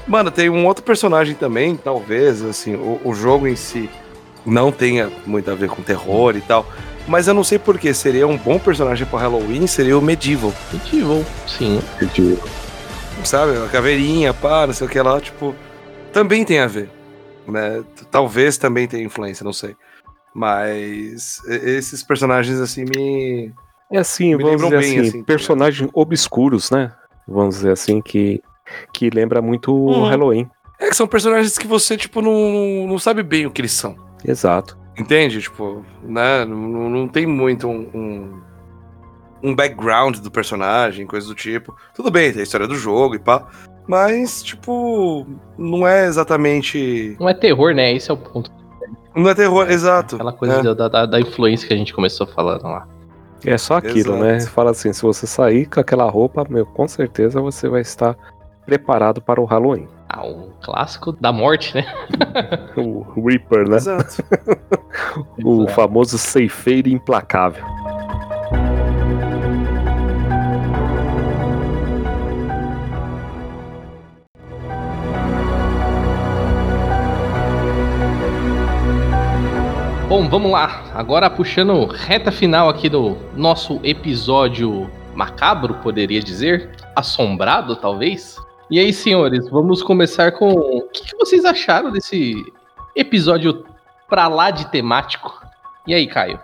Mano, 0.07 0.29
tem 0.29 0.51
um 0.51 0.67
outro 0.67 0.83
personagem 0.83 1.33
também, 1.33 1.75
talvez, 1.75 2.43
assim, 2.43 2.75
o, 2.75 3.01
o 3.03 3.11
jogo 3.15 3.47
em 3.47 3.55
si 3.55 3.89
não 4.45 4.71
tenha 4.71 5.11
muito 5.25 5.49
a 5.49 5.55
ver 5.55 5.67
com 5.67 5.81
terror 5.81 6.37
e 6.37 6.41
tal. 6.41 6.63
Mas 7.07 7.27
eu 7.27 7.33
não 7.33 7.43
sei 7.43 7.57
por 7.57 7.79
que 7.79 7.91
seria 7.95 8.27
um 8.27 8.37
bom 8.37 8.59
personagem 8.59 9.07
pro 9.07 9.17
Halloween, 9.17 9.65
seria 9.65 9.97
o 9.97 10.01
Medieval. 10.01 10.53
Medieval, 10.71 11.25
sim. 11.47 11.81
Medieval. 11.99 12.47
Sabe? 13.23 13.57
A 13.57 13.67
caveirinha, 13.67 14.31
pá, 14.31 14.67
não 14.67 14.75
sei 14.75 14.85
o 14.85 14.89
que 14.89 15.01
lá, 15.01 15.19
tipo. 15.19 15.55
Também 16.13 16.45
tem 16.45 16.59
a 16.59 16.67
ver. 16.67 16.91
Né? 17.47 17.83
Talvez 18.11 18.59
também 18.59 18.87
tenha 18.87 19.03
influência, 19.03 19.43
não 19.43 19.53
sei. 19.53 19.75
Mas 20.35 21.41
esses 21.47 22.03
personagens, 22.03 22.59
assim, 22.59 22.85
me. 22.85 23.51
É 23.91 23.97
assim, 23.97 24.35
Me 24.35 24.43
vamos 24.43 24.61
lembram 24.61 24.79
dizer 24.79 24.91
bem, 24.91 24.99
assim, 24.99 25.09
assim, 25.09 25.23
personagens 25.23 25.89
obscuros, 25.93 26.69
né? 26.69 26.91
Vamos 27.27 27.55
dizer 27.55 27.71
assim, 27.71 28.01
que, 28.01 28.41
que 28.93 29.09
lembra 29.09 29.41
muito 29.41 29.73
o 29.73 29.87
Uhum. 29.91 30.07
Halloween. 30.09 30.49
É 30.79 30.89
que 30.89 30.95
são 30.95 31.07
personagens 31.07 31.57
que 31.57 31.67
você, 31.67 31.97
tipo, 31.97 32.21
não, 32.21 32.87
não 32.87 32.99
sabe 32.99 33.23
bem 33.23 33.45
o 33.45 33.51
que 33.51 33.61
eles 33.61 33.71
são. 33.71 33.95
Exato. 34.23 34.77
Entende? 34.97 35.41
Tipo, 35.41 35.83
né? 36.03 36.45
Não, 36.45 36.89
não 36.89 37.07
tem 37.07 37.25
muito 37.25 37.67
um, 37.67 37.89
um, 37.93 38.41
um 39.49 39.55
background 39.55 40.17
do 40.17 40.29
personagem, 40.31 41.05
coisa 41.07 41.27
do 41.27 41.35
tipo. 41.35 41.75
Tudo 41.95 42.09
bem, 42.11 42.31
tem 42.31 42.39
a 42.41 42.43
história 42.43 42.67
do 42.67 42.75
jogo 42.75 43.15
e 43.15 43.19
pá. 43.19 43.47
Mas, 43.87 44.43
tipo, 44.43 45.25
não 45.57 45.87
é 45.87 46.05
exatamente. 46.05 47.15
Não 47.19 47.29
é 47.29 47.33
terror, 47.33 47.73
né? 47.73 47.93
Esse 47.93 48.11
é 48.11 48.13
o 48.13 48.17
ponto. 48.17 48.51
Não 49.15 49.29
é 49.29 49.33
terror, 49.33 49.69
exato. 49.71 50.15
Aquela 50.15 50.33
coisa 50.33 50.59
É. 50.59 50.75
da, 50.75 50.87
da, 50.87 51.05
da 51.05 51.19
influência 51.19 51.67
que 51.67 51.73
a 51.73 51.77
gente 51.77 51.93
começou 51.93 52.27
falando 52.27 52.63
lá. 52.63 52.87
É 53.45 53.57
só 53.57 53.75
aquilo, 53.77 54.15
Exato. 54.15 54.23
né? 54.23 54.39
Fala 54.41 54.71
assim, 54.71 54.91
se 54.91 55.01
você 55.01 55.27
sair 55.27 55.65
com 55.65 55.79
aquela 55.79 56.09
roupa, 56.09 56.45
meu, 56.49 56.65
com 56.65 56.87
certeza 56.87 57.39
você 57.39 57.69
vai 57.69 57.81
estar 57.81 58.15
preparado 58.65 59.21
para 59.21 59.39
o 59.39 59.45
Halloween. 59.45 59.87
Ah, 60.09 60.25
um 60.25 60.51
clássico 60.61 61.11
da 61.11 61.31
morte, 61.31 61.75
né? 61.75 61.85
O 62.77 63.01
Reaper, 63.27 63.67
né? 63.69 63.77
Exato. 63.77 64.23
O 65.43 65.63
Exato. 65.63 65.73
famoso 65.73 66.17
ceifeiro 66.17 66.89
implacável. 66.89 67.63
Bom, 80.07 80.29
vamos 80.29 80.49
lá. 80.49 80.85
Agora 80.93 81.29
puxando 81.29 81.85
reta 81.85 82.31
final 82.31 82.69
aqui 82.69 82.87
do 82.87 83.17
nosso 83.35 83.77
episódio 83.83 84.89
macabro, 85.13 85.73
poderia 85.83 86.21
dizer. 86.21 86.71
Assombrado, 86.95 87.75
talvez. 87.75 88.37
E 88.71 88.79
aí, 88.79 88.93
senhores, 88.93 89.49
vamos 89.49 89.83
começar 89.83 90.31
com. 90.31 90.49
O 90.49 90.83
que, 90.83 91.13
vocês 91.17 91.43
acharam 91.43 91.91
desse 91.91 92.33
episódio 92.95 93.65
pra 94.07 94.29
lá 94.29 94.49
de 94.49 94.71
temático? 94.71 95.41
E 95.85 95.93
aí, 95.93 96.07
Caio? 96.07 96.39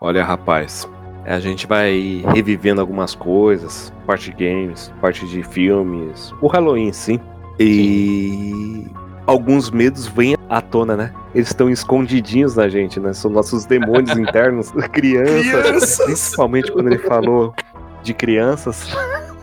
Olha, 0.00 0.24
rapaz, 0.24 0.88
a 1.26 1.38
gente 1.38 1.66
vai 1.66 2.24
revivendo 2.32 2.80
algumas 2.80 3.14
coisas, 3.14 3.92
parte 4.06 4.30
de 4.30 4.44
games, 4.44 4.90
parte 5.02 5.28
de 5.28 5.42
filmes, 5.42 6.32
o 6.40 6.46
Halloween 6.46 6.90
sim. 6.90 7.20
E 7.60 8.86
alguns 9.26 9.70
medos 9.70 10.06
vêm 10.06 10.36
à 10.48 10.60
tona, 10.60 10.96
né? 10.96 11.12
Eles 11.34 11.48
estão 11.48 11.68
escondidinhos 11.70 12.56
na 12.56 12.68
gente, 12.68 13.00
né? 13.00 13.12
São 13.12 13.30
nossos 13.30 13.64
demônios 13.64 14.16
internos, 14.18 14.70
crianças. 14.92 15.46
Crianças! 15.46 16.04
Principalmente 16.04 16.72
quando 16.72 16.88
ele 16.88 16.98
falou 16.98 17.54
de 18.02 18.14
crianças. 18.14 18.88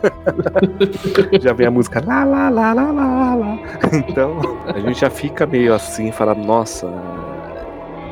já 1.40 1.52
vem 1.52 1.66
a 1.66 1.70
música 1.70 2.02
lá, 2.04 2.24
lá, 2.24 2.48
lá, 2.48 2.72
lá, 2.72 2.90
lá, 2.90 3.34
lá. 3.34 3.58
Então, 3.92 4.40
a 4.66 4.78
gente 4.80 5.00
já 5.00 5.10
fica 5.10 5.46
meio 5.46 5.74
assim, 5.74 6.10
fala, 6.10 6.34
nossa. 6.34 6.92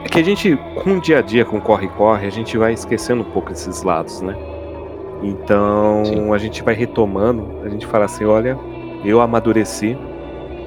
É 0.05 0.09
que 0.09 0.18
a 0.18 0.22
gente, 0.22 0.56
com 0.82 0.98
o 0.98 1.01
dia 1.01 1.18
a 1.18 1.22
dia, 1.22 1.44
com 1.44 1.60
corre-corre, 1.60 2.26
a 2.26 2.30
gente 2.30 2.56
vai 2.56 2.72
esquecendo 2.72 3.22
um 3.22 3.30
pouco 3.32 3.52
esses 3.52 3.82
lados, 3.82 4.20
né? 4.22 4.36
Então, 5.22 6.05
Sim. 6.05 6.32
a 6.32 6.38
gente 6.38 6.62
vai 6.62 6.74
retomando, 6.74 7.60
a 7.64 7.68
gente 7.68 7.86
fala 7.86 8.06
assim, 8.06 8.24
olha, 8.24 8.59
eu 9.05 9.20
amadureci, 9.20 9.98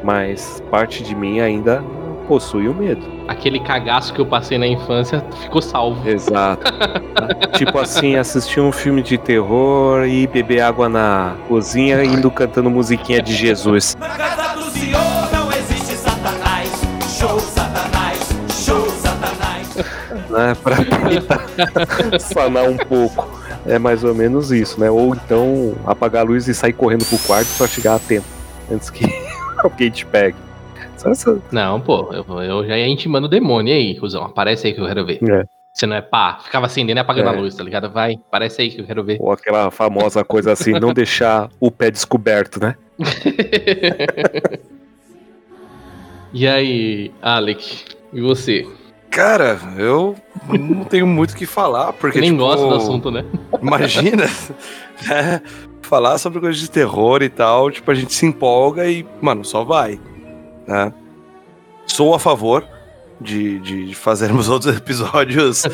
mas 0.04 0.62
parte 0.70 1.04
de 1.04 1.16
mim 1.16 1.40
ainda 1.40 1.84
possui 2.28 2.68
o 2.68 2.74
medo. 2.74 3.02
Aquele 3.28 3.60
cagaço 3.60 4.14
que 4.14 4.20
eu 4.20 4.26
passei 4.26 4.58
na 4.58 4.68
infância 4.68 5.24
ficou 5.42 5.62
salvo. 5.62 6.08
Exato. 6.08 6.64
tipo 7.58 7.78
assim, 7.78 8.16
assistir 8.16 8.60
um 8.60 8.72
filme 8.72 9.02
de 9.02 9.18
terror 9.18 10.06
e 10.06 10.28
beber 10.28 10.62
água 10.62 10.90
na 10.90 11.36
cozinha 11.48 12.04
indo 12.04 12.30
cantando 12.32 12.70
musiquinha 12.70 13.22
de 13.22 13.34
Jesus. 13.34 13.96
Na 14.00 14.10
casa 14.10 14.56
do 14.56 14.70
senhor 14.72 15.02
não 15.32 15.52
existe 15.52 15.96
satanás. 15.96 16.70
Show 17.18 17.40
satanás, 17.40 18.20
show 18.66 18.90
satanás. 18.90 19.76
Né, 20.30 20.56
pra 20.62 20.78
tentar 20.84 22.20
sanar 22.20 22.66
um 22.66 22.78
pouco. 22.78 23.44
É 23.66 23.80
mais 23.80 24.04
ou 24.04 24.14
menos 24.14 24.52
isso, 24.52 24.78
né? 24.80 24.92
Ou 24.92 25.16
então 25.16 25.74
apagar 25.86 26.24
a 26.24 26.26
luz 26.26 26.50
e 26.50 26.54
sair 26.54 26.74
correndo 26.74 27.06
pro 27.06 27.18
quarto 27.20 27.48
pra 27.58 27.66
chegar 27.66 27.96
a 27.96 28.00
tempo. 28.00 28.26
Antes 28.70 28.90
que 28.90 29.06
te 29.70 30.06
pegue. 30.06 30.38
Só 30.98 31.10
essa... 31.10 31.42
Não, 31.52 31.82
pô, 31.82 32.14
eu, 32.14 32.42
eu 32.42 32.68
já 32.68 32.78
ia 32.78 32.88
intimando 32.88 33.28
o 33.28 33.30
demônio. 33.30 33.74
E 33.74 33.78
aí, 33.78 34.00
cuzão? 34.00 34.24
Aparece 34.24 34.68
aí 34.68 34.74
que 34.74 34.82
eu 34.82 34.88
quero 34.88 35.06
ver. 35.06 35.20
É. 35.24 35.46
Você 35.74 35.88
não 35.88 35.96
é 35.96 36.02
pá, 36.02 36.38
ficava 36.44 36.68
acendendo 36.68 37.00
e 37.00 37.02
apagando 37.02 37.30
É. 37.30 37.36
a 37.36 37.40
luz, 37.40 37.56
tá 37.56 37.64
ligado? 37.64 37.90
Vai, 37.90 38.14
aparece 38.14 38.62
aí 38.62 38.70
que 38.70 38.80
eu 38.80 38.86
quero 38.86 39.04
ver. 39.04 39.18
Ou 39.20 39.32
aquela 39.32 39.72
famosa 39.72 40.24
coisa 40.24 40.52
assim, 40.52 40.72
não 40.74 40.94
deixar 40.94 41.50
o 41.60 41.72
pé 41.72 41.90
descoberto, 41.90 42.60
né? 42.60 42.76
e 46.32 46.48
aí, 46.48 47.12
Alec, 47.22 47.86
e 48.14 48.22
você? 48.22 48.68
Cara, 49.10 49.60
eu 49.78 50.16
não 50.48 50.84
tenho 50.86 51.08
muito 51.08 51.32
o 51.32 51.36
que 51.36 51.48
falar, 51.48 51.92
porque. 51.94 52.20
Nem 52.20 52.32
tipo, 52.32 52.44
gosta 52.44 52.68
do 52.68 52.76
assunto, 52.76 53.10
né? 53.10 53.26
Imagina, 53.62 54.26
né? 55.08 55.42
Falar 55.84 56.18
sobre 56.18 56.40
coisas 56.40 56.60
de 56.60 56.70
terror 56.70 57.22
e 57.22 57.30
tal, 57.30 57.70
tipo, 57.70 57.90
a 57.92 57.94
gente 57.94 58.14
se 58.14 58.26
empolga 58.26 58.88
e, 58.88 59.06
mano, 59.22 59.46
só 59.46 59.64
vai. 59.64 60.00
Né? 60.66 60.92
Sou 61.86 62.16
a 62.16 62.20
favor 62.20 62.66
de, 63.20 63.60
de 63.60 63.96
fazermos 63.96 64.48
outros 64.50 64.76
episódios 64.76 65.66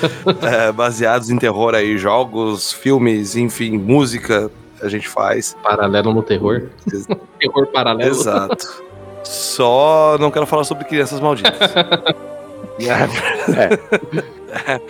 é, 0.41 0.71
baseados 0.73 1.29
em 1.29 1.37
terror 1.37 1.75
aí, 1.75 1.97
jogos, 1.97 2.73
filmes, 2.73 3.35
enfim, 3.35 3.77
música 3.77 4.51
a 4.81 4.87
gente 4.87 5.07
faz. 5.07 5.55
Paralelo 5.61 6.13
no 6.13 6.23
terror. 6.23 6.69
terror 7.39 7.67
paralelo. 7.67 8.11
Exato. 8.11 8.83
Só 9.23 10.17
não 10.19 10.31
quero 10.31 10.45
falar 10.45 10.63
sobre 10.63 10.85
crianças 10.85 11.19
malditas. 11.19 11.59
É. 12.79 13.79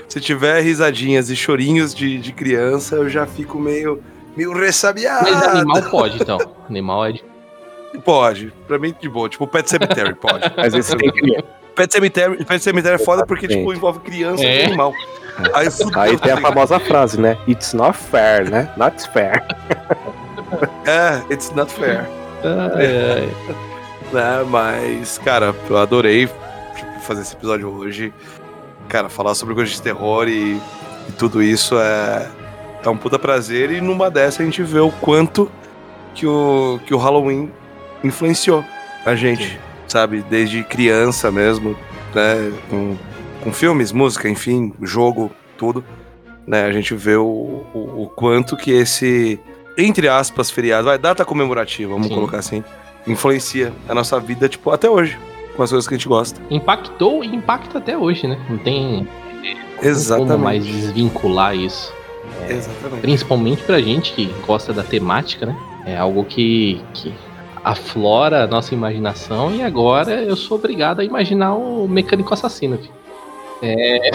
Se 0.07 0.21
tiver 0.21 0.61
risadinhas 0.61 1.29
e 1.29 1.35
chorinhos 1.35 1.93
de, 1.93 2.19
de 2.19 2.31
criança, 2.31 2.95
eu 2.95 3.09
já 3.09 3.25
fico 3.25 3.59
meio, 3.59 4.01
meio 4.39 4.53
ressabiado. 4.53 5.29
Mas 5.29 5.43
animal 5.43 5.83
pode, 5.91 6.21
então. 6.21 6.37
Animal 6.69 7.05
é 7.05 7.11
de... 7.11 7.23
Pode, 8.05 8.53
pra 8.67 8.79
mim 8.79 8.95
de 8.99 9.09
boa. 9.09 9.27
Tipo, 9.27 9.45
Pet 9.45 9.69
Cemetery 9.69 10.15
pode. 10.15 10.51
Mas 10.55 10.73
esse 10.73 10.95
tem 10.95 11.11
criança. 11.11 11.45
Pet 11.75 11.91
Cemetery, 11.91 12.45
Pet 12.45 12.63
Cemetery 12.63 12.95
é 12.95 13.05
foda 13.05 13.25
porque, 13.25 13.47
tipo, 13.47 13.73
envolve 13.73 13.99
criança 13.99 14.43
É. 14.43 14.61
e 14.61 14.65
animal. 14.65 14.93
Aí, 15.53 15.69
fudeu, 15.69 15.99
Aí 15.99 16.17
tem 16.17 16.31
a 16.31 16.35
tá 16.35 16.41
famosa 16.41 16.79
frase, 16.79 17.19
né? 17.19 17.37
It's 17.47 17.73
not 17.73 17.97
fair, 17.97 18.49
né? 18.49 18.71
Not 18.77 19.09
fair. 19.11 19.43
É, 20.87 21.21
it's 21.31 21.51
not 21.51 21.71
fair. 21.71 22.09
Ai, 22.43 22.87
ai. 23.21 23.55
né? 24.11 24.43
Mas, 24.49 25.19
cara, 25.19 25.53
eu 25.69 25.77
adorei 25.77 26.27
tipo, 26.75 26.99
fazer 27.01 27.21
esse 27.21 27.35
episódio 27.35 27.69
hoje. 27.69 28.11
Cara, 28.87 29.09
falar 29.09 29.35
sobre 29.35 29.53
coisas 29.53 29.75
de 29.75 29.79
terror 29.79 30.27
e, 30.27 30.55
e 31.07 31.11
tudo 31.19 31.43
isso 31.43 31.77
é, 31.77 32.27
é 32.83 32.89
um 32.89 32.97
puta 32.97 33.17
prazer. 33.19 33.71
E 33.71 33.81
numa 33.81 34.09
dessa 34.09 34.41
a 34.41 34.45
gente 34.45 34.61
vê 34.63 34.79
o 34.79 34.91
quanto 34.91 35.49
que 36.13 36.25
o, 36.25 36.79
que 36.85 36.93
o 36.93 36.97
Halloween 36.97 37.51
influenciou 38.03 38.63
a 39.05 39.15
gente, 39.15 39.59
sabe? 39.87 40.21
Desde 40.29 40.63
criança 40.63 41.31
mesmo, 41.31 41.75
né? 42.13 42.51
Com, 42.69 42.97
com 43.41 43.53
filmes, 43.53 43.91
música, 43.91 44.29
enfim, 44.29 44.73
jogo, 44.81 45.31
tudo. 45.57 45.83
Né? 46.45 46.65
A 46.65 46.71
gente 46.71 46.95
vê 46.95 47.15
o, 47.15 47.63
o, 47.73 48.03
o 48.03 48.11
quanto 48.15 48.57
que 48.57 48.71
esse, 48.71 49.39
entre 49.77 50.07
aspas, 50.07 50.49
feriado, 50.49 50.85
vai, 50.85 50.97
data 50.97 51.23
comemorativa, 51.23 51.91
vamos 51.91 52.07
Sim. 52.07 52.15
colocar 52.15 52.39
assim, 52.39 52.63
influencia 53.05 53.71
a 53.87 53.93
nossa 53.93 54.19
vida, 54.19 54.49
tipo, 54.49 54.71
até 54.71 54.89
hoje, 54.89 55.17
com 55.55 55.63
as 55.63 55.69
coisas 55.69 55.87
que 55.87 55.93
a 55.93 55.97
gente 55.97 56.07
gosta. 56.07 56.41
Impactou 56.49 57.23
e 57.23 57.27
impacta 57.27 57.77
até 57.77 57.97
hoje, 57.97 58.27
né? 58.27 58.39
Não 58.49 58.57
tem 58.57 59.07
Exatamente. 59.81 60.31
como 60.31 60.43
mais 60.43 60.65
desvincular 60.65 61.55
isso. 61.55 61.93
Exatamente. 62.47 63.01
Principalmente 63.01 63.63
pra 63.63 63.79
gente 63.81 64.13
que 64.13 64.25
gosta 64.45 64.71
da 64.71 64.83
temática, 64.83 65.45
né? 65.45 65.55
É 65.85 65.97
algo 65.97 66.23
que, 66.23 66.81
que 66.93 67.13
aflora 67.63 68.43
a 68.43 68.47
nossa 68.47 68.73
imaginação 68.73 69.53
e 69.55 69.63
agora 69.63 70.21
eu 70.21 70.35
sou 70.35 70.57
obrigado 70.57 70.99
a 70.99 71.03
imaginar 71.03 71.55
o 71.55 71.87
mecânico 71.87 72.33
assassino. 72.33 72.77
filho. 72.77 72.93
É... 73.61 74.11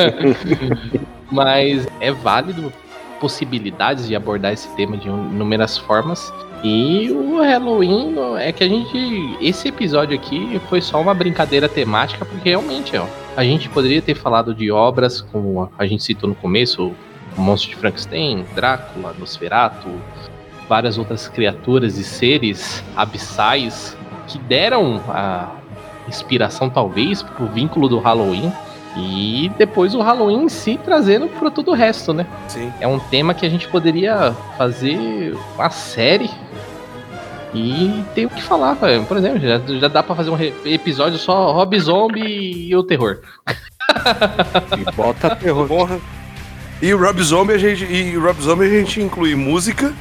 Mas 1.30 1.86
é 2.00 2.12
válido 2.12 2.72
possibilidades 3.20 4.06
de 4.06 4.14
abordar 4.14 4.52
esse 4.52 4.68
tema 4.76 4.96
de 4.96 5.08
inúmeras 5.08 5.78
formas. 5.78 6.32
E 6.62 7.10
o 7.10 7.40
Halloween 7.42 8.14
é 8.38 8.52
que 8.52 8.64
a 8.64 8.68
gente. 8.68 9.36
Esse 9.40 9.68
episódio 9.68 10.16
aqui 10.16 10.60
foi 10.68 10.80
só 10.80 11.00
uma 11.00 11.14
brincadeira 11.14 11.68
temática, 11.68 12.24
porque 12.24 12.50
realmente, 12.50 12.96
ó, 12.96 13.06
a 13.36 13.44
gente 13.44 13.68
poderia 13.68 14.00
ter 14.00 14.14
falado 14.14 14.54
de 14.54 14.70
obras 14.70 15.20
como 15.20 15.70
a 15.78 15.86
gente 15.86 16.02
citou 16.02 16.28
no 16.28 16.34
começo, 16.34 16.92
o 17.36 17.40
Monstro 17.40 17.70
de 17.70 17.76
Frankenstein, 17.76 18.44
Drácula, 18.54 19.14
Nosferatu, 19.18 19.88
várias 20.68 20.98
outras 20.98 21.28
criaturas 21.28 21.98
e 21.98 22.04
seres 22.04 22.82
abissais 22.96 23.96
que 24.26 24.38
deram 24.38 25.02
a 25.08 25.50
inspiração, 26.08 26.70
talvez, 26.70 27.22
pro 27.22 27.46
vínculo 27.46 27.88
do 27.88 27.98
Halloween. 27.98 28.52
E 28.96 29.50
depois 29.58 29.92
o 29.94 30.00
Halloween 30.00 30.44
em 30.44 30.48
si 30.48 30.78
trazendo 30.82 31.26
para 31.26 31.50
todo 31.50 31.72
o 31.72 31.74
resto, 31.74 32.12
né? 32.12 32.26
Sim. 32.46 32.72
É 32.80 32.86
um 32.86 32.98
tema 32.98 33.34
que 33.34 33.44
a 33.44 33.48
gente 33.48 33.66
poderia 33.66 34.32
fazer 34.56 35.36
uma 35.56 35.68
série 35.68 36.30
e 37.52 38.04
tem 38.14 38.26
o 38.26 38.30
que 38.30 38.42
falar, 38.42 38.74
velho. 38.74 39.04
Por 39.04 39.16
exemplo, 39.16 39.40
já, 39.40 39.58
já 39.58 39.88
dá 39.88 40.02
pra 40.02 40.14
fazer 40.14 40.30
um 40.30 40.38
episódio 40.64 41.18
só 41.18 41.52
Rob 41.52 41.78
Zombie 41.78 42.68
e 42.68 42.76
o 42.76 42.82
terror. 42.82 43.20
E 44.76 44.92
bota 44.92 45.36
terror. 45.36 45.66
Porra. 45.66 46.00
E 46.82 46.92
o 46.92 46.98
Rob 46.98 47.22
Zombie 47.22 47.54
a 47.54 47.58
gente, 47.58 47.84
e 47.84 48.16
o 48.16 48.20
Rob 48.20 48.42
Zombie 48.42 48.66
a 48.66 48.68
gente 48.68 49.00
inclui 49.00 49.34
música, 49.34 49.92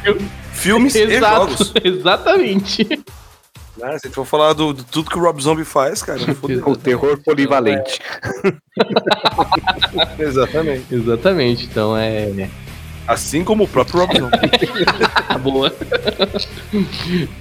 filmes 0.52 0.96
e 0.96 1.20
jogos. 1.20 1.72
exatamente. 1.84 2.84
Né? 3.78 3.88
Se 3.98 4.06
a 4.06 4.08
gente 4.08 4.16
for 4.16 4.26
falar 4.26 4.54
do, 4.54 4.74
de 4.74 4.84
tudo 4.86 5.10
que 5.10 5.18
o 5.18 5.22
Rob 5.22 5.42
Zombie 5.42 5.64
faz, 5.66 6.02
cara. 6.04 6.20
O 6.66 6.76
terror 6.76 7.18
polivalente. 7.24 8.00
Exatamente. 10.20 10.94
Exatamente. 10.94 11.66
Então 11.66 11.96
é. 11.98 12.50
Assim 13.08 13.44
como 13.44 13.64
o 13.64 13.68
próprio 13.68 14.00
Rob 14.02 14.18
Zombie. 14.20 14.40
Boa. 15.42 15.74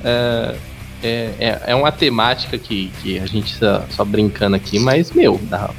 é, 0.05 0.57
é, 1.03 1.35
é- 1.39 1.63
é 1.69 1.75
uma 1.75 1.93
temática 1.93 2.59
que, 2.59 2.93
que 3.03 3.19
a 3.19 3.27
gente 3.27 3.55
só, 3.57 3.85
só 3.91 4.05
brincando 4.05 4.57
aqui, 4.57 4.79
mas, 4.79 5.11
meu, 5.13 5.39
dá, 5.45 5.71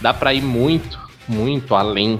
dá 0.00 0.14
pra 0.14 0.32
ir 0.32 0.42
muito, 0.42 0.98
muito 1.28 1.74
além. 1.74 2.18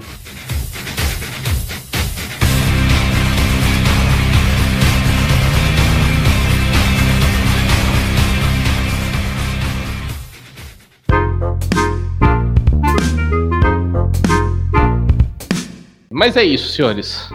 Mas 16.21 16.37
é 16.37 16.43
isso, 16.43 16.69
senhores. 16.69 17.27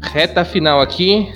Reta 0.00 0.42
final 0.42 0.80
aqui. 0.80 1.30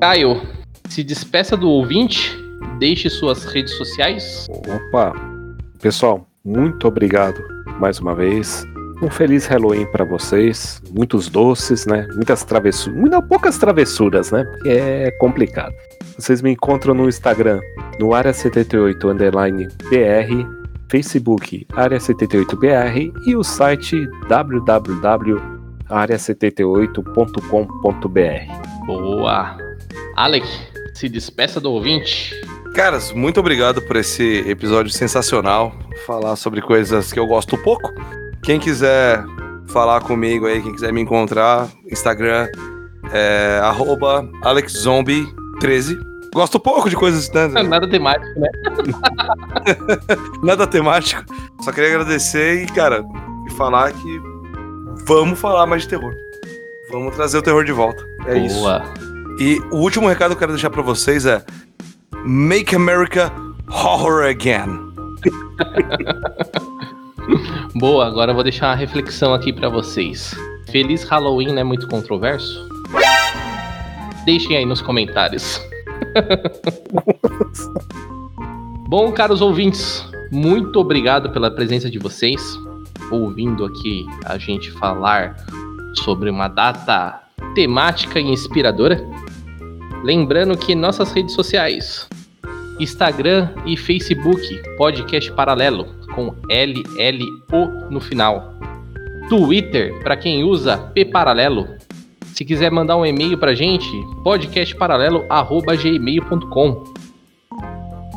Caio, 0.00 0.40
se 0.88 1.02
despeça 1.02 1.56
do 1.56 1.68
ouvinte, 1.68 2.38
deixe 2.78 3.10
suas 3.10 3.44
redes 3.46 3.74
sociais. 3.74 4.46
Opa! 4.48 5.12
Pessoal, 5.82 6.24
muito 6.44 6.86
obrigado 6.86 7.42
mais 7.80 7.98
uma 7.98 8.14
vez. 8.14 8.64
Um 9.02 9.10
feliz 9.10 9.44
Halloween 9.46 9.86
para 9.90 10.04
vocês. 10.04 10.80
Muitos 10.96 11.28
doces, 11.28 11.84
né? 11.84 12.06
Muitas 12.14 12.44
travessuras. 12.44 12.96
Muitas 12.96 13.24
poucas 13.26 13.58
travessuras, 13.58 14.30
né? 14.30 14.44
Porque 14.44 14.68
é 14.68 15.10
complicado. 15.18 15.74
Vocês 16.16 16.40
me 16.42 16.52
encontram 16.52 16.94
no 16.94 17.08
Instagram, 17.08 17.58
no 17.98 18.14
Área 18.14 18.32
78 18.32 19.08
underline 19.08 19.66
BR, 19.90 20.46
Facebook 20.88 21.66
Área 21.74 21.98
78BR 21.98 23.12
e 23.26 23.34
o 23.34 23.42
site 23.42 24.08
www.area78.com.br. 25.88 28.86
Boa. 28.86 29.56
Alec, 30.16 30.46
se 30.94 31.08
despeça 31.08 31.60
do 31.60 31.72
ouvinte. 31.72 32.34
Caras, 32.74 33.12
muito 33.12 33.40
obrigado 33.40 33.80
por 33.82 33.96
esse 33.96 34.44
episódio 34.48 34.92
sensacional. 34.92 35.72
Falar 36.06 36.36
sobre 36.36 36.60
coisas 36.60 37.12
que 37.12 37.18
eu 37.18 37.26
gosto 37.26 37.58
pouco. 37.58 37.92
Quem 38.42 38.60
quiser 38.60 39.24
falar 39.66 40.02
comigo 40.02 40.46
aí, 40.46 40.62
quem 40.62 40.72
quiser 40.72 40.92
me 40.92 41.00
encontrar, 41.00 41.68
Instagram 41.90 42.46
é 43.12 43.58
arroba 43.62 44.28
AlexZombie13. 44.42 45.98
Gosto 46.34 46.60
pouco 46.60 46.90
de 46.90 46.96
coisas, 46.96 47.32
né? 47.32 47.48
Nada 47.48 47.88
temático, 47.88 48.38
né? 48.38 48.48
Nada 50.44 50.66
temático. 50.66 51.24
Só 51.62 51.72
queria 51.72 51.94
agradecer 51.94 52.62
e, 52.62 52.66
cara, 52.66 53.02
e 53.46 53.50
falar 53.52 53.90
que 53.92 54.35
vamos 55.04 55.38
falar 55.38 55.66
mais 55.66 55.82
de 55.82 55.88
terror. 55.88 56.14
Vamos 56.90 57.14
trazer 57.14 57.38
o 57.38 57.42
terror 57.42 57.64
de 57.64 57.72
volta. 57.72 58.04
É 58.26 58.38
isso. 58.38 58.60
Boa. 58.60 58.82
E 59.38 59.58
o 59.70 59.76
último 59.76 60.08
recado 60.08 60.30
que 60.30 60.36
eu 60.36 60.38
quero 60.38 60.52
deixar 60.52 60.70
pra 60.70 60.82
vocês 60.82 61.26
é 61.26 61.44
Make 62.24 62.74
America 62.74 63.30
Horror 63.68 64.28
Again. 64.28 64.86
Boa, 67.74 68.06
agora 68.06 68.30
eu 68.30 68.34
vou 68.34 68.44
deixar 68.44 68.68
uma 68.68 68.76
reflexão 68.76 69.34
aqui 69.34 69.52
pra 69.52 69.68
vocês. 69.68 70.34
Feliz 70.70 71.04
Halloween 71.04 71.48
não 71.48 71.58
é 71.58 71.64
muito 71.64 71.88
controverso? 71.88 72.68
Deixem 74.24 74.56
aí 74.56 74.64
nos 74.64 74.80
comentários. 74.80 75.60
Bom, 78.88 79.10
caros 79.12 79.40
ouvintes, 79.40 80.04
muito 80.30 80.78
obrigado 80.78 81.30
pela 81.30 81.50
presença 81.50 81.90
de 81.90 81.98
vocês, 81.98 82.56
ouvindo 83.10 83.64
aqui 83.64 84.06
a 84.24 84.38
gente 84.38 84.70
falar 84.70 85.36
sobre 85.94 86.30
uma 86.30 86.46
data 86.48 87.20
temática 87.54 88.18
e 88.20 88.24
inspiradora. 88.24 89.02
Lembrando 90.04 90.56
que 90.56 90.74
nossas 90.74 91.12
redes 91.12 91.34
sociais, 91.34 92.08
Instagram 92.78 93.50
e 93.64 93.74
Facebook, 93.76 94.62
podcast 94.76 95.32
paralelo, 95.32 95.86
com 96.14 96.34
LLO 96.48 97.90
no 97.90 98.00
final. 98.00 98.54
Twitter, 99.28 100.00
para 100.02 100.16
quem 100.16 100.44
usa 100.44 100.78
P 100.78 101.04
paralelo. 101.04 101.66
Se 102.34 102.44
quiser 102.44 102.70
mandar 102.70 102.96
um 102.96 103.04
e-mail 103.06 103.36
pra 103.38 103.54
gente, 103.54 103.90
podcastparalelo@gmail.com. 104.22 106.84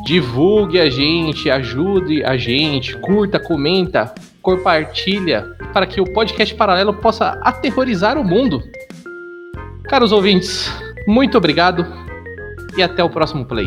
Divulgue 0.04 0.78
a 0.78 0.90
gente, 0.90 1.50
ajude 1.50 2.22
a 2.24 2.36
gente, 2.36 2.96
curta, 2.98 3.40
comenta, 3.40 4.14
compartilha, 4.42 5.56
para 5.72 5.86
que 5.86 6.00
o 6.00 6.12
podcast 6.12 6.54
paralelo 6.54 6.94
possa 6.94 7.38
aterrorizar 7.42 8.18
o 8.18 8.24
mundo. 8.24 8.62
Caros 9.84 10.12
ouvintes, 10.12 10.70
muito 11.06 11.36
obrigado 11.36 11.86
e 12.76 12.82
até 12.82 13.02
o 13.02 13.10
próximo 13.10 13.44
play. 13.44 13.66